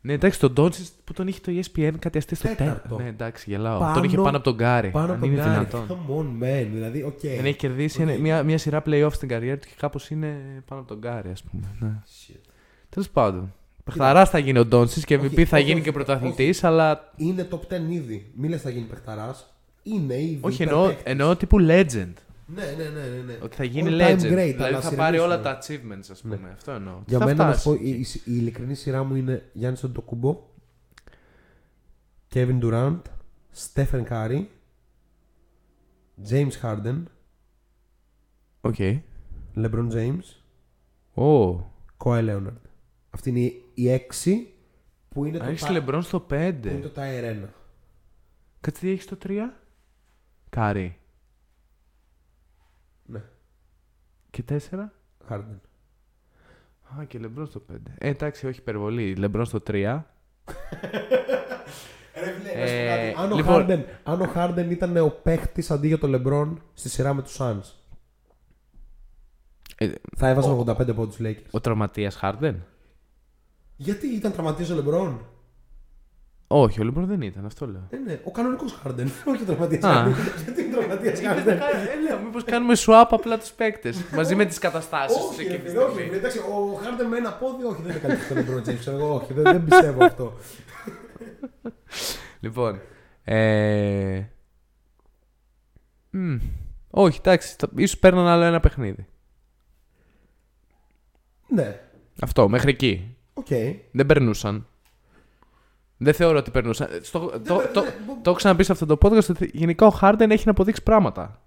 ναι, 0.03 0.13
εντάξει, 0.13 0.41
τον 0.41 0.53
Ντόντσιτς 0.53 0.87
που 1.05 1.13
τον 1.13 1.29
είχε 1.29 1.41
το 1.41 1.53
E 1.55 1.61
ESPN 1.61 1.93
κάτι 1.99 2.19
αστείο 2.19 2.37
στο 2.37 2.49
Τέταρτο. 2.49 2.89
τέλο. 2.89 3.01
Ναι, 3.01 3.09
εντάξει, 3.09 3.51
γελάω. 3.51 3.79
Πάνω- 3.79 3.95
τον 3.95 4.05
είχε 4.05 4.17
πάνω 4.17 4.37
από 4.37 4.45
τον 4.45 4.55
Κάρι. 4.55 4.91
Πάνω 4.91 5.05
αν 5.05 5.11
από 5.11 5.21
τον 5.21 5.31
είναι 5.33 5.41
Κάρι. 5.43 5.51
δυνατόν. 5.67 5.87
Come 6.09 6.13
on, 6.19 6.43
man. 6.45 6.67
Δηλαδή, 6.73 7.03
οκ. 7.03 7.21
Δεν 7.21 7.45
έχει 7.45 7.57
κερδίσει 7.57 8.03
Οκ. 8.03 8.09
ένα- 8.09 8.19
μια, 8.19 8.43
μια 8.43 8.59
σειρά 8.59 8.83
playoff 8.87 9.11
στην 9.13 9.29
καριέρα 9.29 9.59
του 9.59 9.67
και 9.69 9.75
κάπως 9.79 10.11
είναι 10.11 10.63
πάνω 10.67 10.81
από 10.81 10.89
τον 10.91 10.99
Κάρι, 10.99 11.31
ας 11.31 11.43
πούμε. 11.43 11.63
Ναι. 11.79 11.89
Shit. 12.07 12.41
Τέλος 12.89 13.09
πάντων. 13.11 13.55
Παιχταράς 13.99 14.31
θα 14.31 14.39
γίνει 14.39 14.59
ο 14.59 14.65
Ντόντσιτς 14.67 15.05
και 15.05 15.17
Όχι, 15.17 15.27
MVP 15.27 15.43
θα 15.45 15.57
όχι, 15.57 15.65
γίνει 15.67 15.75
όχι, 15.81 15.85
και 15.85 15.93
πρωταθλητής, 15.93 16.57
όχι. 16.57 16.67
αλλά. 16.67 17.13
Είναι 17.17 17.49
top 17.51 17.75
10 17.75 17.91
ήδη. 17.91 18.31
Μη 18.35 18.49
λες 18.49 18.61
θα 18.61 18.71
γίνει 18.71 18.85
παιχταρά. 18.87 19.37
Είναι 19.83 20.23
ήδη. 20.23 20.39
Όχι, 20.41 20.63
εννοώ, 20.63 20.83
υπερπαίκτης. 20.83 21.13
εννοώ 21.13 21.37
τύπου 21.37 21.57
legend. 21.61 22.13
Ναι, 22.55 22.63
ναι, 22.77 22.85
ναι. 22.85 23.01
ναι, 23.01 23.23
ναι. 23.27 23.39
Ότι 23.43 23.57
θα 23.57 23.65
γίνει 23.65 23.91
All 23.93 24.01
time 24.01 24.11
legend. 24.11 24.15
great, 24.15 24.23
δηλαδή 24.23 24.63
αλλά 24.63 24.81
θα 24.81 24.95
πάρει 24.95 25.15
σειρά 25.17 25.27
όλα 25.27 25.35
είναι. 25.35 25.43
τα 25.43 25.59
achievements, 25.59 26.09
ας 26.11 26.21
πούμε. 26.21 26.51
Αυτό 26.53 26.73
εννοώ. 26.73 26.95
Για 27.07 27.19
θα 27.19 27.25
μένα 27.25 27.45
να 27.45 27.51
φτάσει. 27.53 27.63
σου 27.63 27.69
πω, 27.77 27.85
η, 27.85 27.91
η, 27.91 28.07
η 28.25 28.37
ειλικρινή 28.37 28.75
σειρά 28.75 29.05
μου 29.05 29.15
είναι 29.15 29.49
Γιάννη 29.53 29.79
Αντετοκούνμπο, 29.85 30.41
Kevin 32.35 32.59
Durant, 32.63 32.99
Stephen 33.75 34.05
Curry, 34.11 34.43
James 36.31 36.53
Harden, 36.63 37.03
OK. 38.61 38.75
LeBron 39.57 39.89
James, 39.93 40.25
Ω. 41.25 41.55
Kawhi 42.05 42.29
Leonard. 42.29 42.61
Αυτή 43.11 43.29
είναι 43.29 43.41
η, 43.41 43.63
η 43.83 43.91
έξι 43.91 44.53
που 45.09 45.25
είναι, 45.25 45.39
το, 45.39 45.45
Αν 45.45 45.51
έχει 45.51 45.65
τα- 45.65 45.71
Λεμπρόν 45.71 46.03
στο 46.03 46.27
5. 46.31 46.59
που 46.63 46.69
είναι 46.69 46.81
το 46.87 46.93
Tier 47.01 47.45
1. 47.45 47.49
Κάτσε 48.61 48.81
τι 48.81 48.91
έχεις 48.91 49.05
στο 49.05 49.17
3. 49.17 49.53
Κάρι. 50.51 50.99
Ναι, 53.07 53.23
Και 54.31 54.43
4. 54.49 54.93
Harden. 55.29 55.59
Α, 56.99 57.05
και 57.05 57.19
Λεμπρόν 57.19 57.47
στο 57.47 57.61
5. 57.73 57.77
Ε, 57.99 58.09
εντάξει, 58.09 58.47
όχι 58.47 58.59
υπερβολή. 58.59 59.15
Λεμπρόν 59.15 59.45
στο 59.45 59.61
3. 59.67 60.03
Ε, 62.55 63.13
αν, 63.17 63.33
ο 63.33 63.37
λοιπόν- 63.37 63.67
Harden, 63.69 63.85
αν 64.03 64.21
ο 64.21 64.33
Harden 64.35 64.67
ήταν 64.71 64.97
ο 64.97 65.09
παίχτης 65.11 65.71
αντί 65.71 65.87
για 65.87 65.99
τον 65.99 66.13
LeBron 66.17 66.55
στη 66.75 66.89
σειρά 66.89 67.15
με 67.15 67.23
τους 67.23 67.37
Suns, 67.41 67.73
Ε, 69.77 69.91
θα 70.17 70.29
έβαζαν 70.29 70.53
85 70.53 70.95
πόντους 70.95 71.17
Lakers. 71.21 71.43
ο 71.51 71.61
τραυματίας 71.61 72.15
Χάρντεν; 72.15 72.65
Γιατί 73.83 74.07
ήταν 74.07 74.33
τραυματίας 74.33 74.71
ο 74.71 74.85
LeBron. 74.87 75.15
Όχι, 76.47 76.81
ο 76.81 76.85
Λεμπρόν 76.85 77.07
δεν 77.07 77.21
ήταν, 77.23 77.47
αυτό 77.47 77.67
λέω. 77.67 77.87
Ε, 77.91 77.97
ναι, 77.97 78.21
ο 78.25 78.31
κανονικός 78.31 78.83
Harden. 78.85 79.07
Όχι 79.31 79.43
ο 79.43 79.45
τραυματίας 79.47 79.83
Α. 79.85 80.05
Harden. 80.07 80.43
Γιατί 80.45 80.63
είναι 80.63 80.77
τραυματίας 80.77 81.19
Harden. 81.21 81.47
Ε, 81.47 82.01
λέω, 82.09 82.19
μήπως 82.25 82.45
κάνουμε 82.45 82.75
swap 82.77 83.07
απλά 83.11 83.39
τους 83.39 83.51
παίκτες 83.51 84.05
μαζί 84.15 84.35
με 84.35 84.45
τις 84.45 84.59
καταστάσεις 84.59 85.17
του 85.19 85.27
Όχι, 85.31 85.41
εκεί 85.41 85.51
ρε 85.51 85.57
τη 85.59 85.69
φίλε, 85.69 85.83
όχι. 85.83 85.93
στιγμή. 85.99 86.17
Εντάξει, 86.17 86.39
ο 86.39 86.81
Harden 86.83 87.07
με 87.11 87.17
ένα 87.17 87.33
πόδι, 87.33 87.65
όχι, 87.65 87.83
δεν 87.83 87.91
είναι 87.91 88.01
καλύτερο 88.01 88.41
από 88.41 88.51
τον 88.53 88.63
LeBron 88.65 88.69
James. 88.71 88.79
ξέρω 88.79 88.97
εγώ, 88.97 89.15
όχι, 89.15 89.33
δεν, 89.33 89.43
δεν 89.43 89.65
πιστεύω 89.65 90.05
αυτό. 90.05 90.33
Λοιπόν. 92.41 92.81
Ε... 93.25 94.23
μ, 96.11 96.37
όχι, 96.91 97.19
εντάξει, 97.23 97.55
θα- 97.59 97.69
ίσως 97.77 97.99
παίρναν 97.99 98.27
άλλο 98.27 98.43
ένα 98.45 98.61
παιχνίδι. 98.61 99.07
Ναι, 101.49 101.81
Αυτό, 102.21 102.49
μέχρι 102.49 102.71
εκεί. 102.71 103.15
Οκ. 103.41 103.79
Δεν 103.93 104.07
περνούσαν. 104.07 104.67
Δεν 105.97 106.15
θεωρώ 106.15 106.39
ότι 106.39 106.51
περνούσαν. 106.51 106.89
Ε, 106.93 106.99
Στο, 107.03 107.19
το, 107.19 107.39
το, 107.39 107.55
περ- 107.55 107.73
το, 107.73 107.81
ναι, 107.83 107.89
έχω 108.25 108.35
ξαναπεί 108.35 108.65
σε 108.65 108.73
αυτό 108.73 108.87
το 108.87 108.99
podcast 109.03 109.29
ότι 109.31 109.51
γενικά 109.53 109.87
ο 109.87 109.99
Harden 110.01 110.27
έχει 110.31 110.43
να 110.45 110.51
αποδείξει 110.51 110.83
πράγματα. 110.83 111.43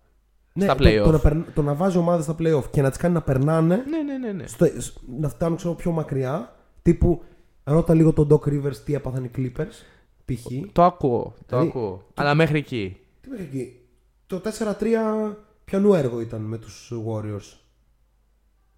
Ναι, 0.54 0.64
Στα 0.66 0.76
το- 0.76 0.84
play-off. 0.86 1.04
Το, 1.04 1.12
να, 1.12 1.20
περν- 1.20 1.54
το 1.54 1.62
να 1.62 1.74
βάζει 1.74 1.98
ομάδες 1.98 2.24
στα 2.26 2.36
playoff 2.40 2.64
και 2.72 2.82
να 2.82 2.90
τις 2.90 2.98
κάνει 2.98 3.14
να 3.14 3.22
περνάνε, 3.22 3.76
Ναι, 3.90 4.02
ναι, 4.04 4.18
ναι. 4.18 4.32
ναι. 4.32 4.48
στο, 4.48 4.66
σ- 4.78 4.98
να 5.20 5.30
φτάνουν 5.30 5.58
ξέρω, 5.58 5.74
πιο 5.74 5.92
μακριά. 5.92 6.56
Τύπου, 6.82 7.24
ρώτα 7.64 7.94
λίγο 7.94 8.14
τον 8.14 8.28
Doc 8.32 8.48
Rivers 8.48 8.76
τι 8.86 8.94
έπαθαν 8.94 9.24
οι 9.24 9.32
Clippers. 9.38 9.74
Π.χ. 10.26 10.46
Το 10.72 10.84
ακούω. 10.84 11.24
Το 11.38 11.44
Δηλαδή, 11.48 11.68
ακούω. 11.68 12.08
Αλλά 12.14 12.34
μέχρι 12.36 12.58
εκεί. 12.58 12.98
Τι 13.22 13.30
μέχρι 13.30 13.44
εκεί. 13.46 13.80
Το 14.28 14.42
4-3 14.80 15.36
ποιανού 15.66 15.94
έργο 15.94 16.20
ήταν 16.22 16.42
με 16.42 16.58
τους 16.58 16.92
Warriors; 17.08 17.58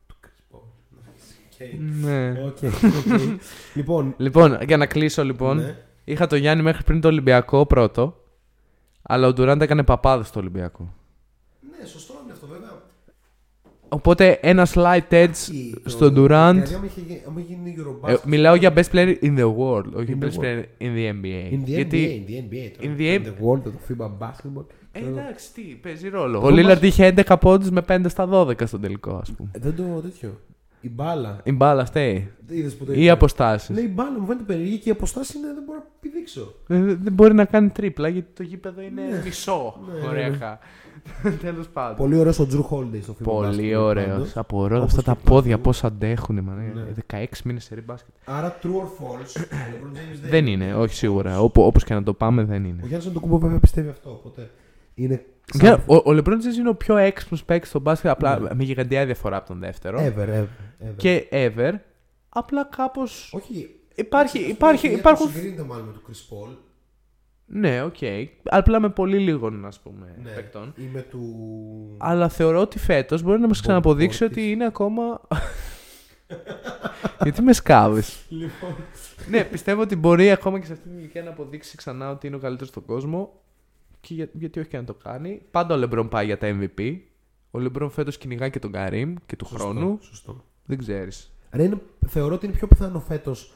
Του 0.07 0.15
Chris 0.23 0.55
Paul. 0.55 0.59
Nice. 0.95 1.54
Ναι. 2.01 2.29
OK, 2.45 2.57
OK. 2.63 3.19
Λοιπόν, 3.75 4.13
Λοιπόν, 4.17 4.57
για 4.67 4.77
να 4.77 4.85
κλείσω 4.85 5.23
λοιπόν. 5.23 5.57
Ναι. 5.57 5.75
Είχα 6.03 6.27
το 6.27 6.35
Γιάννη 6.35 6.63
μέχρι 6.63 6.83
πριν 6.83 7.01
το 7.01 7.07
Ολυμπιακό 7.07 7.65
πρώτο. 7.65 8.17
Αλλά 9.01 9.27
ο 9.27 9.33
Ντουράντ 9.33 9.61
έκανε 9.61 9.83
παπάδες 9.83 10.27
στο 10.27 10.39
Ολυμπιακό. 10.39 10.93
ναι, 11.79 11.85
σωστό 11.85 12.13
είναι 12.23 12.31
αυτό 12.31 12.47
βέβαια. 12.47 12.83
Οπότε 13.89 14.39
ένα 14.41 14.67
slight 14.73 15.09
edge 15.09 15.29
Ή 15.53 15.73
το- 15.83 15.89
στον 15.89 16.13
Durant. 16.17 16.51
Δηλαδή, 16.53 16.73
άμα 16.75 16.85
είχε, 16.85 17.01
γι- 17.07 17.21
άμα 17.27 17.39
γίνει 17.39 17.75
Eurobasket. 17.79 18.09
Ε, 18.09 18.15
μιλάω 18.25 18.55
για 18.55 18.73
best 18.75 18.91
player 18.91 19.15
in 19.21 19.37
the 19.37 19.55
world, 19.57 19.93
όχι 19.95 20.17
In 20.19 20.23
the 20.23 20.27
best 20.27 20.39
player 20.39 20.63
in 20.79 20.85
the 20.95 21.11
NBA. 21.13 21.51
In 21.53 21.61
the 21.61 21.65
Γιατί, 21.65 22.25
NBA, 22.27 22.29
in 22.29 22.31
the 22.31 22.53
NBA. 22.53 22.71
τώρα. 22.77 22.93
in 22.93 22.99
the 22.99 23.19
in 23.19 23.23
the 23.25 23.45
world, 23.45 23.61
το 23.63 23.71
FIBA 23.89 24.05
basketball. 24.27 24.65
Ε, 24.91 24.99
Ξέρω 24.99 25.11
εγώ. 25.11 25.19
εντάξει, 25.19 25.53
τι, 25.53 25.61
παίζει 25.61 26.09
ρόλο. 26.09 26.39
Το 26.39 26.45
Ο 26.45 26.49
Λίλαρντ 26.49 26.83
μας- 26.83 26.89
είχε 26.91 27.05
11 27.05 27.37
πόντους 27.39 27.69
με 27.69 27.81
5 27.81 28.09
στα 28.09 28.25
12 28.25 28.65
στον 28.67 28.81
τελικό, 28.81 29.15
ας 29.15 29.31
πούμε. 29.31 29.49
Ε, 29.53 29.59
Δεν 29.59 29.75
το 29.75 29.83
τέτοιο. 29.83 30.39
Η 30.85 30.89
μπάλα. 30.89 31.39
Η 31.43 31.51
μπάλα 31.51 31.85
φταίει. 31.85 32.31
Είδες 32.49 32.75
που 32.75 32.85
το 32.85 32.93
Ή 32.93 33.03
είπα. 33.03 33.13
αποστάσεις. 33.13 33.69
Ναι, 33.75 33.81
η 33.81 33.91
μπάλα 33.95 34.19
μου 34.19 34.25
φαίνεται 34.25 34.43
περίεργη 34.43 34.77
και 34.77 34.89
η 34.89 34.91
αποστάση 34.91 35.37
είναι 35.37 35.47
δεν 35.53 35.63
μπορώ 35.65 35.77
να 35.77 35.85
πηδήξω. 35.99 36.53
Δεν 36.67 37.13
μπορεί 37.13 37.33
να 37.33 37.45
κάνει 37.45 37.69
τρίπλα 37.69 38.07
γιατί 38.07 38.27
το 38.33 38.43
γήπεδο 38.43 38.81
είναι 38.81 39.01
Ναι. 39.01 39.21
μισό. 39.25 39.75
Ναι, 39.93 39.99
ναι, 40.01 40.07
Ωραία. 40.07 40.59
Τέλος 41.41 41.67
πάντων. 41.67 41.95
Πολύ 41.95 42.17
ωραίος 42.17 42.39
ο 42.39 42.47
Τζρου 42.47 42.63
Holiday 42.69 42.99
στο 43.01 43.13
FIBA 43.19 43.23
Πολύ 43.23 43.71
basketball 43.75 43.79
ωραίος. 43.79 44.07
πάντως. 44.07 44.37
Απορώ 44.37 44.75
Όπως 44.77 44.85
αυτά 44.89 45.01
και 45.01 45.07
τα 45.07 45.15
πλάι 45.15 45.25
πόδια 45.35 45.55
του. 45.55 45.61
πώς 45.61 45.83
αντέχουν. 45.83 46.39
Man. 46.39 46.73
Ναι. 46.75 46.83
16 47.07 47.25
μήνες 47.45 47.63
σε 47.63 47.75
ριμπάσκετ. 47.75 48.13
Άρα 48.25 48.57
true 48.63 48.65
or 48.67 48.69
false. 48.69 49.41
ο 49.41 49.55
LeBron 49.71 49.95
James 49.97 50.29
Δεν 50.29 50.47
είναι, 50.47 50.75
όχι 50.75 50.93
σίγουρα. 50.93 51.39
Όπως 51.39 51.83
και 51.83 51.93
να 51.93 52.03
το 52.03 52.13
πάμε, 52.13 52.43
δεν 52.43 52.63
Ο 52.63 52.67
είναι. 52.67 52.81
Γιάννης 52.85 53.07
Αντοκούμπο 53.09 53.37
βέβαια 53.37 53.59
πιστεύει 53.59 53.89
αυτό. 53.89 54.09
Οπότε 54.09 54.49
είναι. 54.95 55.25
Σαν- 55.45 55.75
Και 55.75 55.81
Ο, 55.85 55.95
ο 55.95 56.01
LeBron 56.05 56.33
James 56.33 56.57
είναι 56.59 56.69
ο 56.69 56.75
πιο 56.75 56.97
έξυπνος 56.97 57.43
παίκτης 57.43 57.69
στο 57.69 57.79
μπάσκετ, 57.79 58.11
απλά 58.11 58.39
με 58.55 58.63
γιγαντιά 58.63 59.05
διαφορά 59.05 59.37
από 59.37 59.47
τον 59.47 59.59
δεύτερο. 59.59 59.99
Ever, 59.99 60.27
ever. 60.27 60.43
ever. 60.87 60.93
Και 60.95 61.27
ever. 61.31 61.71
Απλά 62.29 62.69
κάπως. 62.75 63.31
Όχι. 63.35 63.69
Υπάρχει, 63.95 64.37
ας 64.37 64.43
πούμε, 64.43 64.53
υπάρχει, 64.53 64.87
η 64.87 64.93
Ed 64.95 64.97
υπάρχουν. 64.97 65.25
του 65.27 65.31
Συγκρίνεται 65.31 65.63
μάλλον 65.63 65.85
με 65.85 65.91
τον 65.91 66.01
Chris 66.07 66.33
Paul. 66.49 66.55
Ναι, 67.47 67.81
οκ. 67.83 67.95
Απλά 68.43 68.79
με 68.79 68.89
πολύ 68.89 69.17
λίγων, 69.19 69.65
ας 69.65 69.79
πούμε, 69.79 70.15
Ναι. 70.23 70.29
παικτών. 70.29 70.73
Ή 70.77 70.89
με 70.93 71.01
του. 71.01 71.21
Αλλά 71.97 72.29
θεωρώ 72.29 72.59
ότι 72.61 72.79
φέτος 72.79 73.21
μπορεί 73.21 73.39
να 73.39 73.47
μας 73.47 73.61
ξαναποδείξει 73.61 74.19
Portis. 74.23 74.29
ότι 74.31 74.51
είναι 74.51 74.65
ακόμα. 74.65 75.21
Γιατί 77.23 77.41
με 77.41 77.53
σκάβεις. 77.53 78.25
Λοιπόν. 78.29 78.75
ναι, 79.29 79.43
πιστεύω 79.43 79.81
ότι 79.81 79.95
μπορεί 79.95 80.31
ακόμα 80.31 80.59
και 80.59 80.65
σε 80.65 80.73
αυτή 80.73 80.89
την 80.89 80.97
ηλικία 80.97 81.23
να 81.23 81.29
αποδείξει 81.29 81.77
ξανά 81.77 82.09
ότι 82.11 82.27
είναι 82.27 82.35
ο 82.35 82.39
καλύτερος 82.39 82.69
στον 82.69 82.85
κόσμο. 82.85 83.41
Και 84.07 84.13
για- 84.13 84.29
γιατί 84.33 84.59
όχι 84.59 84.69
και 84.69 84.77
να 84.77 84.83
το 84.83 84.93
κάνει. 84.93 85.41
Πάντα 85.51 85.75
ο 85.75 85.77
Λεμπρόν 85.77 86.09
πάει 86.09 86.25
για 86.25 86.37
τα 86.37 86.47
MVP. 86.47 86.97
Ο 87.51 87.59
Λεμπρόν 87.59 87.89
φέτος 87.89 88.17
κυνηγάει 88.17 88.49
και 88.49 88.59
τον 88.59 88.71
Καρύμ 88.71 89.15
και 89.25 89.35
του 89.35 89.45
Σωστό, 89.45 89.63
χρόνου. 89.67 89.97
Σωστό. 90.01 90.43
Δεν 90.65 90.77
ξέρεις. 90.77 91.31
Ρε, 91.51 91.63
είναι, 91.63 91.81
θεωρώ 92.07 92.35
ότι 92.35 92.45
είναι 92.45 92.55
πιο 92.55 92.67
πιθανό 92.67 92.99
φέτος 92.99 93.53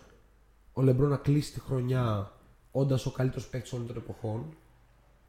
ο 0.73 0.81
Λεμπρό 0.81 1.07
να 1.07 1.17
κλείσει 1.17 1.53
τη 1.53 1.59
χρονιά 1.59 2.31
όντας 2.71 3.05
ο 3.05 3.11
καλύτερος 3.11 3.47
παίκτης 3.47 3.73
όλων 3.73 3.88
των 3.88 3.95
εποχών. 3.97 4.45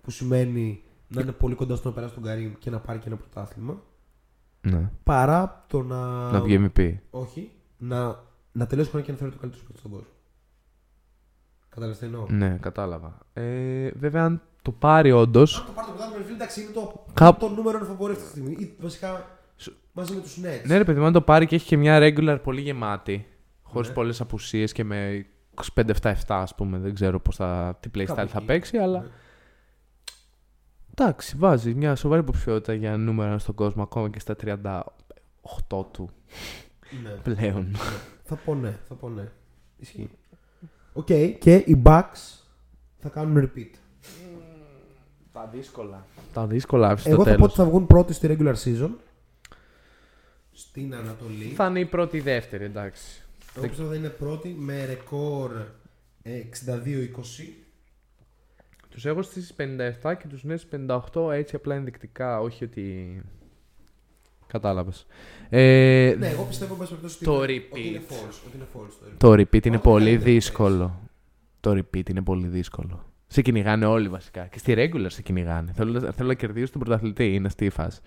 Που 0.02 0.10
σημαίνει 0.10 0.82
να 1.08 1.20
είναι 1.20 1.32
πολύ 1.32 1.54
κοντά 1.54 1.76
στο 1.76 1.88
να 1.88 1.94
περάσει 1.94 2.14
τον 2.14 2.22
Καρύμ 2.22 2.52
και 2.58 2.70
να 2.70 2.78
πάρει 2.78 2.98
και 2.98 3.06
ένα 3.08 3.16
πρωτάθλημα. 3.16 3.82
Ναι. 4.60 4.90
Παρά 5.04 5.64
το 5.68 5.82
να. 5.82 6.30
Να 6.30 6.40
βγει 6.40 6.70
MVP. 6.76 6.94
Όχι. 7.10 7.50
Να, 7.78 8.18
να 8.52 8.66
τελειώσει 8.66 8.90
χρονιά 8.90 9.06
και 9.06 9.12
να 9.12 9.18
θεωρεί 9.18 9.34
το 9.34 9.40
καλύτερος 9.40 9.66
παίκτης 9.66 9.78
στον 9.80 9.90
κόσμο. 9.90 10.06
Κατάλαβε 11.68 11.98
τι 11.98 12.04
εννοώ; 12.06 12.26
Ναι, 12.28 12.58
κατάλαβα. 12.60 13.18
Ε, 13.32 13.90
βέβαια, 13.90 14.24
αν 14.24 14.42
το 14.70 14.76
πάρει 14.78 15.12
όντως. 15.12 15.58
Αν 15.58 15.66
το 15.66 15.72
πάρει 15.72 15.86
το 15.86 15.92
πρωτάθλημα, 15.92 16.24
φίλε, 16.24 16.36
εντάξει, 16.36 16.60
είναι 16.60 16.70
το, 16.70 17.04
Κά- 17.12 17.38
το 17.38 17.48
νούμερο 17.48 17.76
ένα 17.76 17.86
φαβορή 17.86 18.12
αυτή 18.12 18.24
τη 18.24 18.30
στιγμή. 18.30 18.52
Ή 18.58 18.74
βασικά 18.80 19.38
μαζί 19.92 20.14
με 20.14 20.20
τους 20.20 20.38
Nets. 20.38 20.66
Ναι, 20.66 20.76
ρε 20.78 20.84
παιδί 20.84 21.00
μου, 21.00 21.06
αν 21.06 21.12
το 21.12 21.20
πάρει 21.20 21.46
και 21.46 21.54
έχει 21.54 21.66
και 21.66 21.76
μια 21.76 21.98
regular 22.02 22.38
πολύ 22.42 22.60
γεμάτη. 22.60 23.26
Χωρίς 23.62 23.88
Ναι. 23.88 23.94
πολλές 23.94 24.20
απουσίες 24.20 24.72
και 24.72 24.84
με 24.84 25.26
25-7-7, 25.74 26.14
ας 26.26 26.54
πούμε. 26.54 26.78
Δεν 26.78 26.94
ξέρω 26.94 27.20
πώς 27.20 27.36
θα, 27.36 27.78
τι 27.80 27.88
playstyle 27.94 28.04
Κάπου 28.06 28.28
θα 28.28 28.36
εκεί. 28.38 28.44
παίξει, 28.46 28.76
αλλά. 28.78 29.00
Ναι. 29.00 29.06
Εντάξει, 30.94 31.36
βάζει 31.38 31.74
μια 31.74 31.94
σοβαρή 31.96 32.20
υποψηφιότητα 32.20 32.72
για 32.74 32.96
νούμερο 32.96 33.28
ένα 33.30 33.38
στον 33.38 33.54
κόσμο, 33.54 33.82
ακόμα 33.82 34.08
και 34.10 34.18
στα 34.18 34.36
38 34.42 35.86
του 35.90 36.10
Ναι. 37.02 37.10
πλέον. 37.10 37.76
Θα 38.24 38.34
πω 38.36 38.54
ναι, 38.54 38.78
θα 38.88 38.94
πω 38.94 39.08
ναι. 39.08 39.28
Ισχύει. 39.76 40.10
Οκ, 40.92 41.06
και 41.38 41.54
οι 41.54 41.82
Bucks 41.84 42.42
θα 42.98 43.08
κάνουν 43.08 43.50
repeat. 43.54 43.70
Τα 45.32 45.48
δύσκολα. 45.52 46.06
Τα 46.32 46.46
δύσκολα, 46.46 46.88
άφησε 46.88 47.08
Εγώ 47.08 47.16
το 47.18 47.24
θα 47.24 47.30
πω 47.30 47.36
τέλος. 47.36 47.52
ότι 47.52 47.60
θα 47.62 47.68
βγουν 47.68 47.86
πρώτοι 47.86 48.12
στη 48.12 48.36
regular 48.38 48.54
season. 48.64 48.90
Στην 50.52 50.94
Ανατολή. 50.94 51.44
Θα 51.44 51.66
είναι 51.66 51.80
η 51.80 51.84
πρώτη 51.86 52.16
ή 52.16 52.18
η 52.18 52.22
δεύτερη, 52.22 52.64
εντάξει. 52.64 53.22
Εγώ 53.56 53.66
πιστεύω 53.68 53.88
θα 53.88 53.94
είναι 53.94 54.08
πρώτη 54.08 54.48
με 54.58 54.84
ρεκόρ 54.84 55.50
ε, 56.22 56.42
62-20. 56.66 56.76
Τους 58.88 59.06
έχω 59.06 59.22
στις 59.22 59.54
57 60.02 60.14
και 60.18 60.26
τους 60.28 60.44
νέους 60.44 60.64
58 61.14 61.30
έτσι 61.32 61.56
απλά 61.56 61.74
ενδεικτικά, 61.74 62.40
όχι 62.40 62.64
ότι... 62.64 63.20
Κατάλαβες. 64.46 65.06
Ε, 65.48 66.14
Ναι, 66.18 66.28
εγώ 66.28 66.42
πιστεύω 66.44 66.72
εν 66.72 66.78
πάση 66.78 66.90
περιπτώσει, 66.90 67.16
ότι 67.16 67.24
Το 67.24 67.44
είναι- 67.52 67.64
ότι 67.70 67.80
είναι 67.88 68.00
repeat. 68.08 68.12
false. 68.12 68.38
Ότι 68.46 68.56
είναι 68.56 68.66
false 68.74 68.92
το 69.00 69.06
repeat. 69.06 69.16
Το 69.18 69.32
repeat 69.32 69.66
είναι 69.66 69.76
Ό,τι 69.76 69.84
πολύ 69.84 70.04
καλύτερο 70.04 70.32
δύσκολο. 70.32 71.00
Το 71.60 71.70
repeat 71.70 72.08
είναι 72.10 72.22
πολύ 72.22 72.46
δύσκολο. 72.46 73.04
Σε 73.32 73.42
κυνηγάνε 73.42 73.86
όλοι 73.86 74.08
βασικά. 74.08 74.46
Και 74.46 74.58
στη 74.58 74.74
regular 74.76 75.06
σε 75.08 75.22
κυνηγάνε. 75.22 75.72
Θέλω, 75.72 76.12
θέλω 76.12 76.28
να 76.28 76.34
κερδίσω 76.34 76.72
τον 76.72 76.80
πρωταθλητή. 76.80 77.34
Είναι 77.34 77.46
αυτή 77.46 77.64
η 77.64 77.70
φάση. 77.70 78.00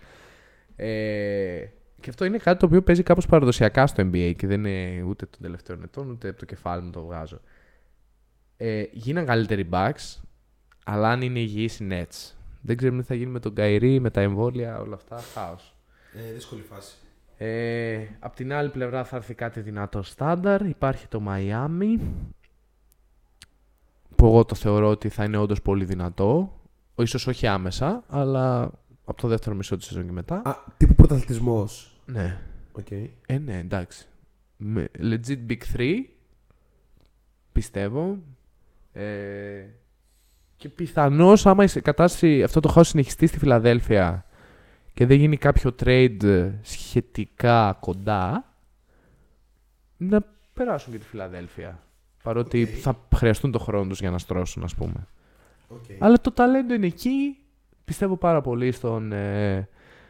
Ε, 0.76 1.66
και 2.00 2.10
αυτό 2.10 2.26
είναι 2.26 2.38
κάτι 2.38 2.60
το 2.60 2.66
οποίο 2.66 2.82
παίζει 2.82 3.04
κάπως 3.04 3.26
παραδοσιακά 3.26 3.88
στο 3.88 4.04
NBA 4.04 4.34
και 4.38 4.48
δεν 4.48 4.66
είναι 4.66 5.04
ούτε 5.04 5.26
των 5.26 5.42
τελευταίων 5.42 5.84
ετών 5.84 6.10
ούτε 6.10 6.30
από 6.30 6.40
το 6.40 6.46
κεφάλι 6.46 6.84
μου 6.84 6.90
το 6.90 7.02
βγάζω. 7.02 7.40
Ε, 8.58 8.84
γίναν 8.92 9.26
καλύτεροι 9.26 9.70
Bucks, 9.72 10.22
αλλά 10.86 11.10
αν 11.10 11.22
είναι 11.22 11.40
υγιείς 11.40 11.80
οι 11.80 11.88
Nets. 11.92 12.34
Δεν 12.62 12.78
ξέρουμε 12.78 13.02
τι 13.02 13.08
θα 13.08 13.16
γίνει 13.16 13.32
με 13.32 13.40
τον 13.40 13.54
Κάιρι, 13.54 14.00
με 14.00 14.10
τα 14.10 14.22
εμβόλια, 14.22 14.80
όλα 14.80 14.96
αυτά. 14.96 15.18
Χάος. 15.18 15.76
Ε, 16.14 16.34
δύσκολη 16.34 16.62
φάση. 16.62 16.96
Ε, 17.38 18.08
απ' 18.20 18.36
την 18.36 18.54
άλλη 18.54 18.70
πλευρά 18.70 19.04
θα 19.04 19.16
έρθει 19.16 19.34
κάτι 19.34 19.60
δυνατό 19.60 20.02
στάνταρ. 20.02 20.66
Υπάρχει 20.66 21.08
το 21.08 21.24
Miami. 21.28 22.00
Που 24.24 24.30
εγώ 24.30 24.46
το 24.46 24.56
θεωρώ 24.56 24.90
ότι 24.90 25.10
θα 25.10 25.24
είναι 25.24 25.38
όντως 25.38 25.62
πολύ 25.62 25.86
δυνατό. 25.86 26.60
Ίσως 26.96 27.28
όχι 27.28 27.48
άμεσα, 27.48 28.04
αλλά 28.08 28.72
από 29.06 29.22
το 29.22 29.28
δεύτερο 29.28 29.56
μισό 29.56 29.78
της 29.78 29.86
σεζόν 29.86 30.06
και 30.06 30.12
μετά. 30.12 30.42
Α, 30.46 30.56
τύπου 30.78 30.96
πρωταθλητισμός. 30.96 32.02
Ναι. 32.06 32.40
Οκ. 32.72 32.92
Ε, 33.26 33.38
ναι, 33.38 33.58
εντάξει. 33.58 34.06
Με 34.58 34.90
legit 35.00 35.38
Big 35.50 35.58
3. 35.78 35.94
Πιστεύω. 37.52 38.18
Ε, 38.94 39.66
και 40.58 40.70
πιθανώς 40.70 41.46
άμα 41.46 41.64
η 41.64 41.68
κατάσταση 41.68 42.44
αυτό 42.44 42.60
το 42.60 42.70
χάος 42.70 42.88
συνεχιστεί 42.88 43.28
στη 43.28 43.38
Φιλαδέλφια 43.38 44.26
και 44.94 45.06
δεν 45.06 45.18
γίνει 45.18 45.38
κάποιο 45.38 45.76
trade 45.84 46.52
σχετικά 46.62 47.78
κοντά, 47.80 48.54
να 49.98 50.26
περάσουν 50.54 50.92
και 50.92 51.00
τη 51.00 51.06
Φιλαδέλφια. 51.06 51.83
Παρότι 52.24 52.64
Οκ. 52.64 52.70
θα 52.82 53.00
χρειαστούν 53.16 53.52
το 53.52 53.60
χρόνο 53.60 53.88
τους 53.88 54.00
για 54.00 54.12
να 54.12 54.18
στρώσουν, 54.18 54.64
ας 54.64 54.76
πούμε. 54.76 55.08
οκ. 55.68 55.84
Αλλά 56.00 56.22
το 56.22 56.32
ταλέντο 56.32 56.74
είναι 56.74 56.86
εκεί. 56.86 57.38
Πιστεύω 57.86 58.18
πάρα 58.18 58.42
πολύ 58.42 58.72
στον 58.72 59.12
ε, 59.12 59.70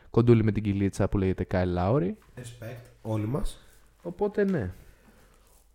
κοντούλη 0.09 0.43
με 0.43 0.51
την 0.51 0.63
κοιλίτσα 0.63 1.07
που 1.09 1.17
λέγεται 1.17 1.45
Kyle 1.51 1.77
Lowry. 1.77 2.11
Respect. 2.39 2.83
Όλοι 3.01 3.25
μας. 3.25 3.59
Οπότε 4.01 4.43
ναι. 4.43 4.71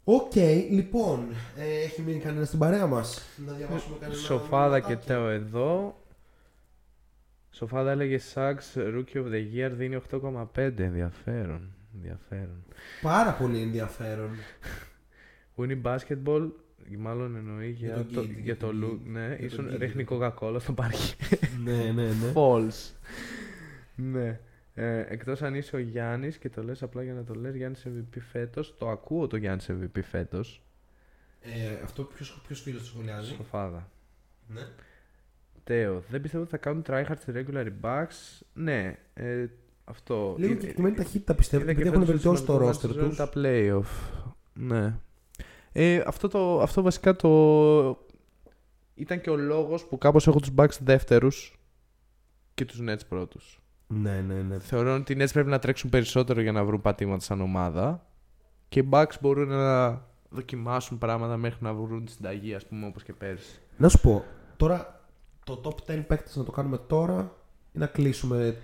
Οκ, 0.05 0.35
λοιπόν. 0.71 1.27
Ε, 1.57 1.83
έχει 1.85 2.03
μείνει 2.03 2.19
κανένας 2.19 2.47
στην 2.47 2.59
παρέα 2.59 2.87
μας. 2.87 3.23
Να 3.47 3.53
διαβάσουμε 3.53 3.97
κανένα. 4.01 4.19
Σοφάδα 4.21 4.81
και 4.81 4.87
μηνυματάκι. 4.87 5.07
Τέο 5.07 5.29
εδώ. 5.29 6.03
Σοφάδα 7.51 7.91
έλεγε 7.91 8.19
Σάξ, 8.19 8.75
Rookie 8.77 9.17
of 9.17 9.25
the 9.33 9.45
Year 9.57 9.71
δίνει 9.73 10.01
8,5. 10.11 10.79
Ενδιαφέρον. 10.79 11.75
Ενδιαφέρον. 11.95 12.65
Πάρα 13.03 13.33
πολύ 13.33 13.61
ενδιαφέρον. 13.61 14.31
Winnie 15.59 15.83
Basketball, 15.83 16.51
μάλλον 16.99 17.37
εννοεί 17.37 17.71
Για 17.71 17.87
για, 17.89 17.97
τον 18.05 18.13
το, 18.15 18.21
Kid, 18.21 18.29
για 18.29 18.41
για 18.43 18.57
το 18.57 18.67
τον 18.67 18.83
look. 18.83 19.07
Kid, 19.07 19.11
Ναι, 19.11 19.27
για 19.27 19.37
τον 19.37 19.45
ίσον 19.47 19.69
Kid, 19.71 19.79
ρίχνει 19.79 20.03
για 20.09 20.19
τον 20.19 20.35
Coca-Cola 20.41 20.61
στο 20.61 20.73
πάρκι. 20.73 21.15
ναι, 21.65 21.77
ναι, 21.95 22.07
ναι. 22.07 22.33
False. 22.35 22.93
ναι. 23.95 24.41
Ε, 24.75 25.05
εκτός 25.09 25.43
αν 25.43 25.55
είσαι 25.55 25.77
ο 25.77 25.79
Γιάννης 25.79 26.39
και 26.39 26.49
το 26.49 26.63
λες 26.63 26.83
απλά 26.83 27.03
για 27.03 27.13
να 27.15 27.25
το 27.25 27.35
λες 27.35 27.55
Γιάννης 27.57 27.87
MVP 27.87 28.19
φέτος, 28.31 28.75
το 28.79 28.89
ακούω 28.89 29.27
το 29.27 29.37
Γιάννης 29.37 29.71
MVP 29.71 30.03
φέτος. 30.03 30.63
Ε, 31.41 31.83
αυτό 31.85 32.03
ποιος, 32.03 32.41
ποιος 32.47 32.61
φίλος 32.61 32.81
το 32.81 32.87
σχολιάζει; 32.87 33.35
Σοφάδα. 33.35 33.91
Ναι. 34.47 34.67
Τέο, 35.65 36.03
δεν 36.11 36.21
πιστεύω 36.21 36.43
ότι 36.43 36.53
θα 36.53 36.59
κάνουν 36.59 36.83
tryhard 36.87 37.17
στη 37.21 37.33
regular 37.35 37.69
bucks. 37.83 38.41
Ναι, 38.55 38.97
ε, 39.15 39.47
αυτό. 39.85 40.35
Λίγο 40.39 40.53
Είναι- 40.53 40.61
και 40.61 40.67
εκτιμένη 40.67 40.95
ταχύτητα 40.97 41.35
πιστεύω. 41.35 41.63
είδα 41.63 41.73
και 41.73 41.83
Γιατί 41.83 41.97
έχουν 41.97 42.07
φέτος 42.07 42.23
βελτιώσει 42.23 42.45
το 42.45 42.53
σημαντικό 42.53 42.79
roster 42.79 42.95
μάτι 42.97 43.09
της 43.09 43.17
του. 43.17 43.17
Τα 43.17 43.31
playoff. 43.35 44.13
Ναι. 44.53 44.95
Ε, 45.81 46.03
αυτό, 46.07 46.29
το, 46.29 46.61
αυτό 46.61 46.83
βασικά 46.83 47.17
το... 47.17 48.07
Ήταν 48.95 49.21
και 49.21 49.31
ο 49.31 49.37
λόγος 49.37 49.85
που 49.85 49.99
κάπως 49.99 50.27
έχω 50.27 50.41
τους 50.41 50.51
Bucks 50.57 50.79
δεύτερους 50.81 51.59
και 52.55 52.65
τους 52.65 52.81
Nets 52.89 53.07
πρώτους. 53.09 53.63
Ναι, 53.87 54.21
ναι, 54.21 54.35
ναι. 54.35 54.59
Θεωρώ 54.59 54.95
ότι 54.95 55.13
οι 55.13 55.17
Nets 55.21 55.33
πρέπει 55.33 55.49
να 55.49 55.59
τρέξουν 55.59 55.91
περισσότερο 55.91 56.41
για 56.41 56.53
να 56.53 56.65
βρουν 56.65 56.81
πατήματα 56.81 57.25
σαν 57.25 57.41
ομάδα 57.41 58.07
και 58.69 58.81
οι 58.81 58.89
Bucks 58.93 59.13
μπορούν 59.21 59.49
να 59.49 60.03
δοκιμάσουν 60.29 60.99
πράγματα 60.99 61.37
μέχρι 61.37 61.59
να 61.61 61.75
βρουν 61.75 62.05
τη 62.05 62.11
συνταγή, 62.11 62.55
ας 62.55 62.67
πούμε, 62.67 62.87
όπως 62.87 63.03
και 63.03 63.13
πέρσι. 63.13 63.61
Να 63.77 63.89
σου 63.89 64.01
πω, 64.01 64.25
τώρα 64.57 65.05
το 65.45 65.61
top 65.65 65.93
10 65.93 66.05
παίκτες 66.07 66.37
να 66.37 66.45
το 66.45 66.51
κάνουμε 66.51 66.79
τώρα 66.79 67.33
ή 67.73 67.79
να 67.79 67.87
κλείσουμε 67.87 68.57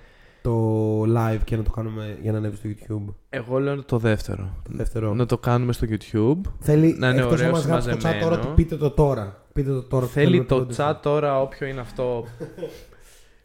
το 0.45 1.03
live 1.03 1.41
και 1.45 1.57
να 1.57 1.63
το 1.63 1.71
κάνουμε 1.71 2.19
για 2.23 2.33
να 2.33 2.39
ανέβει 2.39 2.57
στο 2.57 2.69
YouTube. 2.69 3.15
Εγώ 3.29 3.59
λέω 3.59 3.85
το 3.85 3.99
δεύτερο. 3.99 4.57
Το 4.63 4.71
δεύτερο. 4.75 5.15
Να 5.15 5.27
το 5.27 5.39
κάνουμε 5.39 5.73
στο 5.73 5.87
YouTube. 5.91 6.41
Θέλει 6.59 6.97
να 6.99 7.09
είναι 7.09 7.21
εκτός 7.21 7.33
ωραίος 7.33 7.47
αν 7.47 7.51
μας 7.51 7.65
γράψει 7.65 7.89
το 7.89 7.95
chat 7.95 8.01
συμμαζεμένο. 8.01 8.29
τώρα 8.31 8.41
ότι 8.43 8.55
πείτε 8.55 8.77
το 8.77 8.91
τώρα. 8.91 9.43
Πείτε 9.53 9.71
το 9.71 9.83
τώρα. 9.83 10.07
που 10.07 10.13
Θέλει 10.13 10.27
θέλουμε 10.27 10.45
το 10.45 10.57
επεισόδιο. 10.57 10.93
chat 10.93 11.03
τώρα 11.03 11.41
όποιο 11.41 11.67
είναι 11.67 11.81
αυτό 11.81 12.25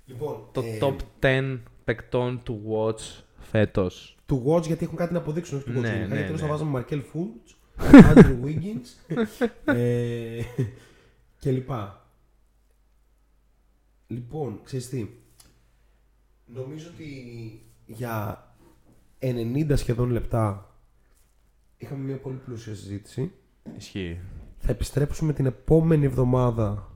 Λοιπόν, 0.05 0.37
το 0.51 0.61
ε, 0.61 0.77
top 0.81 0.95
10 1.25 1.59
παικτών 1.83 2.41
του 2.43 2.61
Watch 2.71 3.23
φέτος. 3.39 4.17
του 4.25 4.43
Watch 4.47 4.63
γιατί 4.63 4.83
έχουν 4.85 4.97
κάτι 4.97 5.13
να 5.13 5.19
αποδείξουν. 5.19 5.57
Όχι 5.57 5.65
του 5.65 5.77
Watch. 5.77 5.81
Ναι, 5.81 5.87
γενικά, 5.89 6.07
ναι, 6.07 6.15
γιατί 6.15 6.31
ναι. 6.31 6.37
θα 6.37 6.47
βάζαμε 6.47 6.71
Μαρκέλ 6.71 7.01
Φούλτς, 7.01 7.57
Άντρου 8.09 8.39
Wiggins 8.43 9.15
ε, 9.65 10.41
και 11.39 11.51
λοιπά. 11.51 12.05
Λοιπόν, 14.07 14.59
ξέρεις 14.63 14.89
τι. 14.89 15.07
Νομίζω 16.53 16.87
ότι 16.93 17.05
για 17.85 18.43
90 19.19 19.71
σχεδόν 19.75 20.09
λεπτά 20.09 20.73
είχαμε 21.77 22.03
μια 22.03 22.17
πολύ 22.17 22.37
πλούσια 22.45 22.75
συζήτηση. 22.75 23.31
Ισχύει. 23.77 24.19
Θα 24.57 24.71
επιστρέψουμε 24.71 25.33
την 25.33 25.45
επόμενη 25.45 26.05
εβδομάδα 26.05 26.91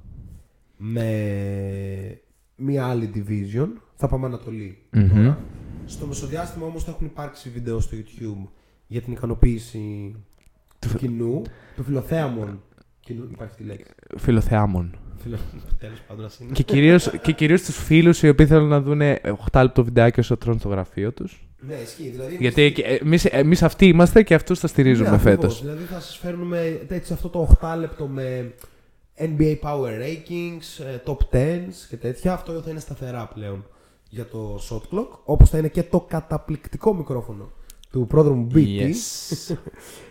με 0.77 2.21
μια 2.55 2.85
άλλη 2.85 3.11
division. 3.15 3.67
Θα 3.95 4.07
πάμε 4.07 4.25
Ανατολή 4.25 4.77
Μμμ. 4.91 5.09
τώρα. 5.09 5.39
Στο 5.85 6.05
μεσοδιάστημα 6.05 6.65
όμως 6.65 6.83
θα 6.83 6.91
έχουν 6.91 7.05
υπάρξει 7.05 7.49
βίντεο 7.49 7.79
στο 7.79 7.97
YouTube 7.97 8.47
για 8.87 9.01
την 9.01 9.13
ικανοποίηση 9.13 10.15
του 10.79 10.97
κοινού, 10.97 11.41
του 11.75 11.83
φιλοθέαμων 11.83 12.61
κοινού. 13.03 13.27
Υπάρχει 13.31 13.55
τη 13.55 13.63
λέξη. 13.63 13.91
Φιλοθεάμων. 14.17 14.95
Φιλο... 15.23 15.37
Τέλος 15.79 15.99
πάντων, 16.07 16.25
ας 16.25 16.39
είναι. 16.39 16.51
και, 16.51 16.63
κυρίως, 16.63 17.09
και 17.21 17.31
κυρίως 17.31 17.61
τους 17.61 17.77
φίλους 17.77 18.23
οι 18.23 18.29
οποίοι 18.29 18.45
θέλουν 18.45 18.67
να 18.67 18.81
δουν 18.81 19.01
8 19.51 19.61
λεπτό 19.61 19.83
βιντεάκι 19.83 20.19
όσο 20.19 20.37
τρώνε 20.37 20.59
στο 20.59 20.69
γραφείο 20.69 21.11
τους. 21.11 21.47
Ναι, 21.67 21.73
ισχύει. 21.75 22.09
Δηλαδή, 22.09 22.35
Γιατί 22.39 22.71
και- 22.71 22.83
εμείς, 22.83 23.25
εμείς 23.25 23.63
αυτοί 23.63 23.87
είμαστε 23.87 24.23
και 24.23 24.33
αυτούς 24.33 24.59
τα 24.59 24.67
στηρίζουμε 24.67 25.09
Ναι, 25.09 25.15
ακριβώς. 25.15 25.39
φέτος. 25.39 25.61
Δηλαδή 25.61 25.83
θα 25.83 25.99
σας 25.99 26.17
φέρνουμε 26.17 26.79
έτσι 26.87 27.13
αυτό 27.13 27.29
το 27.29 27.39
8 27.61 27.75
λεπτό 27.79 28.07
με 28.07 28.53
NBA 29.17 29.55
Power 29.63 29.89
Rankings, 30.01 30.83
ε, 30.85 30.97
Top 31.05 31.17
10s 31.35 31.87
και 31.89 31.97
τέτοια. 31.97 32.33
Αυτό 32.33 32.61
θα 32.61 32.69
είναι 32.69 32.79
σταθερά 32.79 33.27
πλέον 33.33 33.65
για 34.09 34.25
το 34.25 34.59
Shot 34.69 34.95
Clock. 34.95 35.07
Όπως 35.23 35.49
θα 35.49 35.57
είναι 35.57 35.67
και 35.67 35.83
το 35.83 35.99
καταπληκτικό 36.01 36.93
μικρόφωνο 36.93 37.51
του 37.91 38.05
πρόδρομου 38.07 38.47
BT. 38.53 38.79
Yes. 38.79 39.55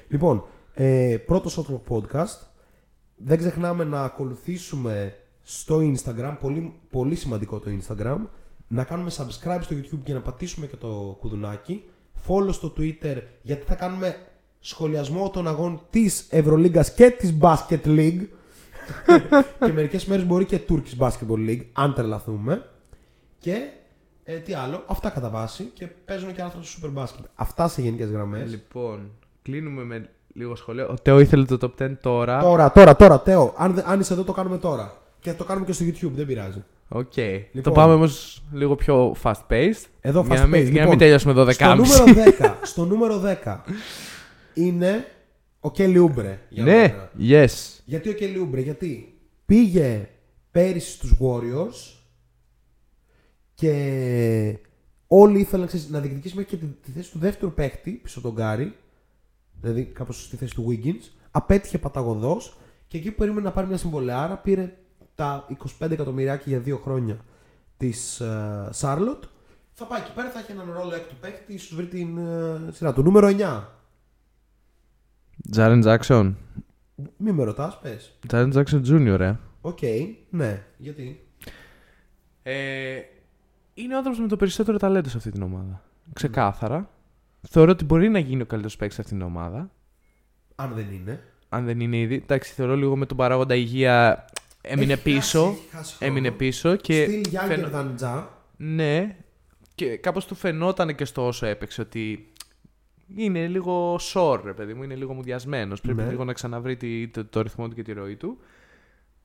Λοιπόν, 0.08 0.44
ε, 0.74 1.16
πρώτο 1.26 1.50
Shot 1.56 1.72
Clock 1.72 1.96
Podcast. 1.96 2.38
Δεν 3.24 3.38
ξεχνάμε 3.38 3.84
να 3.84 4.02
ακολουθήσουμε 4.02 5.16
στο 5.42 5.78
Instagram, 5.78 6.36
πολύ, 6.40 6.72
πολύ 6.90 7.14
σημαντικό 7.14 7.58
το 7.58 7.70
Instagram, 7.70 8.18
να 8.68 8.84
κάνουμε 8.84 9.10
subscribe 9.16 9.58
στο 9.60 9.76
YouTube 9.76 10.00
και 10.02 10.12
να 10.12 10.20
πατήσουμε 10.20 10.66
και 10.66 10.76
το 10.76 11.16
κουδουνάκι, 11.20 11.84
follow 12.26 12.52
στο 12.52 12.72
Twitter 12.76 13.22
γιατί 13.42 13.64
θα 13.66 13.74
κάνουμε 13.74 14.16
σχολιασμό 14.60 15.30
των 15.30 15.48
αγώνων 15.48 15.80
της 15.90 16.26
Ευρωλίγκας 16.30 16.94
και 16.94 17.10
της 17.10 17.34
Basket 17.40 17.84
League 17.84 18.26
και 19.66 19.72
μερικές 19.72 20.04
μέρες 20.04 20.26
μπορεί 20.26 20.44
και 20.44 20.60
Turkish 20.68 20.98
Basketball 20.98 21.48
League, 21.48 21.62
αν 21.72 21.94
τρελαθούμε. 21.94 22.70
Και 23.38 23.70
ε, 24.24 24.36
τι 24.36 24.54
άλλο, 24.54 24.84
αυτά 24.86 25.10
κατά 25.10 25.28
βάση 25.28 25.64
και 25.64 25.86
παίζουν 25.86 26.34
και 26.34 26.42
άρθρα 26.42 26.62
στο 26.62 26.88
Super 26.88 27.02
Basket. 27.02 27.24
Αυτά 27.34 27.68
σε 27.68 27.82
γενικές 27.82 28.10
γραμμές. 28.10 28.50
Λοιπόν, 28.50 29.10
κλείνουμε 29.42 29.84
με 29.84 30.10
λίγο 30.32 30.54
σχολείο. 30.56 30.88
Ο 30.90 30.94
Τέο 31.02 31.20
ήθελε 31.20 31.44
το 31.44 31.58
top 31.78 31.82
10 31.82 31.90
τώρα. 32.00 32.40
Τώρα, 32.40 32.72
τώρα, 32.72 32.96
τώρα, 32.96 33.20
Τέο. 33.20 33.54
Αν, 33.56 33.74
δεν- 33.74 33.84
αν 33.86 34.00
είσαι 34.00 34.12
εδώ, 34.12 34.24
το 34.24 34.32
κάνουμε 34.32 34.58
τώρα. 34.58 34.96
Και 35.20 35.30
θα 35.30 35.36
το 35.36 35.44
κάνουμε 35.44 35.66
και 35.66 35.72
στο 35.72 35.84
YouTube, 35.84 36.12
δεν 36.14 36.26
πειράζει. 36.26 36.62
Οκ. 36.88 37.16
Λοιπόν. 37.16 37.62
Το 37.62 37.72
πάμε 37.72 37.94
όμως 37.94 38.42
λίγο 38.52 38.74
πιο 38.76 39.16
fast 39.22 39.32
paced. 39.50 39.84
Εδώ 40.00 40.22
για, 40.26 40.36
fast 40.36 40.38
να 40.40 40.46
μην, 40.46 40.60
paced, 40.60 40.70
για 40.70 40.84
να 40.84 40.88
λοιπόν. 40.88 40.88
μην 40.88 40.98
τελειώσουμε 40.98 41.34
12.30. 41.36 41.52
Στο 41.84 42.04
νούμερο 42.04 42.30
10, 42.40 42.54
στο 42.62 42.84
νούμερο 42.84 43.22
10 43.44 43.56
είναι 44.54 45.04
ο 45.60 45.70
Κέλι 45.70 45.98
Ούμπρε. 45.98 46.38
για 46.48 46.64
ναι, 46.64 46.72
μένα. 46.72 47.10
yes. 47.44 47.80
Γιατί 47.84 48.08
ο 48.08 48.12
Κέλι 48.12 48.38
Ούμπρε, 48.38 48.60
γιατί 48.60 49.18
πήγε 49.46 50.08
πέρυσι 50.50 50.90
στους 50.90 51.14
Warriors 51.20 51.96
και 53.54 54.58
όλοι 55.06 55.40
ήθελαν 55.40 55.66
ξέρεις, 55.66 55.88
να 55.88 56.00
διεκδικήσει 56.00 56.34
μέχρι 56.36 56.50
και 56.50 56.56
τη, 56.56 56.66
τη 56.66 56.90
θέση 56.90 57.10
του 57.10 57.18
δεύτερου 57.18 57.52
παίκτη 57.52 57.90
πίσω 57.90 58.18
από 58.18 58.28
τον 58.28 58.36
Γκάρι, 58.36 58.74
δηλαδή 59.62 59.84
κάπως 59.84 60.22
στη 60.24 60.36
θέση 60.36 60.54
του 60.54 60.66
Wiggins, 60.68 61.10
απέτυχε 61.30 61.78
παταγωδός 61.78 62.56
και 62.88 62.98
εκεί 62.98 63.10
που 63.10 63.16
περίμενε 63.16 63.46
να 63.46 63.52
πάρει 63.52 63.66
μια 63.66 63.76
συμβολεάρα 63.76 64.36
πήρε 64.36 64.76
τα 65.14 65.46
25 65.80 65.90
εκατομμυριάκια 65.90 66.44
για 66.46 66.58
δύο 66.58 66.76
χρόνια 66.76 67.16
της 67.76 68.22
Σάρλοτ. 68.70 69.24
θα 69.72 69.84
πάει 69.84 70.00
εκεί 70.00 70.12
πέρα, 70.14 70.30
θα 70.30 70.38
έχει 70.38 70.52
έναν 70.52 70.72
ρόλο 70.72 70.94
έκτου 70.94 71.14
παίκτη, 71.20 71.52
ίσως 71.52 71.74
βρει 71.74 71.86
την 71.86 72.18
ε, 72.18 72.72
σειρά 72.72 72.92
του. 72.92 73.02
Νούμερο 73.02 73.28
9. 73.38 73.62
Τζάρεν 75.50 75.80
Τζάξον. 75.80 76.36
Μη 77.16 77.32
με 77.32 77.44
ρωτάς, 77.44 77.78
πες. 77.78 78.18
Τζάρεν 78.26 78.50
Τζάξον 78.50 78.82
Jr. 78.86 79.20
Ε. 79.20 79.34
Οκ, 79.60 79.78
ναι. 80.30 80.62
Γιατί; 80.76 81.26
Ε, 82.42 83.00
είναι 83.74 83.94
ο 83.94 83.96
άνθρωπος 83.96 84.20
με 84.20 84.28
το 84.28 84.36
περισσότερο 84.36 84.78
ταλέντο 84.78 85.08
σε 85.08 85.16
αυτή 85.16 85.30
την 85.30 85.42
ομάδα. 85.42 85.82
Ξεκάθαρα. 86.12 86.90
Θεωρώ 87.48 87.70
ότι 87.70 87.84
μπορεί 87.84 88.08
να 88.08 88.18
γίνει 88.18 88.42
ο 88.42 88.46
καλύτερος 88.46 88.76
παίκτης 88.76 88.94
σε 88.96 89.00
αυτή 89.02 89.12
την 89.14 89.22
ομάδα. 89.22 89.70
Αν 90.54 90.72
δεν 90.74 90.86
είναι. 90.92 91.22
Αν 91.48 91.64
δεν 91.64 91.80
είναι 91.80 91.96
ήδη. 91.98 92.14
Εντάξει, 92.14 92.52
θεωρώ 92.52 92.76
λίγο 92.76 92.96
με 92.96 93.06
τον 93.06 93.16
παράγοντα 93.16 93.54
υγεία 93.54 94.24
έμεινε 94.60 94.92
Έχει 94.92 95.02
πίσω. 95.02 95.44
χάσει, 95.44 95.58
έχει 95.60 95.68
χάσει 95.76 95.96
χρόνο. 95.96 96.12
έμεινε 96.12 96.30
πίσω 96.30 96.76
και. 96.76 97.04
Στυλ 97.04 97.22
Younger 97.32 97.44
φαινο- 97.46 97.70
than 97.74 98.02
Ja. 98.04 98.24
Ναι, 98.56 99.16
και 99.74 99.96
κάπως 99.96 100.26
του 100.26 100.34
φαινόταν 100.34 100.94
και 100.94 101.04
στο 101.04 101.26
όσο 101.26 101.46
έπαιξε 101.46 101.80
ότι 101.80 102.32
είναι 103.16 103.46
λίγο 103.46 103.98
σόρ, 103.98 104.42
ρε 104.44 104.52
παιδί 104.52 104.74
μου, 104.74 104.82
είναι 104.82 104.94
λίγο 104.94 105.12
μουδιασμένος. 105.14 105.80
Πρέπει 105.80 106.02
Ναι. 106.02 106.08
λίγο 106.10 106.24
να 106.24 106.32
ξαναβρει 106.32 106.76
τη- 106.76 107.08
το, 107.08 107.24
το 107.24 107.40
ρυθμό 107.42 107.68
του 107.68 107.74
και 107.74 107.82
τη 107.82 107.92
ροή 107.92 108.16
του. 108.16 108.38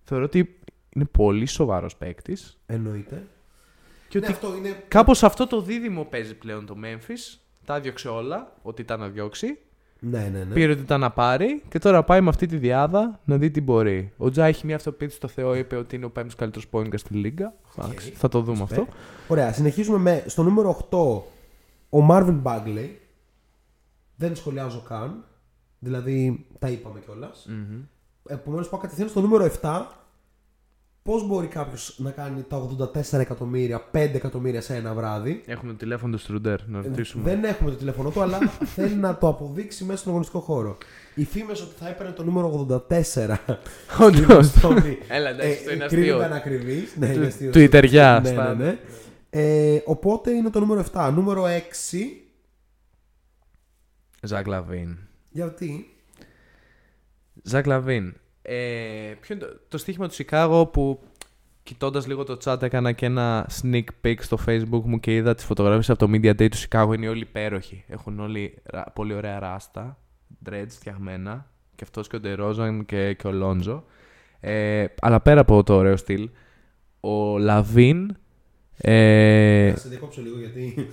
Θεωρώ 0.04 0.24
ότι 0.24 0.56
είναι 0.90 1.06
πολύ 1.06 1.46
σοβαρός 1.46 1.96
παίκτης. 1.96 2.58
Εννοείται. 2.66 3.28
Και 4.10 4.20
Ναι, 4.20 4.26
ότι 4.26 4.34
αυτό 4.34 4.56
είναι. 4.58 4.84
κάπως 4.88 5.24
αυτό 5.24 5.48
το 5.48 5.62
δίδυμο 5.62 6.04
παίζει 6.04 6.36
πλέον 6.36 6.66
το 6.66 6.76
Memphis. 6.84 7.38
Τα 7.68 7.80
διώξε 7.80 8.08
όλα, 8.08 8.54
ό,τι 8.62 8.82
ήταν 8.82 9.00
να 9.00 9.08
διώξει. 9.08 9.58
Ναι, 10.00 10.30
ναι, 10.32 10.44
ναι. 10.44 10.54
Πήρε 10.54 10.72
ότι 10.72 10.82
ήταν 10.82 11.00
να 11.00 11.12
πάρει 11.12 11.64
και 11.70 11.80
τώρα 11.80 12.04
πάει 12.04 12.22
με 12.22 12.30
αυτή 12.30 12.46
τη 12.46 12.58
διάδα 12.58 13.20
να 13.26 13.38
δει 13.38 13.52
τι 13.52 13.62
μπορεί. 13.62 14.14
Ο 14.18 14.30
Τζα 14.30 14.46
έχει 14.46 14.66
μια 14.66 14.76
αυτοποίηση 14.76 15.16
στο 15.16 15.28
Θεό, 15.28 15.56
είπε 15.56 15.76
ότι 15.76 15.96
είναι 15.96 16.06
ο 16.06 16.10
πέμπτος 16.10 16.36
καλύτερος 16.36 16.68
πόνικα 16.68 16.98
στη 16.98 17.14
Λίγκα. 17.14 17.54
Εντάξει, 17.78 18.12
Θα 18.12 18.28
το 18.28 18.42
δούμε 18.42 18.62
αυτό. 18.62 18.88
Ωραία, 19.28 19.54
συνεχίζουμε 19.54 19.98
με 19.98 20.24
στο 20.26 20.44
νούμερο 20.44 20.88
8 20.90 20.98
ο 21.90 22.08
Marvin 22.10 22.42
Bagley. 22.44 22.90
Δεν 24.16 24.36
σχολιάζω 24.36 24.82
καν. 24.88 25.24
Δηλαδή 25.80 26.46
τα 26.60 26.70
είπαμε 26.70 27.00
κιόλας. 27.00 27.50
Mm-hmm. 27.50 27.86
Επομένως 28.28 28.70
πάω 28.70 28.80
κατευθείαν 28.80 29.10
στο 29.10 29.22
νούμερο 29.22 29.52
7. 29.62 29.82
Πώς 31.08 31.28
μπορεί 31.28 31.48
κάποιος 31.48 31.96
να 31.98 32.12
κάνει 32.12 32.44
τα 32.44 32.70
84 32.94 33.20
εκατομμύρια, 33.20 33.82
5 33.92 33.96
εκατομμύρια 34.14 34.62
σε 34.62 34.76
ένα 34.76 34.94
βράδυ; 34.94 35.44
Έχουμε 35.46 35.72
το 35.72 35.78
τηλέφωνο 35.78 36.16
του 36.16 36.22
Στρούντερ 36.22 36.68
να 36.68 36.82
ρωτήσουμε. 36.82 37.24
Δεν 37.24 37.44
έχουμε 37.44 37.70
το 37.70 37.76
τηλέφωνο 37.76 38.10
του, 38.10 38.22
αλλά 38.22 38.38
θέλει 38.76 38.96
να 38.96 39.18
το 39.18 39.28
αποδείξει 39.28 39.84
μέσα 39.84 39.98
στον 39.98 40.10
αγωνιστικό 40.10 40.40
χώρο. 40.42 40.78
Οι 41.16 41.24
φήμες 41.26 41.62
ότι 41.62 41.74
θα 41.80 41.90
έπαιρνε 41.90 42.12
το 42.12 42.24
νούμερο 42.24 42.68
84. 42.90 43.36
Όντως. 44.06 44.48
Στόνι. 44.48 44.98
Έλα, 45.08 45.30
εντάξει, 45.30 45.52
αυτό 45.58 45.72
είναι 45.74 45.86
κρύβεται 45.86 46.12
αστείο. 46.14 46.26
ανακριβής. 46.26 46.96
Ναι, 46.98 47.08
Του- 47.08 47.14
είναι 47.16 47.26
αστείο. 47.26 47.52
Twitterιά, 47.54 48.20
Ναι, 48.24 48.30
ναι, 48.30 48.36
στα- 48.36 48.54
ναι. 48.56 48.78
Ε, 49.30 49.82
οπότε 49.86 50.32
είναι 50.32 50.50
το 50.50 50.60
νούμερο 50.60 50.84
7. 50.94 51.12
Νούμερο 51.14 51.46
6. 51.46 52.26
Ζακ 54.22 54.48
Λαβίν. 54.48 54.98
Γιατί; 55.30 55.96
Ζακ 57.44 57.66
Λαβίν. 57.66 58.14
Ε, 58.50 59.14
ποιο 59.20 59.36
είναι 59.36 59.46
το, 59.46 59.60
το 59.68 59.78
στοίχημα 59.78 60.08
του 60.08 60.14
Σικάγο 60.14 60.66
που 60.66 61.00
κοιτώντας 61.64 62.08
λίγο 62.08 62.24
το 62.24 62.38
chat 62.44 62.62
έκανα 62.62 62.92
και 62.92 63.06
ένα 63.06 63.50
sneak 63.62 63.84
peek 64.04 64.16
στο 64.20 64.38
facebook 64.46 64.82
μου 64.84 65.00
και 65.00 65.16
είδα 65.16 65.36
τις 65.36 65.46
φωτογραφίες 65.46 65.90
από 65.90 66.00
το 66.00 66.12
Media 66.14 66.30
Day 66.30 66.48
του 66.52 66.58
Σικάγο. 66.58 66.94
Είναι 66.94 67.08
όλοι 67.10 67.22
υπέροχοι. 67.22 67.84
Έχουν 67.88 68.20
όλοι 68.20 68.54
ρα- 68.64 68.92
πολύ 68.94 69.14
ωραία 69.14 69.40
ράστα, 69.40 69.98
dreads 70.50 70.66
φτιαγμένα. 70.70 71.52
Και 71.76 71.84
αυτός 71.84 72.08
και 72.08 72.16
ο 72.16 72.20
Ντερόζαν 72.20 72.86
και, 72.86 73.14
και 73.14 73.28
ο 73.28 73.32
Λόντζο. 73.32 73.84
Ε, 74.40 74.86
αλλά 75.02 75.20
πέρα 75.20 75.42
από 75.42 75.64
το 75.64 75.74
ωραίο 75.76 75.96
στυλ, 75.98 76.30
ο 77.00 77.38
Λαβίν 77.38 78.16
ε, 78.78 79.72
Θα 79.72 79.78
σε 79.78 79.90
διακόψω 79.90 80.22
λίγο 80.22 80.40
γιατί 80.40 80.88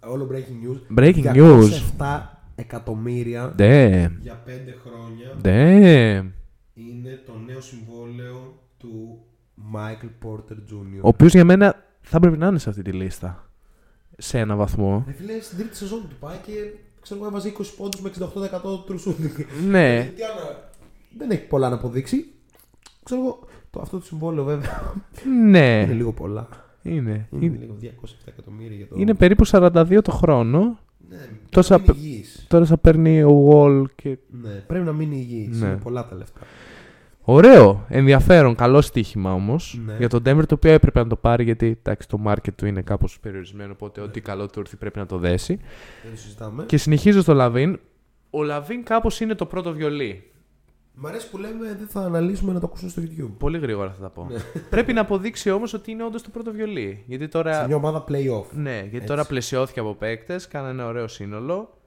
όλο 0.00 0.28
breaking 0.32 0.96
news. 0.96 0.98
Breaking 0.98 1.32
news. 1.34 1.68
207 1.98 2.20
εκατομμύρια 2.54 3.52
Ντε, 3.56 4.10
για 4.20 4.42
5 4.46 4.50
χρόνια 4.84 5.34
ντε. 5.40 6.24
Είναι 6.78 7.22
το 7.26 7.32
νέο 7.46 7.60
συμβόλαιο 7.60 8.58
του 8.78 9.18
Michael 9.74 10.26
Porter 10.26 10.52
Jr. 10.52 11.00
Ο 11.02 11.08
οποίος 11.08 11.32
για 11.32 11.44
μένα 11.44 11.84
θα 12.00 12.20
πρέπει 12.20 12.36
να 12.38 12.46
είναι 12.46 12.58
σε 12.58 12.68
αυτή 12.68 12.82
τη 12.82 12.92
λίστα. 12.92 13.50
Σε 14.18 14.38
ένα 14.38 14.56
βαθμό. 14.56 15.04
Ρε 15.06 15.12
φίλε, 15.12 15.40
στην 15.40 15.58
τρίτη 15.58 15.76
σεζόν 15.76 16.00
του 16.08 16.16
πάει 16.20 16.36
και 16.46 16.52
ξέρω 17.00 17.20
εγώ 17.20 17.28
έβαζε 17.28 17.52
20 17.58 17.62
πόντους 17.76 18.00
με 18.00 18.10
68% 18.18 18.20
true 18.88 19.08
shooting. 19.08 19.44
Ναι. 19.68 20.12
Τι 20.16 20.22
άλλο, 20.22 20.56
δεν 21.18 21.30
έχει 21.30 21.46
πολλά 21.46 21.68
να 21.68 21.74
αποδείξει. 21.74 22.32
Ξέρω 23.02 23.20
εγώ, 23.20 23.38
το, 23.70 23.80
αυτό 23.80 23.98
το 23.98 24.04
συμβόλαιο 24.04 24.44
βέβαια 24.44 24.94
Ναι. 25.48 25.80
είναι 25.82 25.92
λίγο 25.92 26.12
πολλά. 26.12 26.48
Είναι. 26.82 27.28
Είναι 27.30 27.44
Είναι, 27.44 27.56
λίγο 27.58 27.76
207 27.82 28.06
εκατομμύρια 28.24 28.76
για 28.76 28.86
το. 28.88 28.94
είναι 28.98 29.14
περίπου 29.14 29.46
42 29.46 29.98
το 30.02 30.12
χρόνο. 30.12 30.78
Ναι, 31.08 31.28
τόσα 31.50 31.74
πρέπει 31.74 31.88
να 31.88 31.94
πε- 31.94 32.02
μείνει 32.02 32.12
υγιής. 32.14 32.44
Τώρα 32.48 32.64
θα 32.64 32.78
παίρνει 32.78 33.22
ο 33.22 33.48
Wall 33.50 33.84
και. 33.94 34.18
Ναι, 34.30 34.50
πρέπει 34.50 34.84
να 34.84 34.92
μείνει 34.92 35.16
υγιής. 35.16 35.60
Ναι. 35.60 35.66
Είναι 35.66 35.76
πολλά 35.76 36.08
τα 36.08 36.16
λεφτά. 36.16 36.40
Ωραίο, 37.30 37.84
ενδιαφέρον, 37.88 38.54
καλό 38.54 38.80
στοίχημα 38.80 39.32
όμως. 39.32 39.80
Ναι. 39.84 39.96
Για 39.98 40.08
τον 40.08 40.22
Denver 40.26 40.46
το 40.46 40.54
οποίο 40.54 40.72
έπρεπε 40.72 40.98
να 40.98 41.06
το 41.06 41.16
πάρει 41.16 41.44
γιατί 41.44 41.66
εντάξει, 41.66 42.08
το 42.08 42.20
market 42.26 42.52
του 42.56 42.66
είναι 42.66 42.82
κάπως 42.82 43.20
περιορισμένο. 43.20 43.72
Οπότε 43.72 44.00
ό,τι 44.00 44.20
καλό 44.20 44.46
του 44.46 44.60
έρθει 44.60 44.76
πρέπει 44.76 44.98
να 44.98 45.06
το 45.06 45.18
δέσει. 45.18 45.56
Δεν 46.02 46.12
το 46.12 46.18
συζητάμε. 46.18 46.64
Και 46.64 46.76
συνεχίζω 46.76 47.20
στο 47.20 47.34
Λαβίν. 47.34 47.80
Ο 48.30 48.42
Λαβίν 48.42 48.84
κάπως 48.84 49.20
είναι 49.20 49.34
το 49.34 49.46
πρώτο 49.46 49.72
βιολί. 49.72 50.30
Μ' 50.94 51.06
αρέσει 51.06 51.30
που 51.30 51.38
λέμε 51.38 51.74
δεν 51.78 51.86
θα 51.88 52.00
αναλύσουμε 52.00 52.52
να 52.52 52.60
το 52.60 52.66
ακούσουν 52.66 52.88
στο 52.88 53.02
YouTube. 53.04 53.32
Πολύ 53.38 53.58
γρήγορα 53.58 53.90
θα 53.90 54.00
τα 54.02 54.08
πω. 54.08 54.26
Ναι. 54.30 54.38
Πρέπει 54.70 54.92
να 54.92 55.00
αποδείξει 55.00 55.50
όμως 55.50 55.72
ότι 55.72 55.90
είναι 55.90 56.04
όντως 56.04 56.22
το 56.22 56.30
πρώτο 56.30 56.52
βιολί. 56.52 57.04
Γιατί 57.06 57.28
τώρα. 57.28 57.60
Σε 57.60 57.66
μια 57.66 57.76
ομάδα 57.76 58.04
playoff. 58.08 58.46
Ναι, 58.52 58.78
γιατί 58.78 58.96
Έτσι. 58.96 59.06
τώρα 59.06 59.24
πλαισιώθηκε 59.24 59.80
από 59.80 59.94
παίκτες, 59.94 60.48
κάνανε 60.48 60.72
ένα 60.72 60.86
ωραίο 60.86 61.08
σύνολο. 61.08 61.78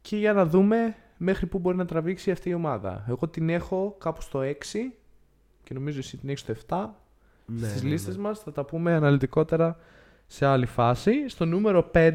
Και 0.00 0.16
για 0.16 0.32
να 0.32 0.46
δούμε 0.46 0.94
μέχρι 1.16 1.46
πού 1.46 1.58
μπορεί 1.58 1.76
να 1.76 1.84
τραβήξει 1.84 2.30
αυτή 2.30 2.48
η 2.48 2.54
ομάδα. 2.54 3.04
Εγώ 3.08 3.28
την 3.28 3.48
έχω 3.48 3.96
κάπου 3.98 4.20
στο 4.22 4.40
6 4.40 4.52
και 5.62 5.74
νομίζω 5.74 5.98
εσύ 5.98 6.16
την 6.16 6.28
έχεις 6.28 6.40
στο 6.40 6.54
7 6.68 6.86
Ναι, 7.46 7.68
στις 7.68 7.82
ναι, 7.82 7.88
λίστες 7.88 8.16
ναι. 8.16 8.22
μας. 8.22 8.38
Θα 8.40 8.52
τα 8.52 8.64
πούμε 8.64 8.92
αναλυτικότερα 8.94 9.78
σε 10.26 10.46
άλλη 10.46 10.66
φάση. 10.66 11.28
Στο 11.28 11.44
νούμερο 11.44 11.90
5, 11.94 12.10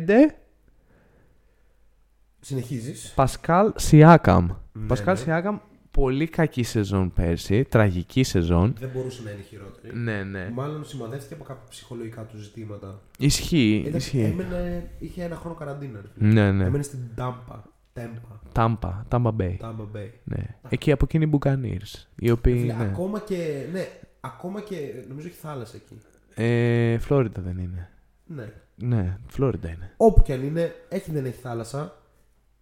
Συνεχίζεις. 2.39 3.11
Πασκάλ 3.15 3.71
Σιάκαμ. 3.75 4.47
Ναι, 4.73 4.87
Πασκάλ 4.87 5.13
ναι. 5.15 5.19
Σιάκαμ, 5.19 5.57
πολύ 5.91 6.27
κακή 6.27 6.63
σεζόν 6.63 7.13
πέρσι, 7.13 7.63
τραγική 7.63 8.23
σεζόν. 8.23 8.75
Δεν 8.79 8.89
μπορούσε 8.93 9.21
να 9.23 9.31
είναι 9.31 9.41
χειρότερη. 9.41 9.95
Ναι, 9.97 10.23
ναι. 10.23 10.49
Μάλλον 10.53 10.85
σημαδεύτηκε 10.85 11.33
από 11.33 11.43
κάποια 11.43 11.63
ψυχολογικά 11.69 12.21
του 12.25 12.37
ζητήματα. 12.37 13.01
Ισχύει, 13.17 13.83
Εντάξει, 13.87 14.17
ισχύει. 14.17 14.31
έμενε, 14.31 14.89
είχε 14.99 15.23
ένα 15.23 15.35
χρόνο 15.35 15.55
καραντίνα. 15.55 16.01
ρε 16.01 16.07
φίλε. 16.13 16.33
Ναι, 16.33 16.51
ναι. 16.51 16.63
Έμενε 16.65 16.83
στην 16.83 16.99
Τάμπα. 17.15 17.61
Τέμπα. 17.93 18.39
Τάμπα, 18.51 19.03
Τάμπα 19.07 19.30
Bay. 19.39 19.55
Τάμπα 19.59 19.84
Bay. 19.95 20.09
Ναι. 20.23 20.43
Εκεί 20.69 20.91
από 20.91 21.05
εκείνη 21.05 21.26
οι 21.26 21.30
Buccaneers. 21.39 22.05
Οι 22.15 22.31
οποίοι. 22.31 22.59
Φίλε, 22.59 22.73
ναι. 22.73 22.84
Ακόμα 22.84 23.19
και. 23.19 23.65
Ναι, 23.72 23.88
ακόμα 24.22 24.61
και. 24.61 24.76
Νομίζω 25.07 25.27
έχει 25.27 25.35
θάλασσα 25.38 25.76
εκεί. 25.76 25.97
Ε, 26.35 26.97
Φλόριντα 26.97 27.41
δεν 27.41 27.57
είναι. 27.57 27.89
Ναι. 28.26 28.53
Ναι, 28.76 29.18
Φλόριντα 29.27 29.69
είναι. 29.69 29.93
Όπου 29.97 30.22
και 30.22 30.34
αν 30.34 30.43
είναι, 30.43 30.76
έχει 30.89 31.11
δεν 31.11 31.26
έχει 31.26 31.39
θάλασσα. 31.41 31.95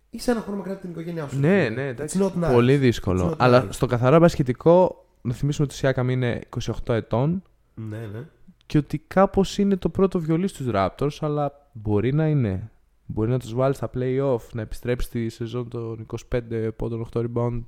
Είσαι 0.09 0.31
ένα 0.31 0.39
χρόνο 0.41 0.57
μακριά 0.57 0.73
από 0.73 0.81
την 0.83 0.91
οικογένειά 0.91 1.27
σου. 1.27 1.39
Ναι, 1.39 1.63
φίλε. 1.63 1.69
ναι, 1.69 1.87
It's 1.87 1.91
εντάξει. 1.91 2.19
not 2.21 2.43
nice. 2.43 2.51
Πολύ 2.51 2.75
It's 2.75 2.79
δύσκολο. 2.79 3.29
not 3.31 3.35
Αλλά 3.37 3.63
nice. 3.65 3.67
στο 3.73 3.85
καθαρά 3.85 4.19
μπασκετικό, 4.19 5.05
να 5.21 5.33
θυμίσουμε 5.33 5.65
ότι 5.65 5.75
ο 5.75 5.77
Σιάκαμ 5.77 6.09
είναι 6.09 6.41
28 6.85 6.93
ετών 6.93 7.43
Ναι, 7.75 7.97
ναι. 7.97 8.19
και 8.65 8.77
ότι 8.77 8.97
κάπως 9.07 9.57
είναι 9.57 9.75
το 9.75 9.89
πρώτο 9.89 10.19
βιολί 10.19 10.47
στους 10.47 10.67
Raptors, 10.73 11.17
αλλά 11.19 11.69
μπορεί 11.73 12.13
να 12.13 12.27
είναι. 12.27 12.71
Μπορεί 13.11 13.29
να 13.29 13.39
τους 13.39 13.53
βάλει 13.53 13.73
στα 13.75 13.89
playoff, 13.95 14.39
να 14.53 14.61
επιστρέψει 14.61 15.07
στη 15.07 15.29
σεζόν 15.29 15.69
των 15.69 16.05
25 16.33 16.69
πόντων, 16.75 17.07
8 17.13 17.25
rebound, 17.25 17.61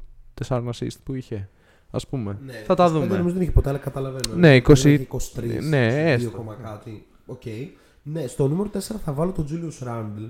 4 0.48 0.64
assist 0.70 0.98
που 1.04 1.14
είχε. 1.14 1.50
Ας 1.92 2.00
πούμε. 2.00 2.38
Ναι, 2.46 2.54
θα 2.54 2.76
τα 2.76 2.88
25 2.88 2.92
δούμε. 2.92 3.06
Νομίζω 3.06 3.34
δεν 3.34 3.42
είχε 3.42 3.52
ποτέ, 3.52 3.70
αλλά 3.70 3.78
καταλαβαίνω. 3.78 4.36
Ναι, 4.36 4.56
20 4.56 4.70
Είχε 4.78 5.08
23. 5.12 5.58
ναι, 5.62 5.88
2 5.88 6.18
έστω. 6.18 6.30
κόμμα 6.32 6.56
κάτι. 6.56 7.06
Οκ. 7.26 7.42
Ναι, 8.04 8.28
στο 8.28 8.48
νούμερο 8.48 8.70
4 8.74 8.80
θα 8.80 9.14
βάλω 9.14 9.32
τον 9.32 9.48
Julius 9.50 9.88
Randle, 9.88 10.30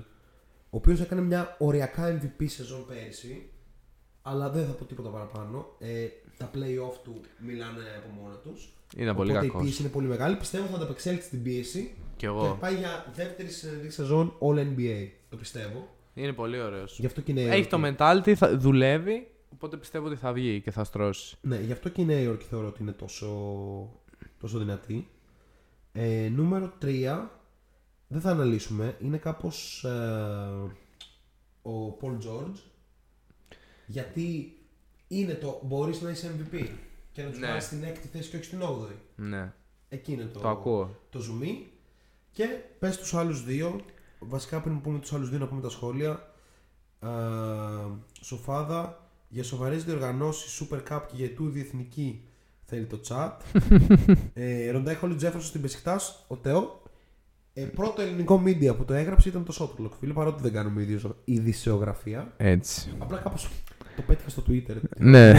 ο 0.70 0.76
οποίος 0.76 1.00
έκανε 1.00 1.20
μια 1.20 1.56
οριακά 1.58 2.18
MVP 2.18 2.44
σεζόν 2.46 2.84
πέρυσι, 2.88 3.50
αλλά 4.22 4.50
δεν 4.50 4.66
θα 4.66 4.72
πω 4.72 4.84
τίποτα 4.84 5.08
παραπάνω. 5.08 5.66
Ε, 5.78 6.06
τα 6.38 6.50
playoff 6.54 6.96
του 7.04 7.20
μιλάνε 7.46 7.82
από 7.98 8.20
μόνα 8.20 8.34
τους. 8.34 8.72
Είναι 8.96 9.14
πολύ 9.14 9.30
Οπότε 9.30 9.46
κακός. 9.46 9.60
η 9.60 9.64
πίεση 9.64 9.82
είναι 9.82 9.90
πολύ 9.90 10.06
μεγάλη. 10.06 10.36
Πιστεύω 10.36 10.66
θα 10.66 10.76
ανταπεξέλθει 10.76 11.22
στην 11.22 11.42
πίεση 11.42 11.80
Κι 11.82 11.94
και 12.16 12.26
εγώ. 12.26 12.56
πάει 12.60 12.74
για 12.76 13.12
δεύτερη 13.14 13.48
συνεχόμενη 13.48 13.92
σεζόν 13.92 14.34
All 14.40 14.58
NBA. 14.58 15.08
Το 15.28 15.36
πιστεύω. 15.36 15.88
Είναι 16.14 16.32
πολύ 16.32 16.60
ωραίος. 16.60 16.98
Γι' 16.98 17.06
αυτό 17.06 17.20
και 17.20 17.30
είναι. 17.30 17.42
Έχει 17.42 17.66
το 17.68 17.80
York. 17.84 17.94
mentality, 17.96 18.32
θα 18.34 18.56
δουλεύει. 18.58 19.26
Οπότε 19.52 19.76
πιστεύω 19.76 20.06
ότι 20.06 20.16
θα 20.16 20.32
βγει 20.32 20.60
και 20.60 20.70
θα 20.70 20.84
στρώσει. 20.84 21.36
Ναι, 21.40 21.56
γι' 21.60 21.72
αυτό 21.72 21.88
και 21.88 22.00
η 22.02 22.04
Νέα 22.04 22.18
Υόρκη 22.20 22.44
θεωρώ 22.44 22.66
ότι 22.66 22.82
είναι 22.82 22.92
τόσο, 22.92 23.28
τόσο 24.40 24.58
δυνατή. 24.58 25.08
Ε, 25.92 26.28
νούμερο 26.32 26.72
3, 26.82 26.86
δεν 28.08 28.20
θα 28.20 28.30
αναλύσουμε, 28.30 28.96
είναι 29.00 29.16
κάπως 29.16 29.84
ε, 29.84 29.88
ο 31.68 31.96
Paul 32.00 32.16
George. 32.26 32.56
Γιατί 33.86 34.56
είναι 35.08 35.34
το 35.34 35.60
μπορείς 35.64 36.00
να 36.00 36.10
είσαι 36.10 36.34
MVP 36.38 36.66
και 37.12 37.22
να 37.22 37.30
τους 37.30 37.38
Ναι. 37.38 37.46
βάλεις 37.46 37.64
στην 37.64 37.82
έκτη 37.84 38.08
θέση 38.08 38.28
και 38.30 38.36
όχι 38.36 38.44
στην 38.44 38.62
8η. 38.62 38.94
Ναι. 39.16 39.52
Εκεί 39.88 40.12
είναι 40.12 40.24
το, 40.24 40.40
Το 40.40 40.48
ακούω. 40.48 40.96
το 41.10 41.18
ζουμί. 41.18 41.66
Και 42.32 42.44
πες 42.78 42.98
τους 42.98 43.14
άλλους 43.14 43.44
δύο, 43.44 43.80
βασικά 44.18 44.60
πριν 44.60 44.80
πούμε 44.80 44.98
τους 44.98 45.12
άλλους 45.12 45.30
δύο 45.30 45.38
να 45.38 45.46
πούμε 45.46 45.60
τα 45.60 45.68
σχόλια. 45.68 46.32
Ε, 47.00 47.06
σοφάδα, 48.20 49.06
για 49.28 49.44
σοβαρές 49.44 49.84
διοργανώσεις 49.84 50.62
Super 50.70 50.78
Cup 50.92 51.00
και 51.06 51.14
για 51.16 51.34
τούδη 51.34 51.60
εθνική 51.60 52.24
θέλει 52.64 52.84
το 52.86 53.00
chat. 53.08 53.30
ε, 54.34 54.70
Ροντάι 54.70 54.94
Χόλι 54.94 55.14
Τζέφερσον 55.14 55.48
στην 55.48 55.60
Πεσικτάς, 55.62 56.24
ο 56.28 56.36
Τεό. 56.36 56.82
Ε, 57.54 57.64
πρώτο 57.64 58.02
ελληνικό 58.02 58.42
media 58.46 58.76
που 58.76 58.84
το 58.84 58.94
έγραψε 58.94 59.28
ήταν 59.28 59.44
το 59.44 59.54
Shotclock, 59.58 59.90
φίλε, 60.00 60.12
παρότι 60.12 60.42
δεν 60.42 60.52
κάνουμε 60.52 60.82
ειδησιο- 60.82 61.16
ειδησιογραφία. 61.24 62.32
Έτσι. 62.36 62.92
Απλά 62.98 63.18
κάπως 63.18 63.48
το 63.96 64.02
πέτυχα 64.06 64.28
στο 64.28 64.42
Twitter. 64.48 64.76
Ναι. 64.98 65.28
Ε, 65.30 65.34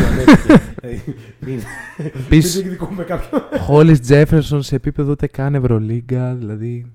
Μην 1.39 1.59
μην 2.03 2.11
Πίσω. 2.29 2.59
διεκδικούμε 2.59 3.03
κάποιον. 3.03 3.41
Χόλι 3.59 3.99
Jefferson 3.99 4.63
σε 4.63 4.75
επίπεδο 4.75 5.11
ούτε 5.11 5.27
καν 5.27 5.55
Ευρωλίγκα, 5.55 6.35
δηλαδή. 6.35 6.91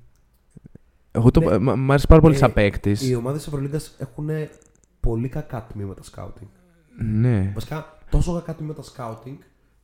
Εγώ 1.11 1.31
το. 1.31 1.41
Ναι. 1.41 1.59
μ- 1.59 1.75
Μ' 1.77 1.91
άρεσε 1.91 2.07
πάρα 2.07 2.21
πολύ 2.21 2.35
Ε, 2.35 2.39
σαν 2.39 2.53
παίκτης. 2.53 3.09
Οι 3.09 3.15
ομάδες 3.15 3.39
της 3.39 3.49
Ευρωλίγκας 3.49 3.95
έχουν 3.99 4.29
πολύ 5.01 5.29
κακά 5.29 5.67
τμήματα 5.73 6.03
scouting. 6.15 6.47
Ναι. 6.99 7.51
Βασικά 7.55 7.99
τόσο 8.11 8.33
κακά 8.35 8.55
τμήματα 8.55 8.83
scouting 8.83 9.37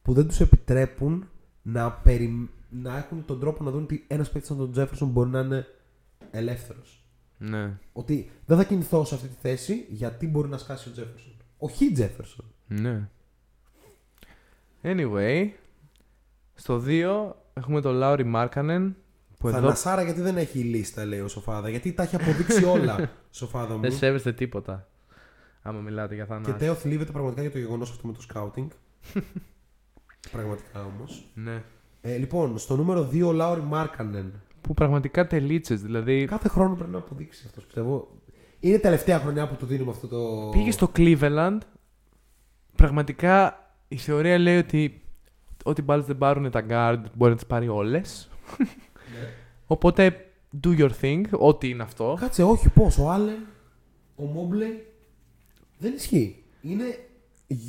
που 0.02 0.12
δεν 0.12 0.26
τους 0.26 0.40
επιτρέπουν 0.40 1.28
να, 1.62 1.90
περι... 1.92 2.48
να 2.68 2.96
έχουν 2.96 3.24
τον 3.26 3.40
τρόπο 3.40 3.64
να 3.64 3.70
δουν 3.70 3.82
ότι 3.82 4.04
ένας 4.06 4.30
παίκτης 4.30 4.48
σαν 4.48 4.56
τον 4.58 4.72
Τζέφερσον 4.72 5.08
μπορεί 5.08 5.30
να 5.30 5.40
είναι 5.40 5.66
ελεύθερος. 6.30 7.04
Ναι. 7.38 7.78
Ότι 7.92 8.30
δεν 8.46 8.56
θα 8.56 8.64
κινηθώ 8.64 9.04
σε 9.04 9.14
αυτή 9.14 9.28
τη 9.28 9.34
θέση 9.40 9.86
γιατί 9.90 10.26
μπορεί 10.26 10.48
να 10.48 10.58
σκάσει 10.58 10.88
ο 10.88 10.92
Τζέφερσον. 10.92 11.32
Όχι 11.64 11.92
Τζέφερσον. 11.92 12.44
Ναι. 12.66 13.08
Anyway, 14.82 15.48
στο 16.54 16.82
2 16.86 17.32
έχουμε 17.54 17.80
τον 17.80 17.94
Λάουρι 17.94 18.24
Μάρκανεν. 18.24 18.96
Που 19.38 19.50
Θα 19.50 19.56
εδώ 19.56 19.68
νασάρα 19.68 20.02
γιατί 20.02 20.20
δεν 20.20 20.36
έχει 20.36 20.58
λίστα, 20.58 21.04
λέει 21.04 21.20
ο 21.20 21.28
Σοφάδα; 21.28 21.68
Γιατί 21.68 21.92
τα 21.92 22.02
έχει 22.02 22.16
αποδείξει 22.16 22.64
όλα, 22.64 23.10
Σοφάδα 23.30 23.74
μου. 23.74 23.80
δεν 23.80 23.92
σέβεστε 23.92 24.32
τίποτα. 24.32 24.88
Άμα 25.62 25.80
μιλάτε 25.80 26.14
για 26.14 26.24
Και 26.24 26.30
θανάση. 26.32 26.52
Τέο 26.52 26.74
θλίβεται 26.74 27.12
πραγματικά 27.12 27.42
για 27.42 27.50
το 27.50 27.58
γεγονός 27.58 27.90
αυτό 27.90 28.06
με 28.06 28.12
το 28.12 28.20
scouting. 28.32 28.68
πραγματικά 30.32 30.84
όμως. 30.84 31.26
Ναι. 31.34 31.62
Ε, 32.00 32.16
λοιπόν, 32.16 32.58
στο 32.58 32.76
νούμερο 32.76 33.08
2 33.12 33.26
ο 33.26 33.32
Λάουρι 33.32 33.62
Μάρκανεν. 33.62 34.32
Που 34.60 34.74
πραγματικά 34.74 35.26
τελίτσε. 35.26 35.74
Δηλαδή 35.74 36.24
Κάθε 36.24 36.48
χρόνο 36.48 36.74
πρέπει 36.74 36.90
να 36.90 36.98
αποδείξεις 36.98 37.46
αυτός, 37.46 37.64
πιστεύω. 37.64 38.08
Είναι 38.64 38.78
τελευταία 38.78 39.18
χρονιά 39.18 39.48
που 39.48 39.54
του 39.56 39.66
δίνουμε 39.66 39.90
αυτό 39.90 40.06
το. 40.08 40.48
πήγε 40.52 40.70
στο 40.70 40.90
Cleveland. 40.96 41.58
Πραγματικά 42.76 43.58
η 43.88 43.96
θεωρία 43.96 44.38
λέει 44.38 44.56
ότι 44.58 45.02
ό,τι 45.64 45.82
μπάλες 45.82 46.04
δεν 46.06 46.18
πάρουν 46.18 46.50
τα 46.50 46.64
guard 46.68 47.02
μπορεί 47.14 47.30
να 47.30 47.36
τις 47.36 47.46
πάρει 47.46 47.68
όλες. 47.68 48.28
Ναι. 48.58 48.66
Οπότε 49.66 50.26
do 50.64 50.78
your 50.78 50.90
thing, 51.00 51.22
ό,τι 51.30 51.68
είναι 51.68 51.82
αυτό. 51.82 52.16
Κάτσε, 52.20 52.42
όχι, 52.42 52.68
πώς. 52.68 52.98
Ο 52.98 53.10
Άλεν, 53.10 53.46
ο 54.16 54.24
Μόμπλεϊ. 54.24 54.86
Δεν 55.78 55.92
ισχύει. 55.92 56.42
Είναι. 56.62 56.84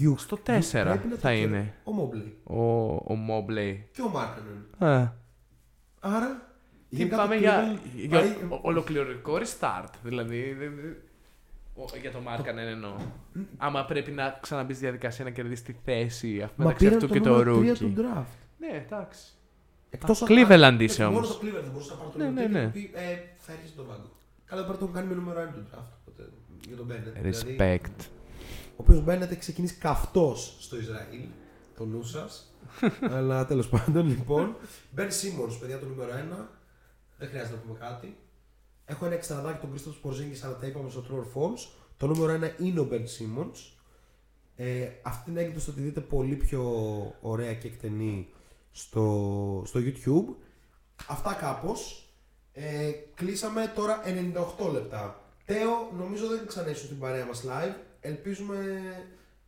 You. 0.02 0.14
Στο 0.18 0.38
you- 0.46 0.50
4 0.50 0.62
πρέπει 0.72 1.08
να 1.08 1.16
θα 1.16 1.30
το- 1.30 1.36
είναι. 1.36 1.74
Ο 1.84 1.92
Μόμπλεϊ. 1.92 2.38
Ο, 2.44 2.62
ο 2.94 3.18
Mobley. 3.30 3.76
Και 3.92 4.02
ο 4.02 4.10
Μάρκανεν. 4.10 4.66
Α, 4.78 5.12
Άρα. 6.00 6.55
Τι 6.96 7.02
γενικά 7.02 7.18
πάμε 7.18 7.34
το 7.36 7.40
για, 7.42 7.74
Cleveland 7.74 7.80
για 7.96 8.20
πάει- 8.20 8.30
ο- 8.50 8.60
ολοκληρωτικό 8.62 9.34
restart. 9.38 9.90
Δηλαδή, 10.04 10.54
δεν- 10.60 10.74
δεν- 10.76 10.96
ο- 11.76 11.98
για 12.02 12.12
το 12.12 12.20
Μάρκανεν 12.20 12.68
εννοώ. 12.68 12.96
Άμα 13.58 13.86
πρέπει 13.86 14.12
να 14.12 14.38
ξαναμπεί 14.42 14.74
στη 14.74 14.82
διαδικασία 14.84 15.26
να 15.26 15.32
κερδίσεις 15.32 15.66
τη 15.66 15.76
θέση 15.86 16.42
αφού 16.42 16.54
Μα 16.58 16.64
μεταξύ 16.66 16.84
πήραν 16.86 16.96
αυτού 16.98 17.08
το 17.08 17.14
και 17.14 17.20
το 17.20 17.30
νούμερο 17.30 17.58
3 17.60 17.72
rookie. 17.74 17.78
του 17.78 17.94
draft. 17.98 18.36
Ναι, 18.60 18.84
εντάξει. 18.86 19.22
Εκτός 19.90 20.22
αν- 20.22 20.28
Cleveland 20.32 20.62
αν- 20.64 20.80
είσαι 20.80 21.04
Μόνο 21.06 21.16
όμως. 21.18 21.28
το 21.28 21.40
Cleveland 21.44 21.62
δεν 21.64 21.72
μπορούσες 21.72 21.92
να 21.92 21.98
πάρεις 21.98 22.12
το 22.14 22.18
Ναι, 22.18 22.26
νούμερο 22.26 22.48
ναι, 22.48 22.54
3 22.54 22.54
ναι. 22.54 22.60
και 22.60 22.66
να 22.66 22.72
πει, 22.72 22.92
ε, 22.94 23.16
θα 23.38 23.52
έρχεσαι 23.54 23.74
τον 23.76 23.88
πάγκο. 23.88 24.10
Καλά, 24.46 24.66
πρέπει 24.66 24.80
να 24.82 24.88
το 24.88 24.94
κάνει 24.94 25.08
με 25.08 25.16
νούμερο 25.16 25.40
1 25.42 25.54
του 25.54 25.64
draft. 25.72 25.92
Οπότε, 26.08 26.30
για 26.68 26.76
τον 26.78 26.88
Bennett. 26.92 27.22
Δηλαδή, 27.22 27.56
Respect. 27.60 28.06
ο 28.72 28.76
οποίος 28.84 29.04
Μπένετ 29.04 29.32
έχει 29.32 29.40
ξεκινήσει 29.40 29.76
καυτός 29.76 30.56
στο 30.60 30.78
Ισραήλ. 30.78 31.26
Το 31.78 31.86
νου 31.86 32.04
σας. 32.04 32.54
Αλλά 33.16 33.46
τέλος 33.46 33.70
πάντων, 33.70 34.08
λοιπόν. 34.08 34.56
Μπεν 34.92 35.12
Σίμον, 35.12 35.60
παιδιά, 35.60 35.80
το 35.80 35.86
νούμερο 35.86 36.12
1. 36.12 36.50
Δεν 37.18 37.28
χρειάζεται 37.30 37.56
να 37.56 37.62
πούμε 37.62 37.78
κάτι. 37.80 38.18
Έχω 38.86 39.06
ένα 39.06 39.16
εξτραδάκι 39.16 39.60
τον 39.60 39.70
Κρίστοφ 39.70 39.96
Πορζίνγκη, 39.96 40.40
αλλά 40.44 40.56
τα 40.56 40.68
είπαμε 40.68 40.90
στο 40.90 41.04
True 41.10 41.20
or 41.20 41.42
False. 41.42 41.68
Το 41.98 42.08
νούμερο 42.08 42.48
1 42.58 42.62
είναι 42.62 42.80
ο 42.80 42.84
Μπεν 42.84 43.08
Σίμονς. 43.08 43.74
Ε, 44.56 44.88
αυτή 45.02 45.24
την 45.24 45.38
έκδοση 45.38 45.66
θα 45.66 45.72
τη 45.72 45.82
δείτε 45.82 46.02
πολύ 46.02 46.36
πιο 46.36 46.64
ωραία 47.22 47.54
και 47.54 47.68
εκτενή 47.68 48.30
στο, 48.72 49.64
στο 49.66 49.80
YouTube. 49.84 50.36
Αυτά 51.08 51.34
κάπως. 51.34 52.10
Ε, 52.54 52.92
κλείσαμε 53.16 53.72
τώρα 53.76 54.02
98 54.60 54.72
λεπτά. 54.72 55.22
Τέο, 55.46 55.92
νομίζω 55.98 56.28
δεν 56.28 56.48
ξαναίσου 56.48 56.86
στην 56.86 57.00
παρέα 57.00 57.26
μας 57.26 57.44
live. 57.48 57.76
Ελπίζουμε 58.02 58.82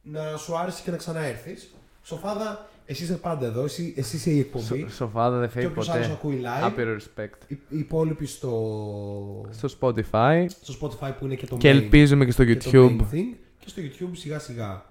να 0.01 0.37
σου 0.37 0.57
άρεσε 0.57 0.81
και 0.83 0.91
να 0.91 0.97
ξαναέρθεις. 0.97 1.75
Σοφάδα, 2.03 2.69
εσύ 2.89 3.03
είσαι 3.03 3.13
πάντα 3.17 3.45
εδώ, 3.45 3.63
εσύ, 3.63 3.93
εσύ 3.97 4.15
είσαι 4.15 4.29
η 4.31 4.39
εκπομπή. 4.39 4.65
Σο- 4.65 4.89
Σοφάδα 4.89 5.37
δεν 5.37 5.47
και 5.47 5.53
φεύγει 5.53 5.67
όποιος 5.69 5.89
άλλος 5.89 6.07
ποτέ. 6.07 6.17
ακούει 6.19 6.41
live. 6.43 6.65
Άπειρο 6.65 6.95
respect. 6.95 7.37
Οι, 7.47 7.53
οι 7.69 7.77
υπόλοιποι 7.79 8.25
στο, 8.25 9.45
Στο 9.49 9.69
Spotify 9.79 10.45
στο 10.61 10.73
Spotify 10.81 11.11
που 11.19 11.25
είναι 11.25 11.35
και 11.35 11.45
το 11.45 11.57
και 11.57 11.69
main, 11.69 11.73
ελπίζουμε 11.75 12.25
και 12.25 12.31
στο 12.31 12.45
και 12.45 12.55
το 12.55 12.69
YouTube. 12.73 12.85
main 13.01 13.13
thing. 13.15 13.35
Και 13.59 13.69
στο 13.69 13.81
YouTube 13.81 14.11
σιγά 14.13 14.39
σιγά. 14.39 14.85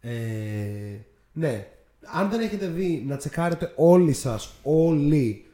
Ε, 0.00 0.10
ναι. 1.32 1.66
Αν 2.14 2.30
δεν 2.30 2.40
έχετε 2.40 2.66
δει, 2.66 3.04
να 3.06 3.16
τσεκάρετε 3.16 3.72
όλοι 3.76 4.12
σας, 4.12 4.52
όλοι, 4.62 5.44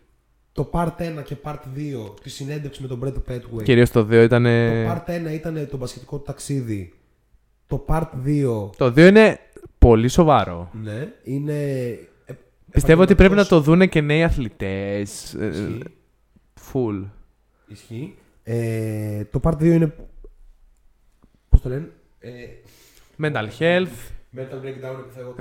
το 0.52 0.70
Part 0.72 0.92
1 0.98 1.22
και 1.24 1.36
Part 1.44 1.58
2 1.76 2.14
της 2.22 2.34
συνέντευξης 2.34 2.82
με 2.82 2.88
τον 2.88 3.00
Brett 3.04 3.32
Petway. 3.32 3.62
Κυρίως 3.62 3.90
το 3.90 4.00
2 4.10 4.12
ήταν. 4.22 4.42
Το 4.42 5.02
Part 5.06 5.28
1 5.28 5.32
ήταν 5.32 5.68
το 5.70 5.76
μπασκετικό 5.76 6.16
του 6.16 6.22
ταξίδι. 6.22 6.92
Το 7.66 7.84
Part 7.88 8.06
2, 8.24 8.70
Το 8.76 8.86
2 8.86 8.96
είναι 9.08 9.38
πολύ 9.88 10.08
σοβαρό. 10.08 10.70
ναι, 10.82 11.12
είναι... 11.22 11.62
ε, 12.24 12.32
Πιστεύω 12.70 13.02
ότι 13.02 13.14
πρέπει 13.14 13.34
να 13.34 13.40
επαγγελματικός- 13.40 13.48
το 13.48 13.60
δούνε 13.60 13.86
και 13.86 14.00
νέοι 14.00 14.22
αθλητές. 14.24 15.32
Ισχύει. 15.32 15.82
Full. 16.72 17.04
Ισχύει. 17.66 18.14
Ε, 18.42 19.24
το 19.24 19.40
Part 19.42 19.52
2 19.54 19.62
είναι... 19.62 19.94
Πώς 21.48 21.60
το 21.60 21.68
λένε; 21.68 21.90
Ε, 22.18 22.30
Mental 23.22 23.48
health. 23.58 23.96
Mental 24.36 24.60
breakdown 24.64 24.98
επιθέγω. 25.00 25.34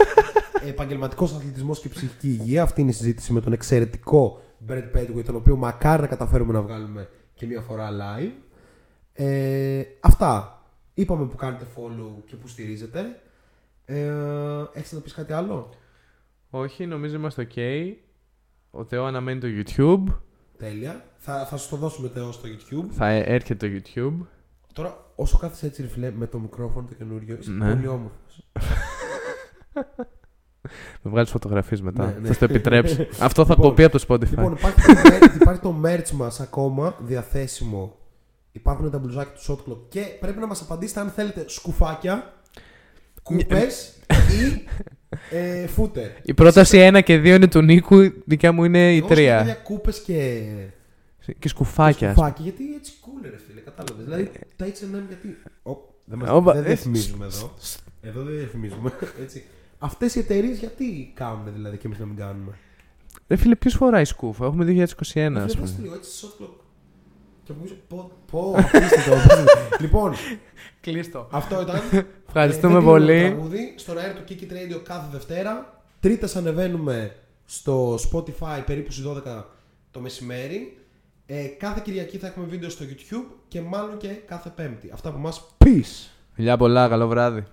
Επαγγελματικός 0.68 1.34
αθλητισμός 1.34 1.80
και 1.80 1.88
ψυχική 1.88 2.28
υγεία. 2.28 2.62
Αυτή 2.62 2.80
είναι 2.80 2.90
η 2.90 2.92
συζήτηση 2.94 3.32
με 3.32 3.40
τον 3.40 3.52
εξαιρετικό 3.52 4.42
Brent 4.68 4.96
Petway, 4.96 5.24
τον 5.24 5.34
οποίο 5.36 5.56
μακάρι 5.56 6.00
να 6.02 6.06
καταφέρουμε 6.08 6.52
να 6.52 6.62
βγάλουμε 6.62 7.08
και 7.34 7.46
μία 7.46 7.60
φορά 7.60 7.88
live. 7.90 8.32
Ε, 9.12 9.82
αυτά. 10.00 10.62
Είπαμε 10.94 11.26
που 11.26 11.36
κάνετε 11.36 11.66
follow 11.76 12.22
και 12.26 12.36
που 12.36 12.48
στηρίζετε. 12.48 13.20
Ε, 13.94 14.78
έχεις 14.78 14.92
να 14.92 15.00
πεις 15.00 15.14
κάτι 15.14 15.32
άλλο; 15.32 15.70
Όχι, 16.50 16.86
νομίζω 16.86 17.16
είμαστε 17.16 17.46
ok. 17.54 17.60
Ο 18.70 18.84
Θεό 18.84 19.04
αναμένει 19.04 19.40
το 19.40 19.46
YouTube. 19.50 20.14
Τέλεια. 20.58 21.04
Θα, 21.16 21.46
θα 21.46 21.56
σου 21.56 21.68
το 21.70 21.76
δώσουμε 21.76 22.08
Θεό 22.08 22.32
στο 22.32 22.48
YouTube. 22.48 22.86
Θα 22.90 23.06
ε- 23.08 23.34
έρχεται 23.34 23.68
το 23.68 23.74
YouTube. 23.84 24.26
Τώρα, 24.72 25.12
όσο 25.14 25.38
κάθεσαι 25.38 25.66
έτσι, 25.66 25.82
ρε 25.82 25.88
φιλέ, 25.88 26.10
με 26.10 26.26
το 26.26 26.38
μικρόφωνο 26.38 26.86
το 26.88 26.94
καινούριο, 26.94 27.36
είσαι 27.40 27.50
Ναι. 27.50 27.74
πολύ 27.74 27.86
όμορφος. 27.86 28.46
Με 31.02 31.10
βγάλεις 31.10 31.30
φωτογραφίες 31.30 31.80
μετά. 31.80 32.06
Ναι, 32.06 32.12
ναι. 32.20 32.26
Θα 32.26 32.32
στο 32.32 32.44
επιτρέψει. 32.44 33.08
Αυτό 33.20 33.44
θα 33.44 33.54
Λοιπόν, 33.54 33.68
κοπεί 33.68 33.84
από 33.84 33.98
το 33.98 34.04
Spotify. 34.08 34.28
Λοιπόν, 34.28 34.52
υπάρχει 34.52 34.80
το, 34.82 34.92
mer- 35.04 35.34
υπάρχει 35.40 35.60
το 35.60 35.80
merch 35.84 36.10
μας 36.10 36.40
ακόμα 36.40 36.94
διαθέσιμο. 37.00 37.96
Υπάρχουν 38.52 38.90
τα 38.90 38.98
μπλουζάκια 38.98 39.32
του 39.32 39.52
Shotclock 39.52 39.78
και 39.88 40.00
πρέπει 40.20 40.38
να 40.38 40.46
μας 40.46 40.62
απαντήσετε 40.62 41.00
αν 41.00 41.08
θέλετε 41.10 41.44
σκουφάκια, 41.48 42.32
Κούπες 43.22 43.92
ή 44.10 44.64
ε, 45.30 45.66
φούτερ. 45.66 46.10
Η 46.22 46.34
πρόταση 46.34 46.90
1 46.94 47.00
και 47.04 47.16
2 47.20 47.24
είναι 47.24 47.48
του 47.48 47.60
Νίκου, 47.62 48.00
η 48.00 48.22
δικιά 48.24 48.52
μου 48.52 48.64
είναι 48.64 48.94
η 48.94 49.04
3. 49.08 49.44
Κούπες 49.62 50.00
και 50.00 50.42
Και 51.38 51.48
σκουφάκια. 51.48 52.10
σκουφάκι. 52.12 52.42
Γιατί 52.42 52.74
έτσι 52.74 52.92
cool, 53.04 53.22
ρε 53.30 53.36
φίλε, 53.46 53.60
κατάλαβες. 53.60 54.04
Δηλαδή 54.04 54.30
τα 54.56 54.66
HM 54.66 55.02
γιατί. 55.08 55.36
Ω, 55.62 55.72
δεν 56.04 56.18
μας- 56.18 56.30
Όπα, 56.30 56.52
δεν 56.52 56.62
ε, 56.64 56.66
διαφημίζουμε 56.66 57.24
εδώ. 57.26 57.54
Εδώ 58.02 58.22
δεν 58.22 58.36
διαφημίζουμε. 58.36 58.92
Έτσι. 59.22 59.44
Αυτές 59.78 60.14
οι 60.14 60.18
εταιρείες 60.18 60.58
γιατί 60.58 61.10
κάνουν 61.14 61.52
δηλαδή 61.54 61.76
και 61.76 61.86
εμείς 61.86 61.98
να 61.98 62.06
μην 62.06 62.16
κάνουμε; 62.16 62.52
Ρε 63.28 63.36
φίλε, 63.36 63.54
ποιος 63.56 63.74
φοράει 63.74 64.04
σκούφα; 64.04 64.44
Έχουμε 64.46 64.64
2021, 64.64 64.74
ας 64.74 64.86
Φίλε, 64.92 65.30
πούμε. 65.32 65.46
δώστε 65.60 65.82
λίγο 65.82 65.94
έτσι 65.94 66.10
soft 66.22 66.42
clock. 66.42 66.48
Και 67.50 67.56
από 67.56 67.62
πίσω. 67.62 67.74
Πω, 67.88 68.10
πω, 68.30 68.54
απίστευτο, 68.58 69.12
απίστευτο. 69.14 69.76
Λοιπόν, 69.84 70.12
Κλείστο. 70.80 71.28
αυτό 71.30 71.60
ήταν. 71.60 71.80
Ευχαριστούμε 72.26 72.42
Ε, 72.42 72.46
δεν 72.46 72.58
κλείνουμε 72.60 72.80
πολύ. 72.90 73.20
το 73.22 73.26
τραγούδι. 73.28 73.74
Στον 73.76 73.98
αέρα 73.98 74.12
του 74.12 74.22
Kiki 74.28 74.42
Radio 74.52 74.80
κάθε 74.84 75.06
Δευτέρα. 75.12 75.82
Τρίτες 76.00 76.36
ανεβαίνουμε 76.36 77.16
στο 77.44 77.94
Spotify 77.94 78.62
περίπου 78.66 78.92
στις 78.92 79.04
12 79.06 79.42
το 79.90 80.00
μεσημέρι. 80.00 80.78
Ε, 81.26 81.44
κάθε 81.46 81.80
Κυριακή 81.84 82.18
θα 82.18 82.26
έχουμε 82.26 82.46
βίντεο 82.46 82.68
στο 82.70 82.84
YouTube 82.88 83.34
και 83.48 83.60
μάλλον 83.60 83.96
και 83.96 84.08
κάθε 84.08 84.52
Πέμπτη. 84.54 84.90
Αυτά 84.92 85.08
από 85.08 85.18
εμάς. 85.18 85.46
Peace! 85.64 86.08
Φιλιά 86.32 86.56
πολλά, 86.56 86.88
καλό 86.88 87.06
βράδυ. 87.08 87.44